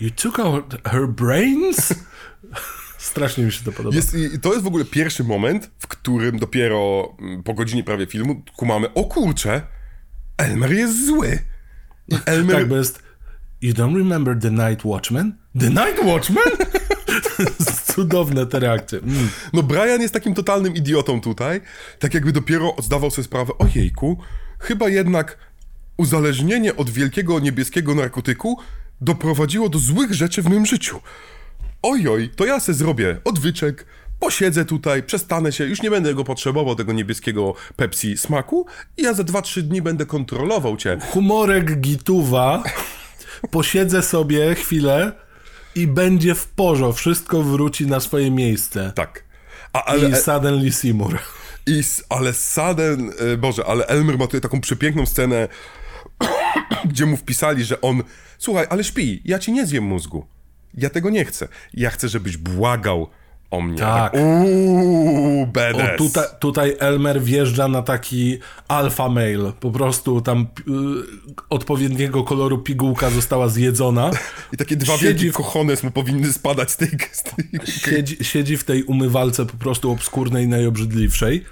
You 0.00 0.10
took 0.10 0.38
out 0.38 0.74
her 0.84 1.08
brains? 1.08 1.94
Strasznie 2.98 3.44
mi 3.44 3.52
się 3.52 3.64
to 3.64 3.72
podoba. 3.72 3.96
Jest, 3.96 4.14
i 4.14 4.40
to 4.40 4.52
jest 4.52 4.64
w 4.64 4.66
ogóle 4.66 4.84
pierwszy 4.84 5.24
moment, 5.24 5.70
w 5.78 5.86
którym 5.86 6.38
dopiero 6.38 7.12
mm, 7.20 7.42
po 7.42 7.54
godzinie 7.54 7.84
prawie 7.84 8.06
filmu 8.06 8.42
kumamy, 8.56 8.94
o 8.94 9.04
kurczę, 9.04 9.62
Elmer 10.36 10.72
jest 10.72 11.06
zły. 11.06 11.38
I 12.08 12.14
Elmer... 12.26 12.56
Tak, 12.56 12.68
bo 12.68 12.76
jest 12.76 13.02
You 13.62 13.72
don't 13.74 13.96
remember 13.98 14.38
The 14.38 14.50
Night 14.50 14.84
Watchman? 14.84 15.32
The 15.60 15.70
Night 15.70 16.04
Watchman? 16.04 16.44
Cudowne 17.94 18.46
te 18.46 18.58
reakcje. 18.58 18.98
Mm. 18.98 19.28
No 19.52 19.62
Brian 19.62 20.00
jest 20.00 20.14
takim 20.14 20.34
totalnym 20.34 20.74
idiotą 20.74 21.20
tutaj, 21.20 21.60
tak 21.98 22.14
jakby 22.14 22.32
dopiero 22.32 22.74
zdawał 22.82 23.10
sobie 23.10 23.24
sprawę, 23.24 23.52
ojejku, 23.58 24.18
chyba 24.58 24.88
jednak 24.88 25.38
uzależnienie 25.96 26.76
od 26.76 26.90
wielkiego 26.90 27.40
niebieskiego 27.40 27.94
narkotyku 27.94 28.58
doprowadziło 29.00 29.68
do 29.68 29.78
złych 29.78 30.14
rzeczy 30.14 30.42
w 30.42 30.48
moim 30.48 30.66
życiu. 30.66 31.00
Ojoj, 31.82 32.30
to 32.36 32.46
ja 32.46 32.60
se 32.60 32.74
zrobię 32.74 33.20
odwyczek, 33.24 33.86
posiedzę 34.20 34.64
tutaj, 34.64 35.02
przestanę 35.02 35.52
się, 35.52 35.64
już 35.64 35.82
nie 35.82 35.90
będę 35.90 36.14
go 36.14 36.24
potrzebował, 36.24 36.74
tego 36.74 36.92
niebieskiego 36.92 37.54
Pepsi 37.76 38.16
smaku 38.16 38.66
i 38.96 39.02
ja 39.02 39.14
za 39.14 39.22
2-3 39.22 39.62
dni 39.62 39.82
będę 39.82 40.06
kontrolował 40.06 40.76
cię. 40.76 40.98
Humorek 41.10 41.80
gituwa, 41.80 42.62
posiedzę 43.50 44.02
sobie 44.02 44.54
chwilę 44.54 45.23
i 45.74 45.86
będzie 45.86 46.34
w 46.34 46.46
porze, 46.46 46.92
wszystko 46.92 47.42
wróci 47.42 47.86
na 47.86 48.00
swoje 48.00 48.30
miejsce. 48.30 48.92
Tak. 48.94 49.24
A, 49.72 49.84
ale, 49.84 50.08
I 50.08 50.16
suddenly 50.16 50.72
Seymour. 50.72 51.18
I, 51.66 51.82
ale 52.08 52.32
Sudden, 52.32 53.12
e, 53.32 53.36
Boże, 53.36 53.64
ale 53.66 53.86
Elmer 53.86 54.18
ma 54.18 54.26
tutaj 54.26 54.40
taką 54.40 54.60
przepiękną 54.60 55.06
scenę, 55.06 55.48
gdzie 56.90 57.06
mu 57.06 57.16
wpisali, 57.16 57.64
że 57.64 57.80
on, 57.80 58.02
słuchaj, 58.38 58.66
ale 58.70 58.84
śpi, 58.84 59.22
ja 59.24 59.38
ci 59.38 59.52
nie 59.52 59.66
zjem 59.66 59.84
mózgu. 59.84 60.26
Ja 60.74 60.90
tego 60.90 61.10
nie 61.10 61.24
chcę. 61.24 61.48
Ja 61.74 61.90
chcę, 61.90 62.08
żebyś 62.08 62.36
błagał 62.36 63.08
o 63.54 63.60
mnie. 63.60 63.78
Tak. 63.78 64.14
Uuu. 64.14 65.42
O, 65.42 65.98
tutaj, 65.98 66.24
tutaj 66.38 66.76
Elmer 66.78 67.22
wjeżdża 67.22 67.68
na 67.68 67.82
taki 67.82 68.38
alpha 68.68 69.08
male. 69.08 69.52
Po 69.60 69.70
prostu 69.70 70.20
tam 70.20 70.40
y, 70.40 70.72
odpowiedniego 71.50 72.24
koloru 72.24 72.58
pigułka 72.58 73.10
została 73.10 73.48
zjedzona. 73.48 74.10
I 74.52 74.56
takie 74.56 74.76
dwa 74.76 74.96
siedzi 74.96 75.30
w... 75.30 75.34
kochones 75.34 75.82
mu 75.82 75.90
powinny 75.90 76.32
spadać 76.32 76.70
z 76.70 76.76
tej... 76.76 76.88
Z 77.12 77.22
tej... 77.22 77.60
Siedzi, 77.66 78.24
siedzi 78.24 78.56
w 78.56 78.64
tej 78.64 78.82
umywalce 78.82 79.46
po 79.46 79.56
prostu 79.56 79.90
obskurnej, 79.90 80.48
najobrzydliwszej. 80.48 81.44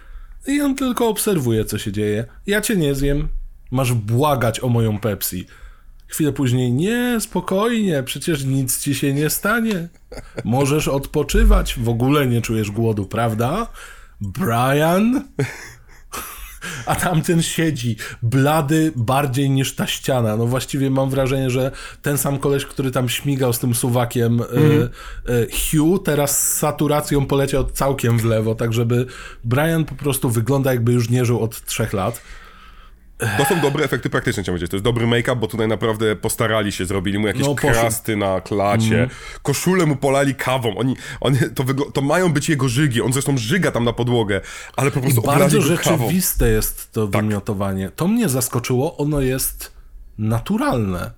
I 0.46 0.60
on 0.60 0.74
tylko 0.74 1.08
obserwuje, 1.08 1.64
co 1.64 1.78
się 1.78 1.92
dzieje. 1.92 2.24
Ja 2.46 2.60
cię 2.60 2.76
nie 2.76 2.94
zjem. 2.94 3.28
Masz 3.70 3.92
błagać 3.92 4.60
o 4.60 4.68
moją 4.68 4.98
Pepsi. 4.98 5.46
Chwilę 6.12 6.32
później, 6.32 6.72
nie, 6.72 7.20
spokojnie, 7.20 8.02
przecież 8.02 8.44
nic 8.44 8.80
ci 8.80 8.94
się 8.94 9.14
nie 9.14 9.30
stanie. 9.30 9.88
Możesz 10.44 10.88
odpoczywać, 10.88 11.78
w 11.78 11.88
ogóle 11.88 12.26
nie 12.26 12.42
czujesz 12.42 12.70
głodu, 12.70 13.06
prawda? 13.06 13.66
Brian? 14.20 15.28
A 16.86 16.94
tamten 16.94 17.42
siedzi, 17.42 17.96
blady 18.22 18.92
bardziej 18.96 19.50
niż 19.50 19.74
ta 19.74 19.86
ściana. 19.86 20.36
No 20.36 20.46
właściwie 20.46 20.90
mam 20.90 21.10
wrażenie, 21.10 21.50
że 21.50 21.70
ten 22.02 22.18
sam 22.18 22.38
koleś, 22.38 22.66
który 22.66 22.90
tam 22.90 23.08
śmigał 23.08 23.52
z 23.52 23.58
tym 23.58 23.74
suwakiem 23.74 24.42
mm. 24.42 24.72
y, 24.72 24.88
y, 25.32 25.48
Hugh, 25.50 26.04
teraz 26.04 26.40
z 26.40 26.58
saturacją 26.58 27.26
poleciał 27.26 27.64
całkiem 27.64 28.18
w 28.18 28.24
lewo, 28.24 28.54
tak 28.54 28.72
żeby 28.72 29.06
Brian 29.44 29.84
po 29.84 29.94
prostu 29.94 30.30
wygląda 30.30 30.72
jakby 30.72 30.92
już 30.92 31.10
nie 31.10 31.24
żył 31.24 31.40
od 31.40 31.64
trzech 31.64 31.92
lat. 31.92 32.22
To 33.38 33.44
są 33.44 33.60
dobre 33.60 33.84
efekty 33.84 34.10
praktyczne, 34.10 34.42
chciałem 34.42 34.54
powiedzieć. 34.54 34.70
To 34.70 34.76
jest 34.76 34.84
dobry 34.84 35.06
make-up, 35.06 35.36
bo 35.36 35.46
tutaj 35.46 35.68
naprawdę 35.68 36.16
postarali 36.16 36.72
się, 36.72 36.86
zrobili 36.86 37.18
mu 37.18 37.26
jakieś 37.26 37.46
no, 37.46 37.54
krasty 37.54 38.16
na 38.16 38.40
klacie, 38.40 38.96
mm. 38.96 39.10
koszulę 39.42 39.86
mu 39.86 39.96
polali 39.96 40.34
kawą. 40.34 40.76
Oni, 40.76 40.96
oni 41.20 41.38
to, 41.54 41.64
to 41.90 42.02
mają 42.02 42.32
być 42.32 42.48
jego 42.48 42.68
żygi. 42.68 43.02
On 43.02 43.12
zresztą 43.12 43.38
żyga 43.38 43.70
tam 43.70 43.84
na 43.84 43.92
podłogę, 43.92 44.40
ale 44.76 44.90
po 44.90 45.00
prostu 45.00 45.20
I 45.20 45.24
bardzo 45.24 45.60
rzeczywiste 45.62 46.44
kawą. 46.44 46.54
jest 46.54 46.92
to 46.92 47.06
tak. 47.06 47.22
wymiotowanie. 47.22 47.90
To 47.96 48.08
mnie 48.08 48.28
zaskoczyło, 48.28 48.96
ono 48.96 49.20
jest 49.20 49.72
naturalne. 50.18 51.10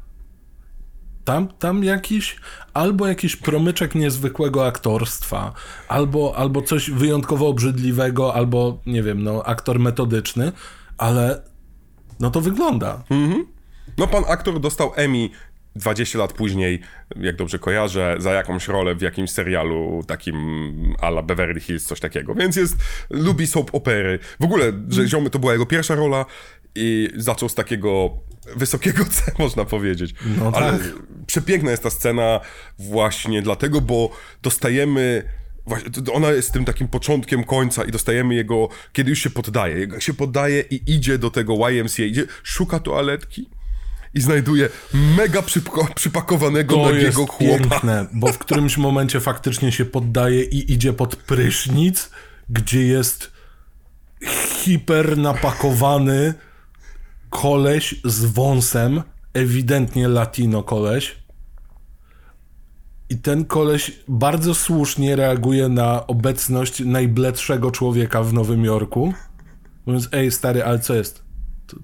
Tam, 1.24 1.48
tam 1.48 1.84
jakiś, 1.84 2.36
albo 2.74 3.06
jakiś 3.06 3.36
promyczek 3.36 3.94
niezwykłego 3.94 4.66
aktorstwa, 4.66 5.52
albo, 5.88 6.34
albo 6.36 6.62
coś 6.62 6.90
wyjątkowo 6.90 7.48
obrzydliwego, 7.48 8.34
albo, 8.34 8.78
nie 8.86 9.02
wiem, 9.02 9.22
no, 9.22 9.42
aktor 9.42 9.78
metodyczny, 9.78 10.52
ale 10.98 11.53
no 12.24 12.30
to 12.30 12.40
wygląda. 12.40 13.02
Mhm. 13.10 13.46
No 13.98 14.06
pan 14.06 14.24
aktor 14.28 14.60
dostał 14.60 14.92
Emmy 14.96 15.28
20 15.76 16.18
lat 16.18 16.32
później, 16.32 16.80
jak 17.16 17.36
dobrze 17.36 17.58
kojarzę, 17.58 18.16
za 18.18 18.32
jakąś 18.32 18.68
rolę 18.68 18.94
w 18.94 19.02
jakimś 19.02 19.30
serialu 19.30 20.04
takim 20.06 20.36
ala 21.00 21.22
Beverly 21.22 21.60
Hills, 21.60 21.84
coś 21.84 22.00
takiego. 22.00 22.34
Więc 22.34 22.56
jest, 22.56 22.76
lubi 23.10 23.46
soap 23.46 23.74
opery. 23.74 24.18
W 24.40 24.44
ogóle, 24.44 24.64
że 24.88 25.00
mm. 25.00 25.08
ziomy 25.08 25.30
to 25.30 25.38
była 25.38 25.52
jego 25.52 25.66
pierwsza 25.66 25.94
rola 25.94 26.26
i 26.74 27.08
zaczął 27.16 27.48
z 27.48 27.54
takiego 27.54 28.10
wysokiego 28.56 29.04
C, 29.14 29.32
można 29.38 29.64
powiedzieć. 29.64 30.14
No 30.38 30.52
Ale 30.54 30.72
tak. 30.72 30.80
przepiękna 31.26 31.70
jest 31.70 31.82
ta 31.82 31.90
scena 31.90 32.40
właśnie 32.78 33.42
dlatego, 33.42 33.80
bo 33.80 34.10
dostajemy 34.42 35.22
ona 36.12 36.30
jest 36.30 36.52
tym 36.52 36.64
takim 36.64 36.88
początkiem 36.88 37.44
końca 37.44 37.84
i 37.84 37.92
dostajemy 37.92 38.34
jego, 38.34 38.68
kiedy 38.92 39.10
już 39.10 39.22
się 39.22 39.30
poddaje. 39.30 39.80
Jak 39.80 40.02
się 40.02 40.14
poddaje 40.14 40.60
i 40.60 40.92
idzie 40.94 41.18
do 41.18 41.30
tego 41.30 41.68
YMCA, 41.68 42.02
idzie, 42.02 42.26
szuka 42.42 42.80
toaletki 42.80 43.48
i 44.14 44.20
znajduje 44.20 44.68
mega 45.16 45.42
przypakowanego 45.94 46.74
to 46.74 46.82
nagiego 46.82 47.20
jest 47.20 47.32
chłopa. 47.32 47.58
piękne, 47.58 48.06
bo 48.12 48.32
w 48.32 48.38
którymś 48.38 48.76
momencie 48.76 49.20
faktycznie 49.20 49.72
się 49.72 49.84
poddaje 49.84 50.42
i 50.44 50.72
idzie 50.72 50.92
pod 50.92 51.16
prysznic, 51.16 52.10
gdzie 52.48 52.86
jest 52.86 53.32
hiper 54.62 55.18
napakowany 55.18 56.34
koleś 57.30 57.94
z 58.04 58.24
wąsem, 58.24 59.02
ewidentnie 59.34 60.08
latino 60.08 60.62
koleś, 60.62 61.23
i 63.10 63.18
ten 63.18 63.44
koleś 63.44 63.92
bardzo 64.08 64.54
słusznie 64.54 65.16
reaguje 65.16 65.68
na 65.68 66.06
obecność 66.06 66.80
najbledszego 66.80 67.70
człowieka 67.70 68.22
w 68.22 68.32
Nowym 68.32 68.64
Jorku. 68.64 69.14
Mówiąc, 69.86 70.08
ej 70.12 70.30
stary, 70.30 70.64
ale 70.64 70.78
co 70.78 70.94
jest? 70.94 71.24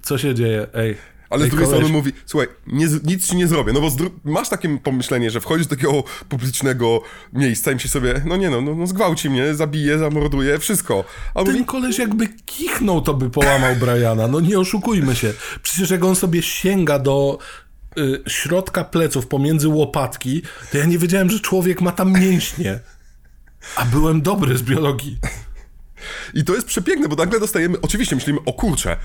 Co 0.03 0.19
się 0.19 0.35
dzieje? 0.35 0.67
Ej. 0.75 0.97
Ale 1.31 1.47
z 1.47 1.49
drugiej 1.49 1.67
strony 1.67 1.89
mówi, 1.89 2.13
słuchaj, 2.27 2.49
nie, 2.67 2.87
nic 3.05 3.27
ci 3.27 3.37
nie 3.37 3.47
zrobię, 3.47 3.73
no 3.73 3.81
bo 3.81 3.91
masz 4.25 4.49
takie 4.49 4.79
pomyślenie, 4.79 5.31
że 5.31 5.41
wchodzisz 5.41 5.67
do 5.67 5.77
takiego 5.77 6.05
publicznego 6.29 7.03
miejsca 7.33 7.71
i 7.71 7.75
myślisz 7.75 7.93
sobie, 7.93 8.23
no 8.27 8.37
nie 8.37 8.51
no, 8.51 8.61
no, 8.61 8.75
no 8.75 8.87
zgwałci 8.87 9.31
mnie, 9.31 9.55
zabije, 9.55 9.99
zamorduje, 9.99 10.59
wszystko. 10.59 11.05
A 11.35 11.45
Ten 11.45 11.53
mówi... 11.53 11.65
koleś 11.65 11.99
jakby 11.99 12.29
kichnął, 12.29 13.01
to 13.01 13.15
by 13.15 13.31
połamał 13.31 13.77
Briana, 13.77 14.29
no 14.29 14.41
nie 14.41 14.59
oszukujmy 14.59 15.17
się. 15.17 15.33
Przecież 15.63 15.91
jak 15.91 16.05
on 16.05 16.17
sobie 16.17 16.43
sięga 16.43 16.99
do 16.99 17.39
y, 17.99 18.23
środka 18.29 18.85
pleców 18.85 19.27
pomiędzy 19.27 19.69
łopatki, 19.69 20.43
to 20.73 20.79
ja 20.79 20.85
nie 20.85 20.99
wiedziałem, 20.99 21.31
że 21.31 21.41
człowiek 21.41 21.81
ma 21.81 21.93
tam 21.93 22.13
mięśnie. 22.13 22.81
A 23.77 23.85
byłem 23.85 24.23
dobry 24.23 24.59
z 24.59 24.63
biologii. 24.63 25.19
I 26.35 26.45
to 26.45 26.55
jest 26.55 26.67
przepiękne, 26.67 27.09
bo 27.09 27.17
nagle 27.17 27.41
dostajemy, 27.41 27.81
oczywiście 27.81 28.17
myślimy, 28.17 28.39
o 28.47 28.53
kurczę, 28.53 28.97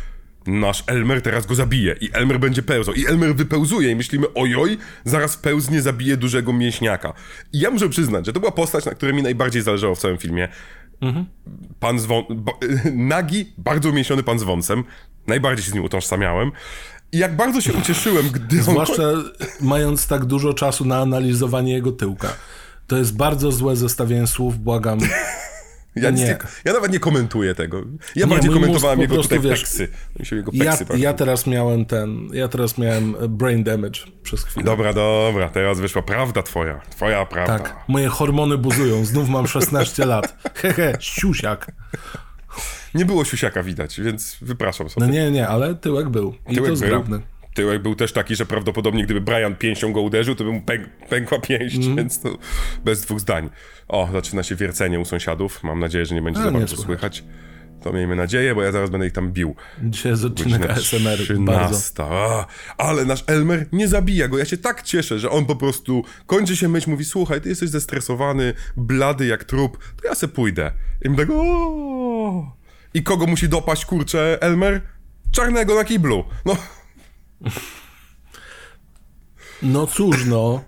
nasz 0.48 0.84
Elmer 0.88 1.22
teraz 1.22 1.46
go 1.46 1.56
zabije 1.56 1.96
i 2.02 2.10
Elmer 2.14 2.40
będzie 2.40 2.64
pełzał 2.64 2.94
i 2.94 3.08
Elmer 3.08 3.36
wypełzuje 3.36 3.92
i 3.92 3.96
myślimy, 3.96 4.34
ojoj, 4.34 4.78
zaraz 5.06 5.38
pełznie 5.38 5.82
zabije 5.82 6.18
dużego 6.18 6.54
mięśniaka. 6.54 7.14
I 7.54 7.60
ja 7.60 7.72
muszę 7.72 7.90
przyznać, 7.90 8.26
że 8.26 8.34
to 8.34 8.40
była 8.40 8.52
postać, 8.52 8.86
na 8.86 8.92
której 8.92 9.16
mi 9.16 9.24
najbardziej 9.24 9.62
zależało 9.62 9.96
w 9.96 10.00
całym 10.00 10.18
filmie. 10.18 10.48
Mhm. 11.02 11.26
Pan 11.80 12.00
z 12.00 12.06
wą- 12.06 12.26
nagi, 12.94 13.54
bardzo 13.58 13.90
umięśniony 13.90 14.24
pan 14.24 14.40
z 14.40 14.44
wąsem. 14.44 14.84
Najbardziej 15.28 15.66
się 15.66 15.72
z 15.72 15.74
nim 15.74 15.84
utożsamiałem. 15.84 16.52
I 17.12 17.18
jak 17.18 17.36
bardzo 17.36 17.62
się 17.62 17.74
ucieszyłem, 17.74 18.30
gdy 18.30 18.64
Zwłaszcza 18.64 19.04
on... 19.04 19.30
mając 19.62 20.08
tak 20.08 20.26
dużo 20.26 20.54
czasu 20.54 20.86
na 20.86 20.98
analizowanie 20.98 21.74
jego 21.74 21.92
tyłka. 21.92 22.34
To 22.88 22.98
jest 22.98 23.18
bardzo 23.18 23.52
złe 23.52 23.76
zestawienie 23.76 24.28
słów, 24.28 24.58
błagam. 24.58 25.00
Ja, 25.96 26.10
nie. 26.10 26.24
Nie, 26.24 26.38
ja 26.66 26.74
nawet 26.74 26.92
nie 26.92 27.00
komentuję 27.00 27.56
tego. 27.56 27.82
Ja 28.16 28.26
nie, 28.26 28.32
bardziej 28.32 28.52
komentowałem 28.52 29.02
jego 29.02 29.22
tutaj 29.22 29.40
wiesz, 29.40 29.60
peksy. 29.60 29.88
Jego 30.32 30.52
peksy 30.52 30.86
ja, 30.90 30.98
ja, 30.98 31.14
teraz 31.14 31.48
miałem 31.48 31.86
ten, 31.86 32.30
ja 32.34 32.48
teraz 32.48 32.78
miałem 32.78 33.16
brain 33.30 33.64
damage 33.64 34.00
przez 34.24 34.44
chwilę. 34.44 34.66
Dobra, 34.66 34.94
dobra, 34.94 35.50
teraz 35.50 35.80
wyszła 35.80 36.02
prawda 36.02 36.44
twoja. 36.44 36.82
Twoja 36.90 37.26
prawda. 37.26 37.60
Tak, 37.60 37.76
moje 37.88 38.08
hormony 38.08 38.58
buzują, 38.58 39.06
znów 39.06 39.30
mam 39.30 39.48
16 39.48 40.06
lat. 40.06 40.38
Hehe, 40.56 40.98
siusiak. 41.00 41.72
Nie 42.96 43.06
było 43.06 43.26
siusiaka 43.26 43.64
widać, 43.64 44.02
więc 44.02 44.38
wypraszam 44.42 44.90
sobie. 44.90 45.08
No 45.08 45.14
nie, 45.14 45.32
nie, 45.32 45.48
ale 45.48 45.76
tyłek 45.76 46.10
był. 46.10 46.36
I 46.50 46.56
tyłek 46.56 46.70
to 46.70 46.76
zgrabny. 46.76 47.18
Był. 47.18 47.28
Tyłek 47.54 47.82
był 47.82 47.96
też 47.96 48.14
taki, 48.14 48.36
że 48.36 48.46
prawdopodobnie 48.46 49.04
gdyby 49.04 49.22
Brian 49.22 49.56
pięścią 49.56 49.94
go 49.94 50.02
uderzył, 50.02 50.36
to 50.36 50.44
by 50.44 50.52
mu 50.52 50.62
pęk, 50.62 50.90
pękła 51.10 51.40
pięść, 51.40 51.76
mm. 51.76 51.96
więc 51.96 52.22
to 52.22 52.38
bez 52.86 53.02
dwóch 53.02 53.20
zdań. 53.20 53.50
O, 53.88 54.10
zaczyna 54.12 54.44
się 54.44 54.56
wiercenie 54.56 55.00
u 55.00 55.06
sąsiadów. 55.06 55.64
Mam 55.64 55.80
nadzieję, 55.80 56.06
że 56.06 56.16
nie 56.16 56.22
będzie 56.22 56.40
A, 56.40 56.44
za 56.44 56.52
bardzo 56.52 56.78
słychać. 56.78 57.24
To 57.84 57.94
miejmy 57.94 58.16
nadzieję, 58.16 58.56
bo 58.56 58.64
ja 58.64 58.72
zaraz 58.72 58.90
będę 58.90 59.08
ich 59.08 59.14
tam 59.14 59.32
bił. 59.32 59.56
Dzisiaj 59.84 60.12
jest 60.12 60.26
odcinek 60.26 60.70
ASMR 60.70 61.18
13. 61.18 61.36
bardzo. 61.40 61.94
A, 62.00 62.48
ale 62.78 63.06
nasz 63.06 63.24
Elmer 63.28 63.66
nie 63.72 63.88
zabija 63.88 64.28
go. 64.28 64.38
Ja 64.38 64.46
się 64.46 64.58
tak 64.58 64.82
cieszę, 64.82 65.20
że 65.20 65.30
on 65.30 65.46
po 65.46 65.56
prostu 65.56 66.04
kończy 66.26 66.56
się 66.56 66.70
myć, 66.70 66.88
mówi, 66.88 67.06
słuchaj, 67.06 67.42
ty 67.42 67.50
jesteś 67.50 67.70
zestresowany, 67.70 68.54
blady 68.78 69.26
jak 69.26 69.44
trup, 69.44 69.78
to 70.02 70.08
ja 70.08 70.16
se 70.16 70.28
pójdę. 70.28 70.72
I 71.06 71.10
my 71.10 71.18
tak, 71.18 71.28
o. 71.32 72.65
I 72.96 73.04
kogo 73.04 73.28
musi 73.28 73.50
dopaść, 73.50 73.86
kurczę, 73.86 74.38
Elmer? 74.42 74.82
Czarnego 75.32 75.76
na 75.76 75.84
kiblu. 75.84 76.24
No, 76.46 76.58
No 79.62 79.88
cóż, 79.88 80.26
no. 80.26 80.62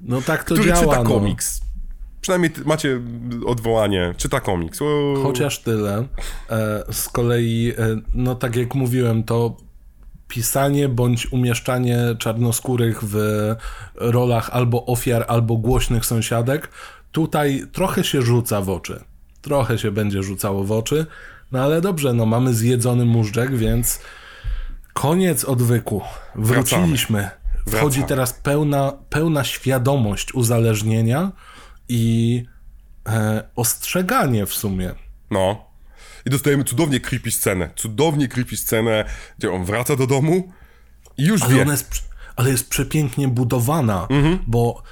No 0.00 0.22
tak 0.22 0.44
to 0.44 0.54
który 0.54 0.68
działa. 0.68 0.80
czyta 0.80 0.96
no. 0.96 1.10
komiks. 1.10 1.60
Przynajmniej 2.20 2.50
macie 2.64 3.00
odwołanie, 3.46 4.14
czyta 4.16 4.40
komiks. 4.40 4.82
O. 4.82 5.14
Chociaż 5.22 5.58
tyle. 5.58 6.06
E, 6.50 6.84
z 6.92 7.08
kolei, 7.08 7.72
e, 7.78 7.96
no 8.14 8.34
tak 8.34 8.56
jak 8.56 8.74
mówiłem, 8.74 9.24
to 9.24 9.56
pisanie 10.28 10.88
bądź 10.88 11.32
umieszczanie 11.32 11.98
czarnoskórych 12.18 13.04
w 13.04 13.16
rolach 13.94 14.50
albo 14.50 14.86
ofiar, 14.86 15.24
albo 15.28 15.56
głośnych 15.56 16.06
sąsiadek, 16.06 16.68
tutaj 17.12 17.64
trochę 17.72 18.04
się 18.04 18.22
rzuca 18.22 18.60
w 18.60 18.70
oczy. 18.70 19.04
Trochę 19.40 19.78
się 19.78 19.90
będzie 19.90 20.22
rzucało 20.22 20.64
w 20.64 20.72
oczy. 20.72 21.06
No 21.52 21.62
ale 21.62 21.80
dobrze, 21.80 22.12
no 22.12 22.26
mamy 22.26 22.54
zjedzony 22.54 23.04
móżdżek, 23.04 23.56
więc 23.56 23.98
koniec 24.92 25.44
odwyku. 25.44 26.02
Wróciliśmy. 26.34 27.30
Wchodzi 27.68 27.80
Wracamy. 28.00 28.08
teraz 28.08 28.32
pełna, 28.32 28.92
pełna 29.10 29.44
świadomość 29.44 30.34
uzależnienia 30.34 31.32
i 31.88 32.44
e, 33.08 33.42
ostrzeganie 33.56 34.46
w 34.46 34.54
sumie. 34.54 34.94
No. 35.30 35.64
I 36.26 36.30
dostajemy 36.30 36.64
cudownie 36.64 37.00
creepy 37.00 37.30
scenę. 37.30 37.70
Cudownie 37.76 38.28
creepy 38.28 38.56
scenę, 38.56 39.04
gdzie 39.38 39.52
on 39.52 39.64
wraca 39.64 39.96
do 39.96 40.06
domu 40.06 40.52
i 41.18 41.24
już 41.26 41.42
Ale 41.42 41.54
wie. 41.54 41.64
jest, 41.70 42.02
ale 42.36 42.50
jest 42.50 42.68
przepięknie 42.70 43.28
budowana, 43.28 44.06
Mhm. 44.10 44.38
bo 44.46 44.82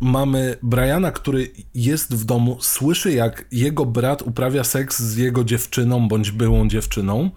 mamy 0.00 0.58
Briana, 0.62 1.12
który 1.12 1.50
jest 1.74 2.14
w 2.14 2.24
domu, 2.24 2.58
słyszy 2.60 3.12
jak 3.12 3.44
jego 3.52 3.86
brat 3.86 4.22
uprawia 4.22 4.64
seks 4.64 5.02
z 5.02 5.16
jego 5.16 5.44
dziewczyną 5.44 6.08
bądź 6.08 6.30
byłą 6.30 6.68
dziewczyną 6.68 7.30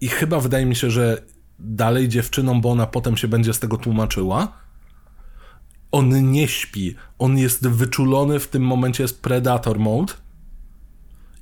i 0.00 0.08
chyba 0.08 0.40
wydaje 0.40 0.66
mi 0.66 0.76
się, 0.76 0.90
że 0.90 1.22
dalej 1.58 2.08
dziewczyną, 2.08 2.60
bo 2.60 2.70
ona 2.70 2.86
potem 2.86 3.16
się 3.16 3.28
będzie 3.28 3.54
z 3.54 3.58
tego 3.58 3.76
tłumaczyła. 3.76 4.52
On 5.92 6.32
nie 6.32 6.48
śpi. 6.48 6.94
On 7.18 7.38
jest 7.38 7.68
wyczulony, 7.68 8.40
w 8.40 8.48
tym 8.48 8.62
momencie 8.62 9.02
jest 9.04 9.22
predator 9.22 9.78
mode 9.78 10.12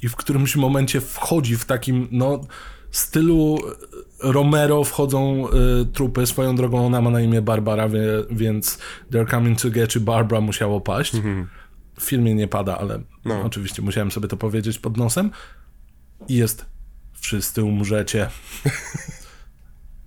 i 0.03 0.09
w 0.09 0.17
którymś 0.17 0.57
momencie 0.57 1.01
wchodzi 1.01 1.57
w 1.57 1.65
takim, 1.65 2.09
no, 2.11 2.41
stylu 2.91 3.59
Romero 4.33 4.85
wchodzą 4.85 5.49
y, 5.49 5.87
trupy. 5.87 6.27
Swoją 6.27 6.57
drogą 6.57 6.87
ona 6.87 7.01
ma 7.01 7.11
na 7.11 7.21
imię 7.21 7.43
Barbara, 7.43 7.89
wie, 7.89 8.01
więc 8.31 8.79
They're 9.13 9.31
Coming 9.31 9.61
to 9.61 9.71
Get 9.71 9.95
You 9.95 10.01
Barbara 10.01 10.41
musiało 10.41 10.81
paść. 10.81 11.13
W 11.99 12.03
filmie 12.03 12.35
nie 12.35 12.49
pada, 12.49 12.79
ale 12.79 13.01
oczywiście 13.45 13.83
musiałem 13.83 14.11
sobie 14.11 14.29
to 14.29 14.37
powiedzieć 14.37 14.79
pod 14.79 14.97
nosem. 14.97 15.31
I 16.29 16.35
jest 16.35 16.67
wszyscy 17.13 17.65
umrzecie. 17.65 18.29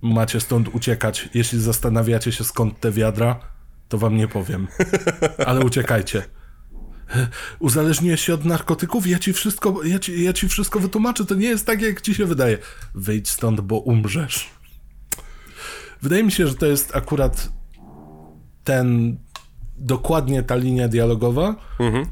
Macie 0.02 0.40
stąd 0.40 0.68
uciekać. 0.74 1.28
Jeśli 1.34 1.60
zastanawiacie 1.60 2.32
się 2.32 2.44
skąd 2.44 2.80
te 2.80 2.92
wiadra, 2.92 3.40
to 3.88 3.98
wam 3.98 4.16
nie 4.16 4.28
powiem. 4.28 4.68
Ale 5.46 5.60
uciekajcie. 5.60 6.37
Uzależniłeś 7.58 8.20
się 8.20 8.34
od 8.34 8.44
narkotyków? 8.44 9.06
Ja 9.06 9.18
ci 9.18 9.32
wszystko, 9.32 9.84
ja 9.84 9.98
ci, 9.98 10.24
ja 10.24 10.32
ci 10.32 10.48
wszystko 10.48 10.80
wytłumaczę. 10.80 11.24
To 11.24 11.34
nie 11.34 11.48
jest 11.48 11.66
tak, 11.66 11.82
jak 11.82 12.00
ci 12.00 12.14
się 12.14 12.26
wydaje. 12.26 12.58
Wyjdź 12.94 13.30
stąd, 13.30 13.60
bo 13.60 13.78
umrzesz. 13.78 14.50
Wydaje 16.02 16.24
mi 16.24 16.32
się, 16.32 16.46
że 16.46 16.54
to 16.54 16.66
jest 16.66 16.96
akurat 16.96 17.48
ten, 18.64 19.18
dokładnie 19.76 20.42
ta 20.42 20.56
linia 20.56 20.88
dialogowa, 20.88 21.56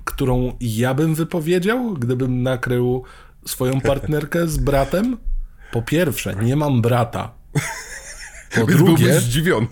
którą 0.05 0.57
ja 0.61 0.95
bym 0.95 1.15
wypowiedział, 1.15 1.95
gdybym 1.95 2.43
nakrył 2.43 3.05
swoją 3.47 3.81
partnerkę 3.81 4.49
z 4.49 4.57
bratem. 4.57 5.17
Po 5.73 5.83
pierwsze, 5.83 6.37
nie 6.37 6.57
mam 6.57 6.83
brata. 6.83 7.35
Po 8.55 8.67
drugie, 8.67 9.21
zdziwiony. 9.21 9.67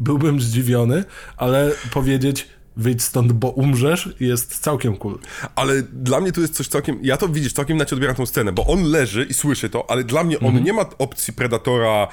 byłbym 0.00 0.40
zdziwiony, 0.40 1.04
ale 1.36 1.70
powiedzieć 1.90 2.48
wyjdź 2.76 3.02
stąd, 3.02 3.32
bo 3.32 3.48
umrzesz 3.50 4.08
jest 4.20 4.58
całkiem 4.58 4.96
cool. 4.96 5.18
Ale 5.56 5.82
dla 5.82 6.20
mnie 6.20 6.32
to 6.32 6.40
jest 6.40 6.54
coś 6.54 6.68
całkiem. 6.68 6.98
Ja 7.02 7.16
to 7.16 7.28
widzisz, 7.28 7.52
całkiem 7.52 7.76
inaczej 7.76 7.96
odbieram 7.96 8.16
tą 8.16 8.26
scenę, 8.26 8.52
bo 8.52 8.66
on 8.66 8.82
leży 8.82 9.24
i 9.30 9.34
słyszy 9.34 9.70
to, 9.70 9.90
ale 9.90 10.04
dla 10.04 10.24
mnie 10.24 10.40
on 10.40 10.62
nie 10.62 10.72
ma 10.72 10.84
opcji 10.98 11.32
predatora. 11.32 12.08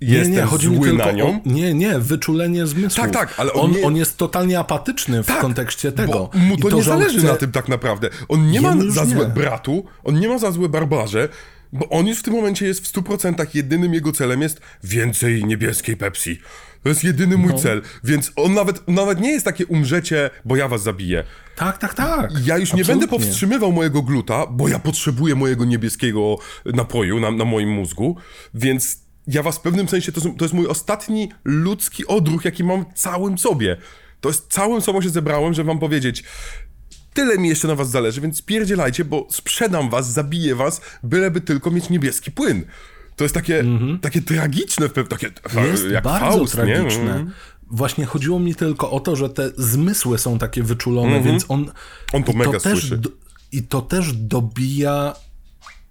Jestem 0.00 0.30
nie, 0.32 0.36
nie, 0.36 0.42
chodzi 0.42 0.68
mi 0.70 0.76
zły 0.76 0.88
tylko 0.88 1.04
na 1.06 1.12
nią. 1.12 1.28
O, 1.28 1.40
nie, 1.46 1.74
nie, 1.74 1.98
wyczulenie 1.98 2.66
zmysłów. 2.66 2.94
Tak, 3.04 3.10
tak, 3.12 3.34
ale 3.40 3.52
on 3.52 3.64
on, 3.64 3.72
nie- 3.72 3.86
on 3.86 3.96
jest 3.96 4.16
totalnie 4.16 4.58
apatyczny 4.58 5.22
w 5.22 5.26
Tak, 5.26 5.40
kontekście 5.40 5.92
tego. 5.92 6.12
Bo 6.12 6.38
mu 6.38 6.54
I 6.54 6.58
to, 6.58 6.70
nie 6.70 6.82
zależy 6.82 7.18
chce- 7.18 7.26
na 7.26 7.34
tym 7.36 7.52
tak 7.52 7.68
naprawdę. 7.68 8.10
On 8.28 8.50
nie 8.50 8.60
ma 8.60 8.74
za 8.88 9.04
złe 9.04 9.24
nie. 9.26 9.32
bratu, 9.34 9.84
on 10.04 10.20
nie 10.20 10.28
ma 10.28 10.38
za 10.38 10.50
złe 10.52 10.68
barbarze, 10.68 11.28
bo 11.72 11.88
on 11.88 12.06
już 12.06 12.18
w 12.18 12.22
tym 12.22 12.34
momencie 12.34 12.66
jest 12.66 12.88
w 12.88 12.92
100% 12.92 13.46
jedynym 13.54 13.94
jego 13.94 14.12
celem 14.12 14.42
jest 14.42 14.60
więcej 14.84 15.44
niebieskiej 15.44 15.96
Pepsi. 15.96 16.40
To 16.82 16.88
jest 16.88 17.04
jedyny 17.04 17.36
No. 17.36 17.42
mój 17.42 17.54
cel, 17.54 17.82
więc 18.04 18.32
on 18.36 18.54
nawet, 18.54 18.88
nawet 18.88 19.20
nie 19.20 19.30
jest 19.30 19.44
takie 19.44 19.66
umrzecie, 19.66 20.30
bo 20.44 20.56
ja 20.56 20.68
was 20.68 20.82
zabiję. 20.82 21.24
Tak, 21.56 21.78
tak, 21.78 21.94
tak. 21.94 22.30
Ja 22.46 22.58
już 22.58 22.72
nie 22.72 22.80
Absolutnie. 22.80 22.84
będę 22.84 23.08
powstrzymywał 23.08 23.72
mojego 23.72 24.02
gluta, 24.02 24.46
bo 24.46 24.68
ja 24.68 24.78
potrzebuję 24.78 25.34
mojego 25.34 25.64
niebieskiego 25.64 26.36
napoju 26.64 27.20
na, 27.20 27.30
na 27.30 27.44
moim 27.44 27.70
mózgu, 27.70 28.16
więc 28.54 28.98
ja 29.26 29.42
was 29.42 29.58
w 29.58 29.60
pewnym 29.60 29.88
sensie, 29.88 30.12
to, 30.12 30.20
to 30.20 30.44
jest 30.44 30.54
mój 30.54 30.66
ostatni 30.66 31.32
ludzki 31.44 32.06
odruch, 32.06 32.44
jaki 32.44 32.64
mam 32.64 32.84
w 32.94 32.98
całym 32.98 33.38
sobie. 33.38 33.76
To 34.20 34.28
jest 34.28 34.52
całym 34.52 34.80
sobą 34.80 35.02
się 35.02 35.08
zebrałem, 35.10 35.54
żeby 35.54 35.66
wam 35.66 35.78
powiedzieć, 35.78 36.24
tyle 37.14 37.38
mi 37.38 37.48
jeszcze 37.48 37.68
na 37.68 37.74
was 37.74 37.90
zależy, 37.90 38.20
więc 38.20 38.36
spierdzielajcie, 38.38 39.04
bo 39.04 39.26
sprzedam 39.30 39.90
was, 39.90 40.12
zabiję 40.12 40.54
was, 40.54 40.80
byleby 41.02 41.40
tylko 41.40 41.70
mieć 41.70 41.90
niebieski 41.90 42.30
płyn. 42.30 42.64
To 43.16 43.24
jest 43.24 43.34
takie, 43.34 43.64
takie 44.02 44.22
tragiczne, 44.22 44.88
takie 44.88 45.26
Mhm. 45.44 45.66
Jest 45.66 45.84
jak 45.90 46.04
bardzo 46.04 46.36
Faust, 46.36 46.58
nie? 46.58 46.64
tragiczne. 46.64 47.14
Mm. 47.14 47.30
Właśnie 47.70 48.06
chodziło 48.06 48.38
mi 48.40 48.54
tylko 48.54 48.90
o 48.90 49.00
to, 49.00 49.16
że 49.16 49.28
te 49.30 49.50
zmysły 49.58 50.18
są 50.18 50.38
takie 50.38 50.62
wyczulone, 50.62 51.20
więc 51.22 51.44
on. 51.48 51.60
Mhm. 51.60 51.76
On 52.12 52.24
to 52.24 52.32
mega 52.32 52.52
też 52.60 52.62
słyszy. 52.62 52.96
do- 52.98 53.10
I 53.52 53.62
to 53.62 53.82
też 53.82 54.12
dobija 54.12 55.14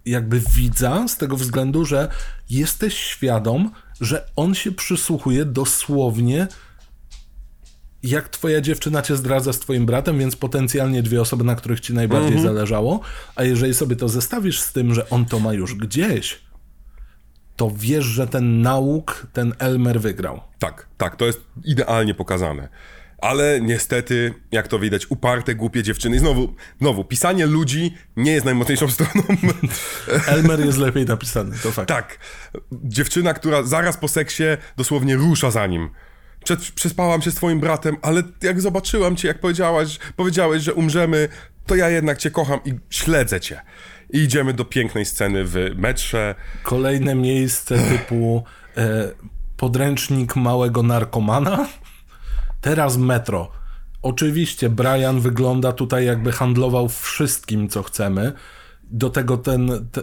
jakby 0.05 0.41
widza 0.55 1.07
z 1.07 1.17
tego 1.17 1.37
względu, 1.37 1.85
że 1.85 2.07
jesteś 2.49 2.97
świadom, 2.97 3.71
że 4.01 4.25
on 4.35 4.55
się 4.55 4.71
przysłuchuje 4.71 5.45
dosłownie 5.45 6.47
jak 8.03 8.29
twoja 8.29 8.61
dziewczyna 8.61 9.01
cię 9.01 9.15
zdradza 9.17 9.53
z 9.53 9.59
twoim 9.59 9.85
bratem, 9.85 10.19
więc 10.19 10.35
potencjalnie 10.35 11.03
dwie 11.03 11.21
osoby, 11.21 11.43
na 11.43 11.55
których 11.55 11.79
ci 11.79 11.93
najbardziej 11.93 12.33
Mhm. 12.37 12.47
zależało, 12.55 12.99
a 13.35 13.43
jeżeli 13.43 13.73
sobie 13.73 13.95
to 13.95 14.09
zestawisz 14.09 14.59
z 14.61 14.71
tym, 14.73 14.93
że 14.93 15.09
on 15.09 15.25
to 15.25 15.39
ma 15.39 15.53
już 15.53 15.75
gdzieś, 15.75 16.41
to 17.55 17.71
wiesz, 17.75 18.05
że 18.05 18.27
ten 18.27 18.61
nauk, 18.61 19.27
ten 19.33 19.53
Elmer 19.59 20.01
wygrał. 20.01 20.41
Tak, 20.59 20.87
tak, 20.97 21.15
to 21.15 21.25
jest 21.25 21.41
idealnie 21.65 22.13
pokazane. 22.13 22.69
Ale 23.17 23.61
niestety, 23.61 24.33
jak 24.51 24.67
to 24.67 24.79
widać, 24.79 25.05
uparte, 25.11 25.55
głupie 25.55 25.83
dziewczyny. 25.83 26.15
I 26.15 26.19
znowu, 26.19 26.53
znowu, 26.79 27.03
pisanie 27.03 27.45
ludzi 27.45 27.93
nie 28.17 28.31
jest 28.31 28.45
najmocniejszą 28.45 28.89
stroną. 28.91 29.23
Elmer 30.27 30.65
jest 30.65 30.77
lepiej 30.77 31.05
napisany, 31.05 31.55
to 31.63 31.71
fakt. 31.71 31.87
tak, 31.89 32.17
dziewczyna, 32.71 33.33
która 33.33 33.63
zaraz 33.63 33.97
po 33.97 34.07
seksie 34.07 34.43
dosłownie 34.77 35.15
rusza 35.15 35.51
za 35.51 35.67
nim. 35.67 35.89
Przed, 36.43 36.59
przespałam 36.71 37.21
się 37.21 37.31
z 37.31 37.35
twoim 37.35 37.59
bratem, 37.59 37.97
ale 38.01 38.23
jak 38.41 38.61
zobaczyłam 38.61 39.15
cię, 39.15 39.27
jak 39.27 39.39
powiedziałaś, 39.39 39.99
powiedziałeś, 40.15 40.63
że 40.63 40.73
umrzemy, 40.73 41.29
to 41.65 41.75
ja 41.75 41.89
jednak 41.89 42.17
cię 42.17 42.31
kocham 42.31 42.59
i 42.65 42.73
śledzę 42.89 43.39
cię. 43.39 43.61
I 44.09 44.17
idziemy 44.17 44.53
do 44.53 44.65
pięknej 44.65 45.05
sceny 45.05 45.45
w 45.45 45.55
metrze. 45.75 46.35
Kolejne 46.63 47.15
miejsce 47.15 47.77
typu 47.77 48.43
e, 48.77 49.11
podręcznik 49.57 50.35
małego 50.35 50.83
narkomana. 50.83 51.67
Teraz 52.61 52.97
metro. 52.97 53.51
Oczywiście 54.01 54.69
Brian 54.69 55.19
wygląda 55.19 55.71
tutaj 55.71 56.05
jakby 56.05 56.31
handlował 56.31 56.89
wszystkim, 56.89 57.69
co 57.69 57.83
chcemy. 57.83 58.33
Do 58.83 59.09
tego 59.09 59.37
ten, 59.37 59.87
te, 59.91 60.01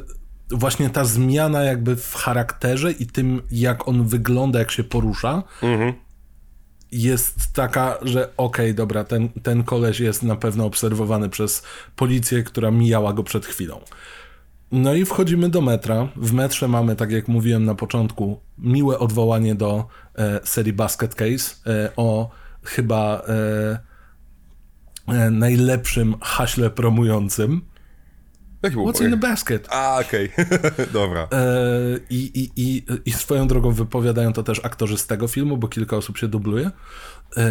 właśnie 0.51 0.91
ta 0.91 1.05
zmiana 1.05 1.63
jakby 1.63 1.97
w 1.97 2.15
charakterze 2.15 2.93
i 2.93 3.07
tym, 3.07 3.43
jak 3.51 3.89
on 3.89 4.05
wygląda, 4.05 4.59
jak 4.59 4.71
się 4.71 4.85
porusza, 4.85 5.43
jest 6.93 7.53
taka, 7.53 7.99
że 8.03 8.37
okej, 8.37 8.75
dobra, 8.75 9.05
ten, 9.05 9.29
ten 9.29 9.65
koleś 9.65 10.01
jest 10.01 10.23
na 10.23 10.37
pewno 10.37 10.65
obserwowany 10.65 11.29
przez 11.29 11.63
policję, 11.97 12.43
która 12.43 12.71
mijała 12.71 13.13
go 13.13 13.23
przed 13.23 13.47
chwilą. 13.47 13.81
No 14.73 14.95
i 14.95 15.05
wchodzimy 15.05 15.49
do 15.49 15.61
metra. 15.61 16.09
W 16.17 16.33
metrze 16.33 16.69
mamy, 16.69 16.97
tak 16.97 17.11
jak 17.11 17.29
mówiłem 17.29 17.65
na 17.65 17.75
początku, 17.75 18.41
miłe 18.59 18.99
odwołanie 18.99 19.55
do 19.55 19.87
e, 20.15 20.41
serii 20.45 20.73
Basket 20.73 21.15
Case 21.15 21.55
e, 21.67 21.91
o 21.97 22.31
chyba 22.63 23.23
e, 23.29 23.79
e, 25.15 25.31
najlepszym 25.31 26.15
haśle 26.21 26.71
promującym. 26.71 27.63
Jaki 28.63 28.77
był 28.77 28.85
What's 28.87 29.05
in 29.05 29.11
the 29.11 29.17
basket? 29.17 29.69
A, 29.71 29.99
okej. 30.01 30.33
Dobra. 30.93 31.29
E, 31.33 31.47
i, 32.11 32.41
i, 32.41 32.51
i, 32.57 32.85
I 33.05 33.13
swoją 33.13 33.47
drogą 33.49 33.71
wypowiadają 33.73 34.33
to 34.33 34.43
też 34.43 34.61
aktorzy 34.65 34.99
z 34.99 35.07
tego 35.07 35.29
filmu, 35.29 35.57
bo 35.57 35.69
kilka 35.69 35.97
osób 35.97 36.19
się 36.19 36.29
dubluje. 36.29 36.71
E, 37.37 37.43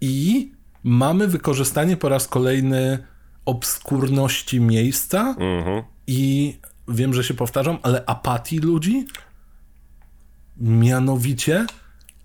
I 0.00 0.52
mamy 0.84 1.28
wykorzystanie 1.28 1.96
po 1.96 2.08
raz 2.08 2.28
kolejny 2.28 3.06
obskurności 3.44 4.60
miejsca 4.60 5.36
Mhm. 5.38 5.82
i 6.06 6.56
wiem, 6.88 7.14
że 7.14 7.24
się 7.24 7.34
powtarzam, 7.34 7.78
ale 7.82 8.04
apatii 8.06 8.58
ludzi. 8.58 9.06
Mianowicie 10.60 11.66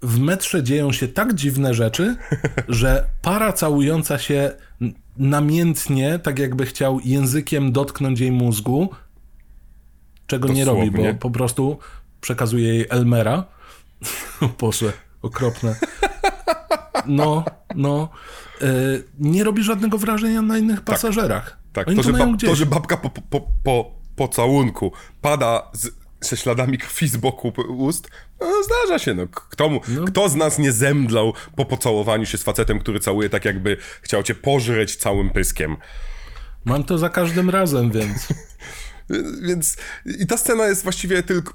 w 0.01 0.19
metrze 0.19 0.63
dzieją 0.63 0.91
się 0.91 1.07
tak 1.07 1.33
dziwne 1.33 1.73
rzeczy, 1.73 2.15
że 2.67 3.09
para 3.21 3.53
całująca 3.53 4.19
się 4.19 4.51
namiętnie, 5.17 6.19
tak 6.19 6.39
jakby 6.39 6.65
chciał 6.65 6.99
językiem 7.05 7.71
dotknąć 7.71 8.19
jej 8.19 8.31
mózgu, 8.31 8.89
czego 10.27 10.47
nie 10.47 10.65
robi, 10.65 10.91
bo 10.91 11.03
po 11.19 11.29
prostu 11.29 11.77
przekazuje 12.21 12.73
jej 12.73 12.85
Elmera. 12.89 13.43
Boże, 14.59 14.93
okropne. 15.21 15.75
No, 17.05 17.43
no. 17.75 18.09
E, 18.61 18.65
nie 19.19 19.43
robi 19.43 19.63
żadnego 19.63 19.97
wrażenia 19.97 20.41
na 20.41 20.57
innych 20.57 20.81
pasażerach. 20.81 21.57
Tak, 21.73 21.87
Oni 21.87 21.97
to, 21.97 22.03
to, 22.03 22.11
że, 22.11 22.17
bab, 22.17 22.29
to, 22.45 22.55
że 22.55 22.65
babka 22.65 22.97
po, 22.97 23.09
po, 23.09 23.41
po, 23.63 23.91
po 24.15 24.27
całunku 24.27 24.91
pada 25.21 25.71
z, 25.73 25.89
ze 26.21 26.37
śladami 26.37 26.77
krwi 26.77 27.07
z 27.07 27.17
boku 27.17 27.53
ust, 27.67 28.09
no, 28.41 28.63
zdarza 28.63 28.99
się. 28.99 29.13
No. 29.13 29.27
Kto, 29.27 29.69
mu, 29.69 29.81
kto 30.07 30.29
z 30.29 30.35
nas 30.35 30.59
nie 30.59 30.71
zemdlał 30.71 31.33
po 31.55 31.65
pocałowaniu 31.65 32.25
się 32.25 32.37
z 32.37 32.43
facetem, 32.43 32.79
który 32.79 32.99
całuje 32.99 33.29
tak 33.29 33.45
jakby 33.45 33.77
chciał 34.01 34.23
cię 34.23 34.35
pożreć 34.35 34.95
całym 34.95 35.29
pyskiem. 35.29 35.77
Mam 36.65 36.83
to 36.83 36.97
za 36.97 37.09
każdym 37.09 37.49
razem, 37.49 37.91
więc. 37.91 38.27
Więc 39.47 39.77
i 40.05 40.27
ta 40.27 40.37
scena 40.37 40.65
jest 40.67 40.83
właściwie 40.83 41.23
tylko. 41.23 41.53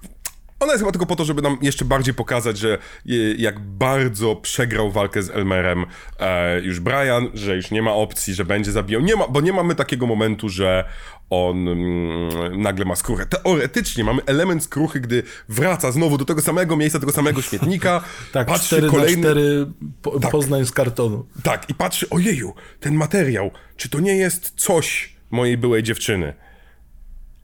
Ona 0.63 0.73
jest 0.73 0.81
chyba 0.83 0.93
tylko 0.93 1.07
po 1.07 1.17
to, 1.17 1.25
żeby 1.25 1.43
nam 1.43 1.59
jeszcze 1.63 1.85
bardziej 1.85 2.15
pokazać, 2.15 2.59
że 2.59 2.79
je- 3.05 3.35
jak 3.35 3.61
bardzo 3.61 4.37
przegrał 4.37 4.91
walkę 4.91 5.23
z 5.23 5.31
Elmerem 5.31 5.85
e, 6.21 6.61
już 6.61 6.81
Brian, 6.81 7.29
że 7.35 7.57
już 7.57 7.71
nie 7.71 7.83
ma 7.83 7.93
opcji, 7.93 8.35
że 8.35 8.45
będzie 8.45 8.73
zabijał. 8.73 9.03
Nie 9.03 9.17
ma, 9.17 9.29
bo 9.29 9.41
nie 9.41 9.53
mamy 9.53 9.75
takiego 9.75 10.07
momentu, 10.07 10.49
że 10.49 10.85
on 11.31 11.69
mm, 11.69 12.63
nagle 12.63 12.85
ma 12.85 12.97
skruchę. 12.97 13.27
Teoretycznie 13.27 14.05
mamy 14.05 14.23
element 14.27 14.65
skruchy, 14.65 15.01
gdy 15.01 15.23
wraca 15.49 15.93
znowu 15.93 16.19
do 16.19 16.25
tego 16.25 16.43
samego 16.43 16.77
miejsca, 16.77 16.99
tego 16.99 17.13
samego 17.13 17.43
śmietnika, 17.43 18.05
Tak, 18.33 18.47
patrzy 18.47 18.67
4 18.77 18.89
kolejny... 18.89 19.23
na 19.23 19.31
4 19.31 19.67
po, 20.03 20.21
Poznań 20.21 20.65
z 20.67 20.73
kartonu. 20.73 21.27
Tak, 21.43 21.71
i 21.71 21.75
patrzy, 21.75 22.11
ojeju, 22.11 22.55
ten 22.81 22.95
materiał, 22.95 23.51
czy 23.77 23.89
to 23.89 24.01
nie 24.01 24.17
jest 24.17 24.53
coś 24.57 25.17
mojej 25.31 25.59
byłej 25.59 25.83
dziewczyny? 25.83 26.35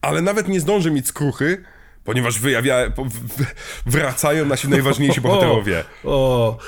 Ale 0.00 0.22
nawet 0.22 0.48
nie 0.48 0.60
zdąży 0.60 0.90
mieć 0.90 1.06
skruchy, 1.06 1.64
ponieważ 2.08 2.38
wyjawia, 2.38 2.92
wracają 3.86 4.46
nasi 4.46 4.68
najważniejsi 4.68 5.20
bohaterowie. 5.26 5.84
O, 6.04 6.58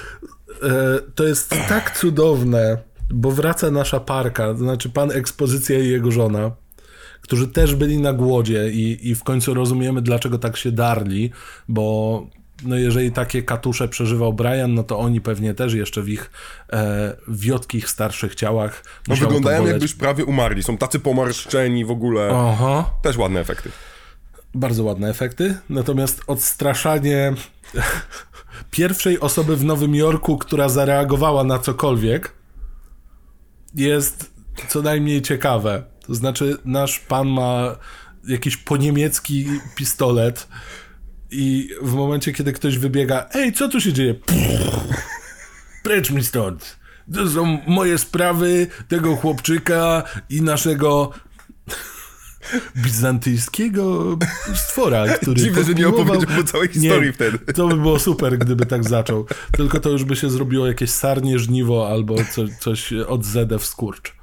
e, 0.63 0.69
to 1.15 1.25
jest 1.25 1.55
tak 1.69 1.99
cudowne, 1.99 2.79
bo 3.11 3.31
wraca 3.31 3.71
nasza 3.71 4.01
parka, 4.01 4.47
to 4.47 4.59
znaczy 4.59 4.91
pan 4.91 5.11
ekspozycja 5.11 5.79
i 5.79 5.89
jego 5.89 6.11
żona, 6.11 6.51
którzy 7.21 7.49
też 7.49 7.75
byli 7.75 7.99
na 7.99 8.13
głodzie 8.13 8.71
i, 8.71 9.09
i 9.09 9.15
w 9.15 9.25
końcu 9.25 9.55
rozumiemy, 9.55 10.03
dlaczego 10.03 10.39
tak 10.39 10.57
się 10.57 10.73
darli, 10.73 11.31
bo 11.69 12.27
no 12.65 12.77
jeżeli 12.77 13.13
takie 13.13 13.43
katusze 13.43 13.89
przeżywał 13.89 14.33
Brian, 14.33 14.75
no 14.75 14.83
to 14.83 14.99
oni 14.99 15.21
pewnie 15.21 15.55
też 15.55 15.75
jeszcze 15.75 16.03
w 16.03 16.09
ich 16.09 16.31
e, 16.73 17.17
wiotkich, 17.29 17.89
starszych 17.89 18.35
ciałach 18.35 18.85
No 19.09 19.17
wyglądają 19.17 19.59
boleć. 19.59 19.71
jakby 19.73 19.85
już 19.85 19.95
prawie 19.95 20.25
umarli, 20.25 20.63
są 20.63 20.77
tacy 20.77 21.01
pomarszczeni 21.01 21.85
w 21.85 21.91
ogóle. 21.91 22.31
Aha. 22.35 22.91
Też 23.03 23.17
ładne 23.17 23.41
efekty. 23.41 23.71
Bardzo 24.55 24.85
ładne 24.85 25.11
efekty, 25.11 25.59
natomiast 25.69 26.23
odstraszanie 26.27 27.35
pierwszej 28.71 29.21
osoby 29.21 29.57
w 29.57 29.65
Nowym 29.65 29.95
Jorku, 29.95 30.39
która 30.39 30.69
zareagowała 30.69 31.45
na 31.45 31.59
cokolwiek, 31.59 32.33
jest 33.75 34.31
co 34.69 34.83
najmniej 34.83 35.23
ciekawe. 35.23 35.85
To 36.07 36.15
znaczy, 36.15 36.57
nasz 36.65 36.99
pan 36.99 37.29
ma 37.29 37.77
jakiś 38.29 38.57
poniemiecki 38.57 39.47
pistolet 39.77 40.49
i 41.31 41.69
w 41.83 41.93
momencie, 41.93 42.33
kiedy 42.33 42.53
ktoś 42.53 42.79
wybiega, 42.79 43.29
ej, 43.35 43.53
co 43.53 43.69
tu 43.69 43.81
się 43.81 43.93
dzieje? 43.93 44.15
Precz 45.85 46.11
mi 46.11 46.25
stąd. 46.25 46.81
To 47.15 47.29
są 47.29 47.59
moje 47.67 47.99
sprawy, 47.99 48.67
tego 48.89 49.17
chłopczyka 49.17 50.03
i 50.31 50.43
naszego 50.43 51.11
bizantyjskiego 52.77 54.17
stwora, 54.55 55.09
który 55.23 55.41
Dziwne, 55.41 55.65
że 55.65 55.75
nie 55.75 55.89
opowiedział 55.89 56.37
mu 56.37 56.45
całej 56.45 56.69
historii 56.69 57.07
nie, 57.07 57.13
wtedy. 57.13 57.39
To 57.39 57.69
by 57.69 57.77
było 57.77 57.99
super, 57.99 58.39
gdyby 58.39 58.67
tak 58.67 58.89
zaczął. 58.89 59.27
Tylko 59.53 59.81
to 59.81 59.91
już 59.91 60.05
by 60.05 60.17
się 60.17 60.31
zrobiło 60.31 60.67
jakieś 60.67 60.91
sarnie 60.91 61.39
żniwo 61.39 61.89
albo 61.89 62.15
co, 62.25 62.43
coś 62.61 62.93
od 62.93 63.25
zedew 63.25 63.67
skurcz. 63.67 64.21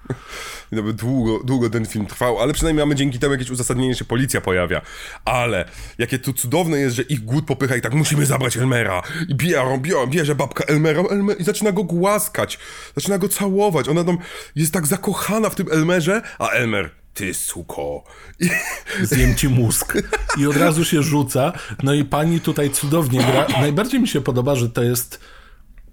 No 0.72 0.84
by 0.84 0.94
długo, 0.94 1.44
długo 1.44 1.70
ten 1.70 1.86
film 1.86 2.06
trwał, 2.06 2.40
ale 2.40 2.54
przynajmniej 2.54 2.86
mamy 2.86 2.96
dzięki 2.96 3.20
temu 3.20 3.34
jakieś 3.34 3.50
uzasadnienie, 3.50 3.96
że 3.96 4.06
policja 4.06 4.42
pojawia. 4.42 4.82
Ale 5.26 5.70
jakie 5.98 6.20
tu 6.20 6.34
cudowne 6.34 6.78
jest, 6.80 6.96
że 6.96 7.02
ich 7.02 7.24
głód 7.26 7.46
popycha 7.46 7.76
i 7.76 7.82
tak 7.82 7.94
musimy 7.94 8.26
zabrać 8.26 8.58
Elmera. 8.58 9.02
I 9.28 9.36
biorą, 9.36 9.78
biorą, 9.78 10.08
bierze 10.08 10.36
babka 10.36 10.64
Elmera 10.64 11.02
Elmer, 11.02 11.42
i 11.42 11.44
zaczyna 11.44 11.72
go 11.72 11.84
głaskać. 11.84 12.60
Zaczyna 12.96 13.18
go 13.18 13.30
całować. 13.30 13.90
Ona 13.90 14.04
tam 14.04 14.18
jest 14.56 14.74
tak 14.74 14.88
zakochana 14.88 15.50
w 15.50 15.56
tym 15.56 15.68
Elmerze, 15.72 16.22
a 16.40 16.50
Elmer, 16.50 16.90
ty 17.18 17.34
suko. 17.34 18.04
I, 18.40 18.50
Zjem 19.12 19.36
ci 19.36 19.50
mózg. 19.50 19.94
I 20.38 20.48
od 20.48 20.58
razu 20.58 20.86
się 20.86 21.04
rzuca. 21.04 21.54
No 21.84 21.94
i 21.94 22.06
pani 22.06 22.40
tutaj 22.40 22.70
cudownie 22.70 23.20
gra. 23.20 23.48
Najbardziej 23.62 24.00
mi 24.00 24.08
się 24.08 24.22
podoba, 24.22 24.56
że 24.56 24.70
to 24.70 24.84
jest 24.84 25.20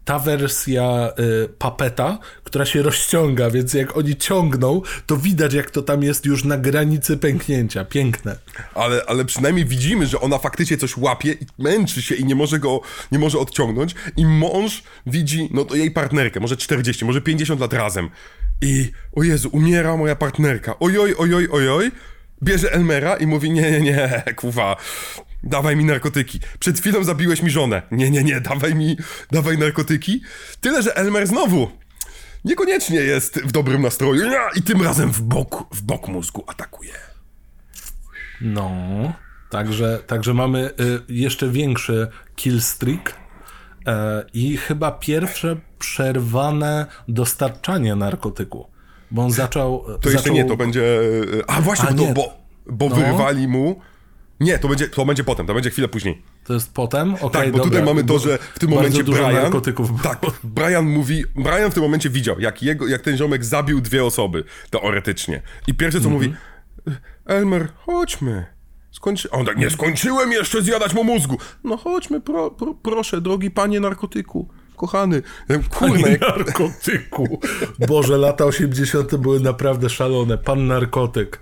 ta 0.05 0.19
wersja 0.19 1.13
y, 1.45 1.49
papeta, 1.49 2.19
która 2.45 2.65
się 2.65 2.83
rozciąga, 2.83 3.51
więc 3.51 3.75
jak 3.75 3.97
oni 3.97 4.17
ciągną, 4.17 4.83
to 5.07 5.17
widać, 5.17 5.55
jak 5.55 5.71
to 5.71 5.83
tam 5.83 6.03
jest 6.03 6.27
już 6.27 6.45
na 6.45 6.59
granicy 6.59 7.17
pęknięcia. 7.17 7.85
Piękne. 7.85 8.37
ale, 8.75 9.03
ale 9.07 9.25
przynajmniej 9.25 9.65
widzimy, 9.65 10.07
że 10.07 10.21
ona 10.21 10.39
faktycznie 10.39 10.77
coś 10.77 10.97
łapie 10.97 11.33
i 11.33 11.47
męczy 11.59 12.03
się 12.03 12.15
i 12.15 12.25
nie 12.25 12.35
może 12.35 12.59
go, 12.59 12.81
nie 13.13 13.19
może 13.19 13.39
odciągnąć. 13.39 13.95
I 14.17 14.27
mąż 14.27 14.83
widzi, 15.07 15.49
no 15.53 15.65
to 15.65 15.77
jej 15.77 15.91
partnerkę, 15.91 16.41
może 16.41 16.57
40, 16.57 17.05
może 17.05 17.21
50 17.21 17.61
lat 17.61 17.73
razem. 17.73 18.11
I, 18.61 18.93
o 19.13 19.23
Jezu, 19.23 19.49
umiera 19.53 19.97
moja 19.97 20.17
partnerka. 20.17 20.79
Ojoj, 20.79 21.15
ojoj, 21.19 21.49
ojoj. 21.53 21.91
Bierze 22.43 22.73
Elmera 22.73 23.17
i 23.17 23.27
mówi, 23.27 23.51
nie, 23.51 23.71
nie, 23.71 23.81
nie, 23.81 24.23
kuwa, 24.37 24.77
dawaj 25.43 25.77
mi 25.77 25.85
narkotyki. 25.85 26.41
Przed 26.59 26.81
chwilą 26.81 27.05
zabiłeś 27.05 27.43
mi 27.43 27.51
żonę. 27.51 27.83
Nie, 27.91 28.11
nie, 28.11 28.25
nie, 28.25 28.41
dawaj 28.41 28.75
mi, 28.75 28.97
dawaj 29.33 29.59
narkotyki. 29.59 30.23
Tyle, 30.61 30.83
że 30.83 30.97
Elmer 30.97 31.27
znowu 31.27 31.71
niekoniecznie 32.45 32.99
jest 32.99 33.41
w 33.41 33.53
dobrym 33.53 33.83
nastroju 33.83 34.25
i 34.57 34.63
tym 34.63 34.83
razem 34.83 35.13
w 35.13 35.23
bok, 35.23 35.75
w 35.75 35.83
bok 35.83 36.09
mózgu 36.09 36.45
atakuje. 36.47 36.93
No. 38.41 38.73
Także, 39.51 40.01
także 40.07 40.35
mamy 40.35 40.71
y, 40.81 41.01
jeszcze 41.09 41.49
większy 41.49 42.09
killstreak 42.37 43.15
e, 43.87 44.25
i 44.33 44.57
chyba 44.57 44.93
pierwsze 44.93 45.57
przerwane 45.85 46.87
dostarczanie 47.09 47.97
narkotyku. 47.97 48.67
Bo 49.11 49.23
on 49.23 49.31
zaczął. 49.31 49.85
To 49.85 49.93
zaczął... 49.93 50.13
jeszcze 50.13 50.31
nie, 50.31 50.45
to 50.45 50.57
będzie. 50.57 51.01
A 51.47 51.61
właśnie, 51.61 51.89
A, 51.89 51.93
bo, 51.93 52.03
nie. 52.03 52.15
bo, 52.15 52.33
bo 52.67 52.89
No. 52.89 52.97
wyrwali 52.97 53.49
mu. 53.49 53.81
Nie, 54.41 54.59
to 54.59 54.69
będzie, 54.69 54.89
to 54.89 55.05
będzie 55.05 55.25
potem, 55.25 55.47
to 55.47 55.55
będzie 55.55 55.71
chwilę 55.71 55.89
później. 55.89 56.23
To 56.45 56.55
jest 56.55 56.75
potem? 56.75 57.15
Okej, 57.15 57.31
Tak, 57.31 57.47
bo 57.53 57.59
dobra, 57.59 57.65
tutaj 57.65 57.83
mamy 57.83 58.05
to, 58.05 58.19
że 58.19 58.39
w 58.55 58.59
tym 58.59 58.71
momencie 58.71 59.05
Brian. 59.05 59.53
Tak, 60.03 60.21
Brian 60.45 60.87
mówi. 60.87 61.25
Brian 61.37 61.71
w 61.71 61.75
tym 61.75 61.83
momencie 61.83 62.11
widział, 62.11 62.41
jak, 62.41 62.63
jego, 62.63 62.87
jak 62.87 63.03
ten 63.03 63.17
ziomek 63.17 63.45
zabił 63.45 63.81
dwie 63.81 64.05
osoby, 64.05 64.45
teoretycznie. 64.71 65.43
I 65.67 65.75
pierwsze 65.75 66.01
co 66.01 66.11
mówi. 66.11 66.35
Elmer, 67.27 67.69
chodźmy. 67.77 68.47
Skończy... 68.91 69.29
A 69.33 69.37
On 69.37 69.47
tak, 69.47 69.57
nie 69.59 69.71
skończyłem 69.71 70.33
jeszcze 70.33 70.63
zjadać 70.63 70.95
mu 70.95 71.05
mózgu. 71.05 71.39
No 71.65 71.77
chodźmy, 71.77 72.21
pro, 72.21 72.51
pro, 72.51 72.75
proszę, 72.75 73.21
drogi 73.21 73.51
panie 73.51 73.81
narkotyku. 73.81 74.49
Kochany. 74.87 75.23
Ja 75.49 75.57
mówię, 75.57 75.69
Kurna, 75.69 76.09
jak, 76.09 76.21
narkotyku. 76.21 77.41
Boże, 77.89 78.19
lata 78.19 78.45
80. 78.45 79.17
były 79.17 79.41
naprawdę 79.41 79.91
szalone. 79.91 80.39
Pan 80.39 80.67
narkotyk. 80.67 81.41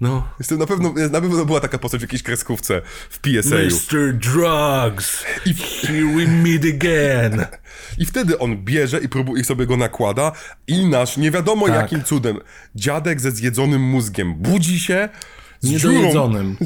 No. 0.00 0.28
jestem 0.38 0.58
na 0.58 0.66
pewno, 0.66 0.92
na 1.10 1.20
pewno 1.20 1.44
była 1.44 1.60
taka 1.60 1.78
postać 1.78 2.00
w 2.00 2.02
jakiejś 2.02 2.22
kreskówce 2.22 2.82
w 3.10 3.18
PSA. 3.18 3.56
Mr. 3.56 4.18
Drugs. 4.18 5.24
Here 5.82 6.06
we 6.16 6.26
meet 6.26 6.64
again. 6.64 7.46
I 7.98 8.06
wtedy 8.06 8.38
on 8.38 8.56
bierze 8.56 8.98
i 8.98 9.08
próbuje 9.08 9.44
sobie 9.44 9.66
go 9.66 9.76
nakłada 9.76 10.32
i 10.66 10.86
nasz, 10.86 11.16
nie 11.16 11.30
wiadomo 11.30 11.66
Tak. 11.66 11.76
jakim 11.76 12.04
cudem, 12.04 12.38
dziadek 12.74 13.20
ze 13.20 13.30
zjedzonym 13.30 13.82
mózgiem 13.82 14.34
budzi 14.34 14.80
się 14.80 15.08
z 15.60 15.68
dziurą, 15.68 15.94
Niedojedzonym. 15.94 16.56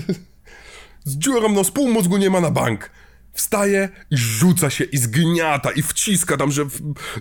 z 1.04 1.16
dziurą, 1.16 1.48
no 1.48 1.64
z 1.64 1.70
pół 1.70 1.90
mózgu 1.90 2.16
nie 2.16 2.30
ma 2.30 2.40
na 2.40 2.50
bank. 2.50 2.90
Wstaje 3.34 3.88
i 4.10 4.16
rzuca 4.16 4.70
się 4.70 4.84
i 4.84 4.98
zgniata 4.98 5.70
i 5.70 5.82
wciska 5.82 6.36
tam, 6.36 6.52
że, 6.52 6.66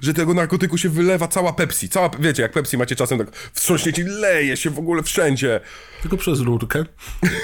że 0.01 0.13
tego 0.13 0.33
narkotyku 0.33 0.77
się 0.77 0.89
wylewa 0.89 1.27
cała 1.27 1.53
Pepsi. 1.53 1.89
Cała, 1.89 2.09
wiecie, 2.19 2.41
jak 2.41 2.51
Pepsi 2.51 2.77
macie 2.77 2.95
czasem 2.95 3.17
tak 3.17 3.35
wstrząśniecie 3.53 4.01
i 4.01 4.05
leje 4.05 4.57
się 4.57 4.69
w 4.69 4.79
ogóle 4.79 5.03
wszędzie. 5.03 5.59
Tylko 6.01 6.17
przez 6.17 6.39
rurkę. 6.39 6.85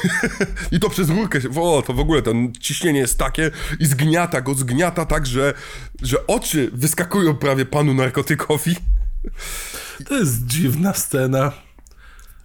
I 0.71 0.79
to 0.79 0.89
przez 0.89 1.09
rurkę, 1.09 1.39
o, 1.55 1.83
to 1.87 1.93
w 1.93 1.99
ogóle 1.99 2.21
to 2.21 2.33
ciśnienie 2.59 2.99
jest 2.99 3.17
takie 3.17 3.51
i 3.79 3.85
zgniata 3.85 4.41
go, 4.41 4.53
zgniata 4.53 5.05
tak, 5.05 5.25
że, 5.25 5.53
że 6.01 6.27
oczy 6.27 6.69
wyskakują 6.73 7.35
prawie 7.35 7.65
panu 7.65 7.93
narkotykowi. 7.93 8.75
To 10.07 10.17
jest 10.17 10.45
dziwna 10.45 10.93
scena. 10.93 11.51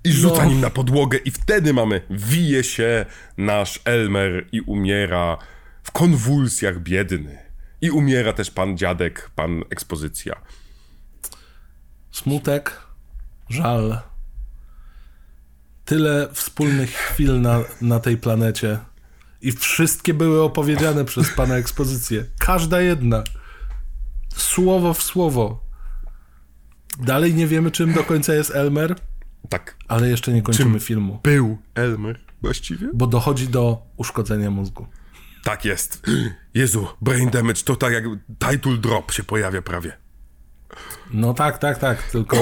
I 0.05 0.12
rzuca 0.12 0.42
no. 0.42 0.48
nim 0.51 0.60
na 0.60 0.70
podłogę 0.70 1.18
i 1.18 1.30
wtedy 1.30 1.72
mamy, 1.72 2.01
wije 2.10 2.64
się 2.64 3.06
nasz 3.36 3.80
Elmer 3.84 4.46
i 4.52 4.60
umiera 4.60 5.38
w 5.85 5.90
konwulsjach 5.93 6.81
biedny. 6.81 7.39
I 7.81 7.90
umiera 7.90 8.32
też 8.32 8.51
pan 8.51 8.78
dziadek, 8.78 9.31
pan 9.35 9.62
ekspozycja. 9.70 10.40
Smutek, 12.12 12.81
żal. 13.48 13.98
Tyle 15.85 16.28
wspólnych 16.32 16.90
chwil 16.90 17.40
na, 17.40 17.61
na 17.81 18.01
tej 18.01 18.16
planecie. 18.16 18.78
I 19.40 19.52
wszystkie 19.52 20.15
były 20.15 20.43
opowiedziane 20.43 21.05
przez 21.05 21.31
pana 21.31 21.56
ekspozycję. 21.56 22.24
Każda 22.39 22.81
jedna. 22.81 23.24
Słowo 24.36 24.94
w 24.94 25.02
słowo. 25.02 25.65
Dalej 26.98 27.35
nie 27.35 27.47
wiemy, 27.47 27.70
czym 27.70 27.93
do 27.93 28.05
końca 28.05 28.35
jest 28.35 28.51
Elmer. 28.51 28.97
Tak. 29.48 29.77
Ale 29.89 30.09
jeszcze 30.09 30.32
nie 30.32 30.43
kończymy 30.43 30.70
czym 30.70 30.81
filmu. 30.81 31.20
Był 31.23 31.59
Elmer 31.74 32.20
właściwie? 32.43 32.89
Bo 32.94 33.06
dochodzi 33.06 33.48
do 33.48 33.82
uszkodzenia 33.97 34.51
mózgu. 34.51 34.86
Tak 35.45 35.65
jest. 35.65 36.03
Jezu, 36.55 36.89
brain 37.01 37.31
damage 37.31 37.62
to 37.65 37.77
tak 37.77 37.93
jak 37.93 38.05
title 38.39 38.77
drop 38.77 39.12
się 39.12 39.23
pojawia 39.23 39.62
prawie. 39.62 39.97
No 41.11 41.35
tak, 41.35 41.59
tak, 41.59 41.79
tak, 41.79 42.03
tylko 42.03 42.37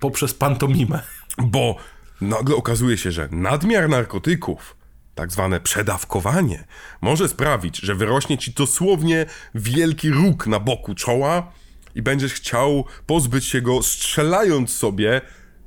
poprzez 0.00 0.34
pantomimę. 0.34 1.02
Bo 1.38 1.76
nagle 2.20 2.56
okazuje 2.56 2.98
się, 2.98 3.12
że 3.12 3.28
nadmiar 3.30 3.88
narkotyków, 3.88 4.76
tak 5.14 5.32
zwane 5.32 5.60
przedawkowanie, 5.60 6.64
może 7.00 7.28
sprawić, 7.28 7.78
że 7.78 7.94
wyrośnie 7.94 8.38
ci 8.38 8.52
dosłownie 8.52 9.26
wielki 9.54 10.10
róg 10.10 10.46
na 10.46 10.60
boku 10.60 10.94
czoła 10.94 11.52
i 11.94 12.02
będziesz 12.02 12.32
chciał 12.32 12.84
pozbyć 13.06 13.44
się 13.44 13.62
go 13.62 13.82
strzelając 13.82 14.72
sobie 14.72 15.20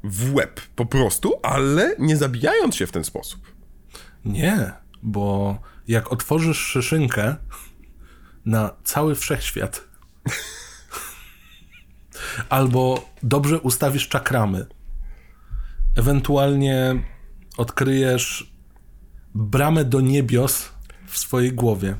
w 0.03 0.33
łeb 0.33 0.61
po 0.75 0.85
prostu, 0.85 1.33
ale 1.43 1.95
nie 1.99 2.17
zabijając 2.17 2.75
się 2.75 2.87
w 2.87 2.91
ten 2.91 3.03
sposób. 3.03 3.41
Nie, 4.25 4.71
bo 5.03 5.57
jak 5.87 6.11
otworzysz 6.11 6.57
szyszynkę 6.59 7.35
na 8.45 8.71
cały 8.83 9.15
wszechświat, 9.15 9.87
albo 12.49 13.09
dobrze 13.23 13.59
ustawisz 13.59 14.07
czakramy, 14.07 14.65
ewentualnie 15.95 17.03
odkryjesz 17.57 18.53
bramę 19.35 19.85
do 19.85 20.01
niebios 20.01 20.69
w 21.07 21.17
swojej 21.17 21.53
głowie. 21.53 21.95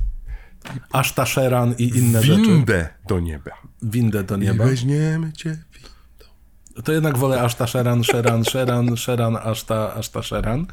Aż 0.91 1.13
ta 1.13 1.25
Sheran 1.25 1.75
i 1.77 1.83
inne 1.83 2.21
Windę 2.21 2.21
rzeczy. 2.21 2.41
Windę 2.41 2.89
do 3.07 3.19
nieba. 3.19 3.51
Windę 3.81 4.23
do 4.23 4.37
nieba. 4.37 4.65
I 4.65 4.67
weźmiemy 4.67 5.33
cię 5.33 5.49
windą. 5.49 5.91
To 6.83 6.91
jednak 6.91 7.17
wolę 7.17 7.41
aż 7.41 7.55
ta 7.55 7.67
Sheran, 7.67 8.03
Sheran, 8.03 8.45
Sheran, 8.45 8.97
Sheran, 8.97 9.37
aż 9.43 9.63
ta, 9.63 9.93
aż 9.93 10.09
ta 10.09 10.23
Sheran 10.23 10.65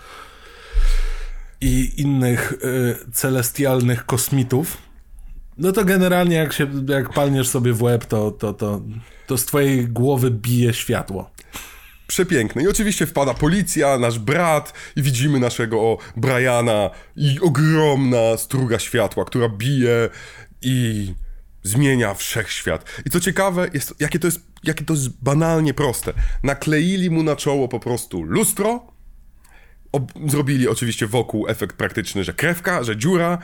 i 1.61 2.01
innych 2.01 2.53
y, 2.53 3.13
celestialnych 3.13 4.07
kosmitów, 4.07 4.77
no 5.59 5.73
to 5.73 5.85
generalnie 5.85 6.37
jak 6.37 6.53
się, 6.53 6.67
jak 6.89 7.13
palniesz 7.13 7.49
sobie 7.49 7.73
w 7.73 7.83
łeb, 7.83 8.05
to, 8.05 8.31
to, 8.31 8.55
to, 8.55 8.81
to 9.27 9.39
z 9.39 9.45
twojej 9.45 9.89
głowy 9.89 10.31
bije 10.31 10.75
światło. 10.75 11.31
Przepiękne. 12.07 12.63
I 12.63 12.69
oczywiście 12.69 13.07
wpada 13.07 13.35
policja, 13.35 13.99
nasz 13.99 14.19
brat 14.19 14.73
i 14.97 15.03
widzimy 15.03 15.41
naszego 15.41 15.99
Briana 16.17 16.91
i 17.17 17.41
ogromna 17.41 18.37
struga 18.37 18.79
światła, 18.79 19.25
która 19.25 19.49
bije 19.49 20.09
i 20.63 21.15
zmienia 21.63 22.15
wszechświat. 22.15 22.85
I 23.07 23.11
co 23.11 23.21
ciekawe, 23.21 23.71
jest, 23.75 23.95
jakie, 24.01 24.19
to 24.19 24.27
jest, 24.27 24.41
jakie 24.65 24.85
to 24.85 24.95
jest 24.95 25.09
banalnie 25.23 25.75
proste. 25.75 26.13
Nakleili 26.43 27.11
mu 27.11 27.23
na 27.23 27.37
czoło 27.37 27.69
po 27.69 27.81
prostu 27.81 28.23
lustro, 28.23 28.87
zrobili 30.27 30.69
oczywiście 30.69 31.07
wokół 31.07 31.49
efekt 31.49 31.77
praktyczny, 31.77 32.25
że 32.25 32.33
krewka, 32.33 32.85
że 32.85 32.97
dziura 32.97 33.39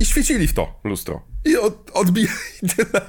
i 0.00 0.04
świecili 0.04 0.46
w 0.46 0.54
to 0.54 0.80
lustro. 0.84 1.22
I 1.44 1.56
od, 1.56 1.90
odbija 1.94 2.32
i 2.62 2.68
tyle. 2.68 3.00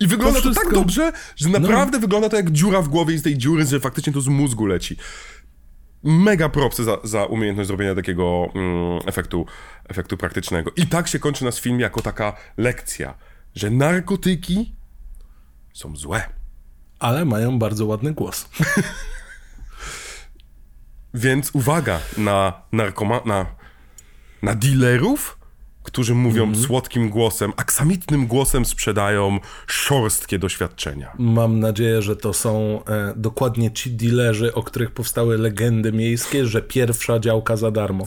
I 0.00 0.06
wygląda 0.06 0.40
to, 0.40 0.48
to 0.48 0.54
tak 0.54 0.72
dobrze, 0.72 1.12
że 1.36 1.48
naprawdę 1.48 1.96
no. 1.96 2.00
wygląda 2.00 2.28
to 2.28 2.36
jak 2.36 2.50
dziura 2.50 2.82
w 2.82 2.88
głowie 2.88 3.14
i 3.14 3.18
z 3.18 3.22
tej 3.22 3.38
dziury, 3.38 3.66
że 3.66 3.80
faktycznie 3.80 4.12
to 4.12 4.20
z 4.20 4.28
mózgu 4.28 4.66
leci. 4.66 4.96
Mega 6.02 6.48
propsy 6.48 6.84
za, 6.84 6.98
za 7.04 7.24
umiejętność 7.24 7.66
zrobienia 7.66 7.94
takiego 7.94 8.48
mm, 8.54 9.00
efektu, 9.06 9.46
efektu 9.88 10.16
praktycznego. 10.16 10.70
I 10.76 10.86
tak 10.86 11.08
się 11.08 11.18
kończy 11.18 11.44
nasz 11.44 11.60
film 11.60 11.80
jako 11.80 12.02
taka 12.02 12.36
lekcja, 12.56 13.14
że 13.54 13.70
narkotyki 13.70 14.72
są 15.74 15.96
złe. 15.96 16.22
Ale 16.98 17.24
mają 17.24 17.58
bardzo 17.58 17.86
ładny 17.86 18.12
głos. 18.12 18.48
Więc 21.14 21.50
uwaga 21.52 22.00
na 22.18 22.52
narkoma... 22.72 23.20
na, 23.24 23.46
na 24.42 24.54
dealerów, 24.54 25.38
którzy 25.82 26.14
mówią 26.14 26.42
mm. 26.44 26.56
słodkim 26.56 27.10
głosem, 27.10 27.52
aksamitnym 27.56 28.26
głosem 28.26 28.64
sprzedają 28.64 29.38
szorstkie 29.66 30.38
doświadczenia. 30.38 31.12
Mam 31.18 31.60
nadzieję, 31.60 32.02
że 32.02 32.16
to 32.16 32.32
są 32.32 32.84
e, 32.84 33.12
dokładnie 33.16 33.70
ci 33.70 33.90
dealerzy, 33.90 34.54
o 34.54 34.62
których 34.62 34.90
powstały 34.90 35.38
legendy 35.38 35.92
miejskie, 35.92 36.46
że 36.46 36.62
pierwsza 36.62 37.18
działka 37.18 37.56
za 37.56 37.70
darmo. 37.70 38.06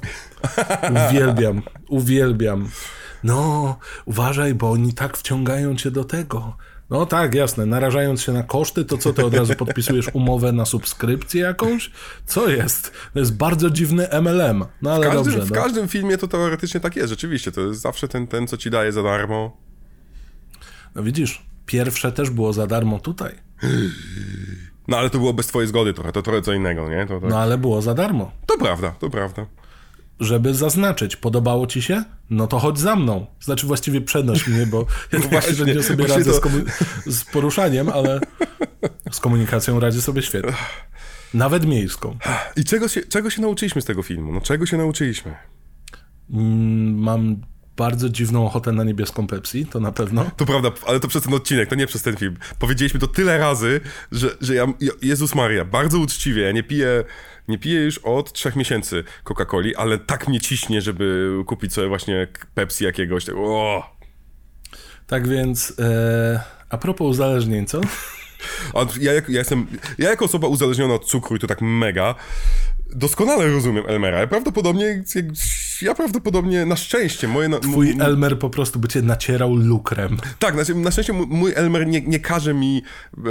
Uwielbiam, 1.10 1.61
uwielbiam. 1.90 2.69
No, 3.23 3.78
uważaj, 4.06 4.56
bo 4.56 4.72
oni 4.72 4.94
tak 4.94 5.18
wciągają 5.18 5.76
cię 5.76 5.91
do 5.91 6.03
tego. 6.03 6.57
No 6.91 7.05
tak, 7.05 7.34
jasne. 7.35 7.65
Narażając 7.65 8.22
się 8.22 8.31
na 8.31 8.43
koszty, 8.43 8.85
to 8.85 8.97
co 8.97 9.13
ty 9.13 9.26
od 9.26 9.34
razu 9.34 9.55
podpisujesz 9.55 10.09
umowę 10.13 10.51
na 10.51 10.65
subskrypcję 10.65 11.41
jakąś? 11.41 11.91
Co 12.26 12.49
jest? 12.49 12.91
To 13.13 13.19
jest 13.19 13.38
bardzo 13.38 13.69
dziwny 13.69 14.07
MLM. 14.22 14.65
No 14.81 14.93
ale 14.93 15.07
w 15.07 15.11
każdym, 15.11 15.23
dobrze. 15.23 15.39
No. 15.39 15.45
W 15.45 15.51
każdym 15.51 15.88
filmie 15.88 16.18
to 16.18 16.27
teoretycznie 16.27 16.80
tak 16.80 16.95
jest, 16.95 17.09
rzeczywiście. 17.09 17.51
To 17.51 17.61
jest 17.61 17.81
zawsze 17.81 18.07
ten, 18.07 18.27
ten 18.27 18.47
co 18.47 18.57
ci 18.57 18.69
daje 18.69 18.91
za 18.91 19.03
darmo. 19.03 19.57
No 20.95 21.03
widzisz, 21.03 21.45
pierwsze 21.65 22.11
też 22.11 22.30
było 22.30 22.53
za 22.53 22.68
darmo 22.68 22.99
tutaj. 22.99 23.35
No 24.88 24.97
ale 24.97 25.09
to 25.09 25.18
było 25.18 25.34
bez 25.34 25.47
twojej 25.47 25.68
zgody 25.68 25.93
trochę, 25.93 26.11
to 26.11 26.22
trochę 26.22 26.41
co 26.41 26.53
innego, 26.53 26.89
nie? 26.89 27.05
To, 27.07 27.19
tak... 27.19 27.30
No 27.30 27.39
ale 27.39 27.57
było 27.57 27.81
za 27.81 27.93
darmo. 27.93 28.31
To 28.45 28.57
prawda, 28.57 28.91
to 28.99 29.09
prawda 29.09 29.45
żeby 30.22 30.53
zaznaczyć, 30.53 31.15
podobało 31.15 31.68
ci 31.68 31.81
się? 31.81 32.03
No 32.30 32.48
to 32.48 32.60
chodź 32.60 32.80
za 32.80 32.95
mną. 32.95 33.26
Znaczy 33.39 33.68
właściwie 33.68 34.02
przenoś 34.02 34.48
mnie, 34.48 34.65
bo 34.65 34.85
ja 35.11 35.19
no 35.19 35.27
właśnie, 35.31 35.53
że 35.53 35.65
nie 35.65 35.84
sobie 35.84 36.07
radzę 36.07 36.31
to... 36.31 36.49
z, 36.49 37.15
z, 37.15 37.23
poruszaniem, 37.23 37.89
ale 37.89 38.19
z 39.11 39.19
komunikacją 39.19 39.80
radzę 39.80 40.02
sobie 40.02 40.22
świetnie. 40.22 40.53
Nawet 41.34 41.65
miejską. 41.65 42.18
I 42.56 42.64
czego 42.64 42.88
się, 42.88 43.02
czego 43.02 43.30
się 43.30 43.41
nauczyliśmy 43.41 43.81
z 43.81 43.85
tego 43.85 44.03
filmu? 44.03 44.34
No 44.34 44.41
czego 44.41 44.65
się 44.65 44.77
nauczyliśmy? 44.77 45.35
Mm, 46.30 46.95
mam 46.95 47.41
bardzo 47.77 48.10
dziwną 48.10 48.45
ochotę 48.45 48.72
na 48.72 48.84
niebieską 48.84 49.27
Pepsi, 49.27 49.65
to 49.65 49.80
na 49.80 49.91
pewno. 49.91 50.31
To 50.38 50.45
prawda, 50.45 50.72
ale 50.88 50.99
to 50.99 51.07
przez 51.07 51.23
ten 51.23 51.34
odcinek, 51.34 51.69
to 51.69 51.76
nie 51.76 51.88
przez 51.88 52.02
ten 52.02 52.18
film. 52.18 52.38
Powiedzieliśmy 52.60 52.99
to 52.99 53.07
tyle 53.07 53.38
razy, 53.38 53.81
że, 54.11 54.30
że 54.41 54.56
ja, 54.56 54.65
Jezus 55.02 55.35
Maria, 55.35 55.65
bardzo 55.65 55.99
uczciwie, 55.99 56.41
ja 56.41 56.52
nie 56.52 56.64
piję, 56.64 57.03
nie 57.47 57.57
piję 57.57 57.81
już 57.81 57.97
od 57.97 58.34
trzech 58.34 58.55
miesięcy 58.55 59.03
Coca-Coli, 59.23 59.72
ale 59.77 59.97
tak 59.97 60.27
mnie 60.27 60.41
ciśnie, 60.41 60.81
żeby 60.81 61.30
kupić 61.45 61.73
sobie 61.73 61.88
właśnie 61.88 62.27
Pepsi 62.53 62.84
jakiegoś. 62.84 63.26
Tak, 63.26 63.35
o! 63.38 63.84
Tak 65.07 65.27
więc, 65.27 65.73
e, 65.80 66.43
a 66.69 66.77
propos 66.77 67.07
uzależnień, 67.07 67.65
co? 67.65 67.81
Ja, 68.99 69.13
ja, 69.13 69.22
jestem, 69.27 69.68
ja 69.97 70.09
jako 70.09 70.26
osoba 70.26 70.47
uzależniona 70.47 70.93
od 70.93 71.05
cukru 71.05 71.35
i 71.35 71.39
to 71.39 71.47
tak 71.47 71.61
mega, 71.61 72.15
doskonale 72.95 73.47
rozumiem 73.47 73.84
Elmera. 73.88 74.19
Ja 74.19 74.27
prawdopodobnie, 74.27 75.03
ja 75.82 75.95
prawdopodobnie 75.95 76.66
na 76.66 76.76
szczęście 76.76 77.28
moje... 77.28 77.49
Na, 77.49 77.60
Twój 77.60 77.95
Elmer 77.99 78.40
po 78.40 78.49
prostu 78.49 78.80
by 78.80 78.88
cię 78.88 79.02
nacierał 79.02 79.56
lukrem. 79.56 80.18
Tak, 80.40 80.56
na, 80.56 80.76
na 80.76 80.91
szczęście 80.91 81.14
mój 81.14 81.53
Elmer 81.56 81.88
nie, 81.88 82.02
nie 82.02 82.20
każe 82.20 82.53
mi 82.53 82.84
e, 83.18 83.22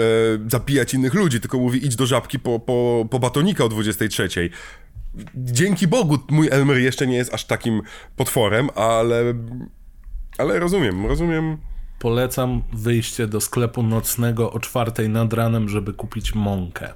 zabijać 0.49 0.95
innych 0.95 1.15
ludzi, 1.15 1.41
tylko 1.41 1.59
mówi 1.59 1.87
idź 1.87 1.97
do 1.97 2.07
żabki 2.07 2.39
po, 2.39 2.61
po, 2.61 3.07
po 3.11 3.19
batonika 3.19 3.65
o 3.65 3.69
23. 3.69 4.51
Dzięki 5.35 5.89
Bogu 5.89 6.19
mój 6.31 6.49
Elmer 6.51 6.77
jeszcze 6.77 7.07
nie 7.07 7.17
jest 7.17 7.35
aż 7.35 7.45
takim 7.45 7.83
potworem, 8.17 8.69
ale... 8.75 9.35
Ale 10.39 10.59
rozumiem, 10.59 11.07
rozumiem... 11.07 11.59
Polecam 11.99 12.63
wyjście 12.73 13.27
do 13.27 13.41
sklepu 13.41 13.83
nocnego 13.83 14.53
o 14.53 14.61
czwartej 14.61 15.09
nad 15.09 15.33
ranem, 15.33 15.69
żeby 15.69 15.93
kupić 15.93 16.35
mąkę. 16.35 16.95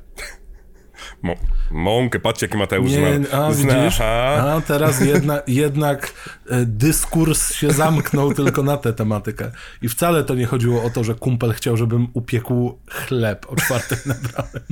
Mo 1.22 1.34
mąkę, 1.70 2.18
patrzcie 2.20 2.46
jaki 2.46 2.58
Mateusz 2.58 2.90
Nie, 2.90 3.14
zna. 3.28 3.38
a 3.46 3.52
zna. 3.52 3.74
widzisz? 3.74 4.00
A 4.00 4.62
teraz 4.66 5.00
jedna, 5.00 5.40
jednak 5.46 6.12
e, 6.50 6.64
dyskurs 6.66 7.52
się 7.54 7.70
zamknął 7.72 8.34
tylko 8.34 8.62
na 8.62 8.76
tę 8.76 8.92
tematykę. 8.92 9.50
I 9.82 9.88
wcale 9.88 10.24
to 10.24 10.34
nie 10.34 10.46
chodziło 10.46 10.82
o 10.82 10.90
to, 10.90 11.04
że 11.04 11.14
kumpel 11.14 11.52
chciał, 11.52 11.76
żebym 11.76 12.08
upiekł 12.12 12.78
chleb 12.90 13.46
o 13.48 13.56
czwartej 13.56 13.98
nad 14.06 14.18
ranem. 14.36 14.62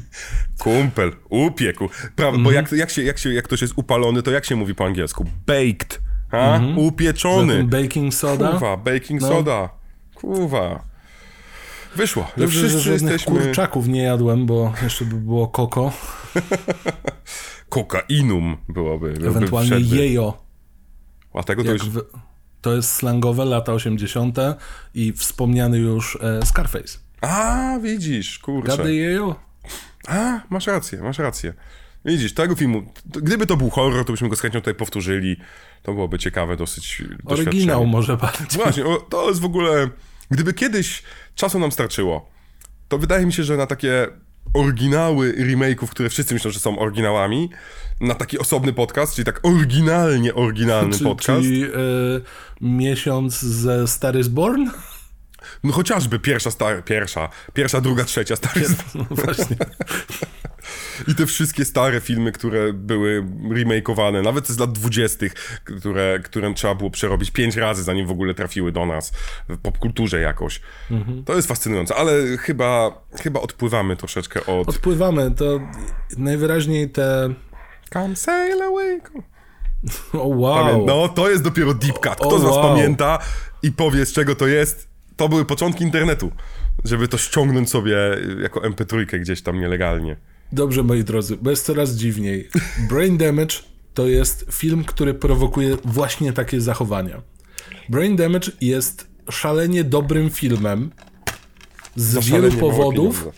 Kumpel, 0.58 1.12
upiekł. 1.28 1.88
Prawda, 2.16 2.38
bo 2.42 2.52
jak, 2.52 2.72
jak, 2.72 2.90
się, 2.90 3.02
jak, 3.02 3.18
się, 3.18 3.32
jak 3.32 3.44
ktoś 3.44 3.62
jest 3.62 3.74
upalony, 3.76 4.22
to 4.22 4.30
jak 4.30 4.44
się 4.44 4.56
mówi 4.56 4.74
po 4.74 4.84
angielsku? 4.84 5.26
Baked. 5.46 6.00
Ha? 6.30 6.60
Upieczony. 6.76 7.52
Zatem 7.52 7.68
baking 7.68 8.14
soda. 8.14 8.52
Kuwa, 8.52 8.76
baking 8.76 9.20
No. 9.20 9.28
soda. 9.28 9.68
Kuwa. 10.14 10.91
Wyszło, 11.96 12.26
że 12.36 12.42
Dobrze, 12.42 12.60
że 12.60 12.68
wszyscy 12.68 12.90
żadnych 12.90 13.12
jesteśmy... 13.12 13.40
kurczaków 13.40 13.88
nie 13.88 14.02
jadłem, 14.02 14.46
bo 14.46 14.72
jeszcze 14.82 15.04
by 15.04 15.16
było 15.16 15.48
koko. 15.48 15.92
Kokainum 17.68 18.56
byłoby. 18.68 19.12
byłoby 19.12 19.38
Ewentualnie 19.38 19.70
wszedłby. 19.70 19.96
jejo. 19.96 20.42
A 21.34 21.42
tego 21.42 21.64
to 21.64 21.72
już... 21.72 21.88
w, 21.88 22.00
to 22.60 22.74
jest 22.74 22.90
slangowe 22.90 23.44
lata 23.44 23.72
80. 23.72 24.38
i 24.94 25.12
wspomniany 25.12 25.78
już 25.78 26.18
e, 26.22 26.46
Scarface. 26.46 26.98
A, 27.20 27.78
widzisz, 27.82 28.38
kurczę. 28.38 28.76
Gady 28.76 28.94
jejo? 28.94 29.34
A, 30.08 30.40
masz 30.50 30.66
rację, 30.66 31.02
masz 31.02 31.18
rację. 31.18 31.54
Widzisz, 32.04 32.34
tego 32.34 32.54
filmu, 32.54 32.82
gdyby 33.06 33.46
to 33.46 33.56
był 33.56 33.70
horror, 33.70 34.04
to 34.04 34.12
byśmy 34.12 34.28
go 34.28 34.36
z 34.36 34.40
chęcią 34.40 34.58
tutaj 34.58 34.74
powtórzyli. 34.74 35.36
To 35.82 35.92
byłoby 35.92 36.18
ciekawe 36.18 36.56
dosyć 36.56 37.02
Oryginał 37.24 37.86
może 37.86 38.16
bardziej. 38.16 38.46
Właśnie, 38.62 38.86
o, 38.86 38.96
to 38.96 39.28
jest 39.28 39.40
w 39.40 39.44
ogóle... 39.44 39.88
Gdyby 40.32 40.54
kiedyś 40.54 41.02
czasu 41.34 41.58
nam 41.58 41.72
starczyło, 41.72 42.30
to 42.88 42.98
wydaje 42.98 43.26
mi 43.26 43.32
się, 43.32 43.44
że 43.44 43.56
na 43.56 43.66
takie 43.66 44.08
oryginały 44.54 45.32
remake'ów, 45.32 45.88
które 45.88 46.08
wszyscy 46.10 46.34
myślą, 46.34 46.50
że 46.50 46.60
są 46.60 46.78
oryginałami, 46.78 47.50
na 48.00 48.14
taki 48.14 48.38
osobny 48.38 48.72
podcast, 48.72 49.14
czyli 49.14 49.24
tak 49.26 49.40
oryginalnie 49.42 50.34
oryginalny 50.34 50.98
Czy, 50.98 51.04
podcast, 51.04 51.42
czyli 51.42 51.64
e, 51.64 51.68
miesiąc 52.60 53.40
ze 53.40 53.88
Star 53.88 54.18
is 54.18 54.28
Born? 54.28 54.70
no 55.64 55.72
chociażby 55.72 56.18
pierwsza, 56.18 56.50
star, 56.50 56.84
pierwsza, 56.84 57.28
pierwsza, 57.54 57.80
druga, 57.80 58.04
trzecia, 58.04 58.36
stary, 58.36 58.66
No 58.94 59.06
właśnie. 59.10 59.56
I 61.08 61.14
te 61.14 61.26
wszystkie 61.26 61.64
stare 61.64 62.00
filmy, 62.00 62.32
które 62.32 62.72
były 62.72 63.26
remakeowane, 63.50 64.22
nawet 64.22 64.48
z 64.48 64.58
lat 64.58 64.72
dwudziestych, 64.72 65.34
które, 65.64 66.20
które 66.24 66.54
trzeba 66.54 66.74
było 66.74 66.90
przerobić 66.90 67.30
pięć 67.30 67.56
razy, 67.56 67.82
zanim 67.82 68.06
w 68.06 68.10
ogóle 68.10 68.34
trafiły 68.34 68.72
do 68.72 68.86
nas 68.86 69.12
w 69.48 69.58
popkulturze 69.58 70.20
jakoś. 70.20 70.60
To 71.24 71.36
jest 71.36 71.48
fascynujące, 71.48 71.96
ale 71.96 72.12
chyba, 72.36 73.02
chyba 73.22 73.40
odpływamy 73.40 73.96
troszeczkę 73.96 74.46
od... 74.46 74.68
Odpływamy, 74.68 75.30
to 75.30 75.60
najwyraźniej 76.18 76.90
te... 76.90 77.34
Come 77.92 78.16
sail 78.16 78.62
away. 78.62 79.00
O 80.12 80.26
wow! 80.26 80.86
No, 80.86 81.08
to 81.08 81.30
jest 81.30 81.42
dopiero 81.42 81.74
deep 81.74 81.98
cut. 81.98 82.14
Kto 82.14 82.28
O, 82.28 82.38
z 82.38 82.42
was 82.42 82.52
wow. 82.52 82.62
pamięta 82.62 83.18
i 83.62 83.72
powie, 83.72 84.06
z 84.06 84.12
czego 84.12 84.34
to 84.34 84.46
jest? 84.46 84.88
To 85.16 85.28
były 85.28 85.44
początki 85.44 85.84
internetu, 85.84 86.32
żeby 86.84 87.08
to 87.08 87.18
ściągnąć 87.18 87.70
sobie 87.70 87.96
jako 88.42 88.60
MP3 88.60 89.20
gdzieś 89.20 89.42
tam 89.42 89.60
nielegalnie. 89.60 90.16
Dobrze, 90.52 90.82
moi 90.82 91.04
drodzy, 91.04 91.36
bo 91.36 91.50
jest 91.50 91.66
coraz 91.66 91.94
dziwniej. 91.94 92.48
Brain 92.88 93.16
Damage 93.16 93.54
to 93.94 94.06
jest 94.06 94.46
film, 94.50 94.84
który 94.84 95.14
prowokuje 95.14 95.76
właśnie 95.84 96.32
takie 96.32 96.60
zachowania. 96.60 97.22
Brain 97.88 98.16
Damage 98.16 98.52
jest 98.60 99.06
szalenie 99.30 99.84
dobrym 99.84 100.30
filmem 100.30 100.90
z 101.96 102.02
Za 102.04 102.20
wielu 102.20 102.52
powodów 102.52 103.28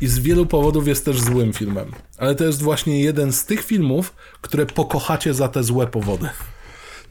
i 0.00 0.06
z 0.06 0.18
wielu 0.18 0.46
powodów 0.46 0.88
jest 0.88 1.04
też 1.04 1.20
złym 1.20 1.52
filmem. 1.52 1.92
Ale 2.18 2.34
to 2.34 2.44
jest 2.44 2.62
właśnie 2.62 3.02
jeden 3.02 3.32
z 3.32 3.44
tych 3.44 3.64
filmów, 3.64 4.14
które 4.40 4.66
pokochacie 4.66 5.34
za 5.34 5.48
te 5.48 5.62
złe 5.62 5.86
powody. 5.86 6.28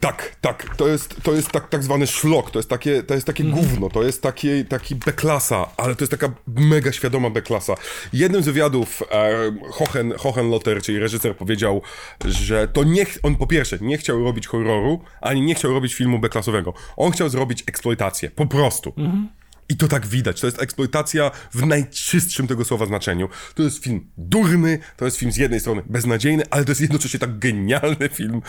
Tak, 0.02 0.36
tak, 0.40 0.76
to 0.76 0.88
jest, 0.88 1.22
to 1.22 1.34
jest 1.34 1.50
tak, 1.50 1.68
tak 1.68 1.82
zwany 1.82 2.06
szlok, 2.06 2.50
to 2.50 2.58
jest 2.58 2.68
takie, 2.68 3.02
to 3.02 3.14
jest 3.14 3.26
takie 3.26 3.44
Mhm. 3.44 3.62
gówno, 3.62 3.88
to 3.88 4.02
jest 4.02 4.22
taki, 4.22 4.64
taki 4.64 4.94
B-klasa, 4.94 5.66
ale 5.76 5.94
to 5.94 6.02
jest 6.04 6.10
taka 6.10 6.32
mega 6.46 6.92
świadoma 6.92 7.30
B-klasa. 7.30 7.74
Jednym 8.12 8.42
z 8.42 8.46
wywiadów 8.46 9.02
e, 9.10 9.52
Hohen, 9.70 10.12
Hohenlotter, 10.18 10.82
czyli 10.82 10.98
reżyser, 10.98 11.36
powiedział, 11.36 11.82
że 12.24 12.68
to 12.68 12.84
nie, 12.84 13.06
on 13.22 13.36
po 13.36 13.46
pierwsze 13.46 13.78
nie 13.80 13.98
chciał 13.98 14.24
robić 14.24 14.46
horroru, 14.46 15.00
ani 15.20 15.42
nie 15.42 15.54
chciał 15.54 15.72
robić 15.72 15.94
filmu 15.94 16.18
B-klasowego. 16.18 16.74
On 16.96 17.12
chciał 17.12 17.28
zrobić 17.28 17.64
eksploitację, 17.66 18.30
po 18.30 18.46
prostu. 18.46 18.92
Mhm. 18.96 19.28
I 19.68 19.76
to 19.76 19.88
tak 19.88 20.06
widać. 20.06 20.40
To 20.40 20.46
jest 20.46 20.62
eksploitacja 20.62 21.30
w 21.52 21.66
najczystszym 21.66 22.46
tego 22.46 22.64
słowa 22.64 22.86
znaczeniu. 22.86 23.28
To 23.54 23.62
jest 23.62 23.84
film 23.84 24.10
durny, 24.16 24.78
to 24.96 25.04
jest 25.04 25.16
film 25.16 25.32
z 25.32 25.36
jednej 25.36 25.60
strony 25.60 25.82
beznadziejny, 25.86 26.42
ale 26.50 26.64
to 26.64 26.70
jest 26.70 26.80
jednocześnie 26.80 27.20
tak 27.20 27.38
genialny 27.38 28.08
film, 28.08 28.42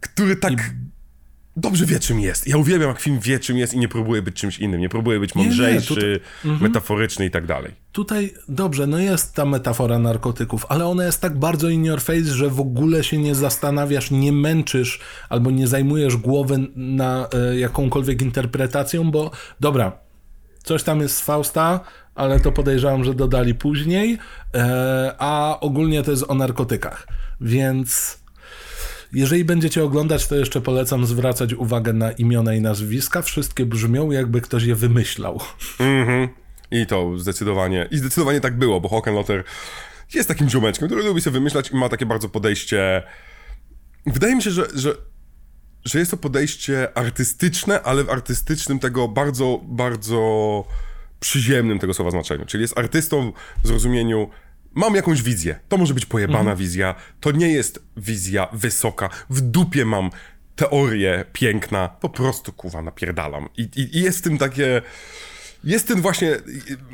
który 0.00 0.36
tak 0.36 0.74
dobrze 1.58 1.86
wie, 1.86 2.00
czym 2.00 2.20
jest. 2.20 2.46
Ja 2.46 2.56
uwielbiam, 2.56 2.88
jak 2.88 3.00
film 3.00 3.20
wie, 3.20 3.38
czym 3.38 3.56
jest 3.56 3.74
i 3.74 3.78
nie 3.78 3.88
próbuje 3.88 4.22
być 4.22 4.34
czymś 4.34 4.58
innym. 4.58 4.80
Nie 4.80 4.88
próbuje 4.88 5.20
być 5.20 5.34
nie, 5.34 5.42
mądrzejszy, 5.42 6.20
tutaj- 6.42 6.58
metaforyczny 6.60 7.26
i 7.26 7.30
tak 7.30 7.46
dalej. 7.46 7.74
Tutaj 7.92 8.34
dobrze, 8.48 8.86
no 8.86 8.98
jest 8.98 9.34
ta 9.34 9.44
metafora 9.44 9.98
narkotyków, 9.98 10.66
ale 10.68 10.86
ona 10.86 11.04
jest 11.04 11.20
tak 11.20 11.38
bardzo 11.38 11.68
in 11.68 11.84
your 11.84 12.00
face, 12.00 12.24
że 12.24 12.50
w 12.50 12.60
ogóle 12.60 13.04
się 13.04 13.18
nie 13.18 13.34
zastanawiasz, 13.34 14.10
nie 14.10 14.32
męczysz 14.32 15.00
albo 15.28 15.50
nie 15.50 15.66
zajmujesz 15.66 16.16
głowy 16.16 16.58
na 16.76 17.28
e, 17.34 17.58
jakąkolwiek 17.58 18.22
interpretacją, 18.22 19.10
bo 19.10 19.30
dobra, 19.60 19.92
coś 20.62 20.82
tam 20.82 21.00
jest 21.00 21.16
z 21.16 21.20
Fausta, 21.20 21.80
ale 22.14 22.40
to 22.40 22.52
podejrzewam, 22.52 23.04
że 23.04 23.14
dodali 23.14 23.54
później, 23.54 24.18
e, 24.54 25.14
a 25.18 25.60
ogólnie 25.60 26.02
to 26.02 26.10
jest 26.10 26.24
o 26.28 26.34
narkotykach, 26.34 27.08
więc 27.40 28.18
jeżeli 29.12 29.44
będziecie 29.44 29.84
oglądać, 29.84 30.26
to 30.26 30.36
jeszcze 30.36 30.60
polecam 30.60 31.06
zwracać 31.06 31.54
uwagę 31.54 31.92
na 31.92 32.12
imiona 32.12 32.54
i 32.54 32.60
nazwiska. 32.60 33.22
Wszystkie 33.22 33.66
brzmią, 33.66 34.10
jakby 34.10 34.40
ktoś 34.40 34.64
je 34.64 34.74
wymyślał. 34.74 35.40
Mhm. 35.80 36.28
I 36.70 36.86
to 36.86 37.18
zdecydowanie, 37.18 37.88
i 37.90 37.98
zdecydowanie 37.98 38.40
tak 38.40 38.58
było, 38.58 38.80
bo 38.80 38.88
Hockenlotter 38.88 39.44
jest 40.14 40.28
takim 40.28 40.50
ziomeczkiem, 40.50 40.88
który 40.88 41.02
lubi 41.02 41.20
sobie 41.20 41.34
wymyślać 41.34 41.70
i 41.70 41.76
ma 41.76 41.88
takie 41.88 42.06
bardzo 42.06 42.28
podejście... 42.28 43.02
Wydaje 44.06 44.36
mi 44.36 44.42
się, 44.42 44.50
że, 44.50 44.66
że, 44.74 44.94
że 45.84 45.98
jest 45.98 46.10
to 46.10 46.16
podejście 46.16 46.98
artystyczne, 46.98 47.82
ale 47.82 48.04
w 48.04 48.10
artystycznym 48.10 48.78
tego 48.78 49.08
bardzo, 49.08 49.60
bardzo 49.64 50.64
przyziemnym 51.20 51.78
tego 51.78 51.94
słowa 51.94 52.10
znaczeniu. 52.10 52.46
Czyli 52.46 52.62
jest 52.62 52.78
artystą 52.78 53.32
w 53.64 53.66
zrozumieniu 53.66 54.30
mam 54.78 54.94
jakąś 54.94 55.22
wizję. 55.22 55.58
To 55.68 55.76
może 55.78 55.94
być 55.94 56.06
pojebana 56.06 56.56
wizja. 56.56 56.94
To 57.20 57.30
nie 57.32 57.48
jest 57.52 57.82
wizja 57.96 58.48
wysoka. 58.52 59.08
W 59.30 59.40
dupie 59.40 59.84
mam 59.84 60.10
teorię 60.56 61.24
piękna. 61.32 61.88
Po 61.88 62.08
prostu, 62.08 62.52
kuwa, 62.52 62.82
napierdalam. 62.82 63.48
I, 63.56 63.62
i, 63.76 63.96
i 63.98 64.02
jest 64.02 64.18
w 64.18 64.22
tym 64.22 64.38
takie... 64.38 64.82
Jest 65.64 65.88
ten 65.88 66.00
właśnie... 66.00 66.36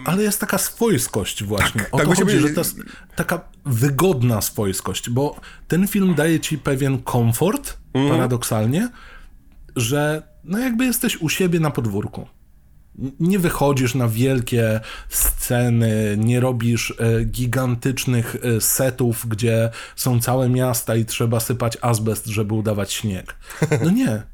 Ale 0.05 0.23
jest 0.23 0.41
taka 0.41 0.59
swojskość 0.59 1.45
właśnie. 1.45 1.81
Tak, 1.81 1.95
o 1.95 1.99
tak 1.99 2.07
to 2.07 2.15
chodzi, 2.15 2.39
że 2.39 2.51
to 2.51 2.61
jest 2.61 2.77
taka 3.17 3.41
wygodna 3.65 4.41
swojskość, 4.41 5.11
bo 5.11 5.41
ten 5.69 5.89
film 5.89 6.15
daje 6.15 6.41
ci 6.41 6.59
pewien 6.59 7.03
komfort, 7.03 7.77
Mhm. 7.95 8.15
paradoksalnie, 8.15 8.89
że 9.77 10.23
no 10.45 10.59
jakby 10.59 10.85
jesteś 10.85 11.17
u 11.17 11.29
siebie 11.29 11.61
na 11.61 11.71
podwórku. 11.71 12.27
Nie 13.21 13.39
wychodzisz 13.39 13.95
na 13.95 14.09
wielkie 14.09 14.81
sceny, 15.09 16.17
nie 16.19 16.41
robisz 16.41 16.95
e, 16.99 17.25
gigantycznych 17.25 18.37
e, 18.57 18.61
setów, 18.61 19.27
gdzie 19.29 19.71
są 19.97 20.21
całe 20.21 20.49
miasta 20.49 20.97
i 20.97 21.05
trzeba 21.05 21.41
sypać 21.41 21.79
azbest, 21.81 22.27
żeby 22.27 22.55
udawać 22.55 22.93
śnieg. 22.93 23.37
No 23.85 23.91
nie. 23.91 24.23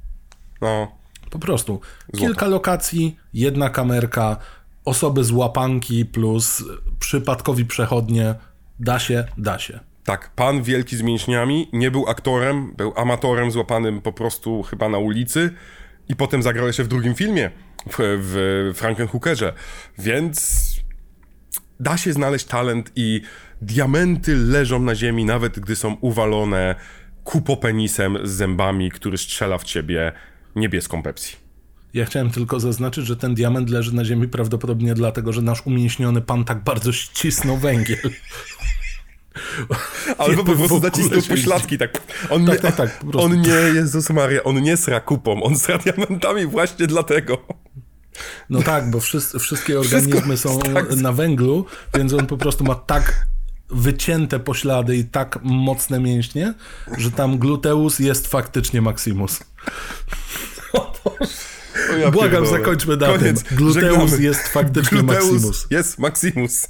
No, 0.63 0.93
Po 1.31 1.39
prostu. 1.39 1.81
Kilka 2.17 2.47
lokacji, 2.47 3.17
jedna 3.35 3.71
kamerka, 3.71 4.37
osoby 4.85 5.25
z 5.25 5.31
łapanki 5.31 6.05
plus 6.05 6.65
przypadkowi 6.99 7.65
przechodnie. 7.65 8.35
Da 8.81 8.99
się, 8.99 9.25
da 9.39 9.59
się. 9.59 9.81
Tak, 10.05 10.31
pan 10.35 10.63
wielki 10.63 10.97
z 10.97 11.03
mięśniami 11.03 11.69
nie 11.73 11.91
był 11.91 12.09
aktorem, 12.09 12.73
był 12.77 12.93
amatorem 12.97 13.51
złapanym 13.51 14.01
po 14.01 14.13
prostu 14.13 14.63
chyba 14.63 14.89
na 14.89 14.99
ulicy 14.99 15.51
i 16.11 16.17
potem 16.17 16.43
zagrał 16.43 16.67
jeszcze 16.67 16.85
w 16.85 16.89
drugim 16.89 17.15
filmie, 17.15 17.51
w, 17.87 17.95
w 17.99 18.73
Frankenhookerze, 18.79 19.53
więc 19.99 20.71
da 21.81 21.97
się 21.97 22.13
znaleźć 22.13 22.45
talent 22.45 22.93
i 22.97 23.23
diamenty 23.63 24.37
leżą 24.37 24.81
na 24.81 24.95
ziemi, 24.95 25.25
nawet 25.25 25.61
gdy 25.61 25.77
są 25.77 25.97
uwalone 26.01 26.75
kupopenisem 27.25 28.19
z 28.23 28.31
zębami, 28.31 28.91
który 28.91 29.19
strzela 29.19 29.59
w 29.59 29.65
ciebie 29.65 30.13
niebieską 30.57 31.03
Pepsi. 31.03 31.37
Ja 31.95 32.05
chciałem 32.05 32.31
tylko 32.31 32.61
zaznaczyć, 32.61 33.07
że 33.07 33.17
ten 33.17 33.35
diament 33.35 33.71
leży 33.71 33.95
na 33.95 34.05
ziemi 34.05 34.29
prawdopodobnie 34.29 34.95
dlatego, 34.95 35.33
że 35.33 35.43
nasz 35.43 35.67
umięśniony 35.67 36.21
pan 36.21 36.45
tak 36.45 36.65
bardzo 36.65 36.93
ścisnął 36.93 37.57
węgiel. 37.57 38.11
Albo 40.19 40.45
po 40.45 40.55
prostu 40.55 40.81
zacisnął 40.81 41.23
pośladki, 41.23 41.79
tak. 41.79 42.03
On 42.31 42.47
Tak, 42.47 42.55
nie, 42.55 42.61
tak, 42.73 42.77
tak, 42.77 43.05
on 43.15 43.41
nie, 43.41 43.55
Jezus 43.75 44.11
Maria, 44.11 44.43
on 44.45 44.63
nie 44.63 44.77
sra 44.77 45.01
kupą, 45.01 45.43
on 45.43 45.59
sra 45.59 45.79
diamentami 45.79 46.47
właśnie 46.47 46.87
dlatego. 46.87 47.39
No 48.51 48.63
tak, 48.63 48.91
bo 48.91 48.99
wszys- 48.99 49.39
wszystkie 49.39 49.81
organizmy 49.81 50.37
są 50.37 50.59
tak. 50.59 50.97
na 50.97 51.13
węglu, 51.13 51.67
więc 51.95 52.13
on 52.13 52.27
po 52.27 52.37
prostu 52.37 52.65
ma 52.65 52.75
tak 52.75 53.27
wycięte 53.71 54.41
poślady 54.41 54.97
i 54.97 55.05
tak 55.05 55.39
mocne 55.43 56.01
mięśnie, 56.01 56.55
że 56.99 57.11
tam 57.11 57.39
gluteus 57.39 57.99
jest 57.99 58.27
faktycznie 58.29 58.83
Maximus. 58.83 59.41
Ja 62.01 62.11
Błagam, 62.11 62.31
pierdolę. 62.43 62.59
zakończmy 62.59 62.97
na 62.97 63.07
Koniec. 63.07 63.43
Gluteus 63.43 63.75
Żegnamy. 64.01 64.23
jest 64.23 64.49
faktycznie 64.49 64.99
Gluteus 64.99 65.25
Maximus. 65.33 65.67
Jest 65.71 65.99
Maximus. 65.99 66.67